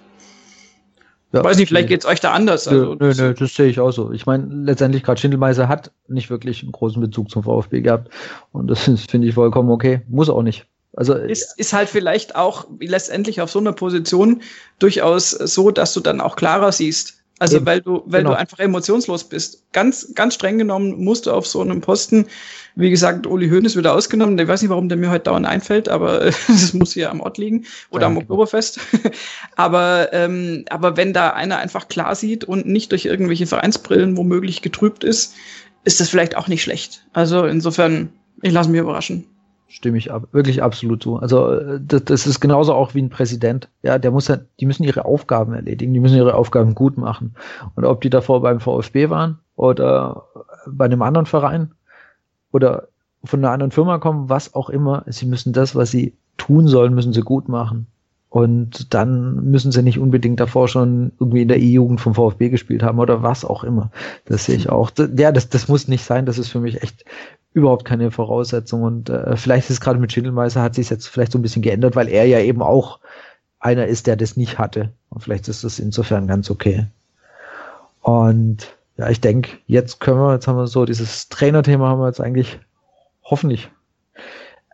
Ja, 1.33 1.43
Weiß 1.43 1.57
nicht, 1.57 1.69
vielleicht 1.69 1.89
geht's 1.89 2.05
euch 2.05 2.21
da 2.21 2.33
anders. 2.33 2.69
Also, 2.69 2.95
nö, 2.95 3.15
nö, 3.17 3.35
das 3.35 3.55
sehe 3.55 3.67
ich 3.67 3.81
auch 3.81 3.91
so. 3.91 4.13
Ich 4.13 4.27
meine, 4.27 4.47
letztendlich 4.65 5.03
gerade 5.03 5.19
Schindelmeiser 5.19 5.67
hat 5.67 5.91
nicht 6.07 6.29
wirklich 6.29 6.63
einen 6.63 6.73
großen 6.73 7.01
Bezug 7.01 7.31
zum 7.31 7.43
VfB 7.43 7.81
gehabt. 7.81 8.11
Und 8.53 8.69
das 8.69 8.85
finde 9.09 9.27
ich 9.27 9.35
vollkommen 9.35 9.71
okay. 9.71 10.03
Muss 10.09 10.29
auch 10.29 10.43
nicht. 10.43 10.67
Also 10.95 11.15
ist, 11.15 11.59
ist 11.59 11.73
halt 11.73 11.89
vielleicht 11.89 12.37
auch 12.37 12.67
letztendlich 12.79 13.41
auf 13.41 13.51
so 13.51 13.59
einer 13.59 13.73
Position 13.73 14.43
durchaus 14.79 15.31
so, 15.31 15.71
dass 15.71 15.95
du 15.95 16.01
dann 16.01 16.21
auch 16.21 16.37
klarer 16.37 16.71
siehst, 16.71 17.23
also 17.43 17.57
Eben. 17.57 17.67
weil 17.67 17.81
du, 17.81 18.05
weil 18.07 18.21
genau. 18.21 18.35
du 18.35 18.39
einfach 18.39 18.61
emotionslos 18.61 19.25
bist. 19.25 19.65
Ganz, 19.73 20.15
ganz 20.15 20.35
streng 20.35 20.59
genommen 20.59 21.03
musst 21.03 21.27
du 21.27 21.33
auf 21.33 21.45
so 21.45 21.61
einem 21.61 21.81
Posten, 21.81 22.27
wie 22.77 22.89
gesagt, 22.89 23.27
Uli 23.27 23.49
Hoeneß 23.49 23.77
wieder 23.77 23.95
ausgenommen. 23.95 24.39
Ich 24.39 24.47
weiß 24.47 24.63
nicht, 24.63 24.71
warum 24.71 24.89
der 24.89 24.97
mir 24.97 25.11
heute 25.11 25.25
dauernd 25.25 25.47
einfällt, 25.47 25.89
aber 25.89 26.21
das 26.47 26.73
muss 26.73 26.93
hier 26.93 27.11
am 27.11 27.21
Ort 27.21 27.39
liegen 27.39 27.65
oder 27.91 28.03
ja, 28.03 28.07
am. 28.07 28.17
Oktoberfest. 28.19 28.79
aber, 29.57 30.13
ähm, 30.13 30.65
aber 30.71 30.97
wenn 30.97 31.13
da 31.13 31.31
einer 31.31 31.59
einfach 31.59 31.89
klar 31.89 32.15
sieht 32.15 32.45
und 32.45 32.67
nicht 32.67 32.93
durch 32.93 33.07
irgendwelche 33.07 33.49
Vereinsbrillen 33.49 34.17
womöglich 34.17 34.63
getrübt 34.63 35.03
ist, 35.03 35.35
ist 35.83 35.99
das 35.99 36.11
vielleicht 36.11 36.37
auch 36.37 36.47
nicht 36.47 36.63
schlecht. 36.63 37.05
Also 37.13 37.45
insofern, 37.47 38.13
ich 38.43 38.53
lasse 38.53 38.71
mich 38.71 38.81
überraschen 38.81 39.27
stimme 39.73 39.97
ich 39.97 40.13
ab, 40.13 40.29
wirklich 40.33 40.63
absolut 40.63 41.03
zu. 41.03 41.17
Also 41.17 41.53
äh, 41.53 41.81
das, 41.83 42.05
das 42.05 42.27
ist 42.27 42.41
genauso 42.41 42.75
auch 42.75 42.95
wie 42.95 43.03
ein 43.03 43.09
Präsident. 43.09 43.69
Ja, 43.83 43.99
der 43.99 44.11
muss 44.11 44.29
ja, 44.29 44.39
die 44.61 44.67
müssen 44.67 44.85
ihre 44.85 45.05
Aufgaben 45.07 45.55
erledigen, 45.55 45.95
die 45.95 46.01
müssen 46.01 46.17
ihre 46.17 46.35
Aufgaben 46.35 46.75
gut 46.75 46.99
machen. 46.99 47.35
Und 47.75 47.85
ob 47.85 48.03
die 48.03 48.11
davor 48.11 48.43
beim 48.43 48.61
VfB 48.61 49.09
waren 49.09 49.39
oder 49.57 50.25
bei 50.67 50.85
einem 50.85 51.03
anderen 51.03 51.27
Verein 51.27 51.73
oder 52.53 52.89
von 53.25 53.41
einer 53.41 53.53
anderen 53.53 53.71
Firma 53.71 53.99
kommen, 53.99 54.29
was 54.29 54.55
auch 54.55 54.69
immer, 54.69 55.05
sie 55.07 55.27
müssen 55.27 55.53
das, 55.53 55.75
was 55.75 55.91
sie 55.91 56.15
tun 56.37 56.69
sollen, 56.69 56.95
müssen 56.95 57.13
sie 57.13 57.23
gut 57.23 57.49
machen. 57.49 57.87
Und 58.29 58.95
dann 58.95 59.51
müssen 59.51 59.73
sie 59.73 59.83
nicht 59.83 59.99
unbedingt 59.99 60.41
davor 60.41 60.67
schon 60.67 61.13
irgendwie 61.21 61.43
in 61.43 61.49
der 61.49 61.61
E-Jugend 61.61 62.01
vom 62.01 62.15
VfB 62.15 62.49
gespielt 62.49 62.83
haben 62.83 62.99
oder 62.99 63.23
was 63.23 63.45
auch 63.45 63.63
immer. 63.63 63.91
Das 64.25 64.47
sehe 64.47 64.57
ich 64.57 64.71
auch. 64.71 64.91
Ja, 65.17 65.33
das, 65.33 65.51
das 65.51 65.69
muss 65.69 65.87
nicht 65.87 66.05
sein. 66.05 66.25
Das 66.25 66.39
ist 66.39 66.49
für 66.49 66.61
mich 66.61 66.83
echt 66.83 67.05
überhaupt 67.55 67.85
keine 67.85 68.11
Voraussetzung. 68.11 68.83
Und 68.83 69.11
äh, 69.11 69.37
vielleicht 69.37 69.69
ist 69.69 69.75
es 69.75 69.81
gerade 69.81 69.99
mit 69.99 70.13
Schindelmeister 70.13 70.63
hat 70.63 70.75
sich 70.75 70.91
jetzt 70.91 71.07
vielleicht 71.09 71.33
so 71.33 71.39
ein 71.39 71.43
bisschen 71.43 71.63
geändert, 71.63 71.97
weil 71.97 72.09
er 72.09 72.25
ja 72.27 72.41
eben 72.41 72.63
auch 72.63 72.99
einer 73.61 73.87
ist, 73.87 74.07
der 74.07 74.17
das 74.17 74.37
nicht 74.37 74.59
hatte. 74.59 74.93
Und 75.09 75.23
vielleicht 75.23 75.49
ist 75.49 75.65
das 75.65 75.79
insofern 75.79 76.27
ganz 76.27 76.51
okay. 76.51 76.87
Und 78.01 78.77
ja, 78.97 79.09
ich 79.09 79.21
denke, 79.21 79.59
jetzt 79.67 80.01
können 80.01 80.19
wir, 80.19 80.35
jetzt 80.35 80.49
haben 80.49 80.57
wir 80.57 80.67
so 80.67 80.85
dieses 80.85 81.29
Trainerthema 81.29 81.89
haben 81.89 82.01
wir 82.01 82.09
jetzt 82.09 82.21
eigentlich 82.21 82.59
hoffentlich 83.23 83.71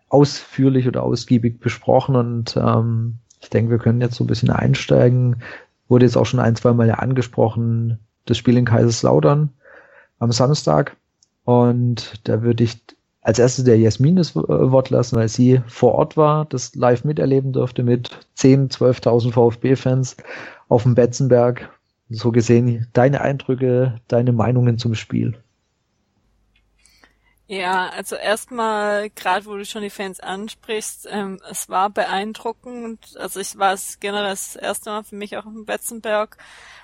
ausführlich 0.09 0.89
oder 0.89 1.03
ausgiebig 1.03 1.61
besprochen 1.61 2.17
und 2.17 2.57
ähm, 2.57 3.19
ich 3.41 3.51
denke, 3.51 3.71
wir 3.71 3.79
können 3.79 4.01
jetzt 4.01 4.17
so 4.17 4.25
ein 4.25 4.27
bisschen 4.27 4.51
einsteigen. 4.51 5.43
Wurde 5.89 6.07
jetzt 6.07 6.17
auch 6.17 6.27
schon 6.27 6.41
ein, 6.41 6.57
zwei 6.57 6.73
Mal 6.73 6.89
ja 6.89 6.95
angesprochen, 6.95 7.99
das 8.27 8.37
Spiel 8.37 8.57
in 8.57 8.65
Kaiserslautern 8.65 9.51
am 10.19 10.33
Samstag. 10.33 10.97
Und 11.49 12.29
da 12.29 12.43
würde 12.43 12.63
ich 12.63 12.77
als 13.23 13.39
erstes 13.39 13.65
der 13.65 13.79
Jasmin 13.79 14.17
das 14.17 14.37
äh, 14.37 14.37
Wort 14.37 14.91
lassen, 14.91 15.17
weil 15.17 15.29
sie 15.29 15.63
vor 15.67 15.95
Ort 15.95 16.19
war, 16.19 16.45
das 16.45 16.75
live 16.75 17.05
miterleben 17.05 17.55
durfte 17.55 17.83
mit 17.83 18.11
10, 18.35 18.69
12.000 18.69 19.33
VfB-Fans 19.33 20.19
auf 20.69 20.83
dem 20.83 20.95
Betzenberg. 20.95 21.71
So 22.11 22.33
gesehen, 22.33 22.87
deine 22.93 23.23
Eindrücke, 23.23 23.99
deine 24.09 24.33
Meinungen 24.33 24.77
zum 24.77 24.95
Spiel. 24.95 25.39
Ja, 27.51 27.89
also 27.91 28.15
erstmal, 28.17 29.09
gerade 29.11 29.47
wo 29.47 29.57
du 29.57 29.65
schon 29.65 29.81
die 29.83 29.89
Fans 29.91 30.21
ansprichst, 30.21 31.07
ähm, 31.11 31.41
es 31.51 31.71
war 31.71 31.89
beeindruckend. 31.89 33.17
Also 33.17 33.41
ich 33.41 33.57
war 33.57 33.73
es 33.73 34.01
generell 34.01 34.29
das 34.31 34.55
erste 34.55 34.91
Mal 34.91 35.03
für 35.05 35.17
mich 35.17 35.35
auch 35.39 35.47
im 35.47 35.65
Betzenberg. 35.65 36.37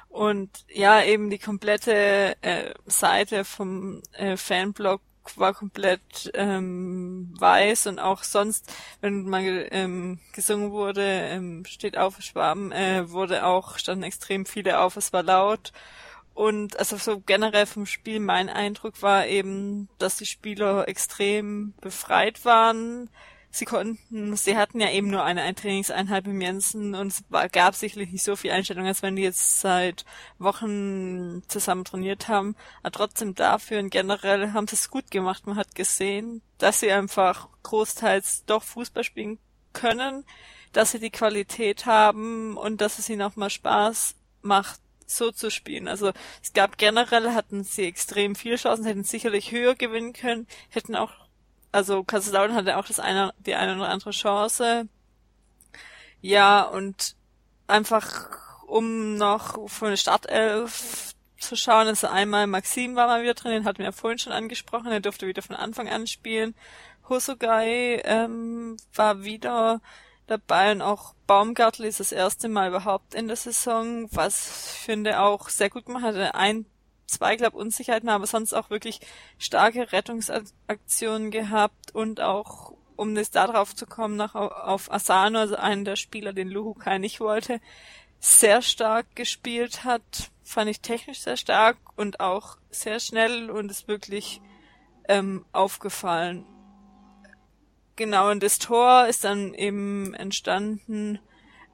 Und 0.08 0.50
ja, 0.72 1.02
eben 1.02 1.28
die 1.28 1.38
komplette 1.38 2.36
äh, 2.42 2.72
Seite 2.86 3.44
vom 3.44 4.00
äh, 4.12 4.36
Fanblog 4.38 5.02
war 5.36 5.52
komplett 5.54 6.30
ähm, 6.34 7.34
weiß 7.38 7.86
und 7.88 7.98
auch 7.98 8.22
sonst, 8.22 8.72
wenn 9.00 9.24
mal 9.28 9.68
ähm, 9.70 10.18
gesungen 10.32 10.70
wurde, 10.70 11.02
ähm, 11.02 11.64
steht 11.66 11.96
auf 11.98 12.20
Schwaben, 12.22 12.72
äh, 12.72 13.10
wurde 13.10 13.44
auch, 13.46 13.78
standen 13.78 14.04
extrem 14.04 14.46
viele 14.46 14.80
auf, 14.80 14.96
es 14.96 15.12
war 15.12 15.22
laut. 15.22 15.72
Und 16.34 16.78
also 16.80 16.96
so 16.96 17.20
generell 17.20 17.66
vom 17.66 17.86
Spiel 17.86 18.18
mein 18.18 18.48
Eindruck 18.48 19.02
war 19.02 19.26
eben, 19.26 19.88
dass 19.98 20.16
die 20.16 20.26
Spieler 20.26 20.88
extrem 20.88 21.74
befreit 21.80 22.44
waren. 22.44 23.08
Sie 23.50 23.66
konnten, 23.66 24.34
sie 24.36 24.56
hatten 24.56 24.80
ja 24.80 24.90
eben 24.90 25.10
nur 25.10 25.22
eine, 25.22 25.42
eine 25.42 25.54
Trainingseinheit 25.54 26.26
mit 26.26 26.42
Jensen 26.42 26.96
und 26.96 27.12
es 27.12 27.22
gab 27.52 27.76
sicherlich 27.76 28.10
nicht 28.10 28.24
so 28.24 28.34
viel 28.34 28.50
Einstellung, 28.50 28.84
als 28.84 29.02
wenn 29.02 29.14
die 29.14 29.22
jetzt 29.22 29.60
seit 29.60 30.04
Wochen 30.40 31.44
zusammen 31.46 31.84
trainiert 31.84 32.26
haben. 32.26 32.56
Aber 32.82 32.90
trotzdem 32.90 33.36
dafür 33.36 33.78
und 33.78 33.90
generell 33.90 34.52
haben 34.52 34.66
sie 34.66 34.74
es 34.74 34.90
gut 34.90 35.12
gemacht. 35.12 35.46
Man 35.46 35.54
hat 35.56 35.76
gesehen, 35.76 36.42
dass 36.58 36.80
sie 36.80 36.90
einfach 36.90 37.48
großteils 37.62 38.44
doch 38.44 38.64
Fußball 38.64 39.04
spielen 39.04 39.38
können, 39.72 40.24
dass 40.72 40.90
sie 40.90 40.98
die 40.98 41.10
Qualität 41.10 41.86
haben 41.86 42.56
und 42.56 42.80
dass 42.80 42.98
es 42.98 43.08
ihnen 43.08 43.22
auch 43.22 43.36
mal 43.36 43.50
Spaß 43.50 44.16
macht, 44.42 44.80
so 45.06 45.30
zu 45.30 45.50
spielen. 45.50 45.88
Also 45.88 46.12
es 46.42 46.52
gab 46.52 46.78
generell, 46.78 47.32
hatten 47.32 47.64
sie 47.64 47.84
extrem 47.84 48.34
viele 48.34 48.56
Chancen, 48.56 48.84
hätten 48.84 49.04
sicherlich 49.04 49.52
höher 49.52 49.74
gewinnen 49.74 50.12
können, 50.12 50.46
hätten 50.70 50.96
auch, 50.96 51.12
also 51.72 52.04
Kaiserslautern 52.04 52.56
hatte 52.56 52.76
auch 52.76 52.86
das 52.86 53.00
eine, 53.00 53.32
die 53.38 53.54
eine 53.54 53.76
oder 53.76 53.88
andere 53.88 54.10
Chance. 54.10 54.88
Ja, 56.20 56.62
und 56.62 57.16
einfach, 57.66 58.30
um 58.66 59.16
noch 59.16 59.68
von 59.68 59.90
der 59.90 59.96
Startelf 59.96 61.14
zu 61.38 61.56
schauen, 61.56 61.88
also 61.88 62.06
einmal 62.06 62.46
Maxim 62.46 62.96
war 62.96 63.06
mal 63.06 63.22
wieder 63.22 63.34
drin, 63.34 63.52
den 63.52 63.64
hatten 63.64 63.78
wir 63.78 63.86
ja 63.86 63.92
vorhin 63.92 64.18
schon 64.18 64.32
angesprochen, 64.32 64.90
er 64.90 65.00
durfte 65.00 65.26
wieder 65.26 65.42
von 65.42 65.56
Anfang 65.56 65.88
an 65.88 66.06
spielen. 66.06 66.54
Hosogai 67.08 68.00
ähm, 68.04 68.76
war 68.94 69.24
wieder 69.24 69.80
dabei 70.26 70.72
und 70.72 70.82
auch 70.82 71.14
Baumgartel 71.26 71.86
ist 71.86 72.00
das 72.00 72.12
erste 72.12 72.48
Mal 72.48 72.68
überhaupt 72.68 73.14
in 73.14 73.28
der 73.28 73.36
Saison, 73.36 74.08
was 74.12 74.74
ich 74.74 74.80
finde 74.80 75.20
auch 75.20 75.48
sehr 75.48 75.70
gut 75.70 75.86
gemacht 75.86 76.04
hat. 76.04 76.34
Ein, 76.34 76.66
zwei, 77.06 77.36
glaube 77.36 77.56
Unsicherheiten, 77.56 78.08
aber 78.08 78.26
sonst 78.26 78.52
auch 78.52 78.70
wirklich 78.70 79.00
starke 79.38 79.92
Rettungsaktionen 79.92 81.30
gehabt 81.30 81.94
und 81.94 82.20
auch, 82.20 82.74
um 82.96 83.14
das 83.14 83.30
da 83.30 83.46
drauf 83.46 83.74
zu 83.74 83.86
kommen, 83.86 84.16
noch 84.16 84.34
auf 84.34 84.90
Asano, 84.92 85.38
also 85.38 85.56
einen 85.56 85.84
der 85.84 85.96
Spieler, 85.96 86.32
den 86.32 86.48
Luhukai 86.48 86.98
nicht 86.98 87.20
wollte, 87.20 87.60
sehr 88.20 88.62
stark 88.62 89.14
gespielt 89.14 89.84
hat, 89.84 90.30
fand 90.42 90.70
ich 90.70 90.80
technisch 90.80 91.20
sehr 91.20 91.36
stark 91.36 91.76
und 91.96 92.20
auch 92.20 92.56
sehr 92.70 93.00
schnell 93.00 93.50
und 93.50 93.70
ist 93.70 93.88
wirklich 93.88 94.40
ähm, 95.08 95.44
aufgefallen. 95.52 96.46
Genau, 97.96 98.30
und 98.30 98.42
das 98.42 98.58
Tor 98.58 99.06
ist 99.06 99.24
dann 99.24 99.54
eben 99.54 100.14
entstanden, 100.14 101.20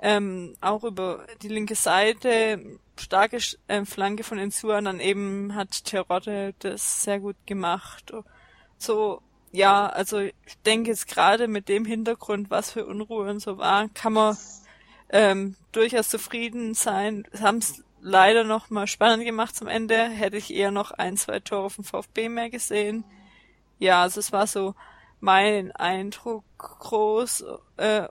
ähm, 0.03 0.55
auch 0.61 0.85
über 0.85 1.27
die 1.43 1.49
linke 1.49 1.75
Seite, 1.75 2.79
starke 2.99 3.39
äh, 3.69 3.85
Flanke 3.85 4.23
von 4.25 4.39
Insua, 4.39 4.79
und 4.79 4.85
dann 4.85 5.01
eben 5.01 5.55
hat 5.55 5.85
Terodde 5.85 6.55
das 6.59 7.03
sehr 7.03 7.21
gut 7.21 7.37
gemacht. 7.47 8.13
So, 8.77 9.23
ja, 9.53 9.87
also 9.87 10.21
ich 10.21 10.35
denke 10.67 10.91
jetzt 10.91 11.09
gerade 11.09 11.49
mit 11.49 11.69
dem 11.69 11.85
Hintergrund, 11.85 12.51
was 12.51 12.71
für 12.73 12.87
Unruhe 12.87 13.31
und 13.31 13.41
so 13.41 13.59
war, 13.59 13.89
kann 13.89 14.13
man 14.13 14.37
ähm, 15.09 15.57
durchaus 15.73 16.09
zufrieden 16.09 16.75
sein. 16.75 17.27
Haben 17.41 17.59
es 17.59 17.83
leider 18.01 18.45
noch 18.45 18.71
mal 18.71 18.87
spannend 18.87 19.25
gemacht 19.25 19.57
zum 19.57 19.69
Ende. 19.69 20.05
Hätte 20.05 20.37
ich 20.37 20.55
eher 20.55 20.71
noch 20.71 20.93
ein, 20.93 21.17
zwei 21.17 21.41
Tore 21.41 21.71
vom 21.71 21.85
VfB 21.85 22.29
mehr 22.29 22.51
gesehen. 22.51 23.05
Ja, 23.79 24.03
also 24.03 24.21
es 24.21 24.33
war 24.33 24.47
so 24.47 24.75
mein 25.21 25.73
Eindruck 25.73 26.45
groß. 26.59 27.45
Äh, 27.77 28.09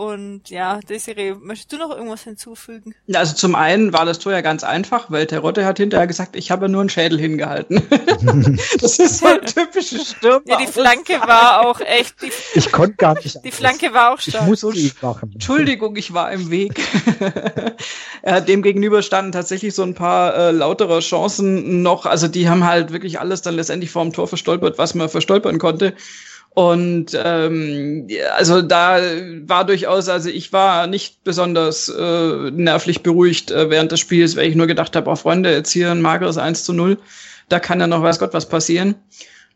und 0.00 0.48
ja, 0.48 0.80
Desiree, 0.88 1.34
möchtest 1.34 1.72
du 1.72 1.76
noch 1.76 1.90
irgendwas 1.90 2.22
hinzufügen? 2.22 2.94
Also 3.12 3.34
zum 3.34 3.54
einen 3.54 3.92
war 3.92 4.06
das 4.06 4.18
Tor 4.18 4.32
ja 4.32 4.40
ganz 4.40 4.64
einfach, 4.64 5.10
weil 5.10 5.26
Terotte 5.26 5.66
hat 5.66 5.76
hinterher 5.76 6.06
gesagt, 6.06 6.36
ich 6.36 6.50
habe 6.50 6.70
nur 6.70 6.80
einen 6.80 6.88
Schädel 6.88 7.18
hingehalten. 7.18 7.82
das 8.80 8.98
ist 8.98 9.18
so 9.18 9.26
ein 9.26 9.42
typisches 9.42 10.12
Stürmer. 10.12 10.40
Ja, 10.46 10.56
die 10.56 10.68
Flanke 10.68 11.20
war 11.20 11.66
auch 11.66 11.80
echt. 11.80 12.22
Die, 12.22 12.32
ich 12.58 12.72
konnte 12.72 12.94
gar 12.94 13.14
nicht. 13.14 13.44
Die 13.44 13.50
Flanke 13.50 13.92
war 13.92 14.14
auch 14.14 14.20
stark. 14.20 14.44
Ich 14.44 14.48
musste 14.48 14.68
nicht 14.68 15.02
machen. 15.02 15.32
Entschuldigung, 15.34 15.94
ich 15.96 16.14
war 16.14 16.32
im 16.32 16.50
Weg. 16.50 16.80
ja, 18.24 18.40
dem 18.40 18.62
gegenüber 18.62 19.02
standen 19.02 19.32
tatsächlich 19.32 19.74
so 19.74 19.82
ein 19.82 19.94
paar 19.94 20.34
äh, 20.34 20.50
lautere 20.52 21.00
Chancen 21.00 21.82
noch. 21.82 22.06
Also 22.06 22.26
die 22.26 22.48
haben 22.48 22.64
halt 22.64 22.90
wirklich 22.90 23.20
alles 23.20 23.42
dann 23.42 23.54
letztendlich 23.54 23.90
vor 23.90 24.04
dem 24.04 24.14
Tor 24.14 24.28
verstolpert, 24.28 24.78
was 24.78 24.94
man 24.94 25.10
verstolpern 25.10 25.58
konnte. 25.58 25.94
Und 26.52 27.12
ähm, 27.14 28.08
also 28.36 28.60
da 28.60 28.98
war 29.46 29.64
durchaus, 29.64 30.08
also 30.08 30.28
ich 30.28 30.52
war 30.52 30.88
nicht 30.88 31.22
besonders 31.22 31.88
äh, 31.88 32.50
nervlich 32.50 33.02
beruhigt 33.02 33.52
äh, 33.52 33.70
während 33.70 33.92
des 33.92 34.00
Spiels, 34.00 34.36
weil 34.36 34.48
ich 34.48 34.56
nur 34.56 34.66
gedacht 34.66 34.96
habe, 34.96 35.08
oh 35.10 35.16
Freunde, 35.16 35.52
jetzt 35.52 35.70
hier 35.70 35.92
ein 35.92 36.02
mageres 36.02 36.38
1 36.38 36.64
zu 36.64 36.72
0, 36.72 36.98
da 37.48 37.60
kann 37.60 37.80
ja 37.80 37.86
noch 37.86 38.02
weiß 38.02 38.18
Gott 38.18 38.34
was 38.34 38.48
passieren. 38.48 38.96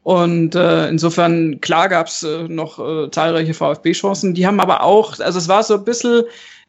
Und 0.05 0.55
äh, 0.55 0.89
insofern, 0.89 1.61
klar 1.61 1.89
gab's 1.89 2.23
äh, 2.23 2.43
noch 2.47 2.79
äh, 2.79 3.11
zahlreiche 3.11 3.55
VfB-Chancen. 3.55 4.35
Die 4.35 4.47
haben 4.47 4.61
aber 4.61 4.83
auch, 4.83 5.19
also 5.19 5.39
es 5.39 5.49
war 5.49 5.63
so 5.63 5.75
ein 5.75 5.85
bisschen, 5.85 6.25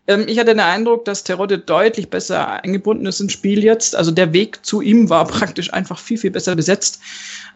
ähm, 0.07 0.23
ich 0.28 0.39
hatte 0.39 0.51
den 0.51 0.61
Eindruck, 0.61 1.03
dass 1.03 1.26
Terodde 1.26 1.57
deutlich 1.57 2.09
besser 2.09 2.63
eingebunden 2.63 3.05
ist 3.05 3.19
ins 3.19 3.34
Spiel 3.34 3.63
jetzt. 3.63 3.95
Also 3.95 4.11
der 4.11 4.32
Weg 4.32 4.65
zu 4.65 4.82
ihm 4.82 5.09
war 5.09 5.28
praktisch 5.28 5.73
einfach 5.73 5.99
viel, 5.99 6.17
viel 6.17 6.32
besser 6.32 6.55
besetzt. 6.55 7.01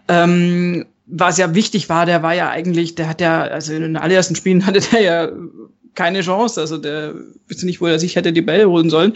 Ähm, 0.09 0.85
was 1.05 1.37
ja 1.37 1.55
wichtig 1.55 1.89
war, 1.89 2.05
der 2.05 2.21
war 2.21 2.35
ja 2.35 2.49
eigentlich, 2.49 2.95
der 2.95 3.09
hat 3.09 3.21
ja, 3.21 3.41
also 3.41 3.73
in 3.73 3.81
den 3.81 3.97
allerersten 3.97 4.35
Spielen 4.35 4.65
hatte 4.65 4.81
der 4.81 5.01
ja 5.01 5.31
keine 5.95 6.21
Chance. 6.21 6.61
Also 6.61 6.77
der 6.77 7.13
wüsste 7.47 7.65
nicht, 7.65 7.81
wo 7.81 7.87
er 7.87 7.99
sich 7.99 8.15
hätte 8.15 8.31
die 8.31 8.41
Bälle 8.41 8.69
holen 8.69 8.89
sollen. 8.89 9.13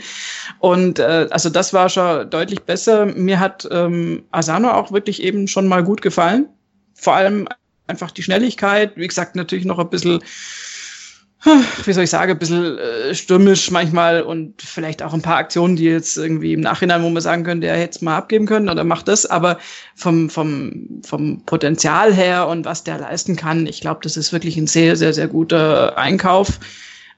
Und 0.60 1.00
äh, 1.00 1.28
also 1.30 1.50
das 1.50 1.74
war 1.74 1.90
schon 1.90 2.30
deutlich 2.30 2.64
besser. 2.64 3.06
Mir 3.06 3.40
hat 3.40 3.68
ähm, 3.72 4.24
Asano 4.32 4.72
auch 4.72 4.92
wirklich 4.92 5.22
eben 5.24 5.48
schon 5.48 5.68
mal 5.68 5.84
gut 5.84 6.02
gefallen. 6.02 6.48
Vor 6.94 7.16
allem 7.16 7.48
einfach 7.88 8.12
die 8.12 8.24
Schnelligkeit. 8.24 8.94
Wie 8.96 9.08
gesagt, 9.08 9.36
natürlich 9.36 9.66
noch 9.66 9.80
ein 9.80 9.90
bisschen 9.90 10.20
wie 11.86 11.94
soll 11.94 12.06
ich 12.06 12.10
sagen, 12.10 12.32
ein 12.32 12.40
bisschen 12.40 12.78
äh, 12.78 13.14
stürmisch 13.14 13.70
manchmal 13.70 14.22
und 14.22 14.62
vielleicht 14.62 15.04
auch 15.04 15.14
ein 15.14 15.22
paar 15.22 15.38
Aktionen, 15.38 15.76
die 15.76 15.86
jetzt 15.86 16.18
irgendwie 16.18 16.54
im 16.54 16.62
Nachhinein, 16.62 17.04
wo 17.04 17.10
man 17.10 17.22
sagen 17.22 17.44
könnte, 17.44 17.68
er 17.68 17.78
hätte 17.78 17.98
es 17.98 18.02
mal 18.02 18.18
abgeben 18.18 18.46
können 18.46 18.70
oder 18.70 18.84
macht 18.84 19.08
das, 19.08 19.26
aber 19.26 19.58
vom, 19.96 20.30
vom, 20.30 21.02
vom 21.04 21.42
Potenzial 21.46 22.14
her 22.14 22.48
und 22.48 22.66
was 22.66 22.84
der 22.84 23.00
leisten 23.00 23.36
kann, 23.36 23.68
ich 23.68 23.82
glaube, 23.82 24.00
das 24.04 24.16
ist 24.16 24.32
wirklich 24.32 24.56
ein 24.58 24.68
sehr, 24.68 24.96
sehr, 24.96 25.14
sehr 25.14 25.28
guter 25.28 25.98
Einkauf. 25.98 26.60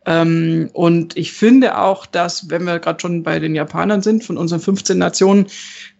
Ähm, 0.07 0.69
und 0.73 1.17
ich 1.17 1.33
finde 1.33 1.77
auch, 1.79 2.05
dass, 2.05 2.49
wenn 2.49 2.63
wir 2.63 2.79
gerade 2.79 2.99
schon 2.99 3.23
bei 3.23 3.39
den 3.39 3.55
Japanern 3.55 4.03
sind, 4.03 4.23
von 4.23 4.37
unseren 4.37 4.59
15 4.59 4.97
Nationen, 4.97 5.47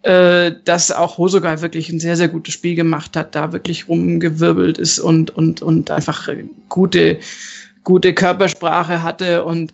äh, 0.02 0.52
dass 0.64 0.92
auch 0.92 1.18
Hosogai 1.18 1.60
wirklich 1.60 1.88
ein 1.88 1.98
sehr, 1.98 2.16
sehr 2.16 2.28
gutes 2.28 2.54
Spiel 2.54 2.76
gemacht 2.76 3.16
hat, 3.16 3.34
da 3.34 3.52
wirklich 3.52 3.88
rumgewirbelt 3.88 4.78
ist 4.78 5.00
und, 5.00 5.30
und, 5.30 5.60
und 5.60 5.90
einfach 5.90 6.28
gute 6.68 7.18
gute 7.86 8.12
Körpersprache 8.12 9.02
hatte 9.04 9.44
und 9.44 9.72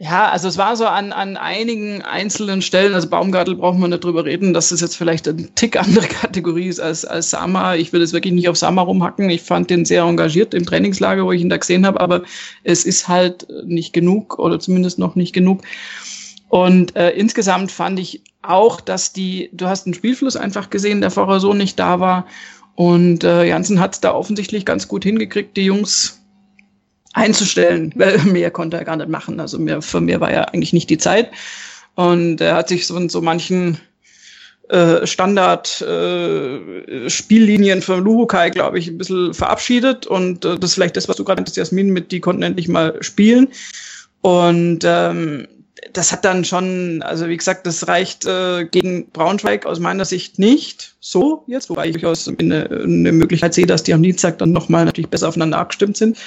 ja, 0.00 0.28
also 0.28 0.46
es 0.46 0.58
war 0.58 0.76
so 0.76 0.86
an, 0.86 1.12
an 1.12 1.36
einigen 1.36 2.02
einzelnen 2.02 2.62
Stellen, 2.62 2.94
also 2.94 3.08
Baumgartel 3.08 3.56
braucht 3.56 3.78
man 3.78 3.90
nicht 3.90 4.04
drüber 4.04 4.24
reden, 4.24 4.54
dass 4.54 4.70
es 4.70 4.80
jetzt 4.80 4.96
vielleicht 4.96 5.26
ein 5.26 5.52
Tick 5.56 5.76
andere 5.76 6.06
Kategorie 6.20 6.68
ist 6.68 6.78
als, 6.78 7.04
als 7.04 7.30
Sama. 7.30 7.74
Ich 7.74 7.92
will 7.92 8.02
es 8.02 8.12
wirklich 8.12 8.32
nicht 8.32 8.48
auf 8.48 8.56
Sama 8.56 8.82
rumhacken. 8.82 9.28
Ich 9.28 9.42
fand 9.42 9.70
den 9.70 9.84
sehr 9.84 10.02
engagiert 10.02 10.54
im 10.54 10.66
Trainingslager, 10.66 11.24
wo 11.24 11.32
ich 11.32 11.40
ihn 11.40 11.48
da 11.48 11.56
gesehen 11.56 11.84
habe, 11.84 12.00
aber 12.00 12.22
es 12.62 12.84
ist 12.84 13.08
halt 13.08 13.48
nicht 13.64 13.92
genug 13.92 14.38
oder 14.38 14.60
zumindest 14.60 15.00
noch 15.00 15.16
nicht 15.16 15.32
genug. 15.32 15.62
Und 16.48 16.94
äh, 16.94 17.10
insgesamt 17.10 17.72
fand 17.72 17.98
ich 17.98 18.22
auch, 18.42 18.80
dass 18.80 19.12
die, 19.12 19.50
du 19.52 19.66
hast 19.66 19.84
den 19.84 19.94
Spielfluss 19.94 20.36
einfach 20.36 20.70
gesehen, 20.70 21.00
der 21.00 21.10
vorher 21.10 21.40
so 21.40 21.54
nicht 21.54 21.76
da 21.76 21.98
war. 21.98 22.26
Und 22.76 23.24
äh, 23.24 23.46
Janssen 23.46 23.80
hat 23.80 23.94
es 23.94 24.00
da 24.00 24.14
offensichtlich 24.14 24.64
ganz 24.64 24.86
gut 24.86 25.02
hingekriegt, 25.02 25.56
die 25.56 25.64
Jungs 25.64 26.18
einzustellen, 27.18 27.92
weil 27.96 28.18
mehr 28.24 28.50
konnte 28.50 28.76
er 28.76 28.84
gar 28.84 28.96
nicht 28.96 29.08
machen. 29.08 29.40
Also 29.40 29.58
mehr, 29.58 29.82
für 29.82 30.00
mehr 30.00 30.20
war 30.20 30.32
ja 30.32 30.42
eigentlich 30.44 30.72
nicht 30.72 30.90
die 30.90 30.98
Zeit. 30.98 31.30
Und 31.94 32.40
er 32.40 32.54
hat 32.54 32.68
sich 32.68 32.86
so 32.86 32.96
in 32.96 33.08
so 33.08 33.20
manchen 33.20 33.78
äh, 34.68 35.06
Standard 35.06 35.80
äh, 35.80 37.10
von 37.80 38.04
Luhukai, 38.04 38.50
glaube 38.50 38.78
ich, 38.78 38.88
ein 38.88 38.98
bisschen 38.98 39.34
verabschiedet. 39.34 40.06
Und 40.06 40.44
äh, 40.44 40.58
das 40.58 40.70
ist 40.70 40.74
vielleicht 40.74 40.96
das, 40.96 41.08
was 41.08 41.16
du 41.16 41.24
gerade 41.24 41.40
meintest, 41.40 41.56
Jasmin, 41.56 41.92
mit 41.92 42.12
die 42.12 42.20
konnten 42.20 42.42
endlich 42.42 42.68
mal 42.68 42.96
spielen. 43.02 43.48
Und 44.20 44.80
ähm, 44.84 45.48
das 45.92 46.12
hat 46.12 46.24
dann 46.24 46.44
schon, 46.44 47.02
also 47.02 47.28
wie 47.28 47.36
gesagt, 47.36 47.66
das 47.66 47.88
reicht 47.88 48.26
äh, 48.26 48.66
gegen 48.66 49.10
Braunschweig 49.10 49.66
aus 49.66 49.80
meiner 49.80 50.04
Sicht 50.04 50.38
nicht 50.38 50.94
so 51.00 51.44
jetzt, 51.46 51.70
wobei 51.70 51.86
ich 51.86 51.92
durchaus 51.92 52.28
eine, 52.28 52.68
eine 52.68 53.12
Möglichkeit 53.12 53.54
sehe, 53.54 53.66
dass 53.66 53.82
die 53.82 53.94
am 53.94 54.02
Dienstag 54.02 54.38
dann 54.38 54.52
nochmal 54.52 54.84
natürlich 54.84 55.10
besser 55.10 55.28
aufeinander 55.28 55.58
abgestimmt 55.58 55.96
sind. 55.96 56.18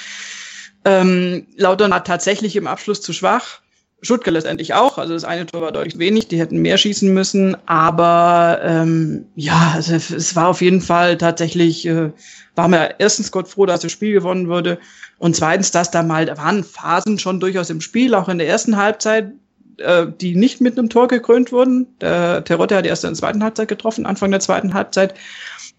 Ähm, 0.84 1.46
Lautern 1.56 1.90
war 1.90 2.04
tatsächlich 2.04 2.56
im 2.56 2.66
Abschluss 2.66 3.00
zu 3.00 3.12
schwach. 3.12 3.60
Stuttgart 4.02 4.34
letztendlich 4.34 4.74
auch. 4.74 4.98
Also 4.98 5.14
das 5.14 5.24
eine 5.24 5.46
Tor 5.46 5.62
war 5.62 5.70
deutlich 5.70 5.98
wenig, 5.98 6.26
die 6.26 6.38
hätten 6.38 6.58
mehr 6.58 6.76
schießen 6.76 7.12
müssen. 7.14 7.56
Aber 7.66 8.60
ähm, 8.62 9.26
ja, 9.36 9.72
also 9.74 9.94
es 9.94 10.34
war 10.34 10.48
auf 10.48 10.60
jeden 10.60 10.80
Fall 10.80 11.16
tatsächlich, 11.16 11.86
äh, 11.86 12.10
war 12.56 12.66
mir 12.66 12.96
erstens 12.98 13.30
Gott 13.30 13.46
froh, 13.48 13.64
dass 13.64 13.80
das 13.80 13.92
Spiel 13.92 14.12
gewonnen 14.12 14.48
wurde. 14.48 14.78
Und 15.18 15.36
zweitens, 15.36 15.70
dass 15.70 15.92
da 15.92 16.02
mal, 16.02 16.26
da 16.26 16.36
waren 16.36 16.64
Phasen 16.64 17.20
schon 17.20 17.38
durchaus 17.38 17.70
im 17.70 17.80
Spiel, 17.80 18.16
auch 18.16 18.28
in 18.28 18.38
der 18.38 18.48
ersten 18.48 18.76
Halbzeit, 18.76 19.32
äh, 19.78 20.06
die 20.20 20.34
nicht 20.34 20.60
mit 20.60 20.76
einem 20.76 20.90
Tor 20.90 21.06
gekrönt 21.06 21.52
wurden. 21.52 21.86
Der 22.00 22.42
Terotte 22.42 22.74
hat 22.74 22.86
erst 22.86 23.04
in 23.04 23.10
der 23.10 23.18
zweiten 23.18 23.44
Halbzeit 23.44 23.68
getroffen, 23.68 24.04
Anfang 24.04 24.32
der 24.32 24.40
zweiten 24.40 24.74
Halbzeit. 24.74 25.14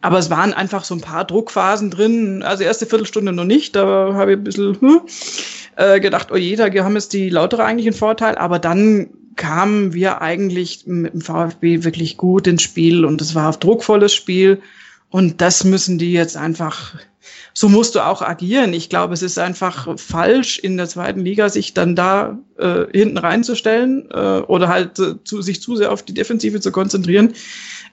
Aber 0.03 0.19
es 0.19 0.29
waren 0.29 0.53
einfach 0.53 0.83
so 0.83 0.95
ein 0.95 1.01
paar 1.01 1.23
Druckphasen 1.23 1.89
drin. 1.89 2.43
Also 2.43 2.65
erste 2.65 2.85
Viertelstunde 2.85 3.31
noch 3.31 3.45
nicht. 3.45 3.73
Da 3.73 4.13
habe 4.13 4.33
ich 4.33 4.37
ein 4.37 4.43
bisschen 4.43 4.79
hm, 4.81 5.01
äh, 5.77 6.01
gedacht, 6.01 6.27
oh 6.29 6.35
je, 6.35 6.57
da 6.57 6.65
haben 6.65 6.95
jetzt 6.95 7.13
die 7.13 7.29
Lautere 7.29 7.63
eigentlich 7.63 7.87
einen 7.87 7.95
Vorteil. 7.95 8.37
Aber 8.37 8.59
dann 8.59 9.11
kamen 9.37 9.93
wir 9.93 10.21
eigentlich 10.21 10.85
mit 10.87 11.13
dem 11.13 11.21
VfB 11.21 11.85
wirklich 11.85 12.17
gut 12.17 12.47
ins 12.47 12.63
Spiel 12.63 13.05
und 13.05 13.21
es 13.21 13.33
war 13.33 13.53
ein 13.53 13.59
druckvolles 13.61 14.13
Spiel. 14.13 14.61
Und 15.09 15.39
das 15.39 15.63
müssen 15.63 15.97
die 15.97 16.11
jetzt 16.11 16.35
einfach 16.35 16.95
so 17.53 17.69
musst 17.69 17.95
du 17.95 17.99
auch 17.99 18.21
agieren. 18.21 18.73
Ich 18.73 18.89
glaube, 18.89 19.13
es 19.13 19.21
ist 19.21 19.37
einfach 19.37 19.87
falsch, 19.99 20.57
in 20.57 20.75
der 20.75 20.87
zweiten 20.87 21.21
Liga 21.21 21.49
sich 21.49 21.73
dann 21.73 21.95
da 21.95 22.39
äh, 22.57 22.85
hinten 22.91 23.17
reinzustellen 23.17 24.09
äh, 24.11 24.39
oder 24.47 24.67
halt 24.69 24.97
äh, 24.97 25.23
zu, 25.23 25.41
sich 25.41 25.61
zu 25.61 25.75
sehr 25.75 25.91
auf 25.91 26.03
die 26.03 26.15
Defensive 26.15 26.59
zu 26.59 26.71
konzentrieren. 26.71 27.33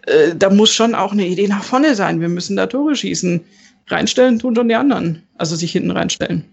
Äh, 0.07 0.35
da 0.37 0.51
muss 0.51 0.73
schon 0.73 0.95
auch 0.95 1.13
eine 1.13 1.27
Idee 1.27 1.49
nach 1.49 1.65
vorne 1.65 1.95
sein. 1.95 2.21
Wir 2.21 2.29
müssen 2.29 2.57
da 2.57 2.67
Tore 2.67 2.95
schießen. 2.95 3.45
Reinstellen 3.87 4.39
tun 4.39 4.55
schon 4.55 4.69
die 4.69 4.75
anderen. 4.75 5.27
Also 5.37 5.57
sich 5.57 5.73
hinten 5.73 5.91
reinstellen. 5.91 6.45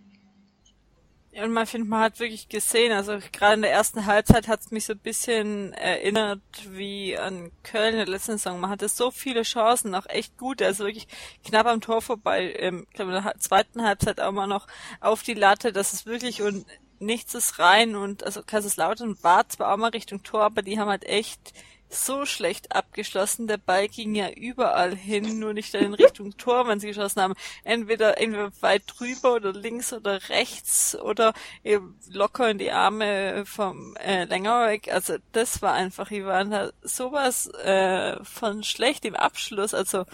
Ja, 1.38 1.44
und 1.44 1.52
man 1.52 1.68
findet, 1.68 1.88
man 1.88 2.02
hat 2.02 2.20
wirklich 2.20 2.50
gesehen, 2.50 2.92
also 2.92 3.20
gerade 3.32 3.54
in 3.54 3.62
der 3.62 3.72
ersten 3.72 4.08
Halbzeit 4.08 4.48
hat 4.48 4.62
es 4.62 4.72
mich 4.72 4.86
so 4.86 4.94
ein 4.94 5.00
bisschen 5.00 5.72
erinnert 5.74 6.42
wie 6.72 7.16
an 7.16 7.52
Köln 7.62 7.92
in 7.92 7.98
der 7.98 8.08
letzten 8.08 8.32
Saison. 8.32 8.60
Man 8.60 8.72
hatte 8.72 8.90
so 8.90 9.12
viele 9.12 9.44
Chancen, 9.44 9.94
auch 9.94 10.08
echt 10.08 10.36
gute, 10.40 10.66
also 10.66 10.86
wirklich 10.86 11.08
knapp 11.46 11.68
am 11.68 11.80
Tor 11.80 12.02
vorbei. 12.02 12.56
Ähm, 12.58 12.88
ich 12.90 12.96
glaube, 12.96 13.16
in 13.16 13.24
der 13.24 13.36
zweiten 13.38 13.84
Halbzeit 13.84 14.20
auch 14.20 14.32
mal 14.32 14.48
noch 14.48 14.66
auf 15.00 15.22
die 15.22 15.36
Latte, 15.36 15.72
dass 15.72 15.94
es 15.94 16.08
wirklich 16.08 16.42
und 16.42 16.66
nichts 16.98 17.36
ist 17.36 17.60
rein 17.60 17.96
und 17.96 18.24
also 18.24 18.42
Kaiserslautern 18.42 19.16
war 19.22 19.48
zwar 19.48 19.72
auch 19.72 19.78
mal 19.78 19.92
Richtung 19.92 20.24
Tor, 20.24 20.42
aber 20.42 20.64
die 20.64 20.80
haben 20.80 20.90
halt 20.90 21.06
echt 21.06 21.54
so 21.90 22.26
schlecht 22.26 22.76
abgeschlossen. 22.76 23.48
Der 23.48 23.58
Ball 23.58 23.88
ging 23.88 24.16
ja 24.16 24.30
überall 24.30 24.96
hin, 24.96 25.40
nur 25.40 25.54
nicht 25.54 25.74
in 25.74 25.94
Richtung 25.94 26.32
Tor, 26.38 26.68
wenn 26.68 26.80
sie 26.80 26.88
geschossen 26.88 27.22
haben. 27.22 27.34
Entweder, 27.64 28.20
entweder 28.20 28.52
weit 28.62 28.84
drüber 28.88 29.36
oder 29.36 29.54
links 29.54 29.94
oder 29.94 30.30
rechts 30.30 30.98
oder 31.00 31.34
eben 31.64 31.98
locker 32.10 32.50
in 32.50 32.58
die 32.58 32.72
Arme 32.72 33.46
vom 33.46 33.96
äh, 33.98 34.26
länger 34.26 34.68
weg. 34.68 34.92
Also 34.92 35.16
das 35.32 35.62
war 35.62 35.74
einfach, 35.74 36.12
waren 36.12 36.52
da 36.52 36.72
sowas 36.82 37.48
äh, 37.48 38.24
von 38.24 38.64
schlecht 38.64 39.06
im 39.06 39.16
Abschluss. 39.16 39.74
Also 39.74 40.06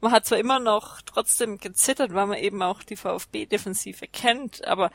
man 0.00 0.12
hat 0.12 0.26
zwar 0.26 0.38
immer 0.38 0.58
noch 0.58 1.00
trotzdem 1.02 1.58
gezittert, 1.58 2.12
weil 2.12 2.26
man 2.26 2.38
eben 2.38 2.62
auch 2.62 2.82
die 2.82 2.96
VfB-Defensive 2.96 4.08
kennt, 4.08 4.66
aber 4.66 4.90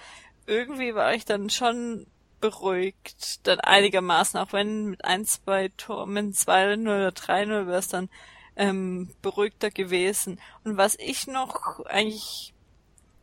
irgendwie 0.45 0.95
war 0.95 1.13
ich 1.13 1.25
dann 1.25 1.49
schon 1.49 2.07
beruhigt, 2.39 3.47
dann 3.47 3.59
einigermaßen, 3.59 4.39
auch 4.39 4.53
wenn 4.53 4.85
mit 4.85 5.05
ein, 5.05 5.25
zwei 5.25 5.69
Tor, 5.77 6.05
mit 6.05 6.35
2-0 6.35 6.81
oder 6.81 7.09
3-0 7.09 7.67
wäre 7.67 7.79
es 7.79 7.87
dann 7.87 8.09
ähm, 8.55 9.09
beruhigter 9.21 9.71
gewesen. 9.71 10.39
Und 10.63 10.77
was 10.77 10.95
ich 10.99 11.27
noch 11.27 11.85
eigentlich 11.85 12.53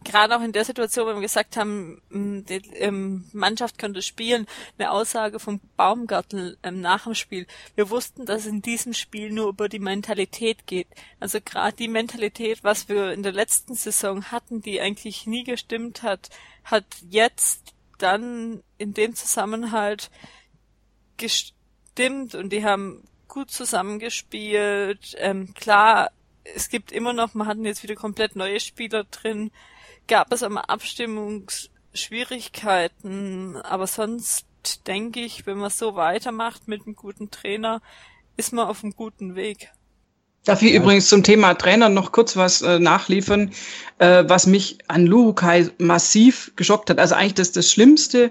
gerade 0.05 0.37
auch 0.37 0.43
in 0.43 0.53
der 0.53 0.65
Situation, 0.65 1.09
wenn 1.09 1.17
wir 1.17 1.23
gesagt 1.23 1.57
haben, 1.57 2.01
die 2.11 2.61
ähm, 2.75 3.25
Mannschaft 3.33 3.79
könnte 3.79 4.03
spielen, 4.03 4.47
eine 4.79 4.91
Aussage 4.91 5.41
vom 5.41 5.61
Baumgartel 5.77 6.59
ähm, 6.63 6.81
nach 6.81 7.05
dem 7.05 7.15
Spiel. 7.15 7.47
Wir 7.75 7.91
wussten, 7.91 8.27
dass 8.27 8.43
es 8.43 8.47
in 8.47 8.63
diesem 8.63 8.93
Spiel 8.93 9.33
nur 9.33 9.49
über 9.49 9.69
die 9.69 9.79
Mentalität 9.79 10.67
geht. 10.67 10.89
Also 11.19 11.39
gerade 11.41 11.77
die 11.77 11.89
Mentalität, 11.89 12.63
was 12.63 12.89
wir 12.89 13.13
in 13.13 13.23
der 13.23 13.33
letzten 13.33 13.75
Saison 13.75 14.25
hatten, 14.31 14.61
die 14.61 14.81
eigentlich 14.81 15.27
nie 15.27 15.45
gestimmt 15.45 16.03
hat, 16.03 16.29
hat 16.65 16.85
jetzt 17.09 17.74
dann 17.99 18.63
in 18.79 18.95
dem 18.95 19.15
Zusammenhalt 19.15 20.11
gestimmt 21.17 22.35
und 22.35 22.51
die 22.51 22.65
haben 22.65 23.05
gut 23.29 23.51
zusammengespielt. 23.51 25.15
Ähm, 25.19 25.55
klar, 25.55 26.11
es 26.45 26.69
gibt 26.69 26.93
immer 26.93 27.13
noch, 27.13 27.35
man 27.35 27.47
hatten 27.47 27.65
jetzt 27.65 27.83
wieder 27.83 27.95
komplett 27.95 28.37
neue 28.37 28.61
Spieler 28.61 29.05
drin, 29.05 29.51
gab 30.07 30.31
es 30.33 30.43
aber 30.43 30.69
Abstimmungsschwierigkeiten, 30.69 33.57
aber 33.57 33.87
sonst 33.87 34.47
denke 34.87 35.21
ich, 35.21 35.47
wenn 35.47 35.59
man 35.59 35.71
so 35.71 35.97
weitermacht 35.97 36.69
mit 36.69 36.87
einem 36.87 36.97
guten 36.97 37.31
Trainer, 37.31 37.81
ist 38.37 38.53
man 38.53 38.67
auf 38.67 38.83
einem 38.83 38.95
guten 38.95 39.37
Weg. 39.37 39.71
Darf 40.45 40.63
ich 40.63 40.73
ja. 40.73 40.81
übrigens 40.81 41.09
zum 41.09 41.23
Thema 41.23 41.55
Trainer 41.55 41.89
noch 41.89 42.13
kurz 42.13 42.37
was 42.37 42.63
äh, 42.63 42.79
nachliefern, 42.79 43.51
äh, 43.99 44.25
was 44.27 44.47
mich 44.47 44.79
an 44.89 45.07
Luhukai 45.07 45.71
massiv 45.79 46.53
geschockt 46.57 46.91
hat. 46.91 46.99
Also 46.99 47.15
eigentlich 47.15 47.35
das, 47.35 47.53
das 47.53 47.71
Schlimmste, 47.71 48.31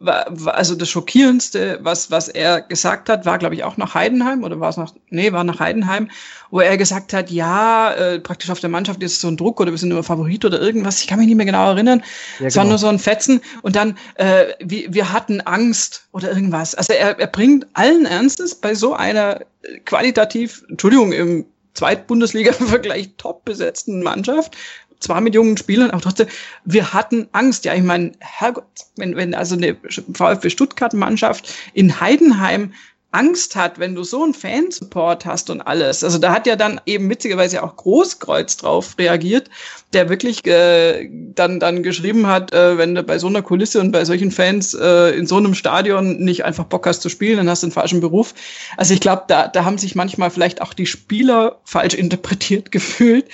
also 0.00 0.76
das 0.76 0.88
Schockierendste, 0.88 1.80
was, 1.82 2.10
was 2.10 2.28
er 2.28 2.60
gesagt 2.60 3.08
hat, 3.08 3.26
war, 3.26 3.38
glaube 3.38 3.54
ich, 3.54 3.64
auch 3.64 3.76
nach 3.76 3.94
Heidenheim 3.94 4.44
oder 4.44 4.60
war 4.60 4.68
es 4.70 4.76
nach, 4.76 4.92
nee, 5.10 5.32
war 5.32 5.42
nach 5.42 5.58
Heidenheim, 5.58 6.08
wo 6.50 6.60
er 6.60 6.76
gesagt 6.76 7.12
hat, 7.12 7.30
ja, 7.30 7.92
äh, 7.92 8.20
praktisch 8.20 8.50
auf 8.50 8.60
der 8.60 8.70
Mannschaft 8.70 9.02
ist 9.02 9.20
so 9.20 9.28
ein 9.28 9.36
Druck 9.36 9.60
oder 9.60 9.72
wir 9.72 9.78
sind 9.78 9.88
nur 9.88 10.04
Favorit 10.04 10.44
oder 10.44 10.60
irgendwas, 10.60 11.00
ich 11.00 11.08
kann 11.08 11.18
mich 11.18 11.26
nicht 11.26 11.36
mehr 11.36 11.46
genau 11.46 11.70
erinnern. 11.70 12.02
Ja, 12.38 12.46
es 12.46 12.56
war 12.56 12.64
genau. 12.64 12.72
nur 12.72 12.78
so 12.78 12.86
ein 12.86 12.98
Fetzen 12.98 13.40
und 13.62 13.74
dann, 13.74 13.98
äh, 14.14 14.46
wir, 14.60 14.94
wir 14.94 15.12
hatten 15.12 15.40
Angst 15.40 16.06
oder 16.12 16.30
irgendwas. 16.30 16.74
Also 16.76 16.92
er, 16.92 17.18
er 17.18 17.26
bringt 17.26 17.66
allen 17.74 18.06
Ernstes 18.06 18.54
bei 18.54 18.74
so 18.74 18.94
einer 18.94 19.40
qualitativ, 19.84 20.64
Entschuldigung, 20.68 21.12
im 21.12 21.44
Zweitbundesliga-Vergleich 21.74 23.10
top 23.18 23.44
besetzten 23.44 24.02
Mannschaft 24.02 24.56
zwar 25.00 25.20
mit 25.20 25.34
jungen 25.34 25.56
Spielern, 25.56 25.90
aber 25.90 26.00
trotzdem, 26.00 26.28
wir 26.64 26.92
hatten 26.92 27.28
Angst. 27.32 27.64
Ja, 27.64 27.74
ich 27.74 27.82
meine, 27.82 28.12
Herrgott, 28.20 28.64
wenn, 28.96 29.16
wenn 29.16 29.34
also 29.34 29.54
eine 29.54 29.76
VfB 30.12 30.50
Stuttgart-Mannschaft 30.50 31.54
in 31.74 32.00
Heidenheim 32.00 32.72
Angst 33.10 33.56
hat, 33.56 33.78
wenn 33.78 33.94
du 33.94 34.04
so 34.04 34.22
einen 34.22 34.34
Fansupport 34.34 35.24
hast 35.24 35.48
und 35.48 35.62
alles. 35.62 36.04
Also 36.04 36.18
da 36.18 36.32
hat 36.32 36.46
ja 36.46 36.56
dann 36.56 36.78
eben 36.84 37.08
witzigerweise 37.08 37.62
auch 37.62 37.76
Großkreuz 37.76 38.58
drauf 38.58 38.96
reagiert, 38.98 39.48
der 39.94 40.10
wirklich 40.10 40.44
äh, 40.46 41.08
dann 41.34 41.58
dann 41.58 41.82
geschrieben 41.82 42.26
hat, 42.26 42.52
äh, 42.52 42.76
wenn 42.76 42.94
du 42.94 43.02
bei 43.02 43.18
so 43.18 43.26
einer 43.26 43.40
Kulisse 43.40 43.80
und 43.80 43.92
bei 43.92 44.04
solchen 44.04 44.30
Fans 44.30 44.74
äh, 44.74 45.16
in 45.16 45.26
so 45.26 45.38
einem 45.38 45.54
Stadion 45.54 46.18
nicht 46.18 46.44
einfach 46.44 46.64
Bock 46.64 46.86
hast 46.86 47.00
zu 47.00 47.08
spielen, 47.08 47.38
dann 47.38 47.48
hast 47.48 47.62
du 47.62 47.68
einen 47.68 47.72
falschen 47.72 48.00
Beruf. 48.00 48.34
Also 48.76 48.92
ich 48.92 49.00
glaube, 49.00 49.24
da 49.28 49.48
da 49.48 49.64
haben 49.64 49.78
sich 49.78 49.94
manchmal 49.94 50.30
vielleicht 50.30 50.60
auch 50.60 50.74
die 50.74 50.84
Spieler 50.84 51.60
falsch 51.64 51.94
interpretiert 51.94 52.70
gefühlt, 52.72 53.26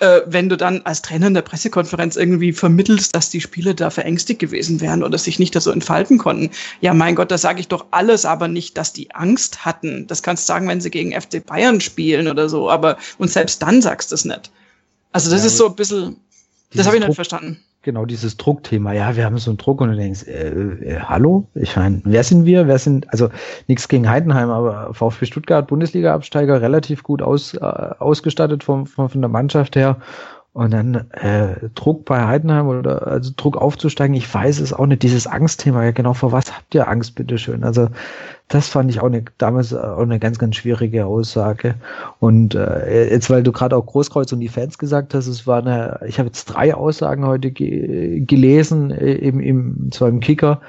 äh, 0.00 0.20
wenn 0.26 0.50
du 0.50 0.58
dann 0.58 0.82
als 0.82 1.00
Trainer 1.00 1.28
in 1.28 1.34
der 1.34 1.42
Pressekonferenz 1.42 2.16
irgendwie 2.16 2.52
vermittelst, 2.52 3.16
dass 3.16 3.30
die 3.30 3.40
Spieler 3.40 3.72
da 3.72 3.88
verängstigt 3.88 4.40
gewesen 4.40 4.82
wären 4.82 5.02
oder 5.02 5.16
sich 5.16 5.38
nicht 5.38 5.56
da 5.56 5.60
so 5.60 5.70
entfalten 5.70 6.18
konnten. 6.18 6.50
Ja, 6.82 6.92
mein 6.92 7.14
Gott, 7.14 7.30
da 7.30 7.38
sage 7.38 7.60
ich 7.60 7.68
doch 7.68 7.86
alles, 7.90 8.26
aber 8.26 8.48
nicht, 8.48 8.76
dass 8.76 8.92
die 8.92 9.14
Angst 9.22 9.64
hatten. 9.64 10.06
Das 10.08 10.22
kannst 10.22 10.48
du 10.48 10.52
sagen, 10.52 10.68
wenn 10.68 10.80
sie 10.80 10.90
gegen 10.90 11.12
FC 11.12 11.44
Bayern 11.44 11.80
spielen 11.80 12.28
oder 12.28 12.48
so, 12.48 12.68
aber 12.68 12.98
und 13.18 13.30
selbst 13.30 13.62
dann 13.62 13.80
sagst 13.80 14.10
du 14.10 14.16
es 14.16 14.24
nicht. 14.24 14.50
Also 15.12 15.30
das 15.30 15.40
ja, 15.40 15.46
ist 15.46 15.58
so 15.58 15.68
ein 15.68 15.76
bisschen, 15.76 16.16
das 16.74 16.86
habe 16.86 16.96
ich 16.96 17.06
nicht 17.06 17.14
verstanden. 17.14 17.60
Genau, 17.84 18.04
dieses 18.04 18.36
Druckthema. 18.36 18.92
Ja, 18.92 19.16
wir 19.16 19.24
haben 19.24 19.36
so 19.38 19.50
einen 19.50 19.58
Druck 19.58 19.80
und 19.80 19.90
du 19.90 19.96
denkst, 19.96 20.22
äh, 20.28 20.50
äh, 20.50 21.00
hallo? 21.00 21.48
Ich 21.54 21.74
meine, 21.74 22.00
wer 22.04 22.22
sind 22.22 22.44
wir? 22.46 22.68
Wer 22.68 22.78
sind, 22.78 23.12
also 23.12 23.28
nichts 23.66 23.88
gegen 23.88 24.08
Heidenheim, 24.08 24.50
aber 24.50 24.94
VfB 24.94 25.26
Stuttgart, 25.26 25.66
Bundesliga-Absteiger, 25.66 26.62
relativ 26.62 27.02
gut 27.02 27.22
aus, 27.22 27.54
äh, 27.54 27.58
ausgestattet 27.58 28.62
vom, 28.62 28.86
von, 28.86 29.08
von 29.08 29.20
der 29.20 29.28
Mannschaft 29.28 29.74
her. 29.74 29.96
Und 30.52 30.72
dann 30.72 31.10
äh, 31.12 31.70
Druck 31.74 32.04
bei 32.04 32.24
Heidenheim 32.24 32.68
oder 32.68 33.06
also 33.06 33.32
Druck 33.36 33.56
aufzusteigen, 33.56 34.14
ich 34.14 34.32
weiß 34.32 34.60
es 34.60 34.72
auch 34.72 34.86
nicht, 34.86 35.02
dieses 35.02 35.26
Angstthema, 35.26 35.82
ja 35.82 35.92
genau, 35.92 36.12
vor 36.12 36.30
was 36.30 36.54
habt 36.54 36.74
ihr 36.74 36.86
Angst, 36.86 37.14
bitteschön? 37.14 37.64
Also 37.64 37.88
das 38.52 38.68
fand 38.68 38.90
ich 38.90 39.00
auch 39.00 39.06
eine, 39.06 39.24
damals 39.38 39.72
auch 39.72 40.02
eine 40.02 40.18
ganz, 40.18 40.38
ganz 40.38 40.56
schwierige 40.56 41.06
Aussage. 41.06 41.76
Und 42.20 42.54
äh, 42.54 43.10
jetzt, 43.10 43.30
weil 43.30 43.42
du 43.42 43.50
gerade 43.50 43.74
auch 43.74 43.86
Großkreuz 43.86 44.30
und 44.32 44.40
die 44.40 44.48
Fans 44.48 44.76
gesagt 44.76 45.14
hast, 45.14 45.26
es 45.26 45.46
war 45.46 45.60
eine, 45.60 46.00
ich 46.06 46.18
habe 46.18 46.26
jetzt 46.26 46.44
drei 46.44 46.74
Aussagen 46.74 47.24
heute 47.26 47.50
ge 47.50 48.20
gelesen, 48.20 48.90
äh, 48.90 49.14
eben 49.14 49.40
im, 49.40 49.90
zwar 49.90 50.08
im 50.08 50.20
Kicker, 50.20 50.60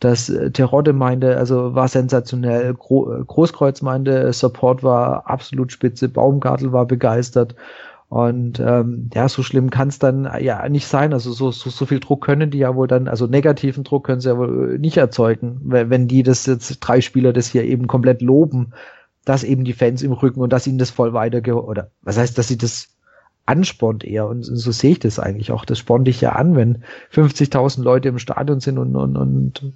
dass 0.00 0.28
äh, 0.28 0.50
Terodde 0.50 0.92
meinte, 0.92 1.38
also 1.38 1.74
war 1.74 1.88
sensationell, 1.88 2.74
Gro 2.74 3.24
Großkreuz 3.26 3.80
meinte, 3.80 4.30
Support 4.34 4.82
war 4.82 5.26
absolut 5.26 5.72
spitze, 5.72 6.10
Baumgartel 6.10 6.72
war 6.72 6.84
begeistert 6.84 7.54
Und 8.10 8.58
ähm, 8.58 9.08
ja, 9.14 9.28
so 9.28 9.44
schlimm 9.44 9.70
kann 9.70 9.86
es 9.86 10.00
dann 10.00 10.28
ja 10.40 10.68
nicht 10.68 10.88
sein. 10.88 11.12
Also 11.12 11.30
so, 11.30 11.52
so, 11.52 11.70
so 11.70 11.86
viel 11.86 12.00
Druck 12.00 12.24
können 12.24 12.50
die 12.50 12.58
ja 12.58 12.74
wohl 12.74 12.88
dann, 12.88 13.06
also 13.06 13.28
negativen 13.28 13.84
Druck 13.84 14.04
können 14.04 14.20
sie 14.20 14.30
ja 14.30 14.36
wohl 14.36 14.80
nicht 14.80 14.96
erzeugen, 14.96 15.60
wenn 15.62 16.08
die 16.08 16.24
das 16.24 16.44
jetzt 16.44 16.80
drei 16.80 17.00
Spieler 17.02 17.32
das 17.32 17.46
hier 17.46 17.62
eben 17.62 17.86
komplett 17.86 18.20
loben, 18.20 18.72
dass 19.24 19.44
eben 19.44 19.62
die 19.62 19.74
Fans 19.74 20.02
im 20.02 20.10
Rücken 20.10 20.40
und 20.40 20.52
dass 20.52 20.66
ihnen 20.66 20.78
das 20.78 20.90
voll 20.90 21.12
weiterge 21.12 21.62
oder 21.62 21.92
was 22.02 22.18
heißt, 22.18 22.36
dass 22.36 22.48
sie 22.48 22.58
das 22.58 22.88
anspornt 23.46 24.02
eher 24.02 24.26
und 24.26 24.42
so 24.42 24.72
sehe 24.72 24.90
ich 24.90 24.98
das 24.98 25.20
eigentlich 25.20 25.52
auch. 25.52 25.64
Das 25.64 25.78
spornt 25.78 26.08
dich 26.08 26.20
ja 26.20 26.32
an, 26.32 26.56
wenn 26.56 26.82
50.000 27.12 27.82
Leute 27.82 28.08
im 28.08 28.18
Stadion 28.18 28.58
sind 28.58 28.78
und, 28.78 28.96
und, 28.96 29.16
und 29.16 29.72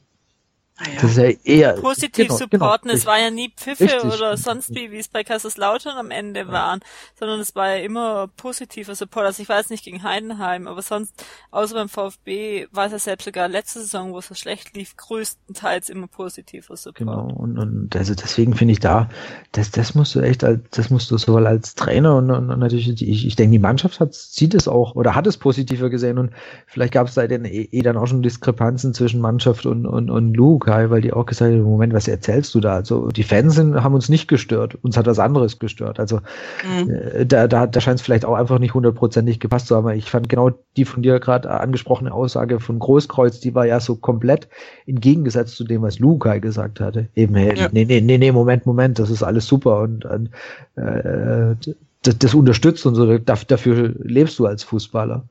naja. 0.76 0.94
Das 1.00 1.10
ist 1.12 1.16
ja 1.18 1.28
eher 1.44 1.72
positiv 1.74 2.26
genau, 2.26 2.36
supporten. 2.36 2.88
Genau, 2.88 2.98
es 2.98 3.06
war 3.06 3.20
ja 3.20 3.30
nie 3.30 3.52
Pfiffe 3.56 3.84
richtig. 3.84 4.12
oder 4.12 4.36
sonst 4.36 4.74
wie, 4.74 4.90
wie 4.90 4.98
es 4.98 5.06
bei 5.06 5.22
Kaiserslautern 5.22 5.96
am 5.96 6.10
Ende 6.10 6.40
ja. 6.40 6.48
waren, 6.48 6.80
sondern 7.16 7.38
es 7.38 7.54
war 7.54 7.76
ja 7.76 7.84
immer 7.84 8.26
positiver 8.36 8.96
Support. 8.96 9.26
Also 9.26 9.42
ich 9.42 9.48
weiß 9.48 9.70
nicht 9.70 9.84
gegen 9.84 10.02
Heidenheim, 10.02 10.66
aber 10.66 10.82
sonst, 10.82 11.14
außer 11.52 11.74
beim 11.74 11.88
VfB, 11.88 12.66
war 12.72 12.86
es 12.86 12.92
ja 12.92 12.98
selbst 12.98 13.24
sogar 13.24 13.46
letzte 13.46 13.80
Saison, 13.80 14.12
wo 14.12 14.18
es 14.18 14.26
so 14.26 14.34
schlecht 14.34 14.76
lief, 14.76 14.96
größtenteils 14.96 15.90
immer 15.90 16.08
positiver 16.08 16.76
Support. 16.76 16.96
Genau, 16.96 17.28
und, 17.28 17.56
und 17.56 17.94
also 17.94 18.16
deswegen 18.16 18.54
finde 18.54 18.72
ich 18.72 18.80
da, 18.80 19.08
das, 19.52 19.70
das 19.70 19.94
musst 19.94 20.16
du 20.16 20.20
echt 20.20 20.42
als, 20.42 20.60
das 20.72 20.90
musst 20.90 21.08
du 21.08 21.18
sowohl 21.18 21.46
als 21.46 21.76
Trainer 21.76 22.16
und, 22.16 22.32
und, 22.32 22.50
und 22.50 22.58
natürlich, 22.58 22.88
ich, 23.00 23.26
ich 23.26 23.36
denke, 23.36 23.52
die 23.52 23.58
Mannschaft 23.60 24.00
hat, 24.00 24.12
sieht 24.12 24.54
es 24.54 24.66
auch 24.66 24.96
oder 24.96 25.14
hat 25.14 25.28
es 25.28 25.36
positiver 25.36 25.88
gesehen 25.88 26.18
und 26.18 26.32
vielleicht 26.66 26.94
gab 26.94 27.06
es 27.06 27.14
da 27.14 27.24
dann 27.28 27.44
eh, 27.44 27.68
eh 27.70 27.82
dann 27.82 27.96
auch 27.96 28.06
schon 28.06 28.22
Diskrepanzen 28.22 28.92
zwischen 28.92 29.20
Mannschaft 29.20 29.66
und, 29.66 29.86
und, 29.86 30.10
und 30.10 30.34
Luke 30.34 30.63
Lukai, 30.64 30.90
weil 30.90 31.00
die 31.00 31.12
auch 31.12 31.26
gesagt 31.26 31.52
haben, 31.52 31.62
Moment, 31.62 31.92
was 31.92 32.08
erzählst 32.08 32.54
du 32.54 32.60
da? 32.60 32.74
Also 32.74 33.08
die 33.08 33.22
Fans 33.22 33.54
sind, 33.54 33.82
haben 33.82 33.94
uns 33.94 34.08
nicht 34.08 34.28
gestört, 34.28 34.76
uns 34.82 34.96
hat 34.96 35.06
was 35.06 35.18
anderes 35.18 35.58
gestört. 35.58 36.00
Also 36.00 36.20
mhm. 36.64 36.90
äh, 36.90 37.26
da, 37.26 37.46
da, 37.46 37.66
da 37.66 37.80
scheint 37.80 38.00
es 38.00 38.04
vielleicht 38.04 38.24
auch 38.24 38.34
einfach 38.34 38.58
nicht 38.58 38.74
hundertprozentig 38.74 39.40
gepasst 39.40 39.66
zu 39.66 39.76
haben. 39.76 39.88
Ich 39.90 40.10
fand 40.10 40.28
genau 40.28 40.50
die 40.76 40.84
von 40.84 41.02
dir 41.02 41.20
gerade 41.20 41.50
angesprochene 41.50 42.12
Aussage 42.12 42.60
von 42.60 42.78
Großkreuz, 42.78 43.40
die 43.40 43.54
war 43.54 43.66
ja 43.66 43.80
so 43.80 43.96
komplett 43.96 44.48
entgegengesetzt 44.86 45.56
zu 45.56 45.64
dem, 45.64 45.82
was 45.82 45.98
Lukai 45.98 46.40
gesagt 46.40 46.80
hatte. 46.80 47.08
Eben, 47.14 47.34
hey, 47.34 47.56
ja. 47.56 47.68
nee, 47.72 47.84
nee, 47.84 48.00
nee, 48.00 48.18
nee, 48.18 48.32
Moment, 48.32 48.66
Moment, 48.66 48.98
das 48.98 49.10
ist 49.10 49.22
alles 49.22 49.46
super 49.46 49.80
und, 49.80 50.04
und 50.04 50.30
äh, 50.76 51.54
das, 52.02 52.18
das 52.18 52.34
unterstützt 52.34 52.86
und 52.86 52.94
so, 52.94 53.18
dafür 53.18 53.94
lebst 54.02 54.38
du 54.38 54.46
als 54.46 54.62
Fußballer. 54.62 55.24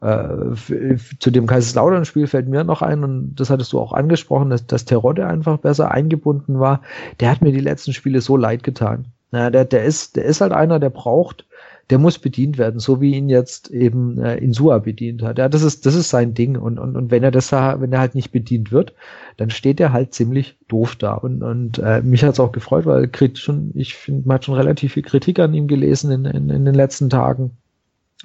Äh, 0.00 0.96
zu 1.18 1.30
dem 1.30 1.46
Kaiserslautern-Spiel 1.46 2.26
fällt 2.26 2.48
mir 2.48 2.64
noch 2.64 2.80
ein, 2.80 3.04
und 3.04 3.34
das 3.34 3.50
hattest 3.50 3.72
du 3.72 3.80
auch 3.80 3.92
angesprochen, 3.92 4.48
dass, 4.48 4.66
dass 4.66 4.86
Terodde 4.86 5.26
einfach 5.26 5.58
besser 5.58 5.90
eingebunden 5.90 6.58
war. 6.58 6.80
Der 7.20 7.30
hat 7.30 7.42
mir 7.42 7.52
die 7.52 7.60
letzten 7.60 7.92
Spiele 7.92 8.20
so 8.20 8.36
leid 8.36 8.62
getan. 8.62 9.06
Na, 9.30 9.50
der, 9.50 9.64
der, 9.64 9.84
ist, 9.84 10.16
der 10.16 10.24
ist 10.24 10.40
halt 10.40 10.52
einer, 10.52 10.80
der 10.80 10.90
braucht, 10.90 11.46
der 11.90 11.98
muss 11.98 12.18
bedient 12.18 12.56
werden, 12.56 12.80
so 12.80 13.00
wie 13.00 13.14
ihn 13.14 13.28
jetzt 13.28 13.70
eben 13.70 14.18
äh, 14.18 14.36
Insua 14.38 14.78
bedient 14.78 15.22
hat. 15.22 15.38
Ja, 15.38 15.48
das 15.48 15.62
ist, 15.62 15.84
das 15.86 15.94
ist 15.94 16.08
sein 16.08 16.34
Ding. 16.34 16.56
Und, 16.56 16.78
und, 16.78 16.96
und 16.96 17.10
wenn 17.10 17.22
er 17.22 17.30
das, 17.30 17.52
wenn 17.52 17.92
er 17.92 18.00
halt 18.00 18.14
nicht 18.14 18.32
bedient 18.32 18.72
wird, 18.72 18.94
dann 19.36 19.50
steht 19.50 19.80
er 19.80 19.92
halt 19.92 20.14
ziemlich 20.14 20.56
doof 20.68 20.96
da. 20.96 21.14
Und, 21.14 21.42
und 21.42 21.78
äh, 21.78 22.00
mich 22.02 22.24
hat's 22.24 22.40
auch 22.40 22.52
gefreut, 22.52 22.86
weil 22.86 23.10
schon, 23.34 23.72
ich 23.74 23.94
finde, 23.96 24.26
man 24.26 24.36
hat 24.36 24.44
schon 24.46 24.54
relativ 24.54 24.94
viel 24.94 25.02
Kritik 25.02 25.38
an 25.40 25.52
ihm 25.52 25.68
gelesen 25.68 26.10
in, 26.10 26.24
in, 26.24 26.48
in 26.48 26.64
den 26.64 26.74
letzten 26.74 27.10
Tagen 27.10 27.58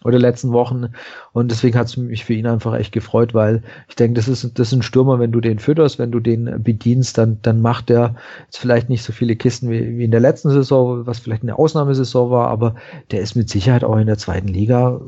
oder 0.03 0.19
letzten 0.19 0.51
Wochen. 0.51 0.87
Und 1.31 1.51
deswegen 1.51 1.77
hat 1.77 1.87
es 1.87 1.97
mich 1.97 2.25
für 2.25 2.33
ihn 2.33 2.47
einfach 2.47 2.73
echt 2.75 2.91
gefreut, 2.91 3.33
weil 3.33 3.63
ich 3.87 3.95
denke, 3.95 4.15
das 4.15 4.27
ist, 4.27 4.59
das 4.59 4.67
ist 4.67 4.73
ein 4.73 4.81
Stürmer, 4.81 5.19
wenn 5.19 5.31
du 5.31 5.39
den 5.39 5.59
fütterst, 5.59 5.99
wenn 5.99 6.11
du 6.11 6.19
den 6.19 6.61
bedienst, 6.61 7.17
dann, 7.17 7.39
dann 7.41 7.61
macht 7.61 7.89
er 7.89 8.15
jetzt 8.45 8.57
vielleicht 8.57 8.89
nicht 8.89 9.03
so 9.03 9.13
viele 9.13 9.35
Kisten 9.35 9.69
wie, 9.69 9.97
wie 9.97 10.03
in 10.03 10.11
der 10.11 10.19
letzten 10.19 10.49
Saison, 10.49 11.07
was 11.07 11.19
vielleicht 11.19 11.43
eine 11.43 11.57
Ausnahmesaison 11.57 12.29
war, 12.29 12.49
aber 12.49 12.75
der 13.11 13.21
ist 13.21 13.35
mit 13.35 13.49
Sicherheit 13.49 13.83
auch 13.83 13.97
in 13.97 14.07
der 14.07 14.17
zweiten 14.17 14.49
Liga 14.49 14.99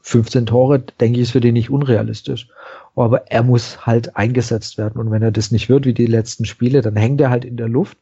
15 0.00 0.46
Tore, 0.46 0.80
denke 1.00 1.18
ich, 1.18 1.24
ist 1.24 1.30
für 1.32 1.40
den 1.40 1.54
nicht 1.54 1.70
unrealistisch. 1.70 2.48
Aber 2.94 3.30
er 3.30 3.42
muss 3.42 3.86
halt 3.86 4.16
eingesetzt 4.16 4.76
werden. 4.76 5.00
Und 5.00 5.10
wenn 5.10 5.22
er 5.22 5.32
das 5.32 5.50
nicht 5.50 5.68
wird, 5.68 5.86
wie 5.86 5.94
die 5.94 6.06
letzten 6.06 6.44
Spiele, 6.44 6.82
dann 6.82 6.94
hängt 6.94 7.20
er 7.22 7.30
halt 7.30 7.44
in 7.44 7.56
der 7.56 7.68
Luft 7.68 7.96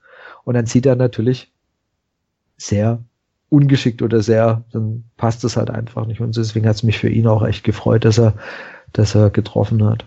und 0.44 0.54
dann 0.54 0.66
sieht 0.66 0.84
er 0.84 0.96
natürlich 0.96 1.50
sehr 2.56 3.02
ungeschickt 3.52 4.00
oder 4.02 4.22
sehr, 4.22 4.64
dann 4.72 5.04
passt 5.16 5.44
es 5.44 5.56
halt 5.56 5.70
einfach 5.70 6.06
nicht. 6.06 6.20
Und 6.20 6.36
deswegen 6.36 6.66
hat 6.66 6.76
es 6.76 6.82
mich 6.82 6.98
für 6.98 7.10
ihn 7.10 7.26
auch 7.26 7.44
echt 7.44 7.64
gefreut, 7.64 8.04
dass 8.04 8.18
er, 8.18 8.34
dass 8.92 9.14
er 9.14 9.30
getroffen 9.30 9.84
hat. 9.84 10.06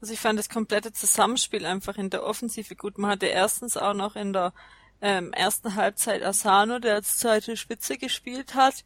Also 0.00 0.12
ich 0.12 0.20
fand 0.20 0.38
das 0.38 0.48
komplette 0.48 0.92
Zusammenspiel 0.92 1.66
einfach 1.66 1.96
in 1.96 2.10
der 2.10 2.24
Offensive 2.24 2.74
gut. 2.76 2.98
Man 2.98 3.10
hatte 3.10 3.26
erstens 3.26 3.76
auch 3.76 3.94
noch 3.94 4.16
in 4.16 4.32
der 4.32 4.52
ähm, 5.00 5.32
ersten 5.32 5.76
Halbzeit 5.76 6.22
Asano, 6.22 6.78
der 6.78 6.94
als 6.94 7.18
zweite 7.18 7.56
Spitze 7.56 7.98
gespielt 7.98 8.54
hat 8.54 8.84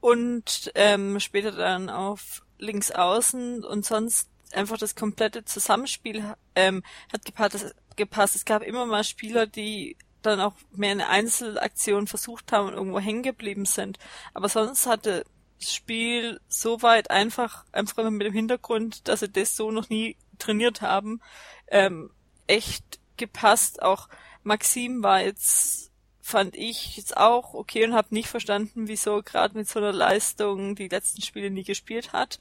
und 0.00 0.72
ähm, 0.74 1.20
später 1.20 1.52
dann 1.52 1.90
auf 1.90 2.42
links 2.58 2.90
außen 2.90 3.62
und 3.64 3.84
sonst 3.84 4.28
einfach 4.52 4.78
das 4.78 4.94
komplette 4.94 5.44
Zusammenspiel 5.44 6.24
ähm, 6.54 6.82
hat 7.12 7.24
gepasst. 7.24 7.74
gepasst. 7.96 8.36
Es 8.36 8.44
gab 8.44 8.62
immer 8.62 8.86
mal 8.86 9.04
Spieler, 9.04 9.46
die 9.46 9.96
dann 10.22 10.40
auch 10.40 10.54
mehr 10.72 10.92
eine 10.92 11.08
Einzelaktion 11.08 12.06
versucht 12.06 12.52
haben 12.52 12.68
und 12.68 12.74
irgendwo 12.74 13.00
hängen 13.00 13.22
geblieben 13.22 13.64
sind. 13.64 13.98
Aber 14.34 14.48
sonst 14.48 14.86
hatte 14.86 15.24
das 15.58 15.74
Spiel 15.74 16.40
so 16.48 16.82
weit 16.82 17.10
einfach, 17.10 17.64
einfach 17.72 18.08
mit 18.10 18.26
dem 18.26 18.32
Hintergrund, 18.32 19.08
dass 19.08 19.20
sie 19.20 19.28
das 19.28 19.56
so 19.56 19.70
noch 19.70 19.88
nie 19.88 20.16
trainiert 20.38 20.80
haben, 20.80 21.20
ähm, 21.68 22.10
echt 22.46 22.98
gepasst. 23.16 23.82
Auch 23.82 24.08
Maxim 24.42 25.02
war 25.02 25.22
jetzt, 25.22 25.92
fand 26.20 26.56
ich 26.56 26.96
jetzt 26.96 27.16
auch 27.16 27.54
okay 27.54 27.84
und 27.84 27.94
habe 27.94 28.14
nicht 28.14 28.28
verstanden, 28.28 28.88
wieso 28.88 29.22
gerade 29.22 29.56
mit 29.56 29.68
so 29.68 29.78
einer 29.78 29.92
Leistung 29.92 30.74
die 30.76 30.88
letzten 30.88 31.22
Spiele 31.22 31.50
nie 31.50 31.64
gespielt 31.64 32.12
hat. 32.12 32.40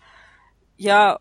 Ja, 0.77 1.19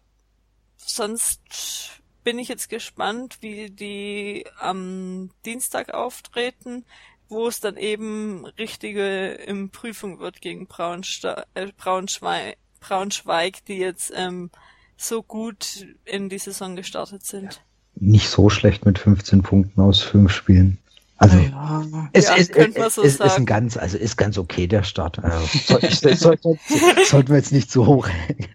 sonst 0.76 1.97
bin 2.28 2.38
ich 2.38 2.48
jetzt 2.48 2.68
gespannt, 2.68 3.38
wie 3.40 3.70
die 3.70 4.44
am 4.60 5.30
Dienstag 5.46 5.94
auftreten, 5.94 6.84
wo 7.30 7.48
es 7.48 7.60
dann 7.60 7.78
eben 7.78 8.44
richtige 8.58 9.28
im 9.28 9.70
Prüfung 9.70 10.20
wird 10.20 10.42
gegen 10.42 10.66
Braunsta 10.66 11.46
äh, 11.54 11.68
Braunschweig, 11.74 12.58
Braunschweig, 12.80 13.64
die 13.64 13.78
jetzt 13.78 14.12
ähm, 14.14 14.50
so 14.98 15.22
gut 15.22 15.86
in 16.04 16.28
die 16.28 16.36
Saison 16.36 16.76
gestartet 16.76 17.24
sind. 17.24 17.62
Nicht 17.94 18.28
so 18.28 18.50
schlecht 18.50 18.84
mit 18.84 18.98
15 18.98 19.42
Punkten 19.42 19.80
aus 19.80 20.02
fünf 20.02 20.30
Spielen. 20.30 20.76
Also 21.16 21.38
ja, 21.38 21.82
es, 22.12 22.26
ja, 22.26 22.36
es, 22.36 22.50
es, 22.50 22.94
so 22.94 23.02
es 23.04 23.14
ist 23.14 23.38
ein 23.38 23.46
ganz, 23.46 23.78
also 23.78 23.96
ist 23.96 24.18
ganz 24.18 24.36
okay 24.36 24.66
der 24.66 24.82
Start. 24.82 25.18
Also, 25.18 25.46
soll, 25.88 26.14
soll, 26.14 26.58
sollten 27.06 27.30
wir 27.30 27.38
jetzt 27.38 27.52
nicht 27.52 27.70
zu 27.70 27.86
hoch 27.86 28.06
hängen 28.06 28.48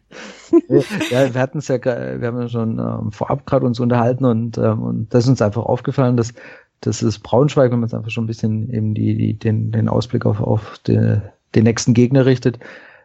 ja, 1.10 1.34
wir 1.34 1.41
hatten 1.41 1.60
es 1.60 1.68
ja, 1.68 1.84
wir 1.84 2.28
haben 2.28 2.41
ja 2.41 2.49
schon 2.49 2.80
ähm, 2.80 3.12
vorab 3.12 3.45
gerade 3.45 3.66
uns 3.66 3.80
unterhalten 3.80 4.26
und, 4.26 4.58
ähm, 4.58 4.82
und 4.82 5.14
das 5.14 5.26
ist 5.26 5.30
uns 5.30 5.41
einfach 5.41 5.64
aufgefallen, 5.64 6.18
dass 6.18 6.34
das 6.82 7.01
ist 7.01 7.20
Braunschweig, 7.20 7.72
wenn 7.72 7.80
man 7.80 7.88
es 7.88 7.93
einfach 7.93 8.12
schon 8.12 8.26
ein 8.26 8.28
bisschen 8.28 8.70
eben 8.70 8.93
die, 8.93 9.16
die 9.16 9.34
den, 9.34 9.72
den 9.72 9.88
Ausblick 9.88 10.26
auf, 10.26 10.41
auf 10.41 10.80
den, 10.80 11.22
den 11.56 11.64
nächsten 11.64 11.93
Gegner 11.93 12.26
richtet, 12.26 12.60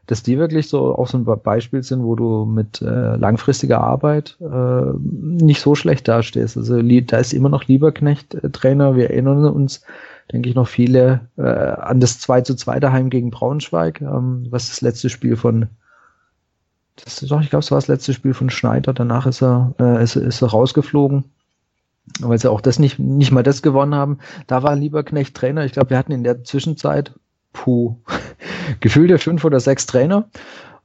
dass 0.06 0.22
die 0.22 0.38
wirklich 0.38 0.68
so 0.68 0.96
auch 0.96 1.06
so 1.06 1.18
ein 1.18 1.24
Beispiel 1.24 1.82
sind, 1.82 2.02
wo 2.02 2.16
du 2.16 2.46
mit 2.46 2.80
äh, 2.82 3.16
langfristiger 3.16 3.80
Arbeit 3.80 4.38
äh, 4.40 4.92
nicht 5.00 5.60
so 5.60 5.74
schlecht 5.74 6.08
dastehst. 6.08 6.56
Also 6.56 6.80
da 6.80 7.18
ist 7.18 7.34
immer 7.34 7.50
noch 7.50 7.64
Lieberknecht 7.64 8.34
äh, 8.34 8.50
Trainer. 8.50 8.96
Wir 8.96 9.10
erinnern 9.10 9.44
uns, 9.44 9.82
denke 10.32 10.48
ich, 10.48 10.54
noch 10.54 10.66
viele 10.66 11.28
äh, 11.36 11.42
an 11.42 12.00
das 12.00 12.18
2 12.20 12.40
zu 12.40 12.56
2 12.56 12.80
daheim 12.80 13.10
gegen 13.10 13.30
Braunschweig, 13.30 14.00
ähm, 14.00 14.46
was 14.50 14.68
das 14.68 14.80
letzte 14.80 15.10
Spiel 15.10 15.36
von 15.36 15.68
das 17.04 17.20
doch, 17.20 17.40
ich 17.40 17.50
glaube, 17.50 17.62
es 17.62 17.70
war 17.70 17.78
das 17.78 17.88
letzte 17.88 18.12
Spiel 18.12 18.34
von 18.34 18.50
Schneider. 18.50 18.92
Danach 18.92 19.26
ist 19.26 19.42
er, 19.42 19.74
äh, 19.78 20.02
ist, 20.02 20.16
ist 20.16 20.42
er 20.42 20.48
rausgeflogen, 20.48 21.24
weil 22.20 22.38
sie 22.38 22.50
auch 22.50 22.60
das 22.60 22.78
nicht, 22.78 22.98
nicht 22.98 23.32
mal 23.32 23.42
das 23.42 23.62
gewonnen 23.62 23.94
haben. 23.94 24.18
Da 24.46 24.62
war 24.62 24.76
Lieberknecht 24.76 25.34
Trainer. 25.34 25.64
Ich 25.64 25.72
glaube, 25.72 25.90
wir 25.90 25.98
hatten 25.98 26.12
in 26.12 26.24
der 26.24 26.44
Zwischenzeit, 26.44 27.12
puh, 27.52 27.96
gefühlte 28.80 29.18
fünf 29.18 29.44
oder 29.44 29.60
sechs 29.60 29.86
Trainer. 29.86 30.28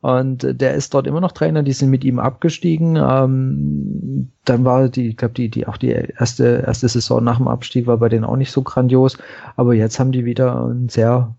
Und 0.02 0.46
der 0.60 0.74
ist 0.74 0.94
dort 0.94 1.08
immer 1.08 1.22
noch 1.22 1.32
Trainer, 1.32 1.64
die 1.64 1.72
sind 1.72 1.90
mit 1.90 2.04
ihm 2.04 2.20
abgestiegen. 2.20 2.98
Ähm, 2.98 4.34
dann 4.44 4.66
war 4.66 4.90
die, 4.90 5.08
ich 5.08 5.18
glaube, 5.18 5.34
die, 5.34 5.48
die, 5.48 5.66
auch 5.66 5.78
die 5.78 5.92
erste, 5.92 6.64
erste 6.68 6.90
Saison 6.90 7.24
nach 7.24 7.38
dem 7.38 7.48
Abstieg 7.48 7.88
war 7.88 7.98
bei 7.98 8.10
denen 8.10 8.26
auch 8.26 8.36
nicht 8.36 8.52
so 8.52 8.64
grandios. 8.64 9.18
Aber 9.56 9.74
jetzt 9.74 10.02
haben 10.02 10.12
die 10.12 10.26
wieder 10.26 10.66
ein 10.66 10.90
sehr 10.90 11.36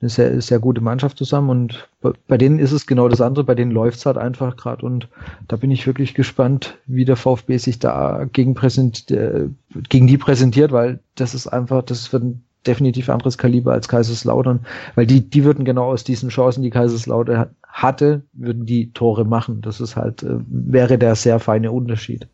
eine 0.00 0.08
sehr, 0.08 0.40
sehr 0.40 0.58
gute 0.58 0.80
Mannschaft 0.80 1.18
zusammen 1.18 1.50
und 1.50 1.88
bei, 2.26 2.38
denen 2.38 2.58
ist 2.58 2.72
es 2.72 2.86
genau 2.86 3.08
das 3.08 3.20
andere, 3.20 3.44
bei 3.44 3.54
denen 3.54 3.70
läuft's 3.70 4.06
halt 4.06 4.16
einfach 4.16 4.56
gerade 4.56 4.86
und 4.86 5.08
da 5.46 5.56
bin 5.56 5.70
ich 5.70 5.86
wirklich 5.86 6.14
gespannt, 6.14 6.78
wie 6.86 7.04
der 7.04 7.16
VfB 7.16 7.58
sich 7.58 7.78
da 7.78 8.26
gegen, 8.32 8.54
präsent, 8.54 9.10
äh, 9.10 9.48
gegen 9.88 10.06
die 10.06 10.18
präsentiert, 10.18 10.72
weil 10.72 11.00
das 11.16 11.34
ist 11.34 11.46
einfach, 11.46 11.82
das 11.82 12.12
wird 12.12 12.22
ein 12.22 12.44
definitiv 12.66 13.08
anderes 13.08 13.38
Kaliber 13.38 13.72
als 13.72 13.88
Kaiserslautern, 13.88 14.66
weil 14.94 15.06
die, 15.06 15.28
die 15.28 15.44
würden 15.44 15.64
genau 15.64 15.90
aus 15.90 16.04
diesen 16.04 16.30
Chancen, 16.30 16.62
die 16.62 16.70
Kaiserslautern 16.70 17.50
hatte, 17.62 18.22
würden 18.32 18.66
die 18.66 18.92
Tore 18.92 19.24
machen. 19.24 19.62
Das 19.62 19.80
ist 19.80 19.96
halt, 19.96 20.22
äh, 20.22 20.36
wäre 20.46 20.98
der 20.98 21.14
sehr 21.14 21.40
feine 21.40 21.72
Unterschied. 21.72 22.28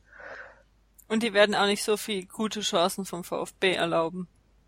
Und 1.09 1.23
die 1.23 1.33
werden 1.33 1.55
auch 1.55 1.67
nicht 1.67 1.85
so 1.85 1.97
viel 1.97 2.27
gute 2.27 2.61
Chancen 2.61 3.05
vom 3.05 3.23
VfB 3.23 3.75
erlauben. 3.75 4.27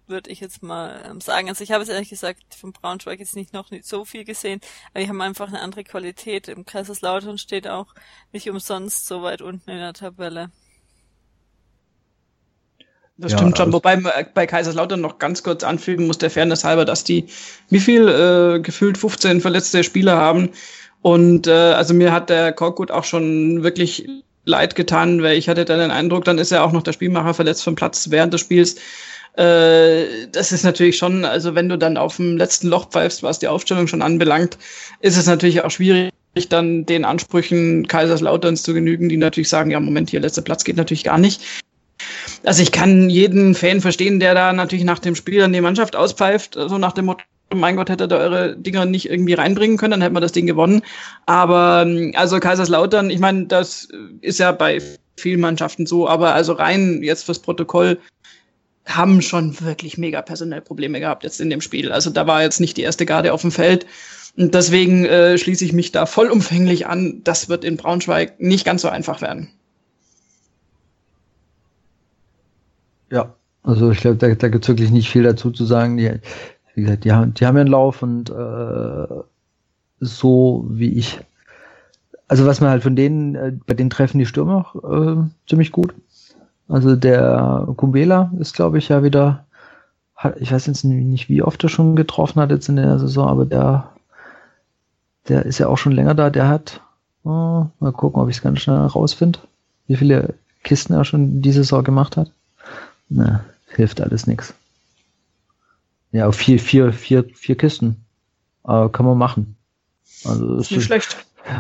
Würde 0.09 0.31
ich 0.31 0.41
jetzt 0.41 0.63
mal 0.63 1.03
ähm, 1.09 1.21
sagen. 1.21 1.49
Also 1.49 1.65
ich 1.65 1.73
habe 1.73 1.83
es 1.83 1.89
ehrlich 1.89 2.09
gesagt 2.09 2.55
von 2.55 2.73
Braunschweig 2.73 3.19
jetzt 3.19 3.37
nicht 3.37 3.53
noch 3.53 3.71
nicht 3.71 3.87
so 3.87 4.05
viel 4.05 4.25
gesehen, 4.25 4.61
aber 4.93 5.03
die 5.03 5.09
haben 5.09 5.21
einfach 5.21 5.49
eine 5.49 5.61
andere 5.61 5.85
Qualität. 5.85 6.49
Im 6.49 6.65
Kaiserslautern 6.65 7.39
steht 7.39 7.69
auch 7.69 7.95
nicht 8.33 8.49
umsonst 8.49 9.07
so 9.07 9.23
weit 9.23 9.43
unten 9.43 9.71
in 9.71 9.79
der 9.79 9.93
Tabelle. 9.93 10.51
Das 13.21 13.33
ja, 13.33 13.39
stimmt 13.39 13.59
schon, 13.59 13.73
wobei 13.73 13.97
man 13.97 14.13
bei 14.33 14.47
Kaiserslautern 14.47 15.01
noch 15.01 15.19
ganz 15.19 15.43
kurz 15.43 15.65
anfügen 15.65 16.07
muss, 16.07 16.19
der 16.19 16.31
Fairness 16.31 16.63
halber, 16.63 16.85
dass 16.85 17.03
die 17.03 17.27
wie 17.69 17.81
viel 17.81 18.09
äh, 18.09 18.61
gefühlt 18.61 18.97
15 18.97 19.41
verletzte 19.41 19.83
Spieler 19.83 20.17
haben. 20.17 20.51
Und 21.03 21.49
äh, 21.49 21.51
also 21.51 21.95
mir 21.95 22.13
hat 22.13 22.31
der 22.31 22.53
Korkut 22.53 22.93
auch 22.93 23.05
schon 23.05 23.65
wirklich 23.65 24.09
leid 24.45 24.75
getan, 24.77 25.23
weil 25.23 25.37
ich 25.37 25.49
hatte 25.49 25.65
dann 25.65 25.81
den 25.81 25.91
Eindruck, 25.91 26.25
dann 26.25 26.39
ist 26.39 26.51
ja 26.51 26.65
auch 26.65 26.73
noch 26.73 26.83
der 26.83 26.93
Spielmacher 26.93 27.35
verletzt 27.35 27.65
vom 27.65 27.75
Platz 27.75 28.11
während 28.11 28.33
des 28.33 28.41
Spiels. 28.41 28.77
Äh, 29.39 30.27
das 30.33 30.51
ist 30.51 30.65
natürlich 30.65 30.99
schon, 30.99 31.25
also 31.25 31.55
wenn 31.55 31.69
du 31.69 31.79
dann 31.79 31.97
auf 31.97 32.17
dem 32.17 32.37
letzten 32.37 32.69
Loch 32.69 32.89
pfeifst, 32.91 33.23
was 33.23 33.39
die 33.39 33.47
Aufstellung 33.47 33.87
schon 33.87 34.03
anbelangt, 34.03 34.59
ist 35.01 35.17
es 35.17 35.27
natürlich 35.27 35.63
auch 35.63 35.71
schwierig, 35.71 36.13
dann 36.49 36.85
den 36.87 37.05
Ansprüchen 37.05 37.87
Kaiserslauterns 37.87 38.65
zu 38.65 38.75
genügen, 38.75 39.09
die 39.09 39.17
natürlich 39.17 39.49
sagen, 39.49 39.71
ja, 39.71 39.79
Moment, 39.79 40.11
hier 40.11 40.21
letzter 40.21 40.43
Platz 40.43 40.65
geht 40.65 40.77
natürlich 40.77 41.05
gar 41.05 41.19
nicht. 41.19 41.43
Also 42.45 42.63
ich 42.63 42.73
kann 42.73 43.11
jeden 43.11 43.55
Fan 43.55 43.81
verstehen, 43.81 44.19
der 44.19 44.35
da 44.35 44.53
natürlich 44.53 44.85
nach 44.85 44.99
dem 44.99 45.15
Spiel 45.15 45.39
dann 45.39 45.53
die 45.53 45.61
Mannschaft 45.61 45.95
auspfeift, 45.95 46.55
so 46.55 46.61
also 46.61 46.79
nach 46.79 46.93
dem 46.93 47.07
Motto, 47.07 47.23
mein 47.55 47.77
Gott, 47.77 47.91
hätte 47.91 48.09
da 48.09 48.17
eure 48.19 48.57
Dinger 48.57 48.87
nicht 48.87 49.09
irgendwie 49.09 49.35
reinbringen 49.35 49.77
können, 49.77 49.93
dann 49.93 50.03
hätten 50.03 50.17
wir 50.17 50.21
das 50.21 50.33
Ding 50.33 50.47
gewonnen. 50.47 50.83
Aber 51.27 51.87
also 52.15 52.41
Kaiserslautern, 52.41 53.09
ich 53.11 53.21
meine, 53.21 53.47
das 53.47 53.89
ist 54.21 54.39
ja 54.39 54.51
bei 54.51 54.81
vielen 55.17 55.41
Mannschaften 55.41 55.87
so, 55.87 56.09
aber 56.09 56.35
also 56.35 56.53
rein 56.53 57.03
jetzt 57.03 57.25
fürs 57.25 57.41
Protokoll 57.41 57.99
haben 58.89 59.23
schon 59.23 59.61
wirklich 59.61 59.99
mega 59.99 60.23
personell 60.23 60.63
Probleme 60.63 61.01
gehabt 61.01 61.23
jetzt 61.23 61.41
in 61.41 61.51
dem 61.51 61.61
Spiel. 61.61 61.93
Also 61.93 62.11
da 62.11 62.27
war 62.27 62.43
jetzt 62.43 62.61
nicht 62.61 62.77
die 62.77 62.83
erste 62.83 63.07
Garde 63.07 63.33
auf 63.33 63.43
dem 63.43 63.53
Feld. 63.53 63.87
Und 64.37 64.55
deswegen 64.55 65.05
äh, 65.05 65.37
schließe 65.37 65.65
ich 65.65 65.73
mich 65.73 65.93
da 65.93 66.07
vollumfänglich 66.07 66.87
an. 66.87 67.21
Das 67.25 67.49
wird 67.49 67.65
in 67.65 67.77
Braunschweig 67.77 68.41
nicht 68.41 68.65
ganz 68.65 68.83
so 68.83 68.89
einfach 68.89 69.21
werden. 69.21 69.51
Ja, 73.11 73.35
also 73.63 73.91
ich 73.91 73.99
glaube, 73.99 74.17
da, 74.17 74.35
da 74.35 74.49
gibt 74.49 74.65
es 74.65 74.69
wirklich 74.69 74.91
nicht 74.91 75.11
viel 75.11 75.23
dazu 75.23 75.51
zu 75.51 75.65
sagen. 75.65 75.97
Die, 75.97 76.21
wie 76.75 76.83
gesagt, 76.83 77.05
die 77.05 77.13
haben, 77.13 77.35
die 77.35 77.47
haben 77.47 77.57
einen 77.57 77.69
Lauf 77.69 78.03
und 78.03 78.31
äh, 78.31 79.07
so 80.01 80.67
wie 80.71 80.93
ich. 80.93 81.19
Also 82.29 82.47
was 82.47 82.61
man 82.61 82.71
halt 82.71 82.83
von 82.83 82.95
denen, 82.95 83.35
äh, 83.35 83.53
bei 83.67 83.75
den 83.75 83.91
treffen 83.91 84.19
die 84.19 84.27
Stürmer 84.27 84.73
äh, 84.85 85.49
ziemlich 85.49 85.73
gut. 85.73 85.95
Also 86.69 86.97
der 86.97 87.67
Kumbela 87.77 88.31
ist, 88.39 88.55
glaube 88.55 88.79
ich, 88.79 88.89
ja 88.89 89.03
wieder, 89.03 89.47
ich 90.39 90.53
weiß 90.53 90.67
jetzt 90.67 90.85
nicht, 90.85 91.29
wie 91.29 91.43
oft 91.43 91.63
er 91.65 91.71
schon 91.71 91.97
getroffen 91.97 92.41
hat 92.41 92.51
jetzt 92.51 92.69
in 92.69 92.77
der 92.77 92.99
Saison, 92.99 93.29
aber 93.29 93.47
der, 93.47 93.91
der 95.29 95.47
ist 95.47 95.59
ja 95.59 95.69
auch 95.69 95.79
schon 95.79 95.93
länger 95.93 96.15
da. 96.15 96.29
Der 96.29 96.49
hat, 96.49 96.83
oh, 97.25 97.67
mal 97.81 97.93
gucken, 97.93 98.21
ob 98.21 98.29
ich 98.29 98.37
es 98.37 98.43
ganz 98.43 98.61
schnell 98.61 98.77
rausfinde, 98.77 99.39
wie 99.87 99.97
viele 99.97 100.35
Kisten 100.63 100.93
er 100.93 101.05
schon 101.05 101.41
diese 101.41 101.61
Saison 101.61 101.83
gemacht 101.83 102.17
hat. 102.17 102.31
Na, 103.09 103.45
hilft 103.69 104.01
alles 104.03 104.27
nichts. 104.27 104.53
Ja, 106.13 106.31
vier, 106.33 106.59
vier, 106.59 106.93
vier, 106.93 107.25
vier 107.35 107.57
Kisten. 107.57 108.05
Äh, 108.67 108.89
kann 108.91 109.07
man 109.07 109.17
machen. 109.17 109.57
Also 110.25 110.57
ist 110.57 110.71
nicht 110.71 110.85
schlecht. 110.85 111.17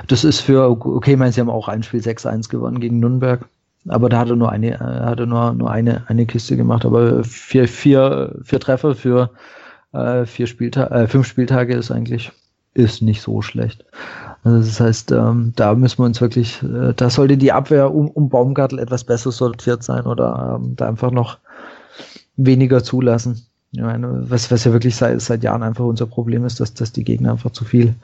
Das 0.06 0.24
ist 0.24 0.40
für, 0.40 0.68
okay, 0.68 1.12
ich 1.12 1.18
meine, 1.18 1.32
sie 1.32 1.40
haben 1.40 1.48
auch 1.48 1.68
ein 1.68 1.82
Spiel 1.82 2.00
6-1 2.00 2.50
gewonnen 2.50 2.80
gegen 2.80 2.98
Nürnberg. 2.98 3.48
Aber 3.86 4.08
da 4.08 4.18
hat 4.18 4.30
er 4.30 4.36
nur 4.36 4.50
eine, 4.50 4.74
äh, 4.74 4.78
hat 4.78 5.20
er 5.20 5.26
nur, 5.26 5.52
nur 5.54 5.70
eine, 5.70 6.04
eine 6.08 6.26
Kiste 6.26 6.56
gemacht. 6.56 6.84
Aber 6.84 7.24
vier, 7.24 7.68
vier, 7.68 8.34
vier 8.42 8.60
Treffer 8.60 8.94
für 8.94 9.30
äh, 9.92 10.26
vier 10.26 10.46
Spieltage, 10.46 10.94
äh, 10.94 11.06
fünf 11.06 11.26
Spieltage 11.26 11.74
ist 11.74 11.90
eigentlich, 11.90 12.32
ist 12.74 13.02
nicht 13.02 13.22
so 13.22 13.42
schlecht. 13.42 13.84
Also 14.44 14.58
das 14.58 14.80
heißt, 14.80 15.12
ähm, 15.12 15.52
da 15.56 15.74
müssen 15.74 15.98
wir 15.98 16.06
uns 16.06 16.20
wirklich, 16.20 16.62
äh, 16.62 16.92
da 16.94 17.10
sollte 17.10 17.36
die 17.36 17.52
Abwehr 17.52 17.92
um, 17.94 18.08
um 18.08 18.28
Baumgartel 18.28 18.78
etwas 18.78 19.04
besser 19.04 19.32
sortiert 19.32 19.82
sein 19.82 20.04
oder 20.04 20.58
ähm, 20.60 20.76
da 20.76 20.88
einfach 20.88 21.10
noch 21.10 21.38
weniger 22.36 22.84
zulassen. 22.84 23.46
Ich 23.72 23.80
meine, 23.80 24.30
was, 24.30 24.50
was 24.50 24.64
ja 24.64 24.72
wirklich 24.72 24.96
seit, 24.96 25.20
seit 25.20 25.42
Jahren 25.42 25.62
einfach 25.62 25.84
unser 25.84 26.06
Problem 26.06 26.46
ist, 26.46 26.60
dass, 26.60 26.72
dass 26.72 26.92
die 26.92 27.04
Gegner 27.04 27.32
einfach 27.32 27.50
zu 27.50 27.64
viel, 27.64 27.94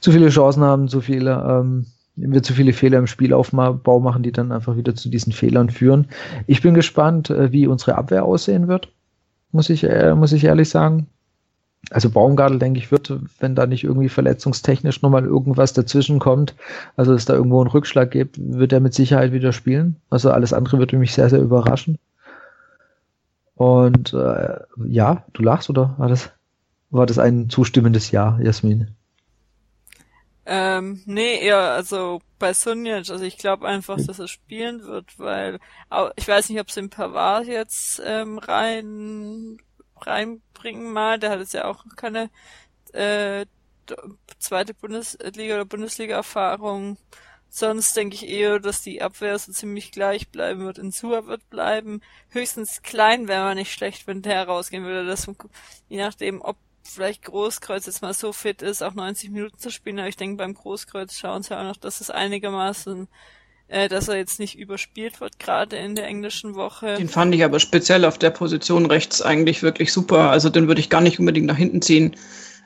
zu 0.00 0.10
viele 0.10 0.30
Chancen 0.30 0.64
haben, 0.64 0.88
zu 0.88 1.00
viele, 1.00 1.32
ähm, 1.32 1.86
wir 2.16 2.42
zu 2.42 2.52
viele 2.52 2.72
Fehler 2.72 2.98
im 2.98 3.06
Spielaufbau 3.06 4.00
machen, 4.00 4.22
die 4.22 4.32
dann 4.32 4.52
einfach 4.52 4.76
wieder 4.76 4.94
zu 4.94 5.08
diesen 5.08 5.32
Fehlern 5.32 5.70
führen. 5.70 6.08
Ich 6.46 6.60
bin 6.62 6.74
gespannt, 6.74 7.30
äh, 7.30 7.52
wie 7.52 7.66
unsere 7.66 7.96
Abwehr 7.96 8.24
aussehen 8.24 8.68
wird, 8.68 8.88
muss 9.50 9.70
ich, 9.70 9.84
äh, 9.84 10.14
muss 10.14 10.32
ich 10.32 10.44
ehrlich 10.44 10.68
sagen. 10.68 11.06
Also 11.90 12.10
Baumgartel, 12.10 12.58
denke 12.58 12.78
ich, 12.78 12.92
wird, 12.92 13.12
wenn 13.40 13.56
da 13.56 13.66
nicht 13.66 13.82
irgendwie 13.82 14.08
verletzungstechnisch 14.08 15.02
nochmal 15.02 15.24
irgendwas 15.24 15.72
dazwischen 15.72 16.20
kommt, 16.20 16.54
also 16.96 17.12
es 17.12 17.24
da 17.24 17.34
irgendwo 17.34 17.60
einen 17.60 17.70
Rückschlag 17.70 18.10
gibt, 18.12 18.38
wird 18.38 18.72
er 18.72 18.80
mit 18.80 18.94
Sicherheit 18.94 19.32
wieder 19.32 19.52
spielen. 19.52 19.96
Also 20.08 20.30
alles 20.30 20.52
andere 20.52 20.78
würde 20.78 20.96
mich 20.96 21.12
sehr, 21.12 21.28
sehr 21.28 21.40
überraschen. 21.40 21.98
Und 23.56 24.12
äh, 24.14 24.60
ja, 24.86 25.24
du 25.32 25.42
lachst 25.42 25.70
oder 25.70 25.94
war 25.98 26.08
das, 26.08 26.30
war 26.90 27.06
das 27.06 27.18
ein 27.18 27.50
zustimmendes 27.50 28.10
Ja, 28.10 28.38
Jasmin? 28.40 28.88
Ähm, 30.44 31.02
nee, 31.06 31.38
eher, 31.40 31.58
also 31.58 32.20
bei 32.38 32.52
Sunjic, 32.52 33.10
also 33.10 33.24
ich 33.24 33.38
glaube 33.38 33.68
einfach, 33.68 33.96
dass 34.04 34.18
er 34.18 34.26
spielen 34.26 34.82
wird, 34.82 35.18
weil 35.18 35.60
ich 36.16 36.26
weiß 36.26 36.48
nicht, 36.48 36.60
ob 36.60 36.70
sie 36.70 36.80
den 36.80 36.90
Pavard 36.90 37.46
jetzt 37.46 38.02
ähm, 38.04 38.38
rein 38.38 39.58
reinbringen 39.96 40.92
mal, 40.92 41.18
der 41.18 41.30
hat 41.30 41.38
jetzt 41.38 41.54
ja 41.54 41.66
auch 41.66 41.84
keine 41.96 42.30
äh, 42.92 43.46
zweite 44.38 44.74
Bundesliga 44.74 45.54
oder 45.54 45.64
Bundesliga-Erfahrung. 45.64 46.98
Sonst 47.48 47.96
denke 47.96 48.14
ich 48.16 48.28
eher, 48.28 48.60
dass 48.60 48.82
die 48.82 49.02
Abwehr 49.02 49.38
so 49.38 49.52
ziemlich 49.52 49.92
gleich 49.92 50.30
bleiben 50.30 50.64
wird. 50.64 50.78
Insua 50.78 51.26
wird 51.26 51.48
bleiben. 51.50 52.00
Höchstens 52.30 52.82
klein 52.82 53.28
wäre 53.28 53.44
man 53.44 53.58
nicht 53.58 53.72
schlecht, 53.72 54.06
wenn 54.06 54.22
der 54.22 54.46
rausgehen 54.46 54.84
würde. 54.84 55.06
Das, 55.06 55.30
je 55.88 55.98
nachdem, 55.98 56.40
ob 56.40 56.56
vielleicht 56.82 57.24
Großkreuz 57.24 57.86
jetzt 57.86 58.02
mal 58.02 58.14
so 58.14 58.32
fit 58.32 58.62
ist, 58.62 58.82
auch 58.82 58.94
90 58.94 59.30
Minuten 59.30 59.58
zu 59.58 59.70
spielen. 59.70 59.98
Aber 59.98 60.08
ich 60.08 60.16
denke, 60.16 60.36
beim 60.36 60.54
Großkreuz 60.54 61.16
schauen 61.16 61.42
sie 61.42 61.56
auch 61.56 61.64
noch, 61.64 61.76
dass 61.76 62.00
es 62.00 62.10
einigermaßen, 62.10 63.08
äh, 63.68 63.88
dass 63.88 64.08
er 64.08 64.16
jetzt 64.16 64.38
nicht 64.38 64.58
überspielt 64.58 65.20
wird, 65.20 65.38
gerade 65.38 65.76
in 65.76 65.94
der 65.94 66.06
englischen 66.06 66.54
Woche. 66.54 66.96
Den 66.96 67.08
fand 67.08 67.34
ich 67.34 67.44
aber 67.44 67.60
speziell 67.60 68.04
auf 68.04 68.18
der 68.18 68.30
Position 68.30 68.86
rechts 68.86 69.22
eigentlich 69.22 69.62
wirklich 69.62 69.92
super. 69.92 70.30
Also 70.30 70.50
den 70.50 70.68
würde 70.68 70.80
ich 70.80 70.90
gar 70.90 71.00
nicht 71.00 71.18
unbedingt 71.18 71.46
nach 71.46 71.56
hinten 71.56 71.82
ziehen. 71.82 72.16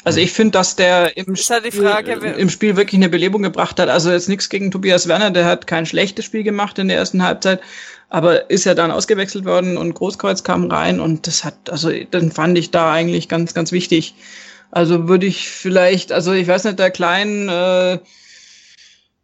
Also 0.07 0.21
ich 0.21 0.31
finde, 0.31 0.53
dass 0.53 0.77
der 0.77 1.17
im, 1.17 1.35
Spiel, 1.35 1.73
Frage, 1.73 2.13
im 2.13 2.49
Spiel 2.49 2.77
wirklich 2.77 2.97
eine 3.01 3.09
Belebung 3.09 3.43
gebracht 3.43 3.81
hat. 3.81 3.89
Also 3.89 4.13
jetzt 4.13 4.29
nichts 4.29 4.49
gegen 4.49 4.71
Tobias 4.71 5.09
Werner, 5.09 5.33
der 5.33 5.47
hat 5.47 5.67
kein 5.67 5.85
schlechtes 5.85 6.25
Spiel 6.25 6.45
gemacht 6.45 6.79
in 6.79 6.87
der 6.87 6.97
ersten 6.97 7.25
Halbzeit, 7.25 7.61
aber 8.09 8.49
ist 8.49 8.63
ja 8.63 8.75
dann 8.75 8.93
ausgewechselt 8.93 9.45
worden 9.45 9.77
und 9.77 9.95
Großkreuz 9.95 10.45
kam 10.45 10.71
rein 10.71 11.01
und 11.01 11.27
das 11.27 11.43
hat, 11.43 11.71
also 11.71 11.91
dann 12.13 12.31
fand 12.31 12.57
ich 12.57 12.71
da 12.71 12.93
eigentlich 12.93 13.29
ganz, 13.29 13.53
ganz 13.53 13.73
wichtig. 13.73 14.15
Also 14.71 15.09
würde 15.09 15.27
ich 15.27 15.49
vielleicht, 15.49 16.13
also 16.13 16.33
ich 16.33 16.47
weiß 16.47 16.63
nicht, 16.63 16.79
der 16.79 16.93
Klein 16.93 17.49
äh, 17.49 17.95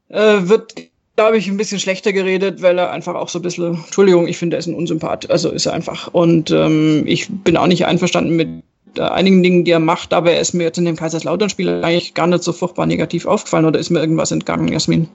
äh, 0.08 0.48
wird, 0.48 0.74
glaube 1.14 1.38
ich, 1.38 1.46
ein 1.46 1.58
bisschen 1.58 1.78
schlechter 1.78 2.12
geredet, 2.12 2.60
weil 2.60 2.76
er 2.76 2.90
einfach 2.90 3.14
auch 3.14 3.28
so 3.28 3.38
ein 3.38 3.42
bisschen, 3.42 3.76
Entschuldigung, 3.84 4.26
ich 4.26 4.36
finde, 4.36 4.56
er 4.56 4.58
ist 4.58 4.66
ein 4.66 4.74
Unsympath, 4.74 5.30
also 5.30 5.52
ist 5.52 5.66
er 5.66 5.74
einfach. 5.74 6.08
Und 6.08 6.50
ähm, 6.50 7.04
ich 7.06 7.28
bin 7.30 7.56
auch 7.56 7.68
nicht 7.68 7.86
einverstanden 7.86 8.34
mit 8.34 8.64
einigen 8.98 9.42
Dingen, 9.42 9.64
die 9.64 9.70
er 9.70 9.78
macht, 9.78 10.12
aber 10.12 10.32
er 10.32 10.40
ist 10.40 10.54
mir 10.54 10.64
jetzt 10.64 10.78
in 10.78 10.84
dem 10.84 10.96
Kaiserslautern-Spiel 10.96 11.82
eigentlich 11.82 12.14
gar 12.14 12.26
nicht 12.26 12.42
so 12.42 12.52
furchtbar 12.52 12.86
negativ 12.86 13.26
aufgefallen 13.26 13.64
oder 13.64 13.78
ist 13.78 13.90
mir 13.90 14.00
irgendwas 14.00 14.30
entgangen, 14.30 14.68
Jasmin? 14.68 15.08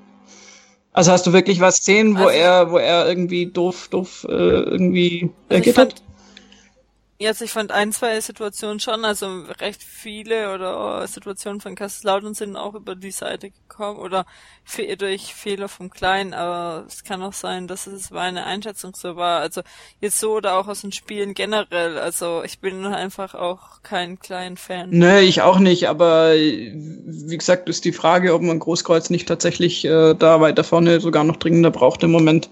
Also 0.93 1.11
hast 1.11 1.28
du 1.28 1.34
wirklich 1.34 1.59
was 1.59 1.80
gesehen, 1.80 2.15
wo 2.17 2.23
also, 2.23 2.30
er, 2.30 2.71
wo 2.71 2.78
er 2.78 3.07
irgendwie 3.07 3.45
doof, 3.45 3.88
doof 3.89 4.25
äh, 4.30 4.34
irgendwie 4.34 5.30
reagiert 5.49 5.78
hat? 5.78 6.01
Jetzt, 7.20 7.41
ich 7.41 7.49
fand 7.49 7.72
ein, 7.72 7.91
zwei 7.93 8.22
Situationen 8.22 8.80
schon, 8.80 9.03
also 9.03 9.41
recht 9.59 9.82
viele 9.82 10.53
oder 10.53 11.07
Situationen 11.07 11.59
von 11.59 11.74
Kaiserslautern 11.74 12.36
sind 12.36 12.55
auch 12.55 12.76
über 12.76 12.95
die 12.95 13.09
Seite 13.09 13.49
gekommen 13.49 13.97
oder 13.97 14.28
durch 14.99 15.34
Fehler 15.34 15.68
vom 15.68 15.89
Kleinen, 15.89 16.36
aber 16.36 16.86
es 16.88 17.03
kann 17.03 17.24
auch 17.24 17.34
sein, 17.34 17.68
dass 17.68 17.88
es 17.88 18.11
meine 18.11 18.45
Einschätzung 18.45 18.93
so 18.95 19.15
war. 19.15 19.39
Also 19.39 19.61
jetzt 19.99 20.20
so 20.20 20.34
oder 20.34 20.59
auch 20.59 20.68
aus 20.68 20.82
den 20.82 20.91
Spielen 20.91 21.34
generell. 21.34 21.97
Also 21.97 22.43
ich 22.43 22.59
bin 22.59 22.86
einfach 22.86 23.34
auch 23.34 23.82
kein 23.82 24.20
kleinen 24.20 24.57
Fan. 24.57 24.91
Nee, 24.91 25.22
ich 25.22 25.41
auch 25.41 25.57
nicht, 25.57 25.89
aber 25.89 26.34
wie 26.36 27.38
gesagt, 27.38 27.68
ist 27.68 27.86
die 27.86 27.93
Frage, 27.93 28.36
ob 28.36 28.43
man 28.43 28.59
Großkreuz 28.59 29.09
nicht 29.09 29.28
tatsächlich 29.28 29.86
äh, 29.86 30.13
da 30.13 30.39
weiter 30.39 30.63
vorne 30.63 30.99
sogar 30.99 31.24
noch 31.24 31.38
dringender 31.38 31.72
braucht 31.72 32.03
im 32.03 32.11
Moment. 32.11 32.47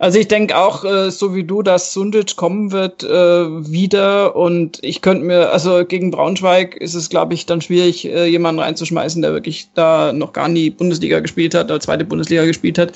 Also 0.00 0.20
ich 0.20 0.28
denke 0.28 0.56
auch, 0.56 0.84
äh, 0.84 1.10
so 1.10 1.34
wie 1.34 1.42
du, 1.42 1.62
dass 1.62 1.92
Sundic 1.92 2.36
kommen 2.36 2.70
wird 2.70 3.02
äh, 3.02 3.08
wieder 3.08 4.36
und 4.36 4.78
ich 4.82 5.02
könnte 5.02 5.24
mir, 5.24 5.50
also 5.50 5.84
gegen 5.84 6.12
Braunschweig 6.12 6.76
ist 6.76 6.94
es, 6.94 7.10
glaube 7.10 7.34
ich, 7.34 7.46
dann 7.46 7.60
schwierig, 7.60 8.04
äh, 8.04 8.26
jemanden 8.26 8.60
reinzuschmeißen, 8.60 9.22
der 9.22 9.32
wirklich 9.32 9.70
da 9.74 10.12
noch 10.12 10.32
gar 10.32 10.48
nie 10.48 10.70
Bundesliga 10.70 11.18
gespielt 11.18 11.54
hat 11.54 11.66
oder 11.66 11.80
zweite 11.80 12.04
Bundesliga 12.04 12.44
gespielt 12.44 12.78
hat. 12.78 12.92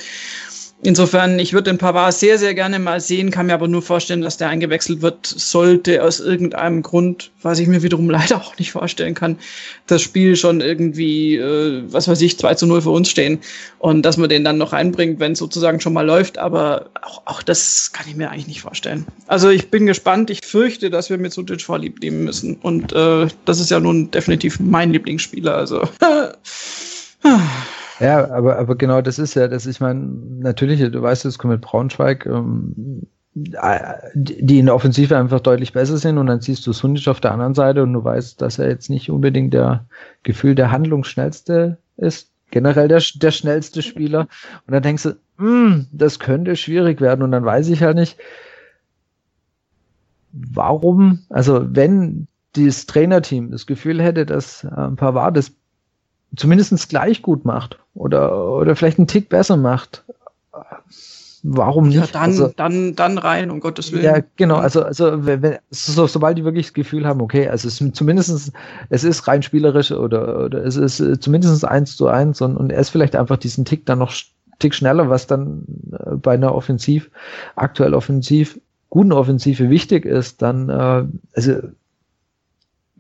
Insofern, 0.85 1.39
ich 1.39 1.53
würde 1.53 1.71
den 1.71 1.79
Pavard 1.79 2.13
sehr, 2.13 2.39
sehr 2.39 2.55
gerne 2.55 2.81
mal 2.81 3.01
sehen, 3.01 3.31
kann 3.31 3.47
mir 3.47 3.55
aber 3.55 3.69
nur 3.69 3.83
vorstellen, 3.83 4.21
dass 4.21 4.37
der 4.37 4.49
eingewechselt 4.49 5.01
wird, 5.01 5.25
sollte 5.25 6.03
aus 6.03 6.19
irgendeinem 6.19 6.83
Grund, 6.83 7.31
was 7.41 7.61
ich 7.61 7.69
mir 7.69 7.85
wiederum 7.85 8.11
leider 8.11 8.39
auch 8.39 8.59
nicht 8.59 8.73
vorstellen 8.73 9.15
kann, 9.15 9.39
das 9.87 10.03
Spiel 10.03 10.35
schon 10.35 10.61
irgendwie, 10.61 11.37
äh, 11.37 11.85
was 11.87 12.09
weiß 12.09 12.21
ich, 12.23 12.37
2 12.37 12.57
zu 12.57 12.67
0 12.67 12.83
für 12.83 12.91
uns 12.91 13.09
stehen 13.09 13.39
und 13.79 14.03
dass 14.03 14.17
man 14.17 14.29
den 14.29 14.43
dann 14.43 14.59
noch 14.59 14.73
einbringt, 14.73 15.21
wenn 15.21 15.33
es 15.33 15.39
sozusagen 15.39 15.79
schon 15.79 15.93
mal 15.93 16.05
läuft, 16.05 16.39
aber 16.39 16.91
auch, 17.01 17.23
auch 17.27 17.43
das 17.45 17.93
kann 17.93 18.07
ich 18.09 18.17
mir 18.17 18.31
eigentlich 18.31 18.49
nicht 18.49 18.63
vorstellen. 18.63 19.07
Also 19.29 19.51
ich 19.51 19.71
bin 19.71 19.87
gespannt, 19.87 20.31
ich 20.31 20.41
fürchte, 20.45 20.91
dass 20.91 21.11
wir 21.11 21.19
mit 21.19 21.33
Sutic 21.33 21.63
vorlieb 21.63 22.01
nehmen 22.01 22.25
müssen. 22.25 22.57
Und 22.57 22.93
äh, 22.93 23.29
das 23.45 23.61
ist 23.61 23.71
ja 23.71 23.79
nun 23.79 24.11
definitiv 24.11 24.59
mein 24.59 24.93
Lieblingsspieler, 24.93 25.55
also 25.55 25.83
Ja, 28.03 28.29
aber, 28.33 28.59
aber 28.59 28.75
genau 28.75 29.01
das 29.01 29.21
ist 29.21 29.35
ja, 29.35 29.47
dass 29.47 29.65
ich 29.67 29.81
meine, 29.81 30.01
natürlich, 30.01 30.81
du 30.81 31.01
weißt, 31.01 31.25
es 31.25 31.39
kommt 31.39 31.53
mit 31.53 31.61
Braunschweig, 31.61 32.27
ähm, 32.27 33.07
die 33.35 34.59
in 34.59 34.67
der 34.67 34.75
Offensive 34.75 35.17
einfach 35.17 35.39
deutlich 35.39 35.73
besser 35.73 35.97
sind 35.99 36.19
und 36.19 36.27
dann 36.27 36.41
siehst 36.41 36.67
du 36.67 36.73
Sunic 36.73 37.07
auf 37.07 37.21
der 37.21 37.31
anderen 37.31 37.55
Seite 37.55 37.85
und 37.85 37.93
du 37.93 38.03
weißt, 38.03 38.43
dass 38.43 38.59
er 38.59 38.69
jetzt 38.69 38.91
nicht 38.91 39.09
unbedingt 39.09 39.55
der 39.55 39.87
Gefühl 40.25 40.57
der 40.57 40.73
Handlungsschnellste 40.73 41.79
ist, 41.97 42.33
generell 42.51 42.89
der, 42.89 43.01
der 43.15 43.31
schnellste 43.31 43.83
Spieler. 43.83 44.23
Und 44.67 44.75
dann 44.75 44.83
denkst 44.83 45.05
du, 45.05 45.17
hm, 45.39 45.87
das 45.93 46.19
könnte 46.19 46.57
schwierig 46.57 47.01
werden 47.01 47.23
und 47.23 47.31
dann 47.31 47.45
weiß 47.45 47.69
ich 47.69 47.85
halt 47.85 47.97
nicht, 47.97 48.19
warum, 50.33 51.21
also 51.31 51.65
wenn 51.65 52.27
dieses 52.57 52.87
Trainerteam 52.87 53.53
das 53.53 53.67
Gefühl 53.67 54.03
hätte, 54.03 54.27
dass 54.27 54.65
äh, 54.65 54.89
Pavard 54.97 55.37
das 55.37 55.53
zumindest 56.37 56.89
gleich 56.89 57.23
gut 57.23 57.45
macht 57.45 57.79
oder, 57.95 58.49
oder 58.57 58.77
vielleicht 58.77 58.99
einen 58.99 59.07
Tick 59.07 59.29
besser 59.29 59.57
macht. 59.57 60.05
Warum 61.45 61.89
nicht? 61.89 61.97
Ja, 61.97 62.07
dann, 62.07 62.23
also, 62.23 62.49
dann, 62.57 62.95
dann 62.95 63.19
rein, 63.19 63.51
um 63.51 63.59
Gottes 63.59 63.91
Willen. 63.91 64.05
Ja, 64.05 64.19
genau. 64.37 64.57
Also, 64.57 64.85
also 64.85 65.27
wenn, 65.27 65.59
so, 65.71 66.07
sobald 66.07 66.39
die 66.39 66.45
wirklich 66.45 66.67
das 66.67 66.73
Gefühl 66.73 67.05
haben, 67.05 67.21
okay, 67.21 67.49
also 67.49 67.67
es 67.67 67.81
ist 67.81 67.97
zumindest, 67.97 68.53
es 68.91 69.05
ist 69.05 69.27
rein 69.27 69.43
spielerisch 69.43 69.91
oder, 69.91 70.45
oder 70.45 70.65
es 70.65 70.77
ist 70.77 71.03
zumindest 71.21 71.65
eins 71.65 71.97
zu 71.97 72.07
eins 72.07 72.41
und, 72.41 72.57
und 72.57 72.71
er 72.71 72.79
ist 72.79 72.91
vielleicht 72.91 73.17
einfach 73.17 73.39
diesen 73.39 73.65
Tick 73.65 73.87
dann 73.87 73.99
noch 73.99 74.15
Tick 74.61 74.75
schneller, 74.75 75.11
was 75.11 75.27
dann 75.27 75.65
äh, 75.93 76.15
bei 76.15 76.35
einer 76.35 76.55
Offensiv, 76.55 77.11
aktuell 77.57 77.95
Offensiv, 77.95 78.61
guten 78.89 79.13
Offensive 79.13 79.69
wichtig 79.69 80.05
ist, 80.05 80.43
dann, 80.43 80.69
äh, 80.69 81.05
also 81.35 81.55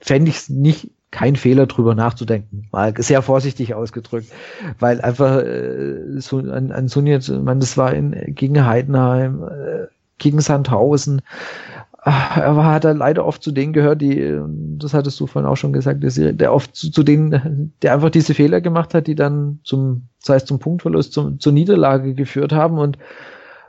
fände 0.00 0.30
ich 0.30 0.38
es 0.38 0.48
nicht 0.48 0.90
kein 1.12 1.36
Fehler 1.36 1.66
drüber 1.66 1.94
nachzudenken, 1.94 2.66
mal 2.72 2.92
sehr 2.96 3.22
vorsichtig 3.22 3.74
ausgedrückt, 3.74 4.32
weil 4.80 5.00
einfach 5.00 5.42
äh, 5.42 6.18
so 6.18 6.38
an, 6.38 6.72
an 6.72 6.88
Sunjet, 6.88 7.28
man, 7.28 7.60
das 7.60 7.76
war 7.76 7.94
in 7.94 8.34
gegen 8.34 8.66
Heidenheim, 8.66 9.44
äh, 9.44 9.86
gegen 10.18 10.40
Sandhausen, 10.40 11.22
er 12.04 12.56
war, 12.56 12.72
hat 12.72 12.84
er 12.84 12.94
leider 12.94 13.24
oft 13.24 13.44
zu 13.44 13.52
denen 13.52 13.72
gehört, 13.72 14.02
die, 14.02 14.36
das 14.78 14.92
hattest 14.92 15.20
du 15.20 15.28
vorhin 15.28 15.48
auch 15.48 15.56
schon 15.56 15.72
gesagt, 15.72 16.00
der 16.02 16.52
oft 16.52 16.74
zu, 16.74 16.90
zu 16.90 17.04
denen, 17.04 17.72
der 17.82 17.94
einfach 17.94 18.10
diese 18.10 18.34
Fehler 18.34 18.60
gemacht 18.60 18.92
hat, 18.92 19.06
die 19.06 19.14
dann 19.14 19.60
zum, 19.62 20.08
sei 20.18 20.36
es 20.36 20.44
zum 20.44 20.58
Punktverlust, 20.58 21.12
zum, 21.12 21.38
zur 21.38 21.52
Niederlage 21.52 22.14
geführt 22.14 22.52
haben. 22.52 22.78
Und 22.78 22.98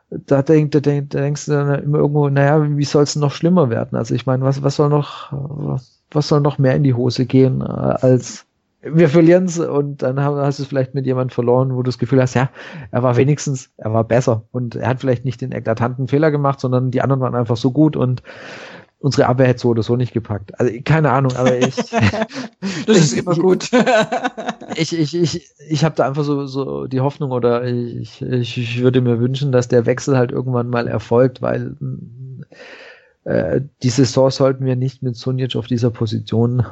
da, 0.10 0.41
denk, 0.41 0.72
da, 0.72 0.80
denk, 0.80 1.12
da 1.12 1.22
denkst 1.22 1.46
du 1.46 1.52
dann 1.52 1.84
immer 1.84 2.00
irgendwo, 2.00 2.28
naja, 2.30 2.76
wie 2.76 2.84
soll 2.86 3.04
es 3.04 3.16
noch 3.16 3.32
schlimmer 3.32 3.70
werden? 3.70 3.96
Also 3.96 4.16
ich 4.16 4.26
meine, 4.26 4.44
was, 4.44 4.64
was 4.64 4.78
soll 4.78 4.89
noch, 4.89 5.32
was 5.32 6.02
soll 6.22 6.41
noch 6.41 6.57
mehr 6.57 6.76
in 6.76 6.84
die 6.84 6.93
Hose 6.93 7.26
gehen, 7.26 7.61
äh, 7.61 7.66
als 7.66 8.45
wir 8.84 9.07
verlieren 9.07 9.45
es 9.45 9.59
und 9.59 10.01
dann 10.01 10.20
hast 10.20 10.59
du 10.59 10.64
es 10.64 10.70
vielleicht 10.70 10.93
mit 10.93 11.05
jemand 11.05 11.32
verloren, 11.32 11.74
wo 11.74 11.78
du 11.78 11.84
das 11.84 11.97
Gefühl 11.97 12.22
hast, 12.22 12.34
ja, 12.34 12.49
er 12.91 13.01
war 13.01 13.16
wenigstens, 13.16 13.70
er 13.78 13.93
war 13.93 14.03
besser 14.03 14.43
und 14.51 14.76
er 14.76 14.89
hat 14.89 14.99
vielleicht 14.99 15.24
nicht 15.24 15.39
den 15.39 15.53
eklatanten 15.53 16.09
Fehler 16.09 16.32
gemacht, 16.32 16.59
sondern 16.59 16.91
die 16.91 17.01
anderen 17.01 17.22
waren 17.22 17.36
einfach 17.36 17.55
so 17.55 17.72
gut 17.72 17.95
und 17.95 18.24
unsere 19.03 19.28
Abwehr 19.28 19.47
hätte 19.47 19.59
so 19.59 19.70
oder 19.70 19.84
so 19.84 19.95
nicht 19.95 20.14
gepackt. 20.14 20.57
Also 20.59 20.74
keine 20.84 21.11
Ahnung, 21.11 21.36
aber 21.36 21.57
ich. 21.57 21.76
das 22.88 22.97
ist 22.97 23.14
immer 23.14 23.36
gut. 23.36 23.70
ich 24.76 24.97
ich 24.97 25.16
ich 25.16 25.49
ich 25.70 25.84
habe 25.84 25.95
da 25.95 26.07
einfach 26.07 26.24
so 26.24 26.45
so 26.45 26.88
die 26.88 27.01
Hoffnung 27.01 27.32
oder 27.32 27.66
ich, 27.66 28.22
ich 28.22 28.57
ich 28.57 28.82
würde 28.82 29.01
mir 29.01 29.20
wünschen, 29.20 29.51
dass 29.51 29.68
der 29.68 29.86
Wechsel 29.86 30.18
halt 30.18 30.32
irgendwann 30.32 30.70
mal 30.70 30.88
erfolgt, 30.88 31.41
weil 31.41 31.76
äh, 33.26 33.61
die 33.82 33.89
Saison 33.89 34.30
sollten 34.32 34.65
wir 34.65 34.76
nicht 34.76 35.01
mit 35.01 35.15
Sunic 35.15 35.55
auf 35.55 35.67
dieser 35.67 35.91
Position 35.91 36.65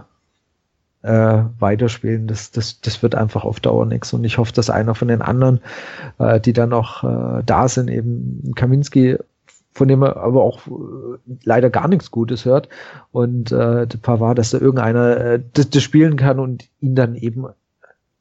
äh, 1.03 1.43
weiterspielen. 1.59 2.27
Das, 2.27 2.51
das, 2.51 2.81
das 2.81 3.01
wird 3.01 3.15
einfach 3.15 3.43
auf 3.43 3.59
Dauer 3.59 3.85
nichts. 3.85 4.13
Und 4.13 4.23
ich 4.23 4.37
hoffe, 4.37 4.53
dass 4.53 4.69
einer 4.69 4.95
von 4.95 5.07
den 5.07 5.21
anderen, 5.21 5.61
äh, 6.19 6.39
die 6.39 6.53
dann 6.53 6.69
noch 6.69 7.03
äh, 7.03 7.43
da 7.45 7.67
sind, 7.67 7.89
eben 7.89 8.53
Kaminski, 8.55 9.17
von 9.73 9.87
dem 9.87 10.03
er 10.03 10.17
aber 10.17 10.43
auch 10.43 10.67
äh, 10.67 11.17
leider 11.43 11.69
gar 11.69 11.87
nichts 11.87 12.11
Gutes 12.11 12.45
hört, 12.45 12.67
und 13.11 13.51
äh, 13.51 13.87
Pavard, 13.87 14.37
dass 14.37 14.51
da 14.51 14.59
irgendeiner 14.59 15.17
äh, 15.17 15.43
das, 15.53 15.69
das 15.69 15.81
spielen 15.81 16.17
kann 16.17 16.39
und 16.39 16.67
ihn 16.81 16.95
dann 16.95 17.15
eben 17.15 17.45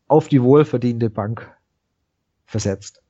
auf 0.07 0.29
die 0.29 0.43
wohlverdiente 0.43 1.11
Bank 1.11 1.49
versetzt. 2.47 3.03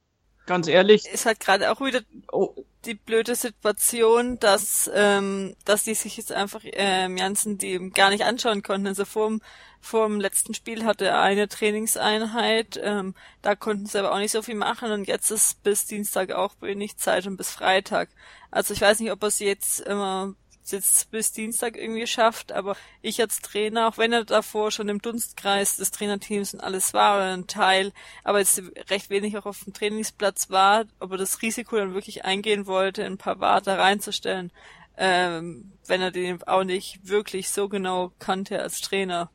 Ganz 0.47 0.69
ehrlich. 0.69 1.07
Ist 1.13 1.27
halt 1.27 1.41
gerade 1.41 1.71
auch 1.71 1.81
wieder 1.81 2.01
oh, 2.33 2.55
die 2.85 2.95
blöde 2.95 3.35
Situation, 3.35 4.39
dass, 4.39 4.91
ähm, 4.95 5.55
dass 5.65 5.85
die 5.85 5.95
sich 5.95 6.17
jetzt 6.17 6.33
einfach 6.33 6.63
ähm, 6.65 7.17
Janssen 7.17 7.59
die 7.59 7.91
gar 7.91 8.11
nicht 8.11 8.25
anschauen 8.25 8.63
konnten. 8.63 8.87
Also 8.87 9.05
vorm, 9.05 9.43
vorm 9.81 10.21
letzten 10.21 10.55
Spiel 10.55 10.85
hatte 10.85 11.07
er 11.07 11.21
eine 11.21 11.49
Trainingseinheit, 11.49 12.81
ähm, 12.83 13.15
da 13.43 13.55
konnten 13.55 13.87
sie 13.87 13.99
aber 13.99 14.13
auch 14.13 14.19
nicht 14.19 14.33
so 14.33 14.43
viel 14.43 14.55
machen 14.55 14.93
und 14.93 15.09
jetzt 15.09 15.31
ist 15.31 15.63
bis 15.63 15.87
Dienstag 15.87 16.33
auch 16.33 16.55
wenig 16.61 16.97
Zeit 16.97 17.27
und 17.27 17.37
bis 17.37 17.51
Freitag. 17.51 18.09
Also 18.51 18.75
ich 18.75 18.81
weiß 18.81 19.01
nicht, 19.01 19.13
ob 19.13 19.23
er 19.23 19.31
sie 19.31 19.47
jetzt 19.47 19.81
immer 19.81 20.35
jetzt 20.73 21.11
bis 21.11 21.33
Dienstag 21.33 21.77
irgendwie 21.77 22.07
schafft, 22.07 22.53
aber 22.53 22.77
ich 23.03 23.21
als 23.21 23.41
Trainer, 23.41 23.89
auch 23.89 23.99
wenn 23.99 24.13
er 24.13 24.25
davor 24.25 24.71
schon 24.71 24.89
im 24.89 25.01
Dunstkreis 25.01 25.77
des 25.77 25.91
Trainerteams 25.91 26.55
und 26.55 26.61
alles 26.61 26.95
war 26.95 27.17
oder 27.17 27.33
ein 27.33 27.47
Teil, 27.47 27.93
aber 28.25 28.39
jetzt 28.39 28.63
recht 28.89 29.11
wenig 29.11 29.37
auch 29.37 29.47
auf 29.47 29.65
dem 29.65 29.73
Trainingsplatz 29.73 30.51
war, 30.51 30.85
ob 30.99 31.13
er 31.13 31.19
das 31.19 31.43
Risiko 31.43 31.77
dann 31.77 31.95
wirklich 31.95 32.25
eingehen 32.25 32.67
wollte, 32.67 33.05
ein 33.05 33.19
paar 33.19 33.41
Warte 33.41 33.77
reinzustellen, 33.77 34.51
ähm, 34.97 35.73
wenn 35.87 36.01
er 36.01 36.11
den 36.11 36.43
auch 36.45 36.65
nicht 36.65 37.09
wirklich 37.09 37.51
so 37.51 37.69
genau 37.69 38.13
kannte 38.19 38.61
als 38.61 38.81
Trainer. 38.81 39.31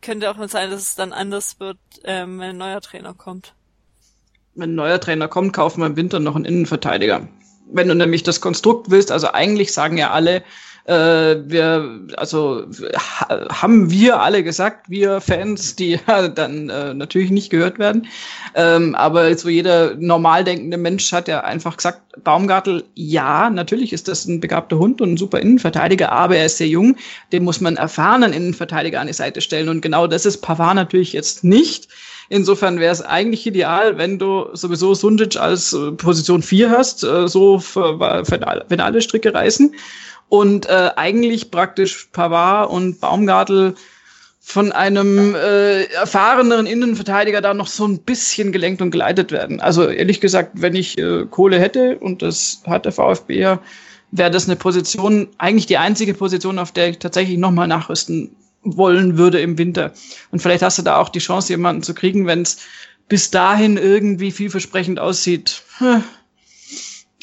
Könnte 0.00 0.30
auch 0.30 0.48
sein, 0.48 0.70
dass 0.70 0.82
es 0.82 0.94
dann 0.94 1.12
anders 1.12 1.60
wird, 1.60 1.78
ähm, 2.04 2.38
wenn 2.38 2.50
ein 2.50 2.56
neuer 2.56 2.80
Trainer 2.80 3.14
kommt. 3.14 3.54
Wenn 4.54 4.72
ein 4.72 4.74
neuer 4.74 5.00
Trainer 5.00 5.28
kommt, 5.28 5.52
kaufen 5.52 5.80
wir 5.80 5.86
im 5.86 5.96
Winter 5.96 6.20
noch 6.20 6.36
einen 6.36 6.44
Innenverteidiger 6.44 7.28
wenn 7.70 7.88
du 7.88 7.94
nämlich 7.94 8.22
das 8.22 8.40
Konstrukt 8.40 8.90
willst, 8.90 9.10
also 9.10 9.32
eigentlich 9.32 9.72
sagen 9.72 9.98
ja 9.98 10.10
alle, 10.10 10.42
äh, 10.84 11.36
wir, 11.46 12.00
also 12.16 12.64
ha, 12.96 13.48
haben 13.62 13.90
wir 13.90 14.20
alle 14.20 14.42
gesagt, 14.42 14.90
wir 14.90 15.20
Fans, 15.20 15.76
die 15.76 15.98
ja 16.06 16.28
dann 16.28 16.68
äh, 16.70 16.94
natürlich 16.94 17.30
nicht 17.30 17.50
gehört 17.50 17.78
werden, 17.78 18.08
ähm, 18.54 18.94
aber 18.94 19.36
so 19.36 19.48
jeder 19.48 19.94
normal 19.94 20.44
denkende 20.44 20.76
Mensch 20.76 21.12
hat 21.12 21.28
ja 21.28 21.40
einfach 21.44 21.76
gesagt, 21.76 22.02
Baumgartel, 22.24 22.84
ja, 22.94 23.48
natürlich 23.48 23.92
ist 23.92 24.08
das 24.08 24.26
ein 24.26 24.40
begabter 24.40 24.78
Hund 24.78 25.00
und 25.00 25.12
ein 25.14 25.16
super 25.16 25.40
Innenverteidiger, 25.40 26.12
aber 26.12 26.36
er 26.36 26.46
ist 26.46 26.58
sehr 26.58 26.68
jung, 26.68 26.96
dem 27.32 27.44
muss 27.44 27.60
man 27.60 27.76
erfahrenen 27.76 28.32
Innenverteidiger 28.32 29.00
an 29.00 29.06
die 29.06 29.12
Seite 29.12 29.40
stellen. 29.40 29.68
Und 29.68 29.80
genau 29.80 30.06
das 30.06 30.26
ist 30.26 30.42
Pavard 30.42 30.74
natürlich 30.74 31.12
jetzt 31.12 31.44
nicht. 31.44 31.88
Insofern 32.28 32.80
wäre 32.80 32.92
es 32.92 33.02
eigentlich 33.02 33.46
ideal, 33.46 33.98
wenn 33.98 34.18
du 34.18 34.46
sowieso 34.52 34.94
Sundic 34.94 35.36
als 35.36 35.72
äh, 35.72 35.92
Position 35.92 36.42
4 36.42 36.70
hast, 36.70 37.04
äh, 37.04 37.28
so 37.28 37.58
für, 37.58 37.98
für, 38.24 38.64
wenn 38.68 38.80
alle 38.80 39.02
Stricke 39.02 39.34
reißen. 39.34 39.74
Und 40.28 40.66
äh, 40.66 40.90
eigentlich 40.96 41.50
praktisch 41.50 42.08
Pavard 42.12 42.70
und 42.70 43.00
Baumgartel 43.00 43.74
von 44.44 44.72
einem 44.72 45.34
äh, 45.34 45.84
erfahreneren 45.84 46.66
Innenverteidiger 46.66 47.40
da 47.40 47.54
noch 47.54 47.68
so 47.68 47.86
ein 47.86 47.98
bisschen 47.98 48.50
gelenkt 48.50 48.82
und 48.82 48.90
geleitet 48.90 49.30
werden. 49.30 49.60
Also 49.60 49.88
ehrlich 49.88 50.20
gesagt, 50.20 50.50
wenn 50.54 50.74
ich 50.74 50.98
äh, 50.98 51.26
Kohle 51.30 51.60
hätte, 51.60 51.98
und 51.98 52.22
das 52.22 52.60
hat 52.66 52.84
der 52.84 52.92
VfB 52.92 53.38
ja, 53.38 53.60
wäre 54.10 54.30
das 54.30 54.46
eine 54.46 54.56
Position, 54.56 55.28
eigentlich 55.38 55.66
die 55.66 55.78
einzige 55.78 56.12
Position, 56.12 56.58
auf 56.58 56.72
der 56.72 56.88
ich 56.88 56.98
tatsächlich 56.98 57.38
nochmal 57.38 57.68
nachrüsten 57.68 58.34
wollen 58.62 59.18
würde 59.18 59.40
im 59.40 59.58
Winter. 59.58 59.92
Und 60.30 60.40
vielleicht 60.40 60.62
hast 60.62 60.78
du 60.78 60.82
da 60.82 60.98
auch 60.98 61.08
die 61.08 61.18
Chance, 61.18 61.52
jemanden 61.52 61.82
zu 61.82 61.94
kriegen, 61.94 62.26
wenn 62.26 62.42
es 62.42 62.58
bis 63.08 63.30
dahin 63.30 63.76
irgendwie 63.76 64.30
vielversprechend 64.30 64.98
aussieht. 64.98 65.62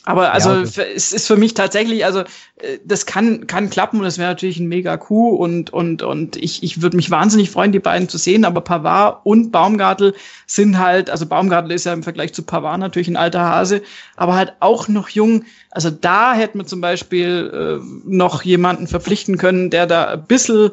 Aber 0.09 0.33
also 0.33 0.53
ja, 0.53 0.83
es 0.95 1.11
ist 1.11 1.27
für 1.27 1.35
mich 1.35 1.53
tatsächlich, 1.53 2.05
also 2.05 2.21
äh, 2.21 2.79
das 2.83 3.05
kann 3.05 3.47
kann 3.47 3.69
klappen 3.69 3.99
und 3.99 4.05
das 4.05 4.17
wäre 4.17 4.29
natürlich 4.29 4.59
ein 4.59 4.67
mega 4.67 4.97
Coup 4.97 5.39
und 5.39 5.71
und 5.71 6.01
und 6.01 6.35
ich 6.35 6.63
ich 6.63 6.81
würde 6.81 6.95
mich 6.95 7.11
wahnsinnig 7.11 7.51
freuen, 7.51 7.71
die 7.71 7.79
beiden 7.79 8.09
zu 8.09 8.17
sehen. 8.17 8.43
Aber 8.45 8.61
Pavard 8.61 9.25
und 9.25 9.51
Baumgartel 9.51 10.15
sind 10.47 10.79
halt, 10.79 11.09
also 11.09 11.25
Baumgartel 11.25 11.71
ist 11.71 11.85
ja 11.85 11.93
im 11.93 12.01
Vergleich 12.01 12.33
zu 12.33 12.43
Pavard 12.43 12.79
natürlich 12.79 13.07
ein 13.07 13.17
alter 13.17 13.41
Hase, 13.41 13.83
aber 14.15 14.35
halt 14.35 14.53
auch 14.61 14.87
noch 14.87 15.09
jung. 15.09 15.43
Also 15.69 15.91
da 15.91 16.33
hätte 16.33 16.57
man 16.57 16.65
zum 16.65 16.81
Beispiel 16.81 17.79
äh, 17.81 18.09
noch 18.09 18.41
jemanden 18.41 18.87
verpflichten 18.87 19.37
können, 19.37 19.69
der 19.69 19.85
da 19.85 20.05
ein 20.05 20.25
bisschen 20.25 20.71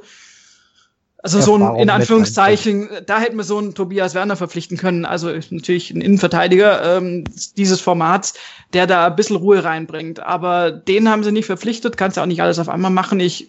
also 1.34 1.40
so 1.40 1.56
ein, 1.56 1.76
in 1.80 1.90
Anführungszeichen, 1.90 2.88
da 3.04 3.18
hätten 3.18 3.36
wir 3.36 3.42
so 3.42 3.58
einen 3.58 3.74
Tobias 3.74 4.14
Werner 4.14 4.36
verpflichten 4.36 4.76
können. 4.76 5.04
Also 5.04 5.28
natürlich 5.50 5.90
ein 5.90 6.00
Innenverteidiger 6.00 6.98
ähm, 6.98 7.24
dieses 7.56 7.80
Formats, 7.80 8.34
der 8.72 8.86
da 8.86 9.08
ein 9.08 9.16
bisschen 9.16 9.34
Ruhe 9.34 9.64
reinbringt. 9.64 10.20
Aber 10.20 10.70
den 10.70 11.08
haben 11.08 11.24
sie 11.24 11.32
nicht 11.32 11.46
verpflichtet, 11.46 11.96
kannst 11.96 12.16
ja 12.16 12.22
auch 12.22 12.28
nicht 12.28 12.42
alles 12.42 12.60
auf 12.60 12.68
einmal 12.68 12.92
machen. 12.92 13.18
Ich 13.18 13.48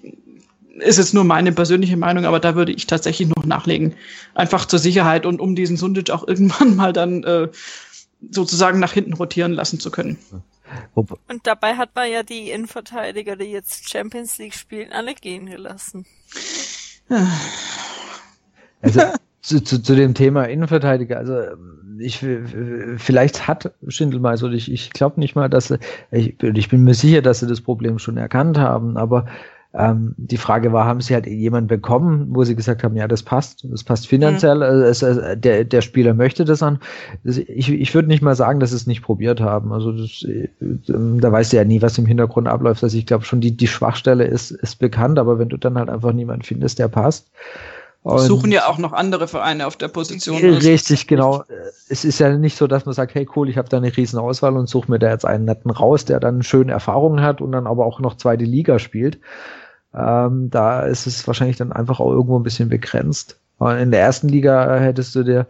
ist 0.80 0.97
jetzt 0.97 1.13
nur 1.13 1.23
meine 1.23 1.51
persönliche 1.51 1.97
Meinung, 1.97 2.25
aber 2.25 2.39
da 2.39 2.55
würde 2.55 2.71
ich 2.71 2.88
tatsächlich 2.88 3.30
noch 3.30 3.45
nachlegen. 3.45 3.95
Einfach 4.34 4.65
zur 4.65 4.80
Sicherheit 4.80 5.25
und 5.25 5.39
um 5.39 5.55
diesen 5.55 5.78
Sundic 5.78 6.09
auch 6.09 6.28
irgendwann 6.28 6.75
mal 6.75 6.93
dann 6.93 7.23
äh, 7.23 7.49
sozusagen 8.32 8.80
nach 8.80 8.93
hinten 8.93 9.13
rotieren 9.13 9.53
lassen 9.53 9.80
zu 9.80 9.91
können. 9.91 10.17
Und 10.93 11.45
dabei 11.45 11.75
hat 11.75 11.95
man 11.95 12.11
ja 12.11 12.23
die 12.23 12.51
Innenverteidiger, 12.51 13.36
die 13.36 13.45
jetzt 13.45 13.89
Champions 13.89 14.38
League 14.38 14.55
spielen, 14.55 14.91
alle 14.91 15.13
gehen 15.13 15.45
gelassen. 15.45 16.05
Also 18.80 19.01
zu, 19.41 19.64
zu, 19.64 19.82
zu 19.82 19.95
dem 19.95 20.14
Thema 20.14 20.43
Innenverteidiger, 20.43 21.18
also 21.18 21.41
ich 21.99 22.24
vielleicht 22.97 23.47
hat 23.47 23.74
Schindel 23.88 24.20
mal 24.20 24.38
so, 24.38 24.49
ich, 24.49 24.72
ich 24.72 24.91
glaube 24.91 25.20
nicht 25.20 25.36
mal, 25.36 25.49
dass 25.49 25.74
ich, 26.12 26.41
ich 26.41 26.70
bin 26.70 26.84
mir 26.84 26.93
sicher, 26.93 27.24
dass 27.24 27.39
sie 27.39 27.47
das 27.47 27.62
Problem 27.62 27.97
schon 27.97 28.18
erkannt 28.18 28.60
haben, 28.60 28.97
aber 28.97 29.26
ähm, 29.78 30.15
die 30.17 30.38
Frage 30.38 30.73
war, 30.73 30.86
haben 30.86 31.01
sie 31.01 31.13
halt 31.13 31.28
jemanden 31.28 31.67
bekommen, 31.67 32.28
wo 32.32 32.43
sie 32.43 32.55
gesagt 32.55 32.84
haben, 32.84 32.95
ja, 32.95 33.07
das 33.07 33.21
passt, 33.21 33.65
das 33.69 33.84
passt 33.84 34.07
finanziell, 34.07 34.55
mhm. 34.55 34.63
also, 34.63 35.05
es, 35.05 35.39
der, 35.39 35.63
der 35.63 35.82
Spieler 35.82 36.15
möchte 36.15 36.45
das 36.45 36.63
an. 36.63 36.80
Ich, 37.23 37.71
ich 37.71 37.93
würde 37.93 38.07
nicht 38.07 38.23
mal 38.23 38.36
sagen, 38.36 38.59
dass 38.59 38.71
sie 38.71 38.75
es 38.75 38.88
nicht 38.88 39.03
probiert 39.03 39.39
haben. 39.39 39.71
Also 39.71 39.91
das, 39.91 40.23
äh, 40.23 40.49
da 40.59 41.32
weißt 41.32 41.53
du 41.53 41.57
ja 41.57 41.63
nie, 41.63 41.82
was 41.82 41.97
im 41.97 42.07
Hintergrund 42.07 42.47
abläuft. 42.47 42.84
Also 42.84 42.97
ich 42.97 43.05
glaube 43.05 43.25
schon, 43.25 43.39
die, 43.39 43.55
die 43.55 43.67
Schwachstelle 43.67 44.25
ist, 44.25 44.51
ist 44.51 44.78
bekannt, 44.80 45.19
aber 45.19 45.38
wenn 45.38 45.49
du 45.49 45.57
dann 45.57 45.78
halt 45.78 45.89
einfach 45.89 46.11
niemanden 46.11 46.43
findest, 46.43 46.80
der 46.80 46.88
passt, 46.88 47.30
und 48.03 48.19
suchen 48.19 48.51
ja 48.53 48.67
auch 48.67 48.78
noch 48.78 48.93
andere 48.93 49.28
Vereine 49.28 49.67
auf 49.67 49.75
der 49.75 49.89
Position. 49.89 50.38
Richtig, 50.38 51.07
genau. 51.07 51.43
Es 51.89 52.05
ist 52.05 52.19
ja 52.19 52.30
nicht 52.38 52.55
so, 52.55 52.65
dass 52.65 52.86
man 52.86 52.95
sagt, 52.95 53.15
hey 53.15 53.28
cool, 53.36 53.49
ich 53.49 53.57
habe 53.57 53.67
da 53.67 53.78
eine 53.78 53.95
riesen 53.95 54.17
Auswahl 54.17 54.55
und 54.55 54.69
suche 54.69 54.89
mir 54.89 54.97
da 54.97 55.09
jetzt 55.09 55.25
einen 55.25 55.43
netten 55.43 55.71
raus, 55.71 56.05
der 56.05 56.21
dann 56.21 56.41
schöne 56.41 56.71
Erfahrungen 56.71 57.21
hat 57.21 57.41
und 57.41 57.51
dann 57.51 57.67
aber 57.67 57.86
auch 57.86 57.99
noch 57.99 58.15
zweite 58.15 58.45
Liga 58.45 58.80
spielt. 58.80 59.19
Ähm, 59.98 60.50
da 60.52 60.82
ist 60.82 61.08
es 61.08 61.26
wahrscheinlich 61.26 61.58
dann 61.58 61.72
einfach 61.72 62.00
auch 62.00 62.12
irgendwo 62.12 62.38
ein 62.38 62.43
bisschen 62.43 62.70
begrenzt. 62.70 63.39
In 63.60 63.89
der 63.89 64.02
ersten 64.02 64.30
Liga 64.30 64.76
hättest 64.76 65.16
du 65.16 65.24
dir, 65.24 65.48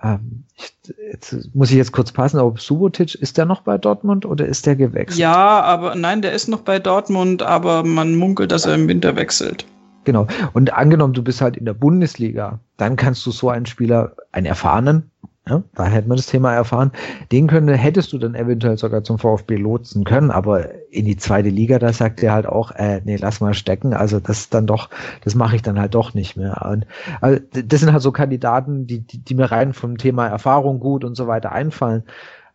ähm, 0.00 0.44
ich, 0.56 0.72
jetzt 1.10 1.54
muss 1.54 1.70
ich 1.70 1.76
jetzt 1.76 1.92
kurz 1.92 2.12
passen, 2.12 2.38
aber 2.38 2.54
Subotic, 2.56 3.16
ist 3.16 3.36
der 3.36 3.46
noch 3.46 3.62
bei 3.62 3.78
Dortmund 3.78 4.24
oder 4.24 4.46
ist 4.46 4.66
der 4.66 4.76
gewechselt? 4.76 5.18
Ja, 5.18 5.60
aber 5.60 5.96
nein, 5.96 6.22
der 6.22 6.32
ist 6.32 6.48
noch 6.48 6.60
bei 6.60 6.78
Dortmund, 6.78 7.42
aber 7.42 7.82
man 7.82 8.14
munkelt, 8.14 8.52
dass 8.52 8.66
er 8.66 8.76
im 8.76 8.86
Winter 8.86 9.16
wechselt. 9.16 9.66
Genau. 10.04 10.26
Und 10.52 10.72
angenommen, 10.72 11.14
du 11.14 11.22
bist 11.22 11.40
halt 11.40 11.56
in 11.56 11.64
der 11.64 11.74
Bundesliga, 11.74 12.60
dann 12.76 12.96
kannst 12.96 13.26
du 13.26 13.30
so 13.32 13.50
einen 13.50 13.66
Spieler, 13.66 14.14
einen 14.30 14.46
erfahrenen, 14.46 15.10
ja, 15.48 15.62
da 15.74 15.86
hätten 15.86 16.08
wir 16.08 16.14
das 16.14 16.26
Thema 16.26 16.54
erfahren. 16.54 16.92
Den 17.32 17.48
könnte, 17.48 17.76
hättest 17.76 18.12
du 18.12 18.18
dann 18.18 18.36
eventuell 18.36 18.78
sogar 18.78 19.02
zum 19.02 19.18
VfB 19.18 19.56
lotsen 19.56 20.04
können, 20.04 20.30
aber 20.30 20.68
in 20.92 21.04
die 21.04 21.16
zweite 21.16 21.48
Liga, 21.48 21.80
da 21.80 21.92
sagt 21.92 22.22
er 22.22 22.32
halt 22.32 22.46
auch, 22.46 22.70
äh, 22.72 23.00
nee, 23.04 23.16
lass 23.16 23.40
mal 23.40 23.52
stecken. 23.52 23.92
Also 23.92 24.20
das 24.20 24.50
dann 24.50 24.68
doch, 24.68 24.88
das 25.24 25.34
mache 25.34 25.56
ich 25.56 25.62
dann 25.62 25.80
halt 25.80 25.94
doch 25.94 26.14
nicht 26.14 26.36
mehr. 26.36 26.64
Und 26.70 26.86
also, 27.20 27.40
das 27.50 27.80
sind 27.80 27.92
halt 27.92 28.02
so 28.02 28.12
Kandidaten, 28.12 28.86
die, 28.86 29.00
die, 29.00 29.18
die 29.18 29.34
mir 29.34 29.50
rein 29.50 29.72
vom 29.72 29.98
Thema 29.98 30.28
Erfahrung 30.28 30.78
gut 30.78 31.02
und 31.02 31.16
so 31.16 31.26
weiter 31.26 31.50
einfallen. 31.50 32.04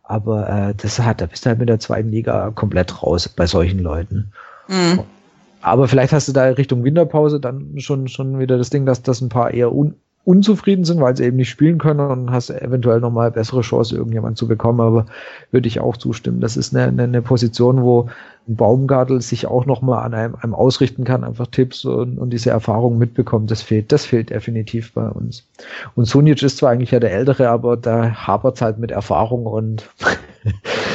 Aber 0.02 0.48
äh, 0.48 0.74
das 0.74 0.98
hat, 0.98 1.20
da 1.20 1.26
bist 1.26 1.44
du 1.44 1.50
halt 1.50 1.58
mit 1.58 1.68
der 1.68 1.80
zweiten 1.80 2.10
Liga 2.10 2.50
komplett 2.52 3.02
raus 3.02 3.28
bei 3.28 3.46
solchen 3.46 3.80
Leuten. 3.80 4.32
Mhm. 4.66 5.00
Aber 5.60 5.88
vielleicht 5.88 6.14
hast 6.14 6.28
du 6.28 6.32
da 6.32 6.44
Richtung 6.44 6.84
Winterpause 6.84 7.38
dann 7.38 7.78
schon, 7.78 8.08
schon 8.08 8.38
wieder 8.38 8.56
das 8.56 8.70
Ding, 8.70 8.86
dass 8.86 9.02
das 9.02 9.20
ein 9.20 9.28
paar 9.28 9.52
eher 9.52 9.74
un 9.74 9.94
unzufrieden 10.28 10.84
sind, 10.84 11.00
weil 11.00 11.16
sie 11.16 11.24
eben 11.24 11.38
nicht 11.38 11.48
spielen 11.48 11.78
können 11.78 12.00
und 12.00 12.30
hast 12.30 12.50
eventuell 12.50 13.00
nochmal 13.00 13.30
bessere 13.30 13.62
Chance, 13.62 13.96
irgendjemand 13.96 14.36
zu 14.36 14.46
bekommen. 14.46 14.80
Aber 14.80 15.06
würde 15.52 15.66
ich 15.66 15.80
auch 15.80 15.96
zustimmen. 15.96 16.42
Das 16.42 16.58
ist 16.58 16.76
eine, 16.76 16.88
eine, 16.88 17.04
eine 17.04 17.22
Position, 17.22 17.82
wo 17.82 18.10
ein 18.46 18.56
Baumgartel 18.56 19.22
sich 19.22 19.46
auch 19.46 19.64
nochmal 19.64 20.04
an 20.04 20.12
einem, 20.12 20.34
einem 20.34 20.54
ausrichten 20.54 21.04
kann, 21.04 21.24
einfach 21.24 21.46
Tipps 21.46 21.86
und, 21.86 22.18
und 22.18 22.28
diese 22.28 22.50
Erfahrung 22.50 22.98
mitbekommt. 22.98 23.50
Das 23.50 23.62
fehlt, 23.62 23.90
das 23.90 24.04
fehlt 24.04 24.28
definitiv 24.28 24.92
bei 24.92 25.08
uns. 25.08 25.46
Und 25.96 26.04
Sunic 26.04 26.42
ist 26.42 26.58
zwar 26.58 26.72
eigentlich 26.72 26.90
ja 26.90 27.00
der 27.00 27.12
Ältere, 27.12 27.48
aber 27.48 27.78
da 27.78 28.10
hapert 28.26 28.56
es 28.56 28.60
halt 28.60 28.78
mit 28.78 28.90
Erfahrung 28.90 29.46
und 29.46 29.88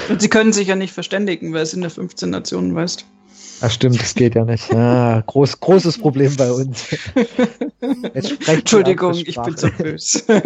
Und 0.10 0.22
sie 0.22 0.30
können 0.30 0.54
sich 0.54 0.68
ja 0.68 0.76
nicht 0.76 0.94
verständigen, 0.94 1.54
weil 1.54 1.64
es 1.64 1.74
in 1.74 1.82
der 1.82 1.90
15 1.90 2.30
Nationen 2.30 2.76
weißt. 2.76 3.06
Ach 3.66 3.72
stimmt, 3.72 4.01
das 4.01 4.14
geht 4.14 4.36
ja 4.36 4.43
nicht. 4.43 4.74
Ja, 4.74 5.22
groß, 5.26 5.61
großes 5.61 5.97
Problem 5.97 6.36
bei 6.36 6.51
uns. 6.51 6.93
Entschuldigung, 8.45 9.14
ich 9.14 9.41
bin 9.41 9.55
so 9.55 9.70
böse. 9.72 10.22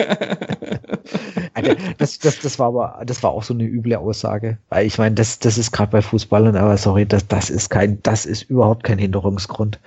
das, 1.97 2.19
das, 2.19 2.39
das 2.39 2.59
war 2.59 2.67
aber, 2.67 3.01
das 3.07 3.23
war 3.23 3.31
auch 3.31 3.41
so 3.41 3.55
eine 3.55 3.63
üble 3.63 3.95
Aussage. 3.95 4.59
Weil 4.69 4.85
ich 4.85 4.99
meine, 4.99 5.15
das, 5.15 5.39
das 5.39 5.57
ist 5.57 5.71
gerade 5.71 5.91
bei 5.91 6.03
Fußballern, 6.03 6.55
aber 6.55 6.77
sorry, 6.77 7.07
das, 7.07 7.27
das 7.27 7.49
ist 7.49 7.71
kein, 7.71 8.03
das 8.03 8.27
ist 8.27 8.43
überhaupt 8.43 8.83
kein 8.83 8.99
Hinderungsgrund. 8.99 9.79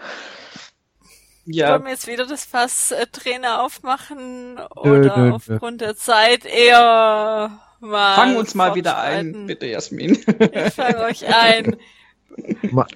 Ja. 1.44 1.70
Wollen 1.70 1.84
wir 1.84 1.92
jetzt 1.92 2.08
wieder 2.08 2.26
das 2.26 2.44
Fass 2.44 2.90
äh, 2.90 3.06
Trainer 3.12 3.62
aufmachen 3.62 4.58
oder 4.74 5.16
nö, 5.16 5.28
nö, 5.28 5.32
aufgrund 5.34 5.80
nö. 5.80 5.86
der 5.86 5.96
Zeit 5.96 6.44
eher 6.46 7.60
mal. 7.78 8.14
Fang 8.16 8.34
uns 8.34 8.56
mal 8.56 8.74
wieder 8.74 8.98
ein, 8.98 9.46
bitte 9.46 9.66
Jasmin. 9.66 10.18
Ich 10.52 10.74
fang 10.74 10.96
euch 10.96 11.32
ein. 11.32 11.76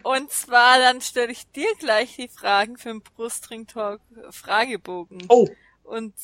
Und 0.02 0.30
zwar, 0.30 0.78
dann 0.78 1.00
stelle 1.00 1.32
ich 1.32 1.50
dir 1.50 1.68
gleich 1.78 2.16
die 2.16 2.28
Fragen 2.28 2.76
für 2.76 2.90
den 2.90 3.02
Brustring 3.02 3.66
Talk 3.66 4.00
Fragebogen. 4.30 5.24
Oh. 5.28 5.48
Und 5.82 6.14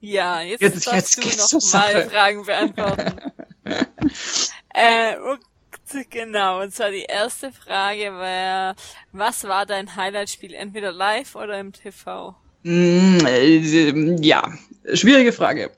ja, 0.00 0.42
jetzt, 0.42 0.60
jetzt 0.60 0.86
darfst 0.86 1.24
jetzt 1.24 1.52
du 1.52 1.56
noch 1.58 1.72
mal 1.72 2.08
Fragen 2.08 2.44
beantworten. 2.44 3.32
äh, 4.74 5.16
genau, 6.10 6.62
und 6.62 6.74
zwar 6.74 6.90
die 6.90 7.02
erste 7.02 7.52
Frage 7.52 8.12
war, 8.12 8.76
was 9.12 9.44
war 9.44 9.66
dein 9.66 9.96
Highlight-Spiel, 9.96 10.54
entweder 10.54 10.92
live 10.92 11.34
oder 11.34 11.58
im 11.58 11.72
TV? 11.72 12.34
Mm, 12.62 13.18
äh, 13.26 14.16
ja, 14.20 14.52
schwierige 14.92 15.32
Frage 15.32 15.70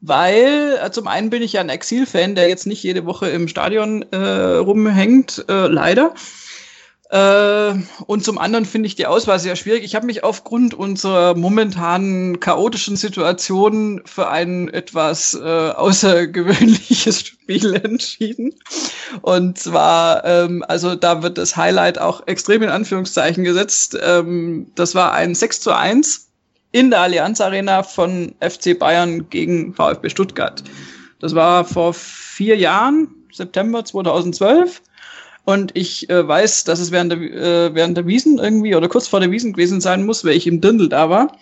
weil 0.00 0.78
äh, 0.82 0.90
zum 0.90 1.08
einen 1.08 1.30
bin 1.30 1.42
ich 1.42 1.54
ja 1.54 1.60
ein 1.60 1.68
Exil-Fan, 1.68 2.34
der 2.34 2.48
jetzt 2.48 2.66
nicht 2.66 2.82
jede 2.82 3.04
Woche 3.06 3.28
im 3.28 3.48
Stadion 3.48 4.02
äh, 4.12 4.16
rumhängt, 4.16 5.44
äh, 5.48 5.66
leider. 5.66 6.14
Äh, 7.10 7.74
und 8.06 8.22
zum 8.22 8.36
anderen 8.38 8.66
finde 8.66 8.86
ich 8.86 8.94
die 8.94 9.06
Auswahl 9.06 9.38
sehr 9.38 9.56
schwierig. 9.56 9.82
Ich 9.82 9.94
habe 9.94 10.04
mich 10.04 10.24
aufgrund 10.24 10.74
unserer 10.74 11.34
momentanen 11.34 12.38
chaotischen 12.38 12.96
Situation 12.96 14.02
für 14.04 14.28
ein 14.28 14.68
etwas 14.68 15.34
äh, 15.34 15.70
außergewöhnliches 15.70 17.20
Spiel 17.26 17.74
entschieden. 17.74 18.54
Und 19.22 19.58
zwar, 19.58 20.24
ähm, 20.26 20.62
also 20.68 20.96
da 20.96 21.22
wird 21.22 21.38
das 21.38 21.56
Highlight 21.56 21.98
auch 21.98 22.26
extrem 22.26 22.62
in 22.62 22.68
Anführungszeichen 22.68 23.42
gesetzt. 23.42 23.96
Ähm, 24.00 24.70
das 24.74 24.94
war 24.94 25.12
ein 25.12 25.34
6 25.34 25.60
zu 25.60 25.74
1 25.74 26.27
in 26.72 26.90
der 26.90 27.00
Allianz 27.00 27.40
Arena 27.40 27.82
von 27.82 28.34
FC 28.40 28.78
Bayern 28.78 29.28
gegen 29.30 29.74
VfB 29.74 30.10
Stuttgart. 30.10 30.62
Das 31.20 31.34
war 31.34 31.64
vor 31.64 31.94
vier 31.94 32.56
Jahren, 32.56 33.08
September 33.32 33.84
2012. 33.84 34.82
Und 35.44 35.74
ich 35.74 36.10
äh, 36.10 36.28
weiß, 36.28 36.64
dass 36.64 36.78
es 36.78 36.90
während 36.90 37.12
der, 37.12 37.20
äh, 37.20 37.74
während 37.74 37.96
der 37.96 38.06
Wiesen 38.06 38.38
irgendwie 38.38 38.74
oder 38.74 38.88
kurz 38.88 39.08
vor 39.08 39.20
der 39.20 39.30
Wiesen 39.30 39.54
gewesen 39.54 39.80
sein 39.80 40.04
muss, 40.04 40.22
weil 40.22 40.34
ich 40.34 40.46
im 40.46 40.60
Dirndl 40.60 40.90
da 40.90 41.08
war. 41.08 41.38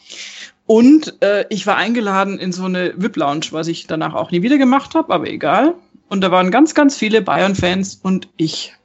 Und 0.67 1.21
äh, 1.23 1.45
ich 1.49 1.67
war 1.67 1.77
eingeladen 1.77 2.39
in 2.39 2.53
so 2.53 2.65
eine 2.65 2.95
VIP-Lounge, 2.97 3.47
was 3.51 3.67
ich 3.67 3.89
danach 3.89 4.15
auch 4.15 4.31
nie 4.31 4.43
wieder 4.43 4.59
gemacht 4.59 4.95
habe, 4.95 5.13
aber 5.13 5.27
egal. 5.29 5.75
Und 6.09 6.21
da 6.21 6.31
waren 6.31 6.53
ganz, 6.53 6.75
ganz 6.75 6.97
viele 6.97 7.21
Bayern-Fans 7.21 7.99
und 8.03 8.29
ich. 8.37 8.76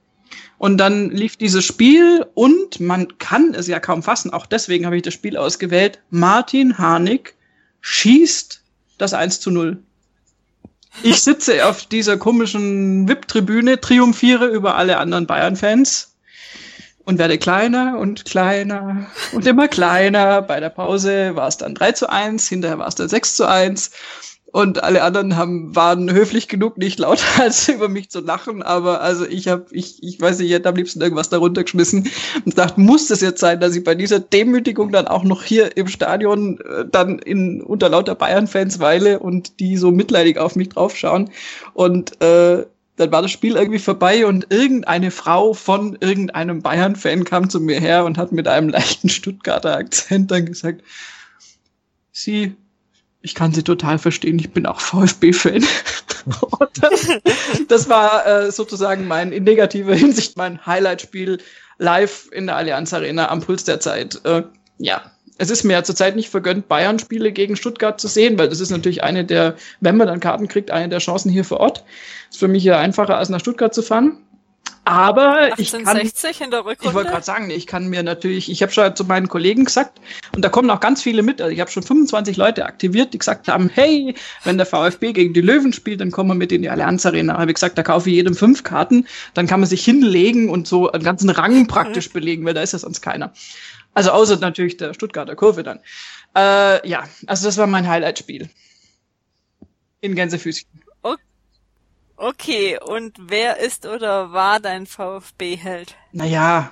Und 0.62 0.78
dann 0.78 1.09
lief 1.09 1.38
dieses 1.38 1.66
Spiel 1.66 2.24
und 2.36 2.80
man 2.80 3.18
kann 3.18 3.55
es 3.55 3.66
ja 3.66 3.80
kaum 3.80 4.03
fassen, 4.03 4.32
auch 4.32 4.45
deswegen 4.45 4.86
habe 4.86 4.95
ich 4.95 5.01
das 5.01 5.16
Spiel 5.16 5.36
ausgewählt. 5.36 5.97
Martin 6.12 6.78
Harnik 6.78 7.34
schießt 7.80 8.62
das 8.99 9.16
1 9.16 9.39
zu 9.39 9.49
0. 9.49 9.82
Ich 11.01 11.24
sitze 11.24 11.66
auf 11.66 11.88
dieser 11.88 12.18
komischen 12.18 13.09
VIP-Tribüne, 13.09 13.82
triumphiere 13.82 14.45
über 14.45 14.76
alle 14.76 14.99
anderen 14.99 15.26
Bayern-Fans 15.26 16.14
und 17.05 17.18
werde 17.18 17.39
kleiner 17.39 17.97
und 17.97 18.26
kleiner 18.26 19.07
und 19.32 19.47
immer 19.47 19.68
kleiner. 19.68 20.43
Bei 20.43 20.59
der 20.59 20.70
Pause 20.70 21.36
war 21.36 21.47
es 21.47 21.57
dann 21.57 21.74
3 21.74 21.93
zu 21.93 22.07
1, 22.07 22.47
hinterher 22.47 22.78
war 22.78 22.88
es 22.88 22.93
dann 22.93 23.09
6 23.09 23.36
zu 23.36 23.47
1 23.47 23.89
und 24.52 24.84
alle 24.84 25.04
anderen 25.04 25.38
haben 25.38 25.76
waren 25.76 26.12
höflich 26.12 26.47
genug, 26.47 26.78
nicht 26.78 26.99
lauter 26.99 27.24
als 27.39 27.68
über 27.70 27.88
mich 27.88 28.10
zu 28.10 28.20
lachen, 28.20 28.62
aber 28.62 29.02
also 29.02 29.26
ich 29.26 29.47
habe 29.47 29.66
ich 29.72 30.04
ich 30.04 30.20
weiß 30.20 30.39
nicht, 30.39 30.49
ich 30.49 30.54
hätte 30.54 30.70
am 30.70 30.76
liebsten 30.76 31.02
irgendwas 31.02 31.30
darunter 31.30 31.64
geschmissen 31.64 32.10
und 32.45 32.58
dachte, 32.58 32.80
muss 32.80 33.08
das 33.08 33.22
jetzt 33.22 33.39
sein, 33.39 33.60
dass 33.60 33.76
ich 33.76 33.84
bei 33.84 33.95
dieser 33.95 34.20
Demütigung 34.20 34.91
dann 34.91 35.08
auch 35.08 35.24
noch 35.24 35.43
hier 35.43 35.78
im 35.78 35.88
Stadion 35.88 36.60
äh, 36.60 36.86
dann 36.89 37.20
in 37.20 37.62
unter 37.62 37.89
lauter 37.89 38.16
Bayern-Fans 38.16 38.80
weile 38.80 39.20
und 39.20 39.60
die 39.60 39.78
so 39.78 39.91
mitleidig 39.91 40.38
auf 40.38 40.56
mich 40.56 40.70
draufschauen. 40.70 41.30
Und 41.74 42.22
äh, 42.22 42.66
dann 42.97 43.12
war 43.12 43.22
das 43.22 43.32
Spiel 43.32 43.56
irgendwie 43.56 43.80
vorbei 43.80 44.26
und 44.26 44.47
irgendeine 44.52 45.12
Frau 45.12 45.54
von 45.54 45.97
irgendeinem 46.02 46.62
Bayern-Fan 46.62 47.24
kam 47.24 47.49
zu 47.49 47.60
mir 47.60 47.80
her 47.80 48.06
und 48.06 48.18
hat 48.18 48.32
mit 48.32 48.47
einem 48.47 48.70
leichten 48.70 49.10
Stuttgarter 49.10 49.76
Akzent 49.76 50.30
dann 50.30 50.45
gesagt, 50.45 50.84
Sie, 52.12 52.56
ich 53.22 53.36
kann 53.36 53.53
sie 53.53 53.63
total 53.63 53.99
verstehen, 53.99 54.39
ich 54.39 54.51
bin 54.51 54.65
auch 54.65 54.80
VfB-Fan. 54.80 55.63
das, 56.82 57.07
das, 57.67 57.89
war 57.89 58.26
äh, 58.26 58.51
sozusagen 58.51 59.07
mein, 59.07 59.32
in 59.32 59.43
negativer 59.43 59.95
Hinsicht, 59.95 60.38
mein 60.38 60.65
Highlight-Spiel 60.65 61.39
live 61.78 62.30
in 62.32 62.47
der 62.47 62.55
Allianz 62.55 62.93
Arena 62.93 63.30
am 63.30 63.41
Puls 63.41 63.63
der 63.63 63.80
Zeit. 63.80 64.19
Äh, 64.24 64.43
ja, 64.78 65.11
es 65.38 65.49
ist 65.49 65.63
mir 65.63 65.74
ja 65.74 65.84
zurzeit 65.84 66.15
nicht 66.15 66.30
vergönnt, 66.30 66.67
Bayern-Spiele 66.67 67.32
gegen 67.32 67.55
Stuttgart 67.55 67.99
zu 67.99 68.07
sehen, 68.07 68.38
weil 68.38 68.49
das 68.49 68.59
ist 68.59 68.69
natürlich 68.69 69.03
eine 69.03 69.26
der, 69.26 69.55
wenn 69.80 69.97
man 69.97 70.07
dann 70.07 70.19
Karten 70.19 70.47
kriegt, 70.47 70.72
eine 70.72 70.89
der 70.89 70.99
Chancen 70.99 71.32
hier 71.32 71.43
vor 71.43 71.59
Ort. 71.59 71.84
Ist 72.30 72.39
für 72.39 72.47
mich 72.47 72.63
ja 72.63 72.80
einfacher, 72.80 73.17
als 73.17 73.30
nach 73.30 73.39
Stuttgart 73.39 73.74
zu 73.74 73.82
fahren. 73.82 74.17
Aber 74.84 75.59
ich 75.59 75.71
kann, 75.71 75.97
in 75.97 76.51
der 76.51 76.59
Rückrunde? 76.61 76.77
ich 76.82 76.93
wollte 76.93 77.11
gerade 77.11 77.23
sagen, 77.23 77.49
ich 77.51 77.67
kann 77.67 77.88
mir 77.89 78.01
natürlich, 78.01 78.49
ich 78.49 78.63
habe 78.63 78.71
schon 78.71 78.95
zu 78.95 79.05
meinen 79.05 79.27
Kollegen 79.27 79.65
gesagt, 79.65 80.01
und 80.36 80.43
da 80.43 80.49
kommen 80.49 80.71
auch 80.71 80.79
ganz 80.79 81.03
viele 81.03 81.21
mit, 81.21 81.39
also 81.39 81.53
ich 81.53 81.59
habe 81.59 81.69
schon 81.69 81.84
25 81.84 82.36
Leute 82.36 82.65
aktiviert, 82.65 83.13
die 83.13 83.19
gesagt 83.19 83.47
haben, 83.47 83.69
hey, 83.71 84.15
wenn 84.43 84.57
der 84.57 84.65
VfB 84.65 85.13
gegen 85.13 85.34
die 85.34 85.41
Löwen 85.41 85.71
spielt, 85.71 86.01
dann 86.01 86.09
kommen 86.09 86.32
wir 86.32 86.36
mit 86.36 86.51
in 86.51 86.63
die 86.63 86.69
Allianz 86.69 87.05
Arena. 87.05 87.38
Habe 87.38 87.51
ich 87.51 87.55
gesagt, 87.55 87.77
da 87.77 87.84
kaufe 87.84 88.09
ich 88.09 88.15
jedem 88.15 88.34
fünf 88.34 88.63
Karten, 88.63 89.07
dann 89.36 89.45
kann 89.45 89.59
man 89.59 89.69
sich 89.69 89.86
hinlegen 89.86 90.49
und 90.49 90.67
so 90.67 90.91
einen 90.91 91.03
ganzen 91.03 91.29
Rang 91.29 91.67
praktisch 91.67 92.09
belegen, 92.11 92.43
weil 92.45 92.55
da 92.55 92.61
ist 92.61 92.73
ja 92.73 92.79
sonst 92.79 93.01
keiner. 93.01 93.34
Also 93.93 94.11
außer 94.11 94.38
natürlich 94.38 94.77
der 94.77 94.93
Stuttgarter 94.93 95.36
Kurve 95.36 95.63
dann. 95.63 95.79
Äh, 96.36 96.88
ja, 96.88 97.03
also 97.27 97.45
das 97.45 97.57
war 97.57 97.67
mein 97.67 97.88
Highlight-Spiel. 97.88 98.49
In 99.99 100.15
Gänsefüßchen. 100.15 100.80
Okay, 102.22 102.78
und 102.80 103.17
wer 103.19 103.57
ist 103.57 103.88
oder 103.88 104.32
war 104.32 104.59
dein 104.59 104.86
VfB-Held? 104.86 105.95
Naja, 106.11 106.72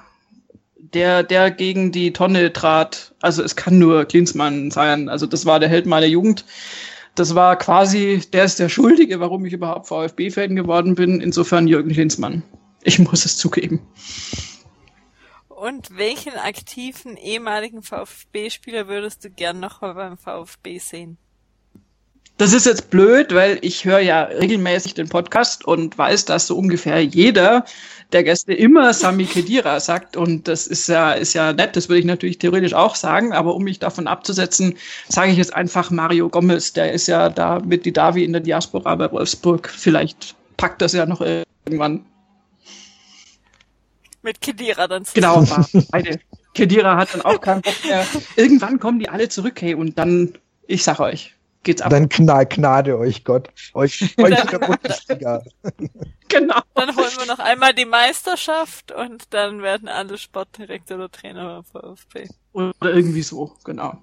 der, 0.77 1.23
der 1.23 1.49
gegen 1.49 1.91
die 1.91 2.13
Tonne 2.13 2.53
trat. 2.53 3.15
Also 3.19 3.41
es 3.41 3.55
kann 3.55 3.79
nur 3.79 4.05
Klinsmann 4.05 4.69
sein. 4.69 5.09
Also 5.09 5.25
das 5.25 5.47
war 5.47 5.59
der 5.59 5.67
Held 5.67 5.87
meiner 5.87 6.05
Jugend. 6.05 6.45
Das 7.15 7.33
war 7.33 7.57
quasi, 7.57 8.21
der 8.31 8.43
ist 8.43 8.59
der 8.59 8.69
Schuldige, 8.69 9.19
warum 9.19 9.43
ich 9.43 9.53
überhaupt 9.53 9.87
VfB-Fan 9.87 10.55
geworden 10.55 10.93
bin. 10.93 11.19
Insofern 11.19 11.67
Jürgen 11.67 11.93
Klinsmann. 11.93 12.43
Ich 12.83 12.99
muss 12.99 13.25
es 13.25 13.35
zugeben. 13.35 13.81
Und 15.47 15.97
welchen 15.97 16.33
aktiven 16.33 17.17
ehemaligen 17.17 17.81
VfB-Spieler 17.81 18.87
würdest 18.87 19.25
du 19.25 19.31
gern 19.31 19.59
noch 19.59 19.81
mal 19.81 19.95
beim 19.95 20.15
VfB 20.19 20.77
sehen? 20.77 21.17
Das 22.37 22.53
ist 22.53 22.65
jetzt 22.65 22.89
blöd, 22.89 23.33
weil 23.33 23.57
ich 23.61 23.83
höre 23.83 23.99
ja 23.99 24.23
regelmäßig 24.23 24.93
den 24.93 25.09
Podcast 25.09 25.65
und 25.65 25.97
weiß, 25.97 26.23
dass 26.23 26.47
so 26.47 26.57
ungefähr 26.57 27.03
jeder 27.03 27.65
der 28.13 28.23
Gäste 28.23 28.53
immer 28.53 28.93
Sami 28.93 29.25
Kedira 29.25 29.79
sagt. 29.81 30.15
Und 30.15 30.47
das 30.47 30.65
ist 30.65 30.87
ja, 30.87 31.11
ist 31.11 31.33
ja 31.33 31.51
nett, 31.51 31.75
das 31.75 31.89
würde 31.89 31.99
ich 31.99 32.05
natürlich 32.05 32.37
theoretisch 32.37 32.73
auch 32.73 32.95
sagen. 32.95 33.33
Aber 33.33 33.55
um 33.55 33.63
mich 33.63 33.79
davon 33.79 34.07
abzusetzen, 34.07 34.75
sage 35.09 35.31
ich 35.31 35.37
jetzt 35.37 35.53
einfach 35.53 35.91
Mario 35.91 36.29
Gomez. 36.29 36.71
Der 36.71 36.93
ist 36.93 37.07
ja 37.07 37.29
da 37.29 37.59
mit 37.59 37.85
die 37.85 37.91
Davi 37.91 38.23
in 38.23 38.31
der 38.31 38.41
Diaspora 38.41 38.95
bei 38.95 39.11
Wolfsburg. 39.11 39.67
Vielleicht 39.69 40.35
packt 40.55 40.81
das 40.81 40.93
ja 40.93 41.05
noch 41.05 41.21
irgendwann 41.65 42.05
mit 44.21 44.41
Kedira 44.41 44.87
dann 44.87 45.05
zusammen. 45.05 45.45
Genau, 45.45 45.83
beide. 45.91 46.19
Kedira 46.53 46.97
hat 46.97 47.13
dann 47.13 47.21
auch 47.21 47.39
keinen 47.39 47.61
Bock 47.61 47.75
mehr. 47.85 48.05
Irgendwann 48.35 48.79
kommen 48.79 48.99
die 48.99 49.09
alle 49.09 49.29
zurück, 49.29 49.61
hey, 49.61 49.75
und 49.75 49.97
dann, 49.97 50.33
ich 50.67 50.83
sag 50.83 50.99
euch, 50.99 51.35
geht's 51.63 51.81
ab. 51.81 51.89
Dann 51.89 52.09
gnade 52.09 52.97
euch 52.97 53.23
Gott, 53.23 53.49
euch, 53.73 54.01
euch 54.17 54.41
der 54.45 54.59
Bundesliga. 54.59 55.43
Genau. 56.31 56.59
Dann 56.75 56.95
holen 56.95 57.09
wir 57.17 57.25
noch 57.25 57.39
einmal 57.39 57.73
die 57.73 57.85
Meisterschaft 57.85 58.91
und 58.91 59.33
dann 59.33 59.63
werden 59.63 59.87
alle 59.87 60.15
Sportdirektor 60.15 60.97
oder 60.97 61.09
Trainer 61.09 61.63
beim 61.73 61.95
VfB. 61.95 62.27
Oder 62.53 62.75
irgendwie 62.83 63.23
so, 63.23 63.55
genau. 63.63 63.99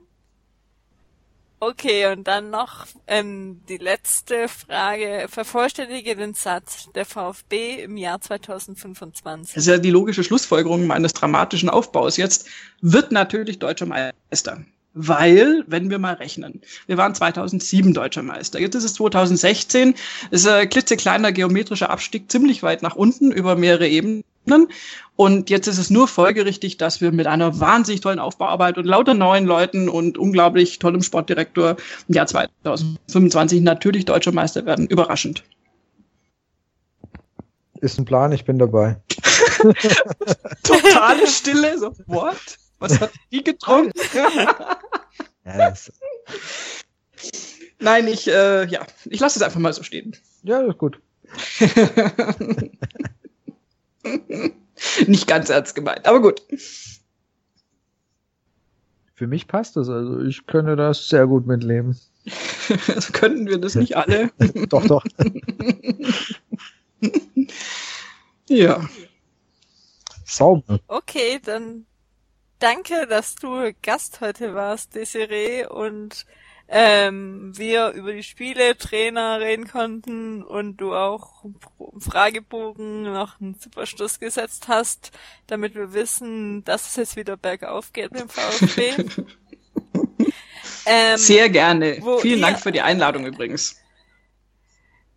Okay, 1.58 2.12
und 2.12 2.26
dann 2.28 2.50
noch 2.50 2.86
ähm, 3.06 3.62
die 3.68 3.78
letzte 3.78 4.48
Frage. 4.48 5.26
Vervollständige 5.28 6.14
den 6.14 6.34
Satz 6.34 6.88
der 6.94 7.06
VfB 7.06 7.82
im 7.82 7.96
Jahr 7.96 8.20
2025. 8.20 9.54
Das 9.54 9.62
ist 9.62 9.68
ja 9.68 9.78
die 9.78 9.90
logische 9.90 10.22
Schlussfolgerung 10.22 10.86
meines 10.86 11.14
dramatischen 11.14 11.70
Aufbaus. 11.70 12.18
Jetzt 12.18 12.48
wird 12.82 13.10
natürlich 13.10 13.58
deutscher 13.58 13.86
Meister. 13.86 14.64
Weil, 14.98 15.62
wenn 15.66 15.90
wir 15.90 15.98
mal 15.98 16.14
rechnen, 16.14 16.62
wir 16.86 16.96
waren 16.96 17.14
2007 17.14 17.92
deutscher 17.92 18.22
Meister. 18.22 18.58
Jetzt 18.58 18.76
ist 18.76 18.84
es 18.84 18.94
2016. 18.94 19.94
Es 20.30 20.40
ist 20.40 20.48
ein 20.48 20.70
klitzekleiner 20.70 21.32
geometrischer 21.32 21.90
Abstieg 21.90 22.30
ziemlich 22.30 22.62
weit 22.62 22.80
nach 22.80 22.96
unten 22.96 23.30
über 23.30 23.56
mehrere 23.56 23.86
Ebenen. 23.86 24.24
Und 25.14 25.50
jetzt 25.50 25.66
ist 25.66 25.76
es 25.76 25.90
nur 25.90 26.08
folgerichtig, 26.08 26.78
dass 26.78 27.02
wir 27.02 27.12
mit 27.12 27.26
einer 27.26 27.60
wahnsinnig 27.60 28.00
tollen 28.00 28.18
Aufbauarbeit 28.18 28.78
und 28.78 28.86
lauter 28.86 29.12
neuen 29.12 29.44
Leuten 29.44 29.90
und 29.90 30.16
unglaublich 30.16 30.78
tollem 30.78 31.02
Sportdirektor 31.02 31.76
im 32.08 32.14
Jahr 32.14 32.26
2025 32.26 33.60
natürlich 33.60 34.06
deutscher 34.06 34.32
Meister 34.32 34.64
werden. 34.64 34.86
Überraschend. 34.86 35.44
Ist 37.82 37.98
ein 37.98 38.06
Plan, 38.06 38.32
ich 38.32 38.46
bin 38.46 38.58
dabei. 38.58 38.96
Totale 40.62 41.26
Stille, 41.26 41.76
so, 41.76 41.92
what? 42.06 42.56
Was 42.78 43.00
hat 43.00 43.10
die 43.30 43.42
getrunken? 43.44 43.92
ja, 45.46 45.72
Nein, 47.78 48.08
ich, 48.08 48.26
äh, 48.28 48.66
ja, 48.66 48.86
ich 49.04 49.20
lasse 49.20 49.38
es 49.38 49.42
einfach 49.42 49.60
mal 49.60 49.72
so 49.72 49.82
stehen. 49.82 50.16
Ja, 50.42 50.60
ist 50.62 50.78
gut. 50.78 51.00
Nicht 55.06 55.26
ganz 55.26 55.50
ernst 55.50 55.74
gemeint, 55.74 56.06
aber 56.06 56.22
gut. 56.22 56.42
Für 59.14 59.26
mich 59.26 59.48
passt 59.48 59.76
das, 59.76 59.88
also 59.88 60.20
ich 60.20 60.46
könnte 60.46 60.76
das 60.76 61.08
sehr 61.08 61.26
gut 61.26 61.46
mitleben. 61.46 61.98
also 62.94 63.12
könnten 63.12 63.46
wir 63.46 63.58
das 63.58 63.74
nicht 63.74 63.96
alle? 63.96 64.30
doch, 64.68 64.86
doch. 64.86 65.04
ja. 68.48 68.88
Sauber. 70.24 70.80
Okay, 70.88 71.40
dann 71.42 71.86
danke, 72.58 73.06
dass 73.06 73.34
du 73.34 73.72
Gast 73.82 74.20
heute 74.20 74.54
warst, 74.54 74.94
Desiree, 74.94 75.66
und 75.66 76.26
ähm, 76.68 77.56
wir 77.56 77.90
über 77.90 78.12
die 78.12 78.24
Spiele, 78.24 78.76
Trainer 78.76 79.40
reden 79.40 79.68
konnten 79.68 80.42
und 80.42 80.78
du 80.78 80.94
auch 80.94 81.44
im 81.44 82.00
Fragebogen 82.00 83.04
noch 83.04 83.40
einen 83.40 83.54
super 83.54 83.86
Schluss 83.86 84.18
gesetzt 84.18 84.66
hast, 84.66 85.12
damit 85.46 85.76
wir 85.76 85.92
wissen, 85.92 86.64
dass 86.64 86.88
es 86.88 86.96
jetzt 86.96 87.16
wieder 87.16 87.36
bergauf 87.36 87.92
geht 87.92 88.10
mit 88.10 88.22
dem 88.22 88.28
VfB. 88.28 88.94
ähm, 90.86 91.18
Sehr 91.18 91.48
gerne. 91.50 92.02
Vielen 92.20 92.40
Dank 92.40 92.60
für 92.60 92.72
die 92.72 92.80
Einladung 92.80 93.26
übrigens. 93.26 93.80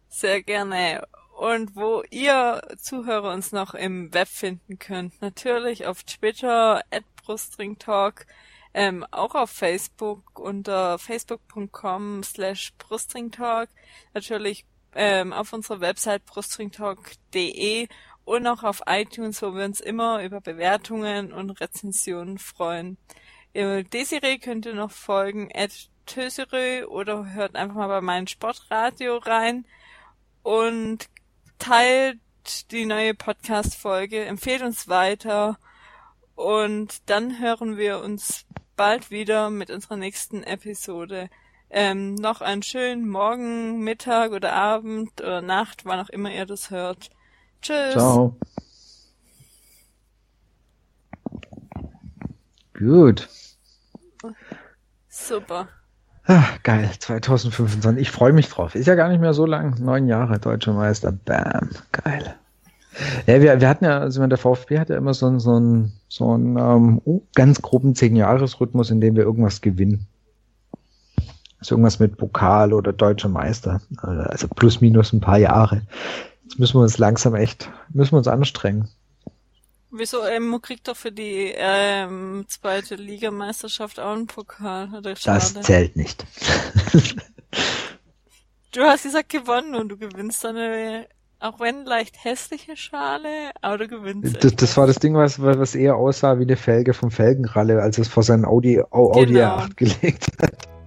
Sehr 0.07 0.43
gerne. 0.43 1.07
Und 1.35 1.75
wo 1.75 2.03
ihr 2.11 2.61
Zuhörer 2.77 3.33
uns 3.33 3.53
noch 3.53 3.73
im 3.73 4.13
Web 4.13 4.27
finden 4.27 4.77
könnt, 4.77 5.19
natürlich 5.21 5.87
auf 5.87 6.03
Twitter, 6.03 6.83
at 6.91 7.03
Brustringtalk, 7.29 8.25
ähm, 8.73 9.05
auch 9.11 9.35
auf 9.35 9.51
Facebook 9.51 10.39
unter 10.39 10.97
facebook.com 10.97 12.23
slash 12.23 12.73
brustringtalk, 12.79 13.69
natürlich 14.15 14.65
ähm, 14.95 15.31
auf 15.31 15.53
unserer 15.53 15.79
Website 15.79 16.25
brustringtalk.de 16.25 17.87
und 18.25 18.47
auch 18.47 18.63
auf 18.63 18.81
iTunes, 18.87 19.43
wo 19.43 19.53
wir 19.53 19.65
uns 19.65 19.79
immer 19.79 20.23
über 20.23 20.41
Bewertungen 20.41 21.31
und 21.31 21.51
Rezensionen 21.61 22.39
freuen. 22.39 22.97
Äh, 23.53 23.83
Desiree 23.83 24.39
könnt 24.39 24.65
ihr 24.65 24.73
noch 24.73 24.91
folgen, 24.91 25.51
at 25.53 25.71
Tösirö 26.07 26.85
oder 26.85 27.31
hört 27.31 27.55
einfach 27.55 27.75
mal 27.75 27.87
bei 27.89 28.01
meinem 28.01 28.25
Sportradio 28.25 29.17
rein 29.17 29.67
und 30.41 31.07
teilt 31.59 32.17
die 32.71 32.85
neue 32.85 33.13
Podcast-Folge, 33.13 34.25
empfehlt 34.25 34.63
uns 34.63 34.87
weiter 34.87 35.59
und 36.39 37.09
dann 37.09 37.41
hören 37.41 37.75
wir 37.75 37.99
uns 37.99 38.45
bald 38.77 39.11
wieder 39.11 39.49
mit 39.49 39.69
unserer 39.69 39.97
nächsten 39.97 40.41
Episode. 40.43 41.29
Ähm, 41.69 42.15
noch 42.15 42.39
einen 42.39 42.63
schönen 42.63 43.09
Morgen, 43.09 43.83
Mittag 43.83 44.31
oder 44.31 44.53
Abend 44.53 45.19
oder 45.19 45.41
Nacht, 45.41 45.83
wann 45.83 45.99
auch 45.99 46.07
immer 46.07 46.31
ihr 46.31 46.45
das 46.45 46.71
hört. 46.71 47.09
Tschüss. 47.61 47.91
Ciao. 47.91 48.37
Gut. 52.73 53.27
Super. 55.09 55.67
Ach, 56.23 56.63
geil, 56.63 56.89
2025. 56.99 58.01
Ich 58.01 58.11
freue 58.11 58.31
mich 58.31 58.47
drauf. 58.47 58.75
Ist 58.75 58.87
ja 58.87 58.95
gar 58.95 59.09
nicht 59.09 59.19
mehr 59.19 59.33
so 59.33 59.45
lang. 59.45 59.75
Neun 59.83 60.07
Jahre 60.07 60.39
deutscher 60.39 60.71
Meister. 60.71 61.11
Bam. 61.11 61.71
Geil. 61.91 62.39
Ja, 63.27 63.41
wir, 63.41 63.61
wir 63.61 63.69
hatten 63.69 63.85
ja, 63.85 63.99
also 63.99 64.25
der 64.25 64.37
VfB 64.37 64.79
hat 64.79 64.89
ja 64.89 64.97
immer 64.97 65.13
so 65.13 65.27
einen, 65.27 65.39
so 65.39 65.55
einen, 65.55 65.93
so 66.07 66.31
einen 66.31 66.57
ähm, 66.57 67.01
oh, 67.05 67.21
ganz 67.35 67.61
groben 67.61 67.95
Zehn-Jahres-Rhythmus, 67.95 68.89
in 68.89 68.99
dem 69.01 69.15
wir 69.15 69.23
irgendwas 69.23 69.61
gewinnen. 69.61 70.07
Also 71.59 71.75
irgendwas 71.75 71.99
mit 71.99 72.17
Pokal 72.17 72.73
oder 72.73 72.93
deutscher 72.93 73.29
Meister. 73.29 73.81
Also 74.01 74.47
plus 74.47 74.81
minus 74.81 75.13
ein 75.13 75.19
paar 75.19 75.37
Jahre. 75.37 75.81
Jetzt 76.43 76.57
müssen 76.57 76.75
wir 76.75 76.81
uns 76.81 76.97
langsam 76.97 77.35
echt, 77.35 77.69
müssen 77.89 78.13
wir 78.13 78.17
uns 78.17 78.27
anstrengen. 78.27 78.89
Wieso? 79.91 80.21
Emo 80.21 80.59
kriegt 80.59 80.87
doch 80.87 80.95
für 80.95 81.11
die 81.11 81.51
ähm, 81.55 82.45
zweite 82.47 82.95
Ligameisterschaft 82.95 83.99
auch 83.99 84.13
einen 84.13 84.27
Pokal. 84.27 84.89
Oder 84.95 85.15
das 85.15 85.53
zählt 85.61 85.95
nicht. 85.95 86.25
du 88.71 88.81
hast 88.81 89.03
gesagt 89.03 89.29
gewonnen 89.29 89.75
und 89.75 89.89
du 89.89 89.97
gewinnst 89.97 90.43
dann 90.43 90.57
eine, 90.57 91.07
auch 91.39 91.59
wenn 91.59 91.85
leicht 91.85 92.23
hässliche 92.23 92.75
Schale, 92.75 93.51
aber 93.61 93.77
du 93.77 93.87
gewinnst. 93.87 94.43
Das, 94.43 94.55
das 94.55 94.77
war 94.77 94.87
das 94.87 94.97
Ding, 94.97 95.15
was, 95.15 95.41
was 95.41 95.75
eher 95.75 95.95
aussah 95.95 96.37
wie 96.39 96.43
eine 96.43 96.57
Felge 96.57 96.93
vom 96.93 97.11
Felgenralle, 97.11 97.81
als 97.81 97.97
es 97.97 98.07
vor 98.07 98.23
seinem 98.23 98.45
Audi, 98.45 98.81
Audi 98.91 99.33
genau. 99.33 99.55
8 99.55 99.77
gelegt 99.77 100.27
hat. 100.41 100.78